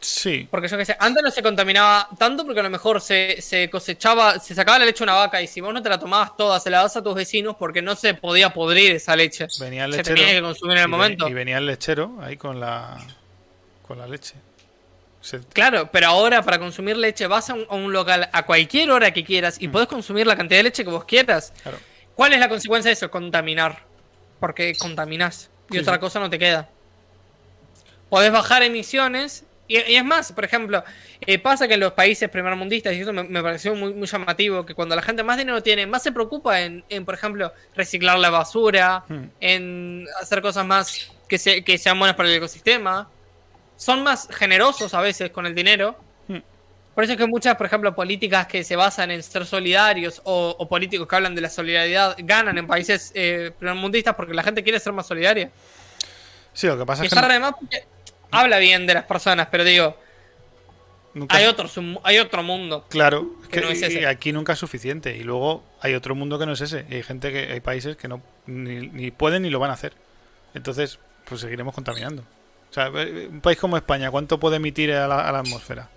[0.00, 0.46] Sí.
[0.50, 3.68] Porque yo qué sé, antes no se contaminaba tanto porque a lo mejor se, se
[3.68, 6.36] cosechaba, se sacaba la leche de una vaca y si vos no te la tomabas
[6.36, 9.48] toda, se la das a tus vecinos porque no se podía podrir esa leche.
[9.58, 10.14] Venía el se lechero.
[10.16, 11.28] tenía que consumir en el y ven- momento.
[11.28, 12.96] Y venía el lechero ahí con la.
[13.82, 14.34] con la leche.
[15.20, 18.92] Se- Claro, pero ahora para consumir leche vas a un, a un local a cualquier
[18.92, 21.52] hora que quieras y podés consumir la cantidad de leche que vos quieras.
[21.56, 21.62] Mm.
[21.62, 21.78] claro.
[22.14, 23.10] ¿Cuál es la consecuencia de eso?
[23.10, 23.84] Contaminar.
[24.38, 25.50] Porque contaminás.
[25.70, 26.00] Y Sí, otra sí.
[26.00, 26.68] cosa no te queda.
[28.08, 29.44] Podés bajar emisiones.
[29.68, 30.82] Y, y es más, por ejemplo,
[31.20, 34.64] eh, pasa que en los países primermundistas, y eso me, me pareció muy, muy llamativo,
[34.64, 38.18] que cuando la gente más dinero tiene, más se preocupa en, en, por ejemplo, reciclar
[38.18, 39.24] la basura, Hmm.
[39.40, 43.08] en hacer cosas más que, se- que sean buenas para el ecosistema.
[43.76, 45.96] Son más generosos a veces con el dinero.
[46.26, 46.38] Hmm.
[46.94, 50.56] Por eso es que muchas, por ejemplo, políticas que se basan en ser solidarios o,
[50.58, 54.64] o políticos que hablan de la solidaridad ganan en países eh, primermundistas porque la gente
[54.64, 55.50] quiere ser más solidaria.
[56.54, 57.84] Sí, lo que pasa Y es que no- además porque
[58.30, 59.96] habla bien de las personas, pero digo,
[61.14, 61.68] nunca- hay otro,
[62.04, 62.86] hay otro mundo.
[62.88, 64.06] Claro, es que que no es ese.
[64.06, 65.16] aquí nunca es suficiente.
[65.16, 66.84] Y luego hay otro mundo que no es ese.
[66.90, 69.74] Y hay gente que, hay países que no ni, ni pueden ni lo van a
[69.74, 69.92] hacer.
[70.54, 72.22] Entonces, pues seguiremos contaminando.
[72.70, 75.88] O sea, eh, un país como España, ¿cuánto puede emitir a la, a la atmósfera?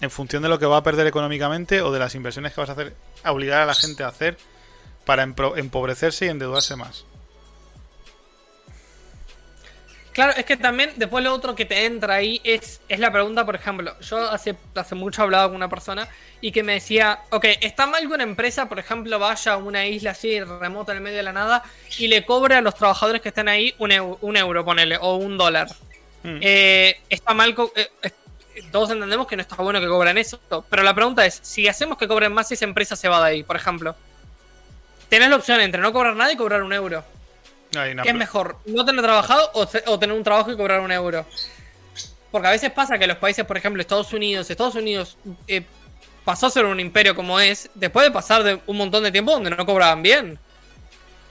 [0.00, 2.68] En función de lo que va a perder económicamente o de las inversiones que vas
[2.68, 4.36] a hacer, a obligar a la gente a hacer
[5.06, 7.04] para empobrecerse y endeudarse más.
[10.16, 13.44] Claro, es que también después lo otro que te entra ahí es, es la pregunta,
[13.44, 16.08] por ejemplo, yo hace, hace mucho hablaba con una persona
[16.40, 19.84] y que me decía, ok, está mal que una empresa, por ejemplo, vaya a una
[19.84, 21.62] isla así remota en el medio de la nada
[21.98, 25.16] y le cobre a los trabajadores que están ahí un, eu- un euro, ponele, o
[25.16, 25.68] un dólar.
[26.22, 26.38] Mm.
[26.40, 28.10] Eh, está mal, eh,
[28.72, 30.40] todos entendemos que no está bueno que cobren eso,
[30.70, 33.42] pero la pregunta es, si hacemos que cobren más, esa empresa se va de ahí,
[33.42, 33.94] por ejemplo.
[35.10, 37.04] Tenés la opción entre no cobrar nada y cobrar un euro.
[38.02, 38.58] ¿Qué es mejor?
[38.66, 41.26] ¿No tener trabajado o, tener un trabajo y cobrar un euro?
[42.30, 45.16] Porque a veces pasa que los países, por ejemplo, Estados Unidos, Estados Unidos
[45.48, 45.62] eh,
[46.24, 49.32] pasó a ser un imperio como es, después de pasar de un montón de tiempo
[49.32, 50.38] donde no cobraban bien.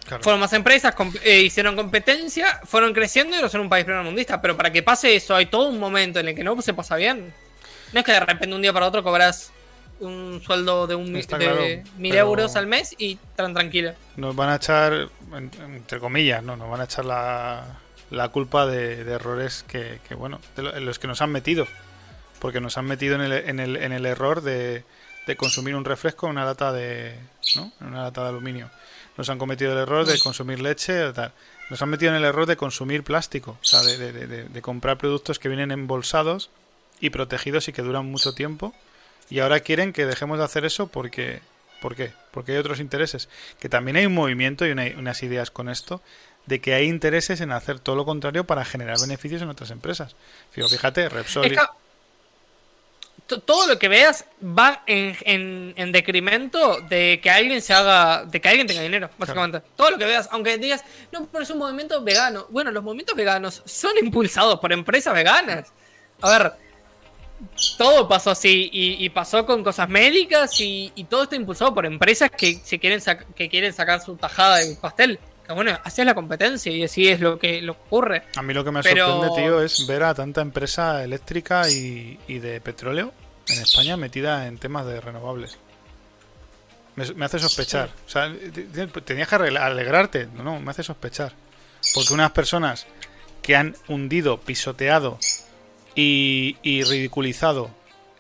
[0.05, 0.23] claro.
[0.23, 4.41] Fueron más empresas, comp- eh, hicieron competencia, fueron creciendo y ahora son un país primermundista.
[4.41, 6.95] Pero para que pase eso, hay todo un momento en el que no se pasa
[6.95, 7.33] bien.
[7.93, 9.51] No es que de repente un día para otro cobras
[9.99, 11.61] un sueldo de, un, de claro,
[11.97, 13.93] mil euros al mes y tan tranquilo.
[14.17, 17.63] nos van a echar, entre comillas, no, nos van a echar la,
[18.11, 21.67] la culpa de, errores que, bueno, de los que nos han metido.
[22.39, 24.83] Porque nos han metido en el, en el, en el error de,
[25.25, 27.15] de consumir un refresco en una lata de,
[27.55, 27.71] ¿no?
[27.81, 28.69] Una lata de aluminio.
[29.17, 31.11] Nos han cometido el error de consumir leche.
[31.69, 33.81] Nos han metido en el error de consumir plástico, o sea,
[34.27, 36.49] de- de comprar productos que vienen embolsados
[36.99, 38.73] y protegidos y que duran mucho tiempo.
[39.29, 41.41] Y ahora quieren que dejemos de hacer eso porque...
[41.81, 42.13] ¿Por qué?
[42.31, 43.29] Porque hay otros intereses.
[43.59, 46.01] Que también hay un movimiento y una- unas ideas con esto
[46.45, 50.15] de que hay intereses en hacer todo lo contrario para generar beneficios en otras empresas.
[50.51, 51.45] Fíjate, Repsol.
[51.51, 51.55] Y-
[53.45, 58.39] todo lo que veas va en, en, en decremento de que alguien se haga, de
[58.39, 59.61] que alguien tenga dinero, básicamente.
[59.75, 62.45] Todo lo que veas, aunque digas, no, pero es un movimiento vegano.
[62.51, 65.71] Bueno, los movimientos veganos son impulsados por empresas veganas.
[66.21, 66.51] A ver,
[67.77, 71.85] todo pasó así y, y pasó con cosas médicas y, y todo está impulsado por
[71.85, 73.01] empresas que se quieren
[73.35, 75.19] que quieren sacar su tajada del pastel.
[75.45, 78.23] Que bueno, así es la competencia y así es lo que, lo ocurre.
[78.35, 82.19] A mí lo que me Pero- sorprende, tío, es ver a tanta empresa eléctrica y,
[82.27, 83.13] y de petróleo
[83.47, 85.57] en España metida en temas de renovables.
[86.95, 87.89] Me, me hace sospechar.
[88.07, 90.27] O sea, te- te- tenías que alegrarte.
[90.33, 91.33] No, no, me hace sospechar.
[91.93, 92.87] Porque unas personas
[93.43, 95.19] que han hundido, pisoteado
[95.95, 97.71] y, y ridiculizado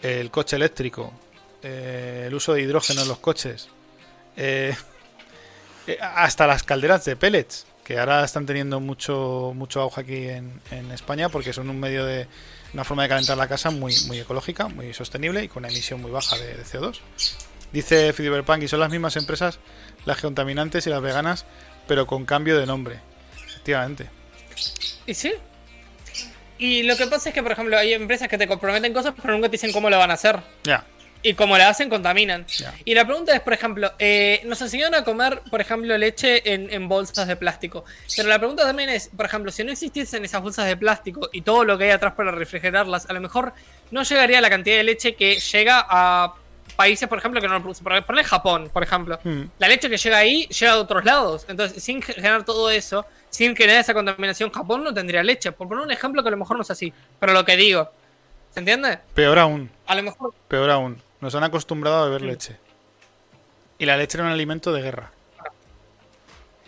[0.01, 1.13] el coche eléctrico,
[1.61, 3.69] eh, el uso de hidrógeno en los coches,
[4.37, 4.75] eh,
[5.87, 10.59] eh, hasta las calderas de pellets, que ahora están teniendo mucho mucho auge aquí en,
[10.71, 12.27] en España porque son un medio de
[12.73, 16.01] una forma de calentar la casa muy muy ecológica, muy sostenible y con una emisión
[16.01, 16.99] muy baja de, de CO2.
[17.71, 19.59] Dice Fiberpunk y son las mismas empresas
[20.05, 21.45] las contaminantes y las veganas,
[21.87, 22.99] pero con cambio de nombre.
[23.45, 24.09] Efectivamente.
[25.05, 25.33] Y sí.
[26.57, 29.33] Y lo que pasa es que, por ejemplo, hay empresas que te comprometen cosas, pero
[29.33, 30.39] nunca te dicen cómo lo van a hacer.
[30.63, 30.85] Ya.
[31.21, 32.45] Y como la hacen, contaminan.
[32.83, 36.71] Y la pregunta es, por ejemplo, eh, nos enseñaron a comer, por ejemplo, leche en,
[36.71, 37.83] en bolsas de plástico.
[38.15, 41.41] Pero la pregunta también es, por ejemplo, si no existiesen esas bolsas de plástico y
[41.41, 43.53] todo lo que hay atrás para refrigerarlas, a lo mejor
[43.89, 46.35] no llegaría la cantidad de leche que llega a
[46.75, 47.83] países, por ejemplo, que no lo producen.
[47.83, 49.19] Por ejemplo, Japón, por ejemplo.
[49.23, 49.45] Hmm.
[49.57, 51.45] La leche que llega ahí llega de otros lados.
[51.47, 55.51] Entonces, sin generar todo eso, sin generar esa contaminación, Japón no tendría leche.
[55.51, 56.93] Por poner un ejemplo que a lo mejor no es así.
[57.19, 57.91] Pero lo que digo,
[58.53, 58.99] ¿se entiende?
[59.13, 61.01] Peor aún, A lo mejor peor aún.
[61.19, 62.55] Nos han acostumbrado a beber leche.
[63.77, 65.11] Y la leche era un alimento de guerra.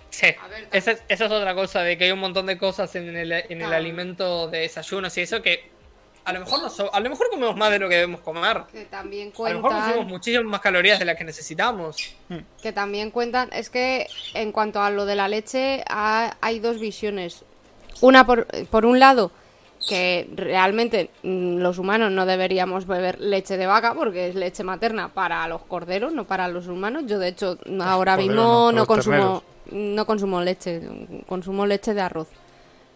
[0.09, 2.57] Sí, A ver, esa, es- esa es otra cosa, de que hay un montón de
[2.57, 5.69] cosas en el, en el alimento de desayunos y eso que
[6.27, 8.63] a lo mejor no so- a lo mejor comemos más de lo que debemos comer.
[8.71, 10.07] Que también A lo mejor consumimos cuentan.
[10.07, 11.95] muchísimas más calorías de las que necesitamos.
[12.61, 13.49] Que también cuentan.
[13.53, 17.43] Es que en cuanto a lo de la leche, ha- hay dos visiones.
[18.01, 19.31] Una, por, por un lado,
[19.87, 25.09] que realmente mm, los humanos no deberíamos beber leche de vaca porque es leche materna
[25.13, 27.03] para los corderos, no para los humanos.
[27.07, 30.81] Yo, de hecho, ahora Cordero mismo no, consumo, no consumo leche,
[31.25, 32.27] consumo leche de arroz.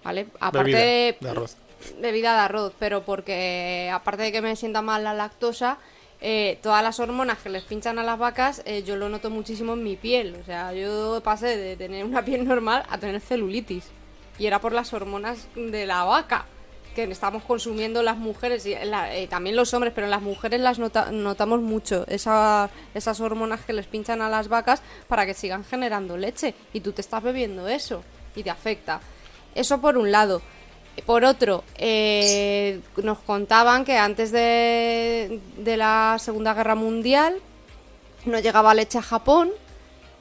[0.03, 0.27] ¿Vale?
[0.39, 1.55] Aparte Bebida de arroz.
[1.99, 5.77] Bebida de arroz, pero porque aparte de que me sienta mal la lactosa,
[6.21, 9.73] eh, todas las hormonas que les pinchan a las vacas, eh, yo lo noto muchísimo
[9.73, 10.35] en mi piel.
[10.41, 13.85] O sea, yo pasé de tener una piel normal a tener celulitis.
[14.37, 16.45] Y era por las hormonas de la vaca
[16.95, 21.09] que estamos consumiendo las mujeres y eh, también los hombres, pero las mujeres las nota-
[21.11, 26.17] notamos mucho esa- esas hormonas que les pinchan a las vacas para que sigan generando
[26.17, 28.03] leche y tú te estás bebiendo eso
[28.35, 28.99] y te afecta.
[29.55, 30.41] Eso por un lado.
[31.05, 37.37] Por otro, eh, nos contaban que antes de, la Segunda Guerra Mundial
[38.25, 39.49] no llegaba leche a Japón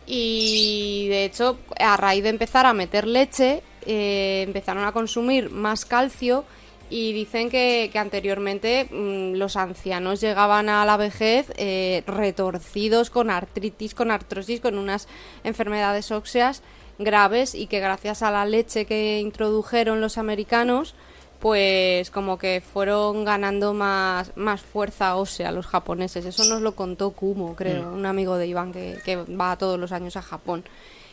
[0.06, 5.84] y de hecho a raíz de empezar a meter leche eh, empezaron a consumir más
[5.84, 6.44] calcio
[6.88, 13.30] y dicen que, que anteriormente mm, los ancianos llegaban a la vejez eh, retorcidos con
[13.30, 15.06] artritis, con artrosis, con unas
[15.44, 16.62] enfermedades óseas
[17.02, 20.94] graves y que gracias a la leche que introdujeron los americanos
[21.40, 26.26] pues como que fueron ganando más, más fuerza ósea los japoneses.
[26.26, 29.90] Eso nos lo contó Kumo, creo, un amigo de Iván que, que va todos los
[29.90, 30.64] años a Japón.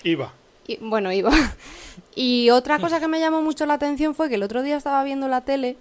[0.04, 0.34] Iba.
[0.68, 1.32] Y, bueno, iba.
[2.14, 5.04] Y otra cosa que me llamó mucho la atención fue que el otro día estaba
[5.04, 5.78] viendo la tele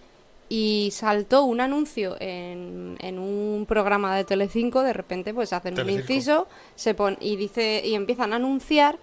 [0.48, 5.90] y saltó un anuncio en, en un programa de Telecinco, de repente pues hacen un
[5.90, 8.98] inciso se pon, y dice y empiezan a anunciar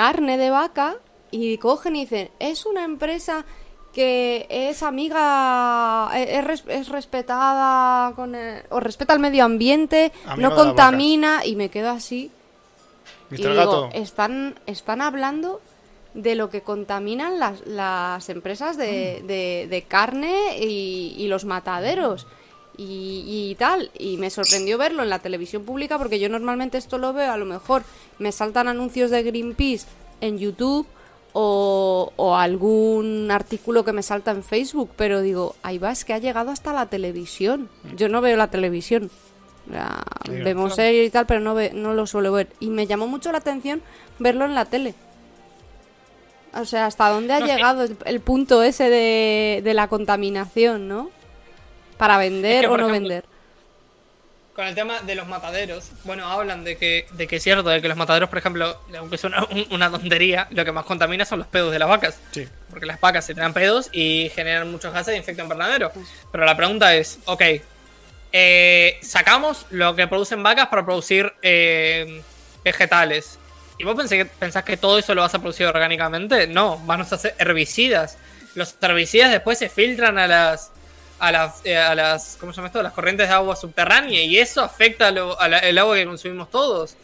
[0.00, 0.96] carne de vaca
[1.30, 3.44] y cogen y dicen, es una empresa
[3.92, 10.50] que es amiga, e-, es, es respetada con el- o respeta el medio ambiente, no
[10.56, 12.30] contamina y me quedo así.
[13.30, 13.88] Y digo, Gato.
[13.92, 15.60] están, están hablando
[16.14, 22.26] de lo que contaminan las, las empresas de, de- de carne y, y los mataderos
[22.76, 23.90] y, y tal.
[23.98, 27.36] Y me sorprendió verlo en la televisión pública porque yo normalmente esto lo veo, a
[27.36, 27.82] lo mejor
[28.18, 29.86] me saltan anuncios de Greenpeace
[30.20, 30.86] en YouTube
[31.32, 36.12] o, o algún artículo que me salta en Facebook, pero digo, ahí va, es que
[36.14, 37.68] ha llegado hasta la televisión.
[37.96, 39.10] Yo no veo la televisión.
[39.66, 40.02] Mira.
[40.26, 42.48] vemos series y tal, pero no, ve- no lo suelo ver.
[42.58, 43.80] Y me llamó mucho la atención
[44.18, 44.94] verlo en la tele.
[46.52, 50.88] O sea, hasta dónde ha No, llegado el, el punto ese de, de la contaminación,
[50.88, 51.10] ¿no?
[52.00, 53.24] Para vender Es que, o no ejemplo, vender.
[54.54, 57.80] con el tema de los mataderos, bueno, hablan de que, de que es cierto, de
[57.80, 61.40] que los mataderos, por ejemplo, aunque es una, una tontería, lo que más contamina son
[61.40, 62.18] los pedos de las vacas.
[62.32, 62.48] Sí.
[62.70, 65.92] Porque las vacas se traen pedos y generan muchos gases e infectan invernadero.
[66.32, 67.42] Pero la pregunta es, ok,
[68.32, 72.22] eh, sacamos lo que producen vacas para producir eh,
[72.64, 73.38] vegetales.
[73.78, 76.46] ¿Y vos pensé que, pensás que todo eso lo vas a producir orgánicamente?
[76.46, 78.18] No, van a hacer herbicidas.
[78.54, 80.70] Los herbicidas después se filtran a las
[81.20, 82.82] a las, eh, a las ¿cómo se llama esto?
[82.82, 86.50] Las corrientes de agua subterránea y eso afecta a lo- a el agua que consumimos
[86.50, 86.96] todos.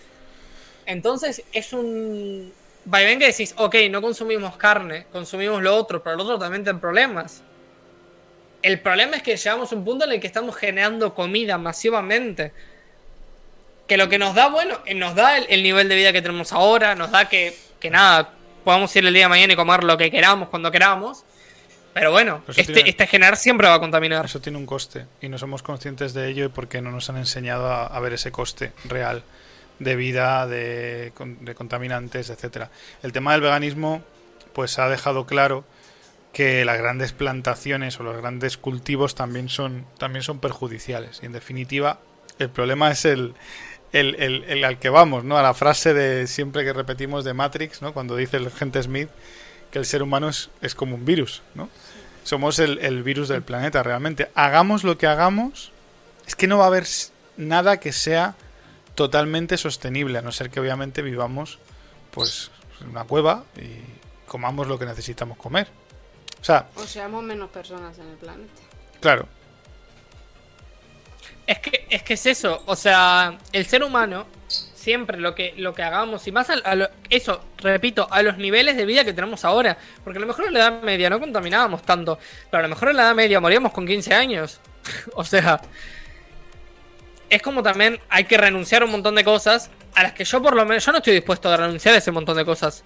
[0.87, 2.53] Entonces es un
[2.85, 6.79] vaivén que decís, ok, no consumimos carne, consumimos lo otro, pero lo otro también tiene
[6.79, 7.43] problemas.
[8.63, 12.53] El problema es que llegamos a un punto en el que estamos generando comida masivamente.
[13.87, 16.23] Que lo que nos da, bueno, eh, nos da el, el nivel de vida que
[16.23, 18.33] tenemos ahora, nos da que, que nada,
[18.65, 21.23] podamos ir el día de mañana y comer lo que queramos cuando queramos.
[21.99, 24.25] Pero bueno, este, tiene- este generar siempre va a contaminar.
[24.27, 27.17] Eso tiene un coste y no somos conscientes de ello y porque no nos han
[27.17, 29.23] enseñado a, a ver ese coste real
[29.79, 32.71] de vida, de, con- de contaminantes, etcétera.
[33.03, 34.03] El tema del veganismo,
[34.53, 35.65] pues ha dejado claro
[36.35, 41.21] que las grandes plantaciones o los grandes cultivos también son, también son perjudiciales.
[41.23, 41.99] Y en definitiva,
[42.39, 43.33] el problema es el,
[43.93, 45.39] el, el- el al que vamos, ¿no?
[45.39, 47.95] A la frase de siempre que repetimos de Matrix, ¿no?
[47.95, 49.09] Cuando dice el agente Smith
[49.71, 51.69] que el ser humano es, es como un virus, ¿no?
[52.27, 54.33] Somos el, el virus del planeta, realmente.
[54.35, 55.71] Hagamos lo que hagamos,
[56.27, 56.85] es que no va a haber
[57.37, 58.35] nada que sea
[58.97, 61.61] totalmente sostenible, a no ser que obviamente vivamos
[62.11, 63.79] pues en una cueva y
[64.27, 65.69] comamos lo que necesitamos comer.
[66.41, 68.61] O sea, O seamos menos personas en el planeta.
[69.01, 69.29] claro,
[71.47, 74.27] Es que, es que es eso, o sea, el ser humano,
[74.87, 78.39] siempre lo que, lo que hagamos, y más a, a lo- eso, repito, a los
[78.39, 81.19] niveles de vida que tenemos ahora, porque a lo mejor en la Edad Media no
[81.19, 84.61] contaminábamos tanto, pero a lo mejor en la Edad Media moríamos con 15 años.
[85.15, 85.61] o sea,
[87.29, 90.41] es como también hay que renunciar a un montón de cosas a las que yo
[90.41, 92.85] por lo menos, yo no estoy dispuesto a renunciar a ese montón de cosas.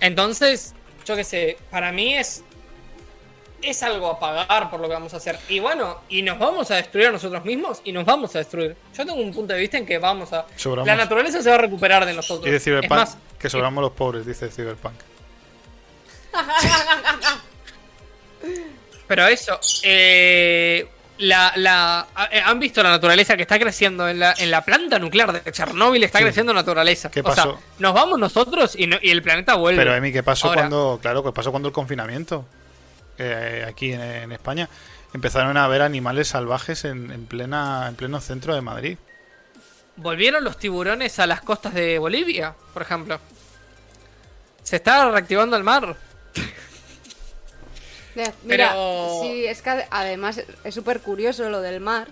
[0.00, 0.72] Entonces,
[1.04, 2.44] yo qué sé, para mí es
[3.62, 5.38] es algo a pagar por lo que vamos a hacer.
[5.48, 8.76] Y bueno, y nos vamos a destruir a nosotros mismos y nos vamos a destruir.
[8.96, 10.46] Yo tengo un punto de vista en que vamos a...
[10.56, 10.86] Sobramos.
[10.86, 12.46] La naturaleza se va a recuperar de nosotros.
[12.46, 14.94] y de es Cyberpunk más, que sobramos los pobres, dice Cyberpunk.
[19.06, 20.86] pero eso, eh,
[21.18, 24.98] la, la, eh, han visto la naturaleza que está creciendo en la, en la planta
[24.98, 26.24] nuclear de Chernóbil, está Sí.
[26.24, 27.10] creciendo naturaleza.
[27.10, 27.60] ¿Qué O sea, pasó?
[27.78, 29.80] nos vamos nosotros y, no- y el planeta vuelve.
[29.80, 32.46] Pero Emi, ¿qué pasó Ahora, cuando, claro, qué pasó cuando el confinamiento
[33.18, 34.68] eh, aquí en, en España
[35.12, 38.98] empezaron a haber animales salvajes en, en plena, en pleno centro de Madrid?
[39.96, 43.20] Volvieron los tiburones a las costas de Bolivia, por ejemplo.
[44.62, 45.96] Se está reactivando el mar.
[48.44, 52.08] Mira, Pero- sí, es que ade- además es súper curioso lo del mar.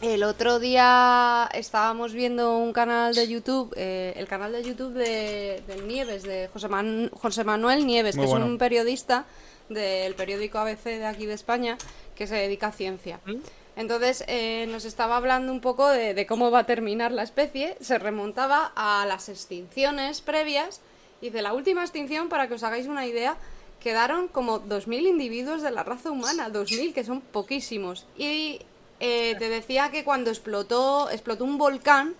[0.00, 5.60] El otro día estábamos viendo un canal de YouTube, eh, el canal de YouTube de,
[5.86, 8.44] Nieves, de José, Man- José Manuel Nieves, Muy que bueno.
[8.44, 9.24] es un periodista
[9.68, 11.78] del periódico ABC de aquí de España,
[12.14, 13.20] que se dedica a ciencia.
[13.26, 13.36] ¿Mm?
[13.76, 17.76] Entonces eh, nos estaba hablando un poco de, de cómo va a terminar la especie.
[17.80, 20.80] Se remontaba a las extinciones previas.
[21.20, 23.36] Y de la última extinción, para que os hagáis una idea,
[23.80, 26.48] quedaron como 2.000 individuos de la raza humana.
[26.48, 28.06] 2.000, que son poquísimos.
[28.16, 28.60] Y
[29.00, 32.14] eh, te decía que cuando explotó, explotó un volcán,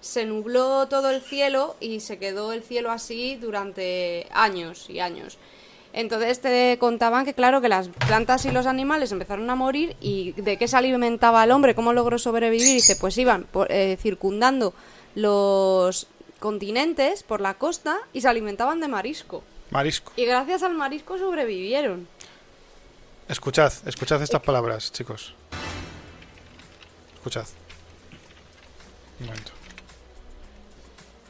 [0.00, 5.38] se nubló todo el cielo y se quedó el cielo así durante años y años.
[5.96, 10.32] Entonces te contaban que claro que las plantas y los animales empezaron a morir y
[10.32, 13.96] de qué se alimentaba el hombre, cómo logró sobrevivir, y dice, pues iban por- eh,
[14.00, 14.74] circundando
[15.14, 16.08] los
[16.40, 19.44] continentes por la costa y se alimentaban de marisco.
[19.70, 20.12] Marisco.
[20.16, 22.08] Y gracias al marisco sobrevivieron.
[23.28, 25.32] Escuchad, escuchad estas palabras, chicos.
[27.14, 27.46] Escuchad.
[29.20, 29.52] Un momento.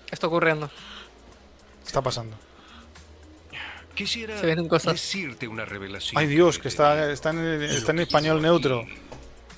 [0.07, 0.68] ¿Qué está ocurriendo?
[0.68, 2.34] ¿Qué está pasando?
[3.94, 4.92] Quisiera Se vienen cosas.
[4.94, 6.18] decirte una revelación.
[6.20, 8.84] Ay Dios, que está, está, en, está en español neutro.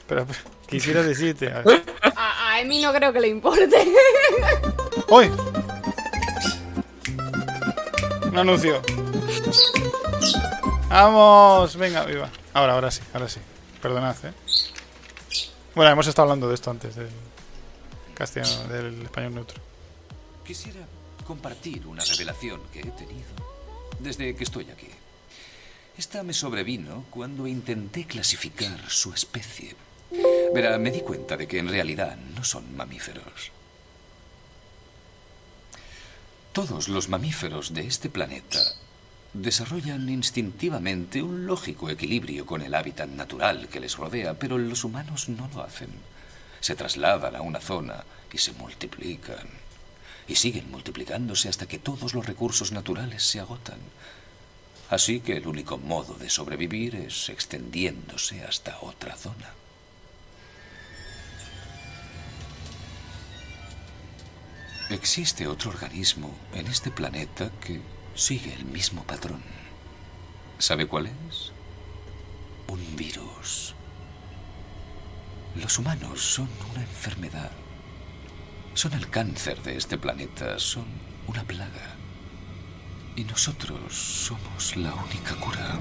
[0.06, 0.26] Pero
[0.68, 1.50] quisiera decirte.
[2.18, 3.68] A, a Emi no creo que le importe.
[5.08, 5.30] ¡Uy!
[8.26, 8.80] Un anuncio.
[10.88, 12.30] Vamos, venga, viva.
[12.54, 13.40] Ahora, ahora sí, ahora sí.
[13.82, 14.32] Perdonad, eh.
[15.74, 17.08] Bueno, hemos estado hablando de esto antes, del
[18.14, 19.60] castellano, del español neutro.
[20.46, 20.80] Quisiera
[21.26, 23.28] compartir una revelación que he tenido
[23.98, 24.88] desde que estoy aquí.
[25.98, 29.74] Esta me sobrevino cuando intenté clasificar su especie.
[30.54, 33.50] Verá, me di cuenta de que en realidad no son mamíferos.
[36.52, 38.60] Todos los mamíferos de este planeta
[39.34, 45.28] desarrollan instintivamente un lógico equilibrio con el hábitat natural que les rodea, pero los humanos
[45.28, 45.90] no lo hacen.
[46.60, 49.65] se trasladan a una zona y se multiplican.
[50.28, 53.78] Y siguen multiplicándose hasta que todos los recursos naturales se agotan.
[54.90, 59.52] Así que el único modo de sobrevivir es extendiéndose hasta otra zona.
[64.90, 67.80] Existe otro organismo en este planeta que
[68.14, 69.42] sigue el mismo patrón.
[70.60, 71.50] ¿Sabe cuál es?
[72.68, 73.74] Un virus.
[75.56, 77.50] Los humanos son una enfermedad.
[78.76, 80.84] Son el cáncer de este planeta, son
[81.26, 81.94] una plaga.
[83.16, 85.78] Y nosotros somos la única cura.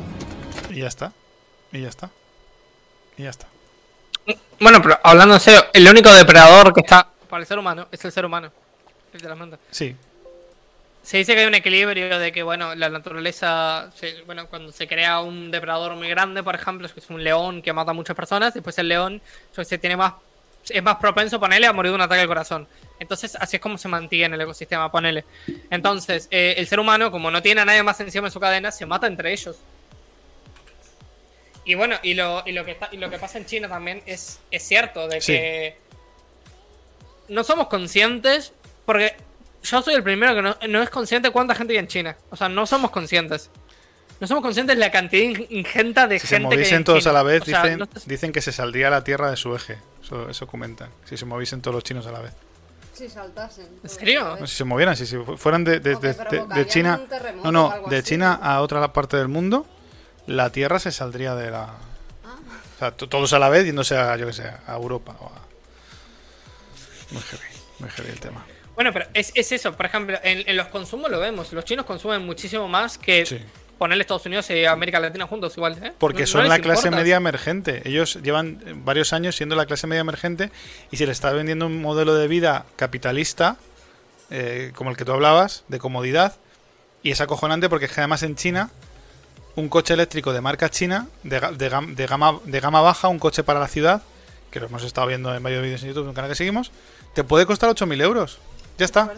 [0.71, 1.11] Y ya está.
[1.73, 2.09] Y ya está.
[3.17, 3.47] Y ya está.
[4.61, 8.03] Bueno, pero hablando en serio, el único depredador que está para el ser humano es
[8.05, 8.51] el ser humano.
[9.13, 9.59] El de las.
[9.71, 9.95] Sí.
[11.03, 14.87] Se dice que hay un equilibrio de que, bueno, la naturaleza, se- bueno, cuando se
[14.87, 18.15] crea un depredador muy grande, por ejemplo, que es un león que mata a muchas
[18.15, 19.21] personas, después el león,
[19.55, 20.13] qué sé, tiene más,
[20.69, 22.67] es más propenso, ponerle a morir de un ataque al corazón.
[22.99, 25.25] Entonces, así es como se mantiene el ecosistema, ponele.
[25.69, 28.71] Entonces, eh, el ser humano, como no tiene a nadie más encima en su cadena,
[28.71, 29.57] se mata entre ellos.
[31.65, 34.03] Y bueno, y lo, y lo, que, está, y lo que pasa en China también
[34.05, 35.33] es, es cierto, de Sí.
[35.33, 35.77] que
[37.27, 38.53] no somos conscientes,
[38.85, 39.15] porque
[39.63, 42.15] yo soy el primero que no, no es consciente cuánta gente hay en China.
[42.29, 43.49] O sea, no somos conscientes.
[44.19, 46.77] No somos conscientes de la cantidad in- ingente de Si se gente que hay moviesen
[46.77, 47.09] en todos China.
[47.11, 49.53] a la vez, O sea, dicen, no dicen que se saldría la Tierra de su
[49.55, 49.77] eje.
[50.05, 50.89] Eso, eso comentan.
[51.05, 52.31] Si se moviesen todos los chinos a la vez.
[52.93, 53.67] Si saltasen.
[53.83, 54.37] ¿En serio?
[54.39, 57.01] No, si se movieran, si, si fueran de, de- de- China.
[57.43, 59.65] No, no, de así, China a otra parte del mundo,
[60.27, 61.63] la Tierra se saldría de la.
[62.23, 62.37] Ah.
[62.75, 65.25] O sea, to- todos a la vez yéndose a, yo que sé, a Europa o
[65.25, 65.41] a.
[67.11, 67.43] Muy heavy,
[67.79, 68.45] muy heavy el tema.
[68.75, 69.75] Bueno, pero es, es eso.
[69.75, 71.51] Por ejemplo, en, en los consumos lo vemos.
[71.53, 73.39] Los chinos consumen muchísimo más que Sí.
[73.77, 75.77] Ponerle Estados Unidos y América Latina juntos igual.
[75.83, 75.93] ¿eh?
[75.97, 76.97] Porque No- son la clase importa.
[77.03, 77.81] media emergente.
[77.87, 80.51] Ellos llevan eh, varios años siendo la clase media emergente
[80.91, 83.57] y se les está vendiendo un modelo de vida capitalista,
[84.29, 86.35] eh, como el que tú hablabas, de comodidad.
[87.03, 88.69] Y es acojonante porque es que además en China,
[89.55, 93.07] un coche eléctrico de marca china, de, ga- de gam- de gama, de gama baja,
[93.07, 94.01] un coche para la ciudad,
[94.51, 96.71] que lo hemos estado viendo en varios vídeos en YouTube, en un canal que seguimos,
[97.13, 98.39] te puede costar 8.000 euros.
[98.77, 99.13] Ya está.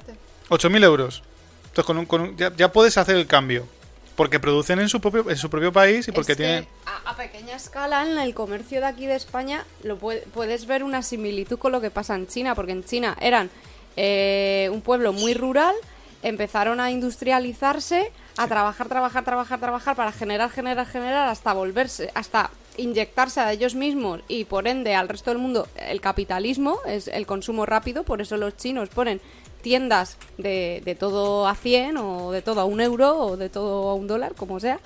[0.49, 1.23] 8.000 euros.
[1.67, 3.67] Entonces con un, con un- ya, ya puedes hacer el cambio.
[4.17, 6.67] Porque producen en su propio, en su propio país y porque Es que tienen...
[6.85, 10.83] a, a pequeña escala en el comercio de aquí de España lo pue- puedes ver
[10.83, 13.49] una similitud con lo que pasa en China, porque en China eran
[13.95, 15.75] eh, un pueblo muy rural,
[16.23, 22.49] empezaron a industrializarse, a trabajar, trabajar, trabajar, trabajar para generar, generar, generar, hasta volverse, hasta
[22.77, 27.25] inyectarse a ellos mismos y por ende al resto del mundo el capitalismo, es el
[27.25, 29.21] consumo rápido, por eso los chinos ponen
[29.61, 33.89] tiendas de, de todo a 100 o de todo a un euro o de todo
[33.89, 34.79] a un dólar, como sea.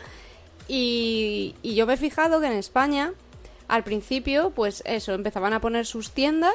[0.67, 3.13] Y, y yo me he fijado que en España,
[3.67, 6.53] al principio, pues eso, empezaban a poner sus tiendas.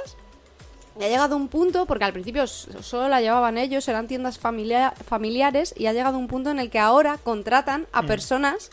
[0.99, 4.95] Y ha llegado un punto, porque al principio solo la llevaban ellos, eran tiendas familia-
[5.07, 8.71] familiares, y ha llegado un punto en el que ahora contratan a personas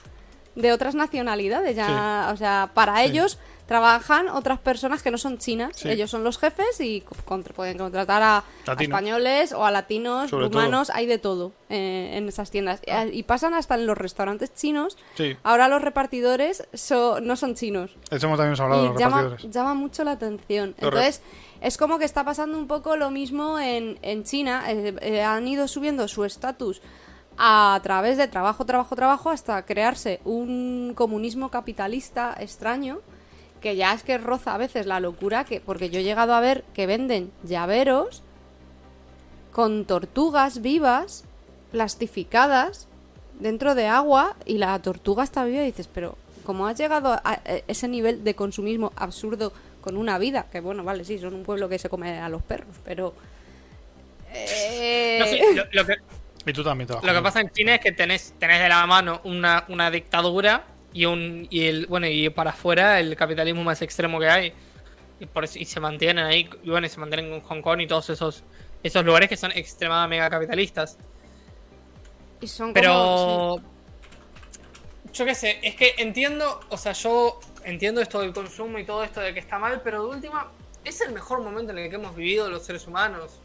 [0.55, 1.75] de otras nacionalidades.
[1.75, 3.09] Ya, O sea, para Sí.
[3.09, 5.71] ellos trabajan otras personas que no son chinas.
[5.75, 5.89] Sí.
[5.89, 8.43] Ellos son los jefes y contra- pueden contratar a,
[8.79, 10.59] españoles o a latinos, Sobre todo.
[10.59, 12.81] rumanos, hay de todo eh, en esas tiendas.
[12.85, 14.97] Y- Y pasan hasta en los restaurantes chinos.
[15.15, 15.37] Sí.
[15.43, 17.95] Ahora los repartidores so- no son chinos.
[18.11, 19.55] Eso hemos también hablado de los llama, repartidores.
[19.55, 20.75] llama mucho la atención.
[20.79, 21.21] Entonces,
[21.61, 24.63] es como que está pasando un poco lo mismo en, en China.
[24.67, 26.81] Eh, eh, han ido subiendo su estatus
[27.37, 32.99] a través de trabajo, trabajo, trabajo, hasta crearse un comunismo capitalista extraño
[33.63, 36.41] que ya es que roza a veces la locura, que porque yo he llegado a
[36.41, 38.21] ver que venden llaveros
[39.53, 41.23] con tortugas vivas,
[41.71, 42.87] plastificadas,
[43.39, 47.39] dentro de agua, y la tortuga está viva y dices, pero ¿cómo has llegado a
[47.67, 50.47] ese nivel de consumismo absurdo con una vida?
[50.51, 53.13] Que bueno, vale, sí, son un pueblo que se come a los perros, pero...
[54.33, 55.95] eh, No, sí, lo, lo que,
[56.45, 59.21] Y tú también lo que pasa en China es que tenés, tenés de la mano
[59.23, 64.19] una, una dictadura y un y el bueno y para afuera el capitalismo más extremo
[64.19, 64.53] que hay.
[65.19, 67.81] Y, por eso- y se mantienen ahí, y bueno, y se mantienen con Hong Kong
[67.81, 68.43] y todos esos
[68.83, 70.97] esos lugares que son extremadamente mega capitalistas.
[72.41, 73.55] y son como- Pero.
[75.13, 79.03] Yo qué sé, es que entiendo, o sea, yo entiendo esto del consumo y todo
[79.03, 80.51] esto de que está mal, pero de última,
[80.83, 83.39] es el mejor momento en el que hemos vivido los seres humanos.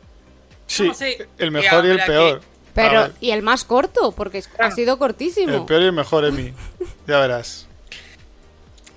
[0.67, 2.41] Sí, no sé, el mejor y el la que- peor.
[2.79, 4.75] Pero, y el más corto, porque ha Claro.
[4.75, 5.53] sido cortísimo.
[5.55, 6.53] el peor y el mejor, Emi.
[7.07, 7.67] Ya verás.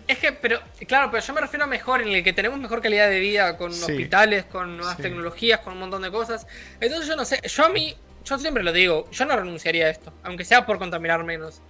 [0.08, 2.82] Es que, pero, claro, pero yo me refiero a mejor, en el que tenemos mejor
[2.82, 3.82] calidad de vida, con Sí.
[3.84, 5.04] hospitales, con nuevas Sí.
[5.04, 6.46] tecnologías, con un montón de cosas.
[6.82, 7.96] Entonces yo no sé, yo a mí,
[8.26, 11.62] yo siempre lo digo, yo no renunciaría a esto, aunque sea por contaminar menos.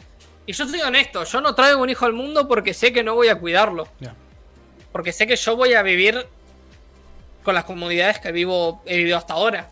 [0.47, 3.13] Y yo soy honesto, yo no traigo un hijo al mundo porque sé que no
[3.13, 3.87] voy a cuidarlo.
[4.91, 6.25] Porque sé que yo voy a vivir
[7.43, 9.69] con las comodidades que vivo, he vivido hasta ahora.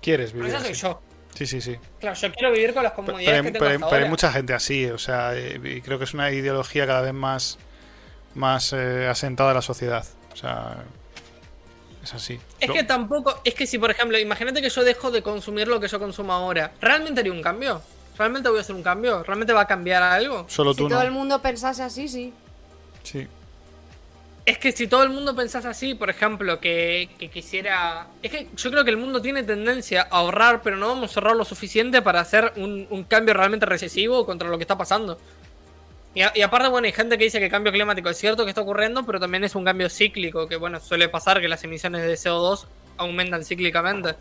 [0.00, 0.80] Quieres Pero vivir eso soy así.
[0.82, 1.02] yo.
[1.36, 1.76] Sí, sí, sí.
[2.00, 4.32] Claro, yo quiero vivir con las comodidades pero- que tengo pero- hasta pero hay mucha
[4.32, 7.58] gente así, o sea, eh, y creo que es una ideología cada vez más,
[8.34, 10.04] más eh, asentada en la sociedad.
[10.32, 10.76] O sea,
[12.02, 12.40] es así.
[12.60, 15.68] Es Lo- que tampoco, es que si por ejemplo, imagínate que yo dejo de consumir
[15.68, 17.82] lo que yo consumo ahora, ¿realmente haría un cambio?
[18.16, 19.22] ¿Realmente voy a hacer un cambio?
[19.24, 20.46] ¿Realmente va a cambiar algo?
[20.48, 21.04] Solo Si tú todo no.
[21.04, 22.32] el mundo pensase así, sí.
[23.02, 23.26] Sí.
[24.46, 28.06] Es que si todo el mundo pensase así, por ejemplo, que, que quisiera...
[28.22, 31.20] Es que yo creo que el mundo tiene tendencia a ahorrar, pero no vamos a
[31.20, 35.18] ahorrar lo suficiente para hacer un, un cambio realmente recesivo contra lo que está pasando.
[36.14, 38.44] Y, a- y aparte, bueno, hay gente que dice que el cambio climático es cierto
[38.44, 41.64] que está ocurriendo, pero también es un cambio cíclico, que bueno, suele pasar que las
[41.64, 42.66] emisiones de CO2
[42.98, 44.14] aumentan cíclicamente.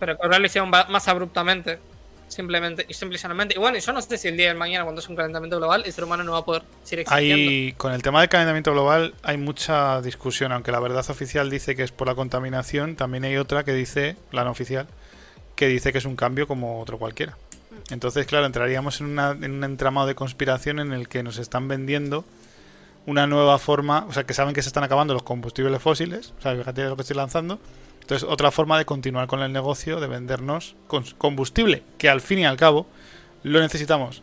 [0.00, 1.78] Pero que ahora lo hicieron más abruptamente.
[2.28, 3.18] Simplemente, y simple
[3.54, 5.82] y bueno, yo no sé si el día de mañana, cuando es un calentamiento global,
[5.86, 7.50] el ser humano no va a poder seguir existiendo.
[7.50, 11.76] Hay, con el tema del calentamiento global hay mucha discusión, aunque la verdad oficial dice
[11.76, 14.88] que es por la contaminación, también hay otra que dice, la no oficial,
[15.54, 17.36] que dice que es un cambio como otro cualquiera.
[17.90, 21.68] Entonces, claro, entraríamos en, una- en un entramado de conspiración en el que nos están
[21.68, 22.24] vendiendo
[23.06, 26.42] una nueva forma, o sea, que saben que se están acabando los combustibles fósiles, o
[26.42, 27.60] sea, fíjate lo que estoy lanzando.
[28.04, 30.76] Entonces, otra forma de continuar con el negocio de vendernos
[31.16, 32.86] combustible, que al fin y al cabo
[33.42, 34.22] lo necesitamos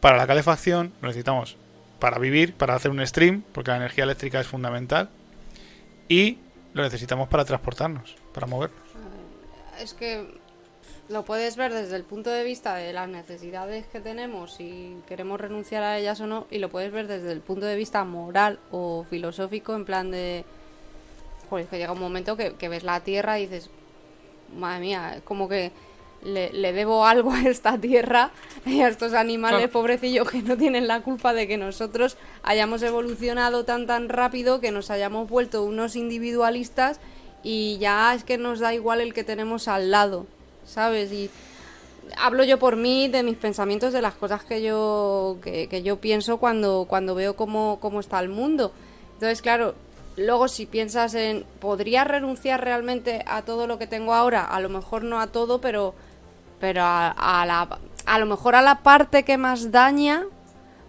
[0.00, 1.56] para la calefacción, lo necesitamos
[2.00, 5.10] para vivir, para hacer un stream, porque la energía eléctrica es fundamental,
[6.08, 6.38] y
[6.74, 8.80] lo necesitamos para transportarnos, para movernos.
[9.78, 10.26] Es que
[11.08, 15.40] lo puedes ver desde el punto de vista de las necesidades que tenemos y queremos
[15.40, 18.58] renunciar a ellas o no, y lo puedes ver desde el punto de vista moral
[18.72, 20.44] o filosófico, en plan de.
[21.50, 23.68] Joder, es que llega un momento que, que ves la tierra y dices,
[24.56, 25.72] madre mía, es como que
[26.22, 28.30] le, le debo algo a esta tierra
[28.64, 29.72] y a estos animales, Claro.
[29.72, 34.70] pobrecillos, que no tienen la culpa de que nosotros hayamos evolucionado tan tan rápido, que
[34.70, 37.00] nos hayamos vuelto unos individualistas
[37.42, 40.26] y ya es que nos da igual el que tenemos al lado,
[40.66, 41.10] ¿sabes?
[41.10, 41.30] Y
[42.18, 45.96] hablo yo por mí, de mis pensamientos, de las cosas que yo, que, que yo
[46.00, 48.72] pienso cuando, cuando veo cómo, cómo está el mundo.
[49.14, 49.74] Entonces, claro,
[50.20, 54.44] luego si piensas en, ¿podría renunciar realmente a todo lo que tengo ahora?
[54.44, 55.94] A lo mejor no a todo, pero,
[56.60, 60.24] pero a, a la, a lo mejor a la parte que más daña,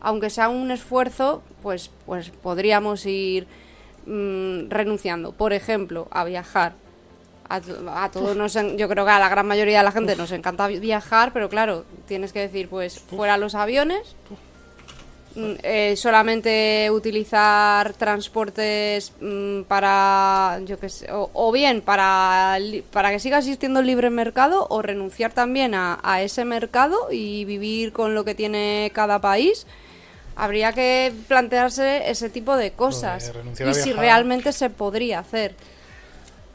[0.01, 3.48] aunque sea un esfuerzo, pues, pues podríamos ir
[4.06, 5.32] mm, renunciando.
[5.32, 6.74] Por ejemplo, a viajar.
[7.50, 7.60] A,
[8.03, 10.68] a todos nos, yo creo que a la gran mayoría de la gente nos encanta
[10.68, 14.16] vi- viajar, pero claro, tienes que decir, pues fuera los aviones,
[15.35, 22.58] eh, solamente utilizar transportes mm, para, yo qué sé, o, o bien para,
[22.92, 27.45] para que siga existiendo el libre mercado o renunciar también a, a ese mercado y
[27.45, 29.66] vivir con lo que tiene cada país.
[30.35, 33.32] Habría que plantearse ese tipo de cosas
[33.69, 35.56] y si realmente se podría hacer.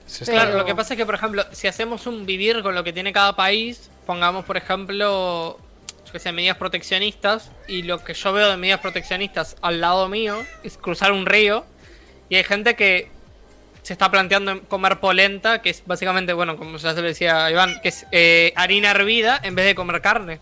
[0.06, 2.74] Se está- Claro, lo que pasa es que, por ejemplo, si hacemos un vivir con
[2.74, 5.58] lo que tiene cada país, pongamos, por ejemplo,
[6.12, 10.44] que sé, medidas proteccionistas, y lo que yo veo de medidas proteccionistas al lado mío
[10.62, 11.64] es cruzar un río,
[12.28, 13.10] y hay gente que
[13.82, 17.80] se está planteando comer polenta, que es básicamente, bueno, como ya se lo decía Iván,
[17.82, 20.40] que es eh, harina hervida en vez de comer carne.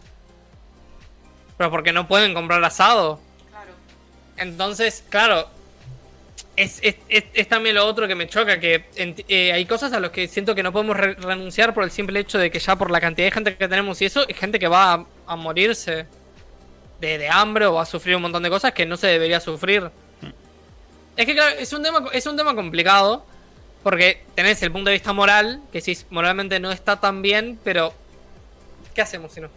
[1.58, 3.20] Pero porque no pueden comprar asado.
[4.38, 5.48] Entonces, claro,
[6.56, 10.00] es, es, es- es también lo otro que me choca, que eh, hay cosas a
[10.00, 12.76] las que siento que no podemos re- renunciar por el simple hecho de que ya
[12.76, 15.36] por la cantidad de gente que tenemos y eso, es gente que va a, a
[15.36, 16.06] morirse
[17.00, 19.40] de, de hambre o va a sufrir un montón de cosas que no se debería
[19.40, 19.90] sufrir.
[21.16, 23.24] Es que claro, es un tema, es un tema complicado,
[23.82, 27.92] porque tenés el punto de vista moral, que si moralmente no está tan bien, pero
[28.94, 29.48] ¿qué hacemos si no?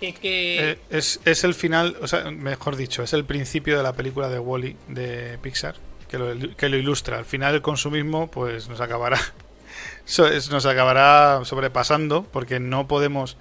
[0.00, 3.82] Que, que- Eh, es, es el final, o sea, mejor dicho, es el principio de
[3.82, 5.76] la película de Wally de Pixar,
[6.08, 7.18] que lo, que lo ilustra.
[7.18, 9.18] Al final el consumismo pues nos acabará
[10.50, 13.36] nos acabará sobrepasando porque no podemos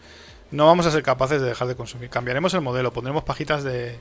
[0.51, 2.09] no vamos a ser capaces de dejar de consumir.
[2.09, 3.97] Cambiaremos el modelo, pondremos pajitas de,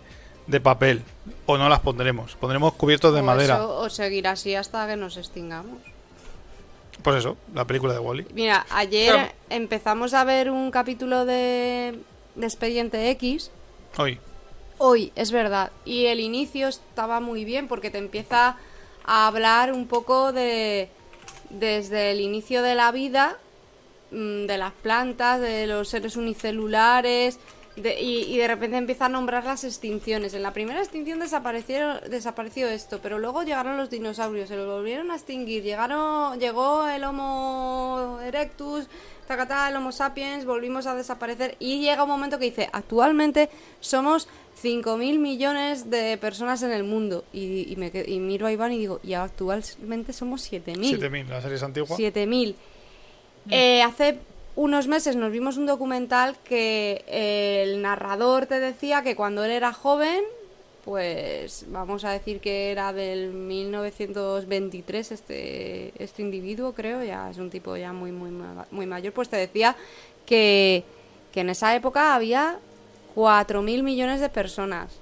[0.46, 1.02] de papel
[1.46, 2.34] o no las pondremos.
[2.36, 3.54] Pondremos cubiertos de o madera.
[3.56, 5.78] eso, o seguir así hasta que nos extingamos.
[7.02, 8.26] Pues eso, la película de Wally.
[8.34, 9.32] Mira, ayer Claro.
[9.48, 11.98] empezamos a ver un capítulo de,
[12.34, 13.50] de Expediente X.
[13.96, 14.18] Hoy.
[14.76, 15.72] Hoy, es verdad.
[15.84, 18.56] Y el inicio estaba muy bien porque te empieza
[19.04, 20.90] a hablar un poco de.
[21.48, 23.38] desde el inicio de la vida,
[24.10, 27.38] de las plantas, de los seres unicelulares.
[27.76, 30.34] de- y, y de repente empieza a nombrar las extinciones.
[30.34, 35.10] En la primera extinción desaparecieron, desapareció esto, pero luego llegaron los dinosaurios, se los volvieron
[35.12, 35.62] a extinguir.
[35.62, 38.86] Llegaron, llegó el Homo erectus,
[39.26, 41.56] tacatá, el Homo sapiens, volvimos a desaparecer.
[41.58, 43.48] Y llega un momento que dice: actualmente
[43.78, 44.28] somos
[44.62, 47.24] 5.000 millones de personas en el mundo.
[47.32, 50.90] Y, y me, qued- y miro a Iván y digo, y actualmente somos 7.000.
[50.90, 51.96] 7000, la serie es antigua.
[51.96, 52.56] 7000.
[53.48, 54.18] Eh, hace
[54.56, 59.50] unos meses nos vimos un documental que eh, el narrador te decía que cuando él
[59.50, 60.22] era joven,
[60.84, 67.50] pues vamos a decir que era del 1923 este, este individuo, creo, ya es un
[67.50, 68.30] tipo ya muy, muy,
[68.70, 69.76] muy mayor, pues te decía
[70.26, 70.84] que,
[71.32, 72.58] que en esa época había
[73.14, 74.98] 4.000 millones de personas.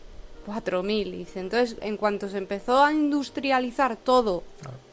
[0.46, 1.40] 4.000, dice.
[1.40, 4.42] Entonces, en cuanto se empezó a industrializar todo,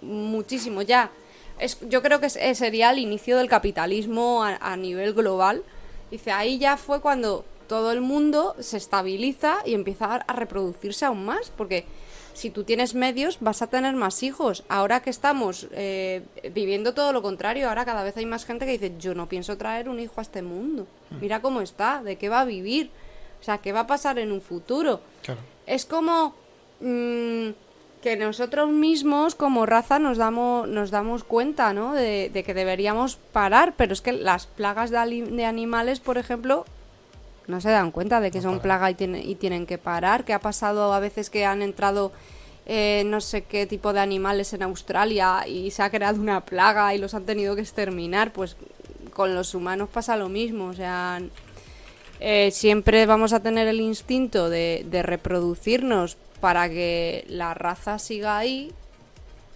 [0.01, 1.11] muchísimo ya,
[1.59, 5.63] es, yo creo que eh, sería el inicio del capitalismo a, a nivel global.
[6.11, 11.25] Dice, ahí ya fue cuando todo el mundo se estabiliza y empieza a, reproducirse aún
[11.25, 11.85] más, porque
[12.33, 14.63] si tú tienes medios vas a tener más hijos.
[14.67, 18.73] Ahora que estamos eh, viviendo todo lo contrario, ahora cada vez hay más gente que
[18.73, 20.87] dice, yo no pienso traer un hijo a este mundo.
[21.21, 22.89] Mira cómo está, de qué va a vivir,
[23.39, 25.01] o sea, qué va a pasar en un futuro.
[25.23, 25.39] Claro.
[25.65, 26.35] Es como
[26.81, 27.49] mm,
[28.05, 31.95] que nosotros mismos como raza nos damos, nos damos cuenta, ¿no?
[31.95, 36.65] De, de que deberíamos parar, pero es que las plagas de, animales, por ejemplo,
[37.47, 40.23] no se dan cuenta de que son plaga y, tiene- y tienen que parar.
[40.23, 42.11] Que ha pasado a veces que han entrado
[42.67, 46.93] eh, no sé qué tipo de animales en Australia y se ha creado una plaga
[46.93, 48.33] y los han tenido que exterminar.
[48.33, 48.55] Pues
[49.13, 50.67] con los humanos pasa lo mismo.
[50.67, 51.19] O sea,
[52.19, 58.37] eh, siempre vamos a tener el instinto de, de reproducirnos para que la raza siga
[58.37, 58.71] ahí,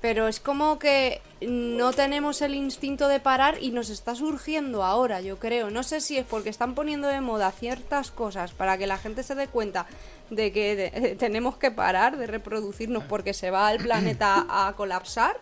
[0.01, 5.21] pero es como que no tenemos el instinto de parar y nos está surgiendo ahora,
[5.21, 5.69] yo creo.
[5.69, 9.21] No sé si es porque están poniendo de moda ciertas cosas para que la gente
[9.21, 9.85] se dé cuenta
[10.31, 15.37] de que de- tenemos que parar de reproducirnos porque se va el planeta a colapsar,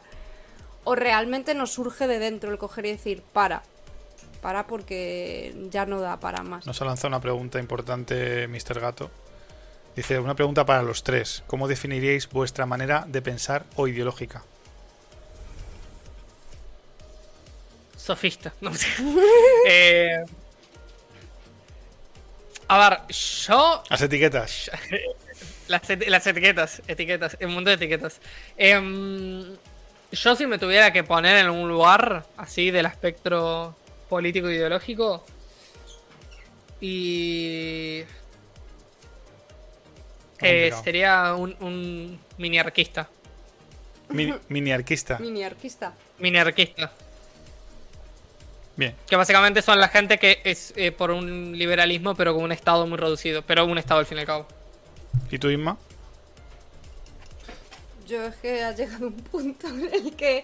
[0.84, 3.64] o realmente nos surge de dentro el coger y decir, para,
[4.42, 6.66] para porque ya no da para más.
[6.66, 8.82] Nos ha lanzado una pregunta importante, Mr.
[8.82, 9.10] Gato.
[9.98, 11.44] Dice, una pregunta para los tres.
[11.48, 14.44] ¿Cómo definiríais vuestra manera de pensar o ideológica?
[17.98, 18.54] Sofista.
[18.62, 18.88] No sé.
[19.68, 20.24] Eh,
[22.68, 23.84] a ver, yo.
[23.90, 24.72] Las etiquetas.
[25.68, 28.22] Las, et- las etiquetas, etiquetas, el mundo de etiquetas.
[28.56, 29.58] Em,
[30.14, 33.76] yo si me tuviera que poner en un lugar así del espectro
[34.08, 35.26] político e ideológico
[36.80, 38.04] y
[40.42, 43.08] eh, sería un, un mini arquista.
[44.10, 45.18] Mi- mini arquista.
[45.20, 45.94] Mini arquista.
[46.20, 46.92] Mini arquista.
[48.76, 48.96] Bien.
[49.08, 52.86] Que básicamente son la gente que es eh, por un liberalismo pero con un estado
[52.88, 53.42] muy reducido.
[53.42, 54.48] Pero un estado al fin y al cabo.
[55.32, 55.78] ¿Y tú, Isma?
[58.08, 60.44] Yo es que ha llegado un punto en el que,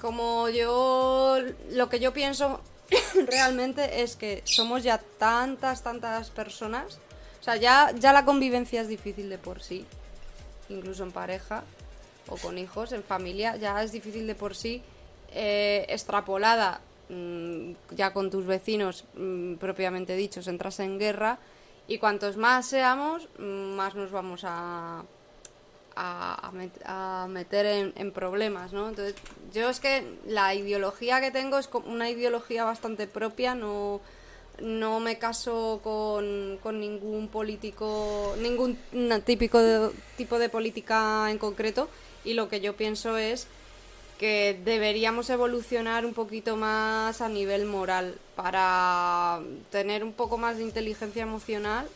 [0.00, 1.38] como yo,
[1.72, 2.62] lo que yo pienso
[3.26, 6.98] realmente es que somos ya tantas, tantas personas.
[7.40, 9.86] O sea, ya, ya la convivencia es difícil de por sí,
[10.68, 11.62] incluso en pareja
[12.28, 14.82] o con hijos, en familia, ya es difícil de por sí,
[15.32, 21.38] eh, extrapolada mm, ya con tus vecinos mm, propiamente dichos, entras en guerra
[21.86, 25.04] y cuantos más seamos, mm, más nos vamos a,
[25.96, 28.88] a, a met- a meter en, en problemas, ¿no?
[28.90, 29.14] Entonces,
[29.54, 34.00] yo es que la ideología que tengo es una ideología bastante propia, no,
[34.60, 38.78] no me caso con, ningún político, ningún
[39.24, 41.88] típico tipo de política en concreto,
[42.24, 43.46] y lo que yo pienso es
[44.18, 50.64] que deberíamos evolucionar un poquito más a nivel moral para tener un poco más de
[50.64, 51.88] inteligencia emocional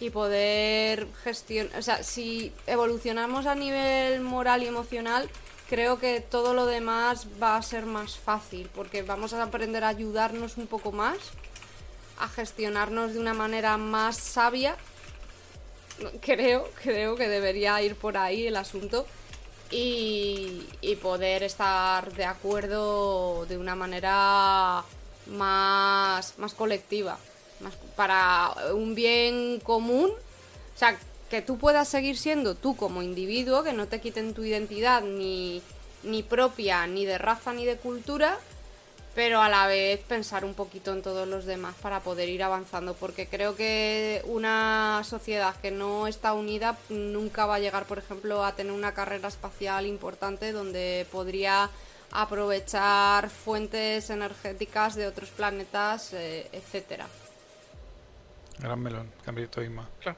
[0.00, 5.28] y poder gestionar, o sea, si evolucionamos a nivel moral y emocional,
[5.68, 9.88] creo que todo lo demás va a ser más fácil, porque vamos a aprender a
[9.88, 11.18] ayudarnos un poco más,
[12.18, 14.76] a gestionarnos de una manera más sabia.
[16.20, 19.06] Creo, creo que debería ir por ahí el asunto
[19.70, 24.84] y, y poder estar de acuerdo de una manera
[25.26, 27.18] más, más colectiva,
[27.96, 30.10] para un bien común.
[30.10, 30.98] O sea,
[31.30, 35.62] que tú puedas seguir siendo tú como individuo, que no te quiten tu identidad ni,
[36.02, 38.38] ni propia, ni de raza, ni de cultura,
[39.18, 42.94] pero a la vez pensar un poquito en todos los demás para poder ir avanzando,
[42.94, 48.44] porque creo que una sociedad que no está unida nunca va a llegar, por ejemplo,
[48.44, 51.68] a tener una carrera espacial importante donde podría
[52.12, 57.08] aprovechar fuentes energéticas de otros planetas, eh, etcétera.
[58.60, 59.88] Gran melón, abierto Isma.
[60.00, 60.16] Claro.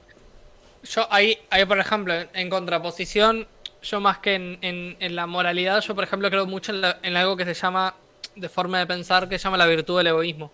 [0.83, 3.49] Yo ahí, ahí por ejemplo, en, en contraposición,
[3.83, 6.99] yo más que en, en- en la moralidad, yo por ejemplo creo mucho en, la-
[7.03, 7.95] en algo que se llama,
[8.37, 10.53] de forma de pensar, que se llama la virtud del egoísmo.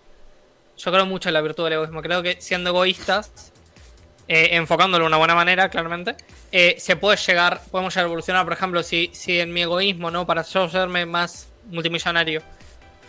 [0.77, 2.03] Yo creo mucho en la virtud del egoísmo.
[2.03, 3.53] Creo que siendo egoístas
[4.29, 6.17] eh, enfocándolo de una buena manera, claramente,
[6.53, 10.11] eh, se puede llegar, podemos llegar a evolucionar, por ejemplo, si, si en mi egoísmo,
[10.11, 10.27] ¿no?
[10.27, 12.43] Para yo serme más multimillonario,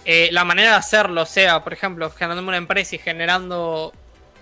[0.06, 3.92] eh, la manera de hacerlo sea, por ejemplo, generando una empresa y generando,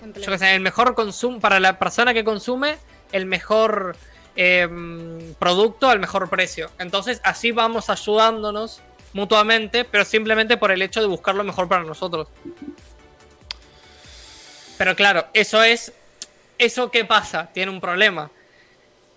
[0.04, 0.26] Empleo.
[0.26, 2.78] yo qué sé, el mejor consumo, para la persona que consume,
[3.12, 3.96] el mejor
[4.36, 4.68] eh,
[5.40, 6.70] producto al mejor precio.
[6.78, 8.82] Entonces, así vamos ayudándonos
[9.16, 12.28] mutuamente, pero simplemente por el hecho de buscar lo mejor para nosotros.
[14.78, 15.94] Pero claro, eso es.
[16.58, 17.50] ¿Eso qué pasa?
[17.54, 18.30] Tiene un problema.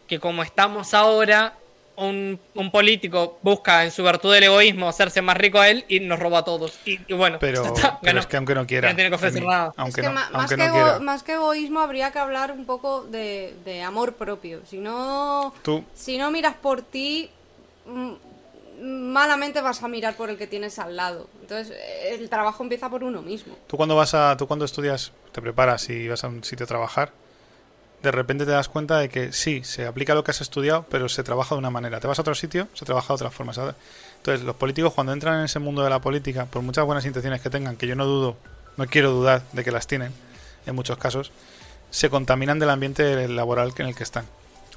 [0.06, 1.54] Que como estamos ahora,
[1.96, 5.98] un, un político busca en su virtud del egoísmo hacerse más rico a él y
[5.98, 6.78] nos roba a todos.
[6.84, 8.20] Y, y bueno, Pero, está, pero ganó.
[8.20, 8.88] es que aunque no quiera.
[8.90, 9.72] No tiene que ofrecer Emi, nada.
[9.76, 10.98] Aunque es que no, más, aunque que no quiera.
[11.00, 14.60] más que egoísmo habría que hablar un poco de, de amor propio.
[14.64, 17.30] Si no, Tú, si no miras por ti,
[17.86, 18.12] mm,
[18.80, 21.28] malamente vas a mirar por el que tienes al lado.
[21.40, 21.76] Entonces,
[22.06, 23.56] el trabajo empieza por uno mismo.
[23.66, 26.66] tú cuando vas a, tú cuando estudias, te preparas y vas a un sitio a
[26.66, 27.12] trabajar,
[28.02, 31.08] de repente te das cuenta de que sí, se aplica lo que has estudiado, pero
[31.08, 31.98] se trabaja de una manera.
[31.98, 33.52] Te vas a otro sitio, se trabaja de otra forma.
[33.52, 37.40] Entonces, los políticos cuando entran en ese mundo de la política, por muchas buenas intenciones
[37.40, 38.36] que tengan, que yo no dudo,
[38.76, 40.12] no quiero dudar de que las tienen,
[40.66, 41.32] en muchos casos,
[41.90, 44.26] se contaminan del ambiente laboral en el que están.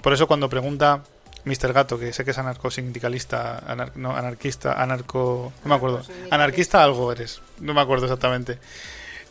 [0.02, 1.04] Por eso cuando pregunta
[1.45, 1.74] Mr.
[1.74, 5.52] Gato, que sé que es anarcosindicalista, anar- no, anarquista, anarco...
[5.64, 6.02] No me acuerdo.
[6.30, 8.60] Anarquista algo eres, no me acuerdo exactamente.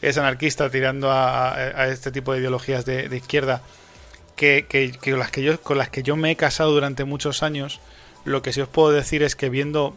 [0.02, 3.62] Es anarquista tirando a, a- a este tipo de ideologías de, de izquierda
[4.36, 7.42] que, que- que las que yo, con las que yo me he casado durante muchos
[7.42, 7.80] años.
[8.24, 9.96] Lo que sí os puedo decir es que viendo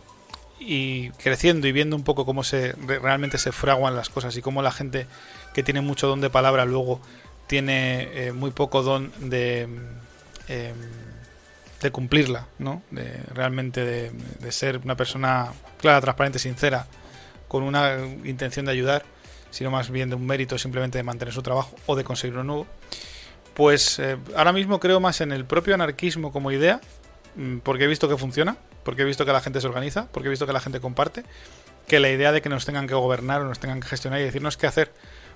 [0.60, 4.42] y creciendo y viendo un poco cómo se re- realmente se fraguan las cosas y
[4.42, 5.08] cómo la gente
[5.54, 7.02] que tiene mucho don de palabra luego
[7.48, 9.64] tiene eh, muy poco don de
[10.48, 10.76] em,
[11.84, 12.82] de cumplirla, ¿no?
[12.90, 16.88] De realmente de, ser una persona clara, transparente, sincera,
[17.48, 19.04] con una intención de ayudar,
[19.52, 22.44] sino más bien de un mérito simplemente de mantener su trabajo o de conseguir uno
[22.44, 22.68] nuevo.
[23.54, 26.82] Pues eh, ahora mismo creo más en el propio anarquismo como idea,
[27.36, 30.28] mm, porque he visto que funciona, porque he visto que la gente se organiza, porque
[30.28, 31.24] he visto que la gente comparte,
[31.88, 34.24] que la idea de que nos tengan que gobernar o nos tengan que gestionar y
[34.24, 34.92] decirnos qué hacer.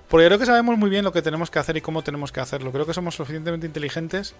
[0.08, 2.40] Porque creo que sabemos muy bien lo que tenemos que hacer y cómo tenemos que
[2.40, 2.72] hacerlo.
[2.72, 4.34] Creo que somos suficientemente inteligentes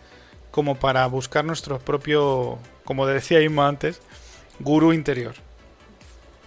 [0.52, 4.02] como para buscar nuestro propio, como decía Inma antes,
[4.60, 5.36] gurú interior.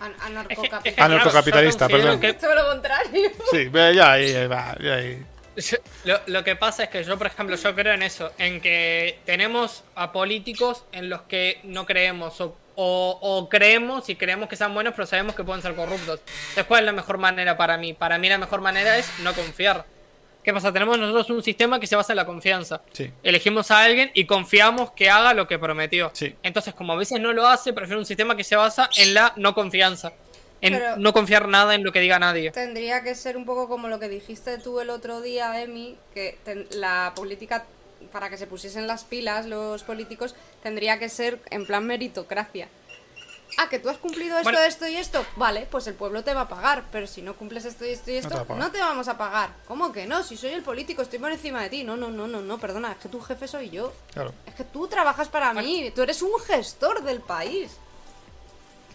[0.00, 1.04] Anarcocapitalista.
[1.04, 2.20] Anarcocapitalista, perdón.
[2.20, 3.30] que- Todo lo contrario.
[3.50, 5.24] Sí, ya ahí, va, ya ahí.
[6.04, 9.18] Lo, lo que pasa es que yo, por ejemplo, yo creo en eso, en que
[9.26, 14.56] tenemos a políticos en los que no creemos o, o- o creemos y creemos que
[14.56, 16.20] sean buenos, pero sabemos que pueden ser corruptos.
[16.20, 17.92] Entonces, ¿cuál es la mejor manera para mí?
[17.92, 19.84] Para mí la mejor manera es no confiar.
[20.42, 20.72] ¿Qué pasa?
[20.72, 22.80] Tenemos nosotros un sistema que se basa en la confianza.
[22.92, 23.10] Sí.
[23.22, 26.10] Elegimos a alguien y confiamos que haga lo que prometió.
[26.14, 26.34] Sí.
[26.42, 29.34] Entonces, como a veces no lo hace, prefiero un sistema que se basa en la
[29.36, 30.12] no confianza.
[30.62, 32.50] En Pero- no confiar nada en lo que diga nadie.
[32.52, 36.38] Tendría que ser un poco como lo que dijiste tú el otro día, Emi, que
[36.44, 37.64] ten- la política,
[38.12, 42.68] para que se pusiesen las pilas los políticos, tendría que ser en plan meritocracia.
[43.58, 44.66] Ah, que tú has cumplido esto, Bueno.
[44.66, 45.24] esto y esto.
[45.36, 46.84] Vale, pues el pueblo te va a pagar.
[46.92, 49.50] Pero si no cumples esto y esto y esto, no te, vamos a pagar.
[49.66, 50.22] ¿Cómo que no?
[50.22, 51.84] Si soy el político, estoy por encima de ti.
[51.84, 53.92] No, no, no, no, no, perdona, es que tu jefe soy yo.
[54.12, 54.32] Claro.
[54.46, 57.70] Es que tú trabajas para mí, tú eres un gestor del país.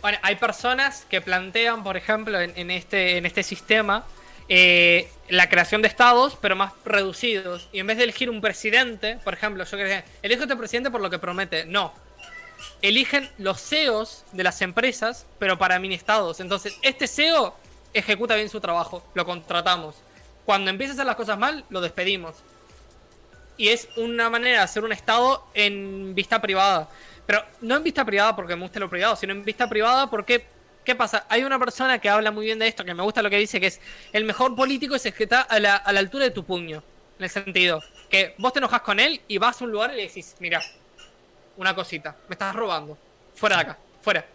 [0.01, 4.05] Bueno, hay personas que plantean, por ejemplo, en, en este, en este sistema,
[4.47, 7.67] eh, la creación de estados, pero más reducidos.
[7.71, 11.01] Y en vez de elegir un presidente, por ejemplo, yo que elijo este presidente por
[11.01, 11.65] lo que promete.
[11.65, 11.93] No.
[12.81, 16.39] Eligen los CEOs de las empresas, pero para mini estados.
[16.39, 17.55] Entonces, este CEO
[17.93, 19.95] ejecuta bien su trabajo, lo contratamos.
[20.45, 22.35] Cuando empieza a hacer las cosas mal, lo despedimos.
[23.57, 26.89] Y es una manera de hacer un estado en vista privada.
[27.25, 30.45] Pero no en vista privada porque me gusta lo privado, sino en vista privada porque,
[30.83, 31.25] ¿qué pasa?
[31.29, 33.59] Hay una persona que habla muy bien de esto, que me gusta lo que dice,
[33.59, 33.81] que es
[34.13, 36.83] el mejor político es el que está a la, a la altura de tu puño.
[37.17, 39.95] En el sentido, que vos te enojas con él y vas a un lugar y
[39.95, 40.61] le decís, mira,
[41.57, 42.97] una cosita, me estás robando.
[43.33, 44.25] Fuera de acá, fuera.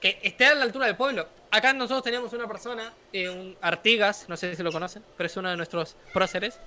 [0.00, 1.28] Que esté a la altura del pueblo.
[1.50, 5.36] Acá nosotros teníamos una persona, eh, un Artigas, no sé si lo conocen, pero es
[5.36, 6.58] uno de nuestros próceres,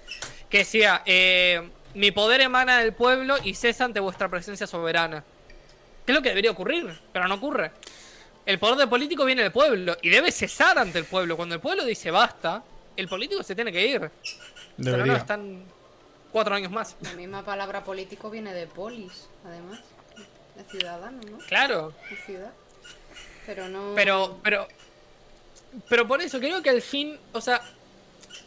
[0.50, 5.24] que decía, eh, mi poder emana del pueblo y cesa ante vuestra presencia soberana.
[6.06, 7.00] ¿Qué es lo que debería ocurrir?
[7.14, 7.72] Pero no ocurre.
[8.46, 11.38] El poder del político viene del pueblo y debe cesar ante el pueblo.
[11.38, 12.64] Cuando el pueblo dice basta,
[12.98, 14.00] el político se tiene que ir.
[14.00, 14.12] Pero
[14.78, 15.18] no, Debería.
[15.18, 15.64] están
[16.32, 16.96] cuatro años más.
[17.02, 19.80] La misma palabra político viene de polis, además.
[20.56, 21.38] De ciudadano, ¿no?
[21.40, 21.94] Claro.
[22.10, 22.52] De ciudad.
[23.46, 23.94] Pero no.
[23.96, 24.68] Pero, pero,
[25.90, 27.62] pero por eso creo que al fin, o sea,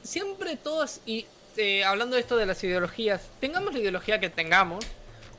[0.02, 4.84] siempre todos, y eh, hablando de esto de las ideologías, tengamos la ideología que tengamos,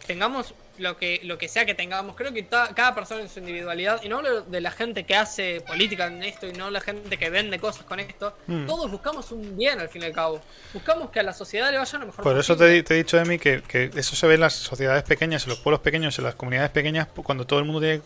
[0.06, 2.16] tengamos lo que, lo que sea que tengamos.
[2.16, 5.16] Creo que ta- cada persona en su individualidad, y no hablo de la gente que
[5.16, 8.66] hace política en esto y no la gente que vende cosas con esto, Mm.
[8.66, 10.42] todos buscamos un bien al fin y al cabo.
[10.74, 12.98] Buscamos que a la sociedad le vaya lo mejor Por eso te, he- te he
[12.98, 16.18] dicho, Emi, que, que eso se ve en las sociedades pequeñas, en los pueblos pequeños,
[16.20, 18.02] en las comunidades pequeñas, cuando todo el mundo tiene,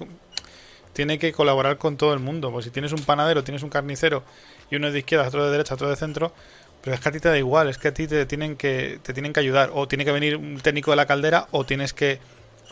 [0.94, 2.52] tiene que colaborar con todo el mundo.
[2.52, 4.24] Pues si tienes un panadero, tienes un carnicero
[4.70, 6.34] y uno es de izquierda, otro de derecha, otro de centro,
[6.82, 9.00] pero es que a ti te da igual, es que a ti te tienen que,
[9.04, 9.72] te tienen que ayudar.
[9.74, 12.20] O tiene que venir un técnico de la caldera, o tienes que.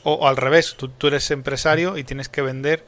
[0.09, 2.85] O, o al revés, tú, tú eres empresario y tienes que vender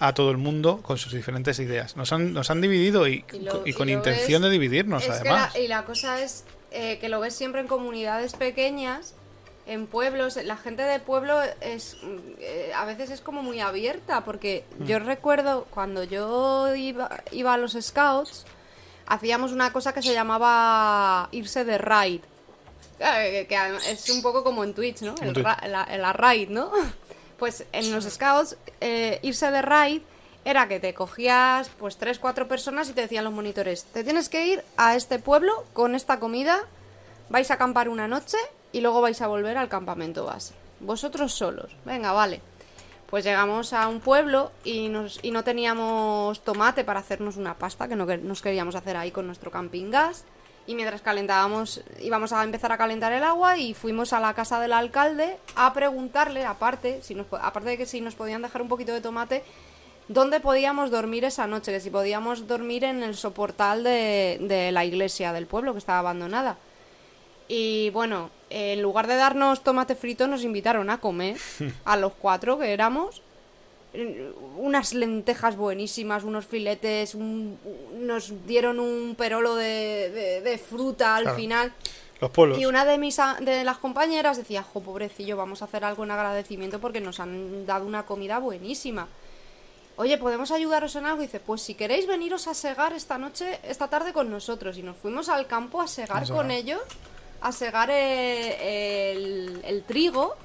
[0.00, 1.96] a todo el mundo con sus diferentes ideas.
[1.96, 5.02] Nos han, nos han dividido y, Y lo- y y con intención ves- de dividirnos,
[5.02, 5.54] es que además.
[5.54, 9.14] la- y la cosa es eh, que lo ves siempre en comunidades pequeñas,
[9.66, 10.36] en pueblos.
[10.44, 11.96] La gente de pueblo es
[12.40, 14.84] eh, a veces es como muy abierta, porque Mm.
[14.84, 18.44] yo recuerdo cuando yo iba, iba a los scouts,
[19.06, 22.20] hacíamos una cosa que se llamaba irse de raid.
[22.98, 23.46] Claro, que,
[23.90, 25.14] es un poco como en Twitch, ¿no?
[25.22, 26.70] El ra- la, la raid, ¿no?
[27.38, 30.02] Pues en los scouts, eh, irse de raid
[30.44, 34.28] era que te cogías pues tres, cuatro personas y te decían los monitores, te tienes
[34.28, 36.58] que ir a este pueblo con esta comida,
[37.28, 38.36] vais a acampar una noche
[38.72, 40.52] y luego vais a volver al campamento base.
[40.80, 41.70] Vosotros solos.
[41.84, 42.40] Venga, vale.
[43.08, 47.86] Pues llegamos a un pueblo y, nos, y no teníamos tomate para hacernos una pasta
[47.86, 50.24] que no que- nos queríamos hacer ahí con nuestro camping gas.
[50.68, 54.60] Y mientras calentábamos, íbamos a empezar a calentar el agua y fuimos a la casa
[54.60, 58.68] del alcalde a preguntarle, aparte, si nos, aparte de que si nos podían dejar un
[58.68, 59.42] poquito de tomate,
[60.08, 64.84] dónde podíamos dormir esa noche, que si podíamos dormir en el soportal de, de la
[64.84, 66.58] iglesia del pueblo que estaba abandonada.
[67.48, 71.38] Y bueno, en lugar de darnos tomate frito, nos invitaron a comer
[71.86, 73.22] a los cuatro que éramos.
[74.56, 77.58] Unas lentejas buenísimas, unos filetes, un-
[78.00, 81.38] nos dieron un perolo de, de- de fruta al Claro.
[81.38, 81.72] final.
[82.20, 82.58] Los pueblos.
[82.58, 86.10] Y una de mis de las compañeras decía, jo, pobrecillo, vamos a hacer algo en
[86.10, 89.08] agradecimiento porque nos han dado una comida buenísima.
[89.96, 91.22] Oye, ¿podemos ayudaros en algo?
[91.22, 94.76] Y dice, pues si queréis veniros a segar esta noche, esta tarde con nosotros.
[94.78, 96.36] Y nos fuimos al campo a segar A segar.
[96.42, 96.80] con ellos,
[97.40, 100.36] a segar eh, el, el trigo.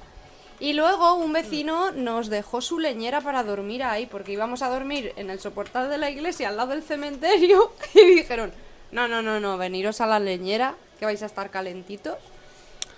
[0.60, 5.12] Y luego un vecino nos dejó su leñera para dormir ahí, porque íbamos a dormir
[5.16, 7.72] en el soportal de la iglesia al lado del cementerio.
[7.94, 8.52] Y dijeron,
[8.92, 12.16] no, no, no, no, veniros a la leñera, que vais a estar calentitos.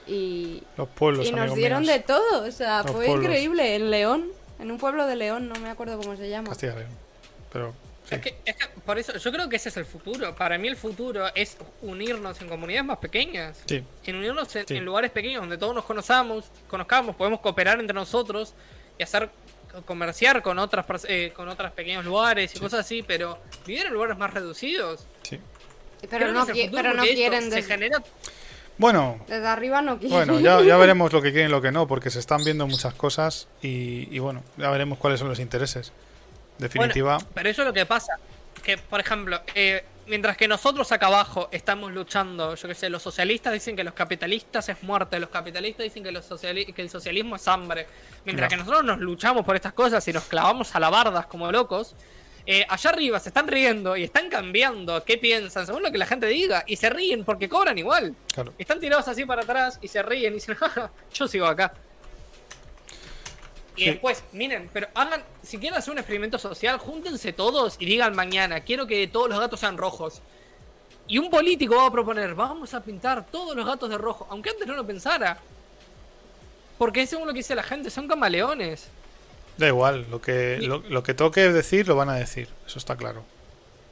[0.07, 1.95] Y, Los pueblos, y nos dieron míos.
[1.95, 3.25] de todo, o sea, Los fue pueblos.
[3.25, 3.75] increíble.
[3.75, 4.27] En León,
[4.61, 6.51] en un pueblo de León, no me acuerdo cómo se llama.
[6.51, 6.91] Castilla León.
[7.53, 7.73] Pero
[8.09, 8.15] sí.
[8.17, 10.35] Es que, es que por eso, yo creo que ese es el futuro.
[10.35, 13.63] Para mí el futuro es unirnos en comunidades más pequeñas.
[13.67, 13.85] Sí.
[14.05, 14.77] En unirnos en, Sí.
[14.77, 18.55] en lugares pequeños donde todos nos conozcamos, conozcamos, podemos cooperar entre nosotros
[18.99, 19.29] y hacer
[19.85, 24.17] comerciar con otras eh, con otros pequeños lugares y cosas así, pero vivir en lugares
[24.17, 25.07] más reducidos.
[25.23, 25.39] sí.
[26.11, 28.03] Pero no, qui- pero no quieren se desde, genera
[28.79, 30.17] Bueno, desde arriba, no quieren.
[30.17, 32.67] bueno, ya, ya veremos lo que quieren y lo que no, porque se están viendo
[32.67, 35.93] muchas cosas y, y bueno, ya veremos cuáles son los intereses.
[36.59, 38.19] Definitiva, Bueno, pero eso es lo que pasa.
[38.63, 43.03] Que, por ejemplo, eh, mientras que nosotros acá abajo estamos luchando, yo qué sé, los
[43.03, 47.37] socialistas dicen que los capitalistas es muerte, los capitalistas dicen que, los que el socialismo
[47.37, 47.87] es hambre.
[48.25, 51.51] Mientras que nosotros nos luchamos por estas cosas y nos clavamos a la bardas como
[51.53, 51.95] locos,
[52.49, 56.07] eh, allá arriba se están riendo y están cambiando qué piensan según lo que la
[56.07, 58.15] gente diga y se ríen porque cobran igual.
[58.33, 58.53] claro.
[58.57, 61.75] Están tirados así para atrás y se ríen y dicen, jaja, yo sigo acá.
[63.77, 63.91] Y Sí.
[63.91, 68.61] después, miren, pero hagan, si quieren hacer un experimento social, júntense todos y digan mañana,
[68.61, 70.21] quiero que todos los gatos sean rojos.
[71.09, 74.51] Y un político va a proponer, vamos a pintar todos los gatos de rojo, aunque
[74.51, 75.39] antes no lo pensara.
[76.79, 78.89] Porque según lo que dice la gente, son camaleones.
[79.57, 82.97] Da igual, lo que, lo, lo que toque decir lo van a decir, eso está
[82.97, 83.25] claro.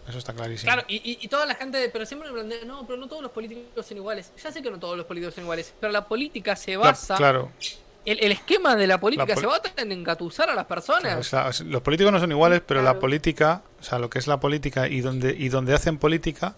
[0.07, 0.71] Eso está clarísimo.
[0.71, 3.23] Claro, y, y- y toda la gente, pero siempre me plantea, no, pero no todos
[3.23, 4.33] los políticos son iguales.
[4.43, 7.51] Ya sé que no todos los políticos son iguales, pero la política se basa, claro,
[8.05, 11.03] el, el esquema de la política La pol- se basa en engatusar a las personas.
[11.03, 14.11] claro, o sea, es- los políticos no son iguales, pero la política, o sea, lo
[14.11, 16.57] que es la política y donde, y donde hacen política,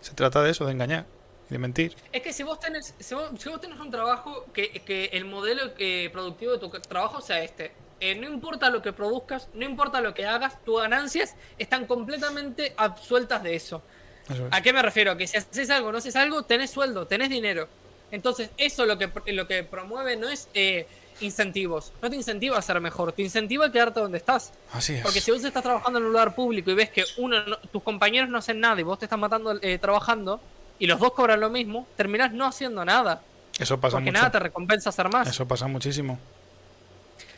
[0.00, 1.06] se trata de eso, de engañar
[1.48, 1.96] y de mentir.
[2.12, 5.24] Es que si vos tenés, si vos, si vos tenés un trabajo, que, que el
[5.24, 7.72] modelo eh, productivo de tu trabajo sea este.
[7.98, 12.74] Eh, no importa lo que produzcas, no importa lo que hagas, tus ganancias están completamente
[12.76, 13.82] absueltas de eso.
[14.28, 14.52] Eso es.
[14.52, 15.16] ¿A qué me refiero?
[15.16, 17.68] Que si haces algo o no haces algo, tenés sueldo, tenés dinero.
[18.10, 20.86] Entonces, eso lo que, lo que promueve no es eh,
[21.20, 21.92] incentivos.
[22.02, 24.52] No te incentiva a ser mejor, te incentiva a quedarte donde estás.
[24.72, 25.02] Así es.
[25.02, 27.82] Porque si vos estás trabajando en un lugar público y ves que uno no- tus
[27.82, 30.40] compañeros no hacen nada y vos te estás matando eh, trabajando
[30.78, 33.22] y los dos cobran lo mismo, terminás no haciendo nada.
[33.58, 34.18] Eso pasa porque mucho.
[34.20, 35.26] nada te recompensa hacer más.
[35.28, 36.18] Eso pasa muchísimo.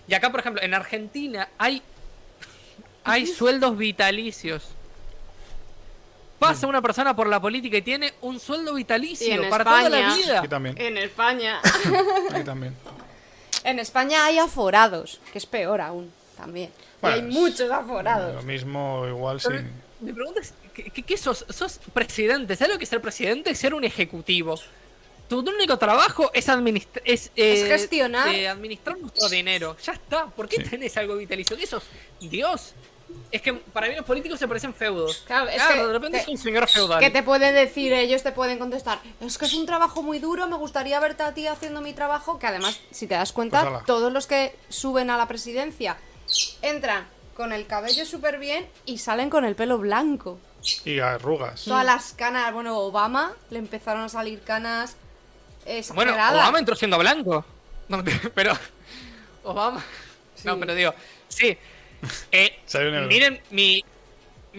[0.08, 1.82] Y acá, por ejemplo, en Argentina hay,
[3.04, 4.68] hay sueldos vitalicios.
[6.38, 10.38] Pasa una persona por la política y tiene un sueldo vitalicio para toda la vida.
[10.38, 10.80] Aquí también.
[10.80, 11.60] En España.
[12.30, 12.74] Aquí también.
[13.64, 16.70] En España hay aforados, que es peor aún, también.
[17.02, 18.44] Y hay es- muchos Lo aforados.
[18.44, 19.48] mismo, igual sí.
[19.50, 19.64] Pero
[20.00, 21.44] Mi pregunta es, ¿qué, qué- qué sos?
[21.48, 22.54] Sos presidente.
[22.54, 23.50] ¿Sabes lo que es ser presidente?
[23.50, 24.54] Es ser un ejecutivo.
[25.28, 27.02] Tu único trabajo es administrar...
[27.04, 28.28] Es, eh, Es gestionar.
[28.28, 29.76] eh, administrar nuestro dinero.
[29.84, 30.26] Ya está.
[30.26, 30.70] ¿Por qué Sí.
[30.70, 31.56] tenés algo vitalicio?
[31.56, 31.82] ¿Qué sos?
[32.20, 32.74] Dios.
[33.30, 35.22] Es que para mí los políticos se parecen feudos.
[35.26, 36.98] Claro, es que de repente te- es un señor feudal.
[37.00, 37.92] ¿Qué te pueden decir?
[37.92, 39.00] Ellos te pueden contestar.
[39.20, 42.38] Es que es un trabajo muy duro, me gustaría verte a ti haciendo mi trabajo.
[42.38, 45.96] Que además, si te das cuenta, Pues todos los que suben a la presidencia
[46.62, 47.06] entran
[47.36, 50.38] con el cabello súper bien y salen con el pelo blanco.
[50.84, 51.64] Y arrugas.
[51.64, 54.96] Todas las canas, bueno, Obama le empezaron a salir canas
[55.94, 56.12] Bueno.
[56.14, 57.44] Obama entró siendo blanco.
[57.88, 58.02] No,
[58.34, 58.52] pero.
[59.44, 59.84] Obama.
[60.44, 60.94] No, pero digo,
[61.28, 61.56] sí.
[62.32, 63.06] Eh, Salió negro.
[63.08, 63.84] Miren mi.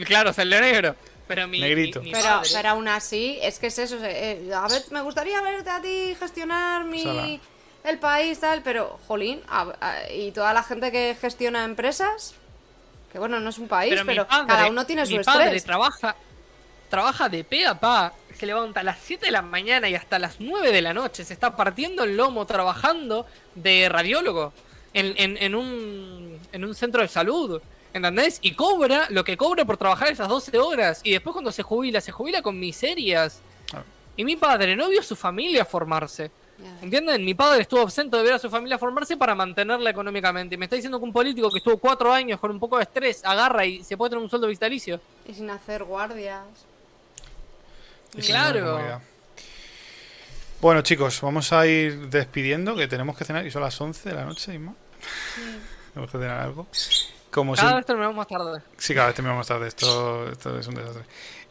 [0.05, 0.95] Claro, salió negro.
[1.27, 1.59] Pero mi.
[1.59, 1.99] Negrito.
[2.01, 3.97] mi- mi Pero, pero aún así, es que es eso.
[4.03, 7.03] eh, a ver, me gustaría verte a ti gestionar mi.
[7.03, 7.39] Sala.
[7.85, 12.35] el país, tal, pero, jolín, a- a- y toda la gente que gestiona empresas,
[13.11, 15.21] que bueno, no es un país, pero pero, mi padre- cada uno tiene mi su
[15.21, 15.63] padre estrés.
[15.63, 16.15] trabaja.
[16.89, 18.13] Trabaja de pe a pa.
[18.37, 21.23] Se levanta a las 7 de la mañana y hasta las 9 de la noche.
[21.23, 24.51] Se está partiendo el lomo trabajando de radiólogo
[24.93, 27.61] en, en- en un, en un centro de salud.
[27.91, 28.37] ¿Entendés?
[28.43, 31.01] Y cobra lo que cobra por trabajar esas 12 horas.
[31.03, 33.41] Y después cuando se jubila, se jubila con miserias.
[33.73, 33.81] Ah.
[34.15, 36.29] Y mi padre no vio a su familia formarse.
[36.81, 37.23] ¿Entienden?
[37.23, 40.55] Mi padre estuvo ausente de ver a su familia formarse para mantenerla económicamente.
[40.55, 42.83] Y me está diciendo que un político que estuvo cuatro años con un poco de
[42.83, 44.99] estrés agarra y se puede tener un sueldo vitalicio.
[45.25, 46.43] Y sin hacer guardias.
[48.17, 49.01] Y sin Claro.
[50.61, 54.15] Bueno, chicos, vamos a ir despidiendo, que tenemos que cenar y son las 11 de
[54.15, 54.73] la noche, Isma.
[55.93, 56.67] tenemos que cenar algo.
[57.31, 58.61] Como Cada siempre- vez terminamos más tarde.
[58.77, 59.67] Sí, cada vez terminamos tarde.
[59.67, 61.03] Esto, esto es un desastre.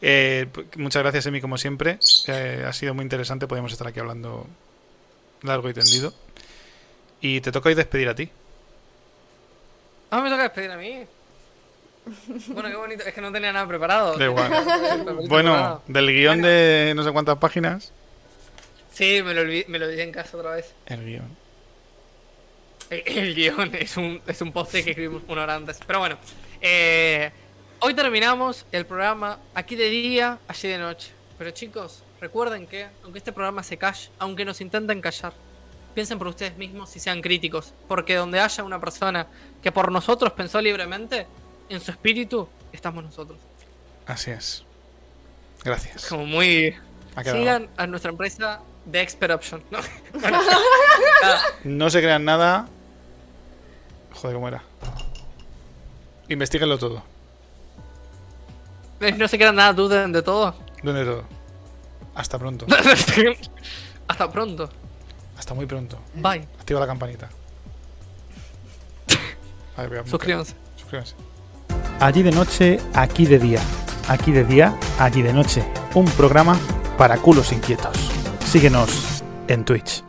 [0.03, 0.47] Eh,
[0.77, 1.99] muchas gracias, Emi, como siempre.
[2.27, 3.47] Eh, ha sido muy interesante.
[3.47, 4.47] Podemos estar aquí hablando
[5.43, 6.13] largo y tendido.
[7.21, 8.29] Y te toca hoy despedir a ti.
[10.11, 11.05] Ah, me toca despedir a mí.
[12.49, 13.05] Bueno, qué bonito.
[13.05, 14.17] Es que no tenía nada preparado.
[14.19, 14.49] Da igual.
[15.05, 15.29] Preparado.
[15.29, 17.93] Bueno, del guion de no sé cuántas páginas.
[18.99, 20.75] Sí, me lo olvidé, me lo olvidé en casa otra vez.
[20.87, 21.37] El guion.
[22.91, 25.79] El, el guion es un, es un post que escribimos una hora antes.
[25.87, 26.19] Pero bueno,
[26.61, 27.31] eh,
[27.79, 31.13] hoy terminamos el programa aquí de día, allí de noche.
[31.39, 35.33] Pero chicos, recuerden que, aunque este programa se calle, aunque nos intenten callar,
[35.95, 37.75] piensen por ustedes mismos y sean críticos.
[37.87, 39.29] Porque donde haya una persona
[39.63, 41.29] que por nosotros pensó libremente,
[41.69, 43.39] en su espíritu estamos nosotros.
[44.07, 44.65] Así es.
[45.63, 46.07] Gracias.
[46.07, 46.75] Como muy...
[47.23, 49.63] Sigan a nuestra empresa de Expert Option.
[49.71, 49.79] ¿no?
[50.19, 50.41] Bueno.
[51.65, 52.69] No se crean nada.
[54.15, 54.63] Joder, ¿cómo era?
[56.29, 57.03] Investíguenlo todo.
[59.17, 60.55] no se quedan nada, duden de todo.
[60.83, 61.25] ¿Dónde todo?
[62.15, 62.67] Hasta pronto.
[64.09, 64.71] Hasta pronto.
[65.37, 65.99] Hasta muy pronto.
[66.15, 66.47] Bye.
[66.59, 67.29] Activa la campanita.
[70.07, 70.55] Suscríbanse.
[70.77, 71.15] Suscríbanse.
[72.01, 73.61] Allí de noche, aquí de día.
[74.09, 75.65] Aquí de día, allí de noche.
[75.95, 76.59] Un programa
[76.97, 78.18] para culos inquietos.
[78.49, 80.08] Síguenos en Twitch.